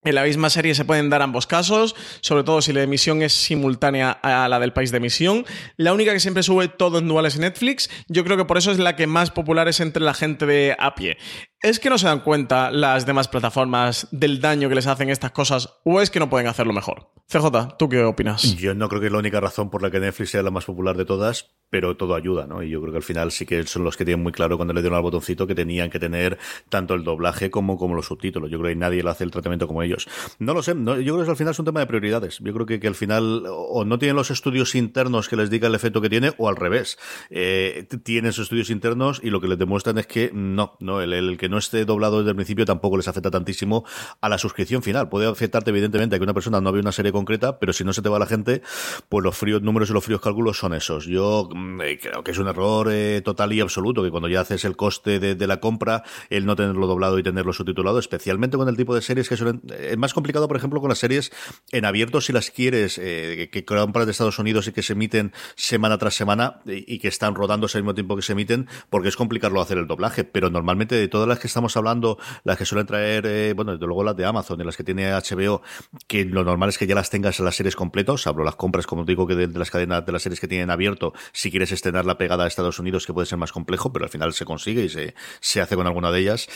En 0.04 0.14
la 0.14 0.22
misma 0.22 0.48
serie 0.48 0.76
se 0.76 0.84
pueden 0.84 1.10
dar 1.10 1.22
ambos 1.22 1.48
casos, 1.48 1.96
sobre 2.20 2.44
todo 2.44 2.62
si 2.62 2.72
la 2.72 2.82
emisión 2.82 3.20
es 3.20 3.32
simultánea 3.32 4.12
a 4.12 4.48
la 4.48 4.60
del 4.60 4.72
país 4.72 4.92
de 4.92 4.98
emisión. 4.98 5.44
La 5.76 5.92
única 5.92 6.12
que 6.12 6.20
siempre 6.20 6.44
sube 6.44 6.68
todo 6.68 6.98
en 6.98 7.08
duales 7.08 7.34
es 7.34 7.40
Netflix. 7.40 7.90
Yo 8.06 8.22
creo 8.22 8.36
que 8.36 8.44
por 8.44 8.58
eso 8.58 8.70
es 8.70 8.78
la 8.78 8.94
que 8.94 9.08
más 9.08 9.32
popular 9.32 9.66
es 9.66 9.80
entre 9.80 10.04
la 10.04 10.14
gente 10.14 10.46
de 10.46 10.76
a 10.78 10.94
pie. 10.94 11.18
¿Es 11.60 11.80
que 11.80 11.90
no 11.90 11.98
se 11.98 12.06
dan 12.06 12.20
cuenta 12.20 12.70
las 12.70 13.04
demás 13.04 13.26
plataformas 13.26 14.06
del 14.12 14.40
daño 14.40 14.68
que 14.68 14.76
les 14.76 14.86
hacen 14.86 15.10
estas 15.10 15.32
cosas 15.32 15.80
o 15.82 16.00
es 16.00 16.08
que 16.08 16.20
no 16.20 16.30
pueden 16.30 16.46
hacerlo 16.46 16.72
mejor? 16.72 17.10
CJ, 17.26 17.76
¿tú 17.76 17.88
qué 17.88 18.04
opinas? 18.04 18.56
Yo 18.56 18.74
no 18.74 18.88
creo 18.88 19.00
que 19.00 19.08
es 19.08 19.12
la 19.12 19.18
única 19.18 19.40
razón 19.40 19.68
por 19.68 19.82
la 19.82 19.90
que 19.90 19.98
Netflix 19.98 20.30
sea 20.30 20.42
la 20.42 20.52
más 20.52 20.64
popular 20.64 20.96
de 20.96 21.04
todas, 21.04 21.50
pero 21.68 21.96
todo 21.96 22.14
ayuda, 22.14 22.46
¿no? 22.46 22.62
Y 22.62 22.70
yo 22.70 22.80
creo 22.80 22.92
que 22.92 22.98
al 22.98 23.02
final 23.02 23.32
sí 23.32 23.44
que 23.44 23.62
son 23.64 23.84
los 23.84 23.96
que 23.96 24.04
tienen 24.04 24.22
muy 24.22 24.32
claro 24.32 24.56
cuando 24.56 24.72
le 24.72 24.80
dieron 24.80 24.96
al 24.96 25.02
botoncito 25.02 25.46
que 25.46 25.54
tenían 25.54 25.90
que 25.90 25.98
tener 25.98 26.38
tanto 26.70 26.94
el 26.94 27.04
doblaje 27.04 27.50
como, 27.50 27.76
los 27.94 28.06
subtítulos. 28.06 28.50
Yo 28.50 28.58
creo 28.58 28.70
que 28.70 28.76
nadie 28.76 29.02
le 29.02 29.10
hace 29.10 29.24
el 29.24 29.30
tratamiento 29.30 29.66
como 29.66 29.82
ellos. 29.82 30.08
No 30.38 30.54
lo 30.54 30.62
sé, 30.62 30.74
no, 30.74 30.98
yo 30.98 31.14
creo 31.14 31.24
que 31.24 31.30
al 31.32 31.36
final 31.36 31.50
es 31.50 31.58
un 31.58 31.66
tema 31.66 31.80
de 31.80 31.86
prioridades. 31.86 32.38
Yo 32.38 32.54
creo 32.54 32.64
que, 32.64 32.80
que 32.80 32.88
al 32.88 32.94
final 32.94 33.44
o 33.46 33.84
no 33.84 33.98
tienen 33.98 34.16
los 34.16 34.30
estudios 34.30 34.74
internos 34.74 35.28
que 35.28 35.36
les 35.36 35.50
diga 35.50 35.68
el 35.68 35.74
efecto 35.74 36.00
que 36.00 36.08
tiene, 36.08 36.32
o 36.38 36.48
al 36.48 36.56
revés. 36.56 36.98
Eh, 37.28 37.86
tienen 38.04 38.32
sus 38.32 38.44
estudios 38.44 38.70
internos 38.70 39.20
y 39.22 39.28
lo 39.28 39.40
que 39.40 39.48
les 39.48 39.58
demuestran 39.58 39.98
es 39.98 40.06
que 40.06 40.30
no, 40.32 40.76
no, 40.80 41.02
el, 41.02 41.12
el 41.12 41.36
que 41.36 41.47
no 41.48 41.58
esté 41.58 41.84
doblado 41.84 42.18
desde 42.18 42.30
el 42.30 42.36
principio 42.36 42.64
tampoco 42.64 42.96
les 42.96 43.08
afecta 43.08 43.30
tantísimo 43.30 43.84
a 44.20 44.28
la 44.28 44.38
suscripción 44.38 44.82
final. 44.82 45.08
Puede 45.08 45.26
afectarte, 45.26 45.70
evidentemente, 45.70 46.16
a 46.16 46.18
que 46.18 46.24
una 46.24 46.34
persona 46.34 46.60
no 46.60 46.72
ve 46.72 46.80
una 46.80 46.92
serie 46.92 47.12
concreta, 47.12 47.58
pero 47.58 47.72
si 47.72 47.84
no 47.84 47.92
se 47.92 48.02
te 48.02 48.08
va 48.08 48.18
la 48.18 48.26
gente, 48.26 48.62
pues 49.08 49.24
los 49.24 49.36
fríos 49.36 49.62
números 49.62 49.90
y 49.90 49.92
los 49.92 50.04
fríos 50.04 50.20
cálculos 50.20 50.58
son 50.58 50.74
esos. 50.74 51.06
Yo 51.06 51.48
mm, 51.52 51.80
eh, 51.82 51.98
creo 52.00 52.22
que 52.22 52.30
es 52.32 52.38
un 52.38 52.48
error 52.48 52.88
eh, 52.90 53.22
total 53.24 53.52
y 53.52 53.60
absoluto, 53.60 54.02
que 54.02 54.10
cuando 54.10 54.28
ya 54.28 54.40
haces 54.40 54.64
el 54.64 54.76
coste 54.76 55.18
de, 55.18 55.46
la 55.46 55.60
compra, 55.60 56.02
el 56.30 56.44
no 56.44 56.56
tenerlo 56.56 56.86
doblado 56.86 57.18
y 57.18 57.22
tenerlo 57.22 57.52
subtitulado, 57.52 57.98
especialmente 57.98 58.56
con 58.56 58.68
el 58.68 58.76
tipo 58.76 58.94
de 58.94 59.02
series 59.02 59.28
que 59.28 59.36
suelen... 59.36 59.62
Es 59.78 59.96
más 59.96 60.12
complicado, 60.12 60.46
por 60.48 60.56
ejemplo, 60.56 60.80
con 60.80 60.88
las 60.90 60.98
series 60.98 61.32
en 61.72 61.84
abierto 61.84 62.20
si 62.20 62.32
las 62.32 62.50
quieres, 62.50 62.98
eh, 62.98 63.48
que 63.50 63.64
compras 63.64 64.06
de 64.06 64.12
Estados 64.12 64.38
Unidos 64.38 64.68
y 64.68 64.72
que 64.72 64.82
se 64.82 64.92
emiten 64.92 65.32
semana 65.56 65.98
tras 65.98 66.14
semana 66.14 66.60
y, 66.66 66.94
y 66.94 66.98
que 66.98 67.08
están 67.08 67.34
rodándose 67.34 67.78
al 67.78 67.84
mismo 67.84 67.94
tiempo 67.94 68.16
que 68.16 68.22
se 68.22 68.32
emiten, 68.32 68.68
porque 68.90 69.08
es 69.08 69.16
complicarlo 69.16 69.60
hacer 69.60 69.78
el 69.78 69.86
doblaje. 69.86 70.24
Pero 70.24 70.50
normalmente 70.50 70.94
de 70.94 71.08
todas 71.08 71.28
las 71.28 71.37
que 71.38 71.46
estamos 71.46 71.76
hablando, 71.76 72.18
las 72.44 72.56
que 72.56 72.64
suelen 72.64 72.86
traer, 72.86 73.26
eh, 73.26 73.52
bueno, 73.54 73.72
desde 73.72 73.86
luego 73.86 74.04
las 74.04 74.16
de 74.16 74.24
Amazon 74.24 74.60
y 74.60 74.64
las 74.64 74.76
que 74.76 74.84
tiene 74.84 75.12
HBO, 75.12 75.62
que 76.06 76.24
lo 76.24 76.44
normal 76.44 76.68
es 76.68 76.78
que 76.78 76.86
ya 76.86 76.94
las 76.94 77.10
tengas 77.10 77.38
en 77.38 77.44
las 77.44 77.56
series 77.56 77.76
completos, 77.76 78.26
hablo 78.26 78.44
las 78.44 78.56
compras, 78.56 78.86
como 78.86 79.04
digo, 79.04 79.26
que 79.26 79.34
de, 79.34 79.46
de 79.46 79.58
las 79.58 79.70
cadenas 79.70 80.04
de 80.04 80.12
las 80.12 80.22
series 80.22 80.40
que 80.40 80.48
tienen 80.48 80.70
abierto, 80.70 81.12
si 81.32 81.50
quieres 81.50 81.72
estrenar 81.72 82.04
la 82.04 82.18
pegada 82.18 82.44
a 82.44 82.46
Estados 82.46 82.78
Unidos, 82.78 83.06
que 83.06 83.12
puede 83.12 83.26
ser 83.26 83.38
más 83.38 83.52
complejo, 83.52 83.92
pero 83.92 84.04
al 84.04 84.10
final 84.10 84.32
se 84.32 84.44
consigue 84.44 84.84
y 84.84 84.88
se, 84.88 85.14
se 85.40 85.60
hace 85.60 85.76
con 85.76 85.86
alguna 85.86 86.10
de 86.10 86.20
ellas. 86.20 86.48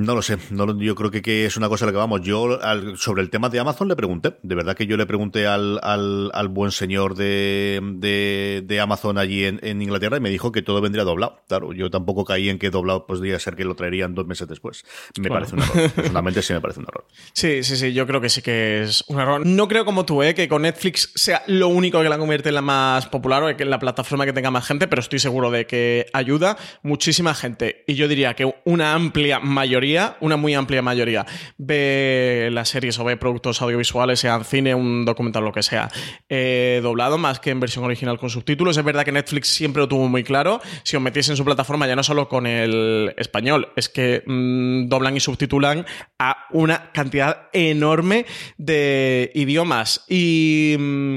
No 0.00 0.14
lo 0.14 0.22
sé, 0.22 0.38
no, 0.50 0.64
lo- 0.64 0.78
yo 0.80 0.94
creo 0.94 1.10
que, 1.10 1.22
que 1.22 1.44
es 1.44 1.56
una 1.56 1.68
cosa 1.68 1.84
a 1.84 1.86
la 1.86 1.92
que 1.92 1.98
vamos. 1.98 2.20
Yo 2.22 2.62
al- 2.62 2.96
sobre 2.96 3.20
el 3.20 3.30
tema 3.30 3.48
de 3.48 3.58
Amazon 3.58 3.88
le 3.88 3.96
pregunté, 3.96 4.36
de 4.44 4.54
verdad 4.54 4.76
que 4.76 4.86
yo 4.86 4.96
le 4.96 5.06
pregunté 5.06 5.46
al, 5.48 5.80
al, 5.82 6.30
al 6.34 6.46
buen 6.48 6.70
señor 6.70 7.16
de, 7.16 7.80
de, 7.94 8.62
de 8.64 8.80
Amazon 8.80 9.18
allí 9.18 9.44
en, 9.44 9.58
en 9.62 9.82
Inglaterra 9.82 10.16
y 10.18 10.20
me 10.20 10.30
dijo 10.30 10.52
que 10.52 10.62
todo 10.62 10.80
vendría 10.80 11.02
doblado. 11.02 11.40
Claro, 11.48 11.72
yo 11.72 11.90
tampoco 11.90 12.24
caí 12.24 12.48
en 12.48 12.60
que 12.60 12.70
doblado 12.70 13.06
podría 13.06 13.40
ser 13.40 13.56
que 13.56 13.64
lo 13.64 13.74
traerían 13.74 14.14
dos 14.14 14.24
meses 14.26 14.46
después. 14.46 14.84
Me 15.18 15.28
Bueno. 15.28 15.46
parece 15.46 15.56
un 15.56 15.62
error, 15.80 15.90
personalmente 15.96 16.42
sí 16.42 16.52
me 16.52 16.60
parece 16.60 16.78
un 16.78 16.86
error. 16.88 17.04
Sí, 17.32 17.64
sí, 17.64 17.76
sí, 17.76 17.92
yo 17.92 18.06
creo 18.06 18.20
que 18.20 18.28
sí 18.28 18.40
que 18.40 18.82
es 18.82 19.02
un 19.08 19.18
error. 19.18 19.44
No 19.44 19.66
creo 19.66 19.84
como 19.84 20.04
tú, 20.06 20.22
¿eh? 20.22 20.32
que 20.32 20.46
con 20.48 20.62
Netflix 20.62 21.10
sea 21.16 21.42
lo 21.48 21.66
único 21.68 22.00
que 22.02 22.08
la 22.08 22.18
convierte 22.18 22.50
en 22.50 22.54
la 22.54 22.62
más 22.62 23.06
popular 23.08 23.42
o 23.42 23.56
que 23.56 23.64
en 23.64 23.70
la 23.70 23.80
plataforma 23.80 24.24
que 24.26 24.32
tenga 24.32 24.52
más 24.52 24.64
gente, 24.64 24.86
pero 24.86 25.00
estoy 25.00 25.18
seguro 25.18 25.50
de 25.50 25.66
que 25.66 26.06
ayuda 26.12 26.56
muchísima 26.84 27.34
gente. 27.34 27.82
Y 27.88 27.94
yo 27.94 28.06
diría 28.06 28.34
que 28.34 28.54
una 28.64 28.94
amplia 28.94 29.40
mayoría, 29.40 29.87
una 30.20 30.36
muy 30.36 30.54
amplia 30.54 30.82
mayoría, 30.82 31.26
ve 31.56 32.48
las 32.52 32.68
series 32.68 32.98
o 32.98 33.04
ve 33.04 33.16
productos 33.16 33.62
audiovisuales, 33.62 34.20
sean 34.20 34.44
cine, 34.44 34.74
un 34.74 35.04
documental, 35.04 35.44
lo 35.44 35.52
que 35.52 35.62
sea, 35.62 35.88
eh, 36.28 36.80
doblado 36.82 37.18
más 37.18 37.40
que 37.40 37.50
en 37.50 37.60
versión 37.60 37.84
original 37.84 38.18
con 38.18 38.30
subtítulos. 38.30 38.76
Es 38.76 38.84
verdad 38.84 39.04
que 39.04 39.12
Netflix 39.12 39.48
siempre 39.48 39.82
lo 39.82 39.88
tuvo 39.88 40.08
muy 40.08 40.24
claro. 40.24 40.60
Si 40.82 40.96
os 40.96 41.02
metiese 41.02 41.32
en 41.32 41.36
su 41.36 41.44
plataforma, 41.44 41.86
ya 41.86 41.96
no 41.96 42.02
solo 42.02 42.28
con 42.28 42.46
el 42.46 43.14
español, 43.16 43.68
es 43.76 43.88
que 43.88 44.22
mm, 44.26 44.88
doblan 44.88 45.16
y 45.16 45.20
subtitulan 45.20 45.86
a 46.18 46.46
una 46.50 46.90
cantidad 46.92 47.48
enorme 47.52 48.26
de 48.56 49.30
idiomas. 49.34 50.04
Y. 50.08 50.76
mm, 50.78 51.16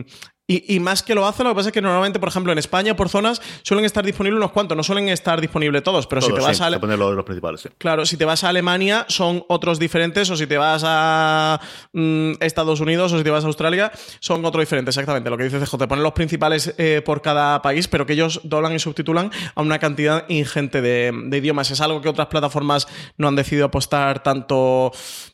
y, 0.51 0.75
y 0.75 0.79
más 0.79 1.01
que 1.01 1.15
lo 1.15 1.25
hace, 1.25 1.43
lo 1.43 1.51
que 1.51 1.55
pasa 1.55 1.69
es 1.69 1.73
que 1.73 1.81
normalmente, 1.81 2.19
por 2.19 2.27
ejemplo, 2.27 2.51
en 2.51 2.57
España, 2.57 2.95
por 2.95 3.07
zonas, 3.07 3.41
suelen 3.63 3.85
estar 3.85 4.03
disponibles 4.03 4.37
unos 4.37 4.51
cuantos, 4.51 4.75
no 4.75 4.83
suelen 4.83 5.07
estar 5.07 5.39
disponibles 5.39 5.81
todos, 5.81 6.07
pero 6.07 6.21
si 6.21 6.33
te 6.33 6.41
vas 6.41 6.57
sí, 6.57 6.63
a... 6.63 6.69
te 6.69 6.79
ponen 6.79 6.99
los, 6.99 7.15
los 7.15 7.23
principales, 7.23 7.61
sí. 7.61 7.69
Claro, 7.77 8.05
si 8.05 8.17
te 8.17 8.25
vas 8.25 8.43
a 8.43 8.49
Alemania 8.49 9.05
son 9.07 9.45
otros 9.47 9.79
diferentes, 9.79 10.29
o 10.29 10.35
si 10.35 10.47
te 10.47 10.57
vas 10.57 10.83
a 10.85 11.61
mm, 11.93 12.33
Estados 12.41 12.81
Unidos 12.81 13.13
o 13.13 13.17
si 13.17 13.23
te 13.23 13.29
vas 13.29 13.43
a 13.43 13.47
Australia 13.47 13.91
son 14.19 14.43
otros 14.43 14.61
diferentes, 14.61 14.95
exactamente. 14.95 15.29
Lo 15.29 15.37
que 15.37 15.45
dice 15.45 15.59
CJ, 15.59 15.77
te 15.77 15.87
ponen 15.87 16.03
los 16.03 16.13
principales 16.13 16.73
eh, 16.77 17.01
por 17.05 17.21
cada 17.21 17.61
país, 17.61 17.87
pero 17.87 18.05
que 18.05 18.13
ellos 18.13 18.41
doblan 18.43 18.73
y 18.73 18.79
subtitulan 18.79 19.31
a 19.55 19.61
una 19.61 19.79
cantidad 19.79 20.25
ingente 20.27 20.81
de, 20.81 21.11
de 21.25 21.37
idiomas. 21.37 21.71
Es 21.71 21.79
algo 21.79 22.01
que 22.01 22.09
otras 22.09 22.27
plataformas 22.27 22.87
no 23.17 23.27
han 23.29 23.35
decidido 23.35 23.65
apostar 23.65 24.21
tanto 24.21 24.91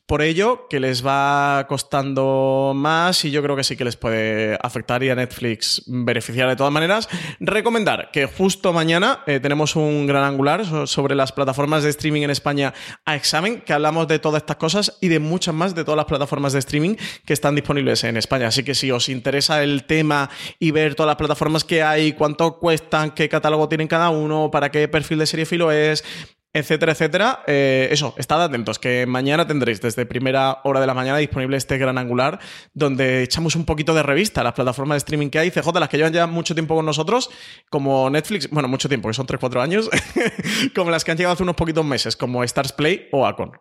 por 0.08 0.22
ello, 0.22 0.68
que 0.70 0.80
les 0.80 1.06
va 1.06 1.66
costando 1.68 2.72
más 2.74 3.26
y 3.26 3.32
yo 3.32 3.44
creo 3.44 3.58
que 3.58 3.64
sí 3.66 3.76
que 3.76 3.84
les 3.84 3.98
puede 3.98 4.58
afectar 4.62 5.04
y 5.04 5.10
a 5.10 5.16
Netflix 5.16 5.84
beneficiar 5.86 6.48
de 6.48 6.56
todas 6.56 6.72
maneras. 6.72 7.10
Recomendar 7.42 8.10
que 8.12 8.26
justo 8.26 8.72
mañana 8.72 9.20
eh, 9.28 9.42
tenemos 9.42 9.76
un 9.76 10.08
gran 10.08 10.24
angular 10.24 10.66
so- 10.66 10.88
sobre 10.88 11.14
las 11.14 11.34
plataformas 11.34 11.84
de 11.84 11.90
streaming 11.90 12.22
en 12.22 12.30
España 12.30 12.74
a 13.06 13.16
examen, 13.18 13.60
que 13.60 13.74
hablamos 13.74 14.08
de 14.08 14.18
todas 14.20 14.42
estas 14.44 14.56
cosas 14.56 14.98
y 15.02 15.10
de 15.10 15.20
muchas 15.20 15.54
más 15.54 15.76
de 15.76 15.84
todas 15.84 15.98
las 15.98 16.06
plataformas 16.06 16.54
de 16.54 16.60
streaming 16.60 16.96
que 17.26 17.34
están 17.34 17.56
disponibles 17.56 18.06
en 18.06 18.16
España. 18.16 18.48
Así 18.48 18.64
que 18.64 18.76
si 18.76 18.90
os 18.92 19.10
interesa 19.10 19.62
el 19.62 19.84
tema 19.84 20.30
y 20.58 20.72
ver 20.72 20.96
todas 20.96 21.10
las 21.10 21.18
plataformas 21.18 21.66
que 21.66 21.84
hay, 21.84 22.14
cuánto 22.14 22.60
cuestan, 22.60 23.12
qué 23.12 23.28
catálogo 23.28 23.68
tienen 23.68 23.90
cada 23.90 24.10
uno, 24.10 24.50
para 24.52 24.72
qué 24.72 24.88
perfil 24.88 25.20
de 25.20 25.26
serie 25.26 25.46
filo 25.46 25.70
es, 25.70 26.06
etcétera, 26.58 26.92
etcétera. 26.92 27.44
Eh, 27.48 27.88
eso, 27.92 28.14
estad 28.18 28.42
atentos, 28.42 28.80
que 28.80 29.06
mañana 29.06 29.48
tendréis 29.48 29.82
desde 29.82 30.06
primera 30.06 30.60
hora 30.64 30.80
de 30.80 30.88
la 30.88 30.94
mañana 30.94 31.18
disponible 31.18 31.58
este 31.58 31.78
gran 31.78 31.98
angular, 31.98 32.40
donde 32.74 33.24
echamos 33.24 33.56
un 33.56 33.66
poquito 33.66 33.94
de 33.94 34.04
revista 34.04 34.42
a 34.42 34.44
las 34.44 34.54
plataformas 34.54 34.96
de 34.96 35.00
streaming 35.00 35.30
que 35.30 35.40
hay, 35.40 35.52
CJ, 35.52 35.68
las 35.80 35.90
que 35.90 35.98
llevan 35.98 36.14
ya 36.14 36.28
mucho 36.28 36.54
tiempo 36.54 36.76
con 36.76 36.86
nosotros, 36.86 37.30
como 37.70 38.10
Netflix, 38.10 38.50
bueno, 38.50 38.68
mucho 38.68 38.90
tiempo, 38.90 39.08
que 39.08 39.14
son 39.14 39.28
3-4 39.28 39.62
años, 39.62 39.90
como 40.76 40.92
las 40.92 41.04
que 41.04 41.12
han 41.12 41.18
llegado 41.18 41.34
hace 41.34 41.44
unos 41.44 41.56
poquitos 41.56 41.86
meses, 41.86 42.16
como 42.16 42.44
Stars 42.44 42.74
Play 42.74 43.08
o 43.12 43.26
Acon. 43.26 43.52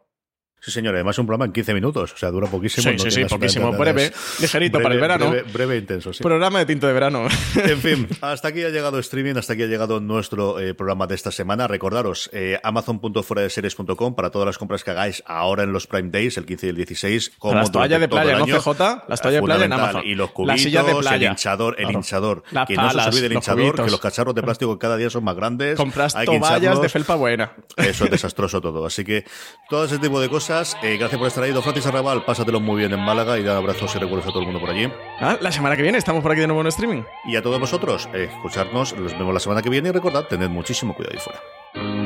Sí, 0.67 0.73
señor, 0.73 0.97
además 0.97 1.17
un 1.21 1.27
programa 1.27 1.45
en 1.45 1.53
15 1.53 1.75
minutos, 1.75 2.13
o 2.13 2.17
sea, 2.17 2.29
dura 2.33 2.49
poquísimo. 2.49 2.91
Sí, 2.91 2.97
no 2.97 2.99
sí, 2.99 3.11
sí, 3.13 3.25
poquísimo, 3.27 3.71
breve, 3.71 4.13
ligerito 4.41 4.81
para 4.83 4.97
el 4.97 5.01
verano. 5.01 5.31
Breve, 5.31 5.53
breve 5.53 5.75
e 5.77 5.79
intenso, 5.79 6.13
sí. 6.13 6.25
Programa 6.25 6.59
de 6.59 6.67
tinto 6.67 6.89
de 6.89 6.93
verano. 6.93 7.29
En 7.55 7.79
fin, 7.79 8.09
hasta 8.21 8.49
aquí 8.49 8.65
ha 8.65 8.71
llegado 8.71 8.99
streaming, 8.99 9.37
hasta 9.37 9.53
aquí 9.53 9.63
ha 9.63 9.67
llegado 9.67 10.01
nuestro 10.01 10.59
eh, 10.59 10.75
programa 10.75 11.07
de 11.07 11.15
esta 11.15 11.31
semana. 11.31 11.69
Recordaros, 11.69 12.31
eh, 12.33 12.59
amazon.fueradeseries.com 12.65 14.17
para 14.17 14.31
todas 14.31 14.47
las 14.47 14.59
compras 14.59 14.83
que 14.83 14.91
hagáis 14.91 15.23
ahora 15.27 15.63
en 15.63 15.73
los 15.73 15.87
Prime 15.87 16.11
Days, 16.11 16.37
el 16.37 16.47
15 16.47 16.67
y 16.67 16.71
el 16.71 16.77
16. 16.77 17.33
Como 17.39 17.55
Las 17.55 17.71
toallas 17.71 18.01
de 18.01 18.09
playa, 18.09 18.37
¿no. 18.39 18.47
CJ? 18.47 19.05
Las 19.09 19.21
toallas 19.23 19.41
de 19.41 19.43
playa 19.43 19.65
en. 19.67 19.73
Amazon. 19.73 20.03
Y 20.05 20.17
los 20.17 20.33
cubitos, 20.33 20.65
de 20.65 20.95
playa. 20.97 21.15
el 21.17 21.23
hinchador, 21.33 21.75
el 21.79 21.85
Claro. 21.85 21.99
hinchador. 21.99 22.43
Las 22.51 22.67
que 22.67 22.75
no 22.75 22.83
se 22.83 22.89
palas, 22.89 23.07
olvide 23.15 23.27
el 23.27 23.33
hinchador, 23.35 23.61
cubitos. 23.63 23.85
que 23.85 23.91
los 23.93 24.01
cacharros 24.01 24.35
de 24.35 24.43
plástico 24.43 24.79
cada 24.81 24.97
día 24.97 25.11
son 25.11 25.23
más 25.23 25.37
grandes. 25.37 25.77
Compras 25.77 26.15
toallas 26.25 26.81
de 26.81 26.89
felpa 26.89 27.15
buena. 27.15 27.53
Eso 27.77 28.07
es 28.07 28.11
desastroso 28.11 28.61
todo. 28.61 28.85
Así 28.85 29.05
que 29.05 29.25
todo 29.69 29.85
ese 29.85 29.99
tipo 29.99 30.21
de 30.21 30.29
cosas 30.29 30.56
Eh, 30.57 30.97
gracias 30.97 31.19
por 31.19 31.29
estar 31.29 31.45
ahí, 31.45 31.53
don 31.53 31.63
Francis 31.63 31.87
Arrabal. 31.87 32.25
Pásatelo 32.25 32.61
muy 32.61 32.79
bien 32.79 32.93
en 32.93 33.01
Málaga 33.01 33.39
y 33.39 33.43
da 33.43 33.59
abrazos 33.59 33.95
y 33.95 33.99
recuerdos 33.99 34.27
a 34.27 34.31
todo 34.31 34.41
el 34.41 34.47
mundo 34.47 34.59
por 34.59 34.71
allí. 34.71 34.91
Ah, 35.21 35.37
la 35.39 35.53
semana 35.53 35.77
que 35.77 35.83
viene 35.83 35.99
estamos 35.99 36.23
por 36.23 36.33
aquí 36.33 36.41
de 36.41 36.47
nuevo 36.47 36.63
en 36.63 36.69
streaming. 36.69 37.03
Y 37.27 37.37
a 37.37 37.43
todos 37.43 37.61
vosotros, 37.61 38.09
eh, 38.15 38.31
escucharnos. 38.33 38.93
Los 38.93 39.13
vemos 39.13 39.35
la 39.35 39.41
semana 39.41 39.61
que 39.61 39.69
viene 39.69 39.91
y 39.91 39.93
recordad, 39.93 40.27
tened 40.27 40.49
muchísimo 40.49 40.95
cuidado 40.95 41.15
ahí 41.15 41.21
fuera. 41.21 42.06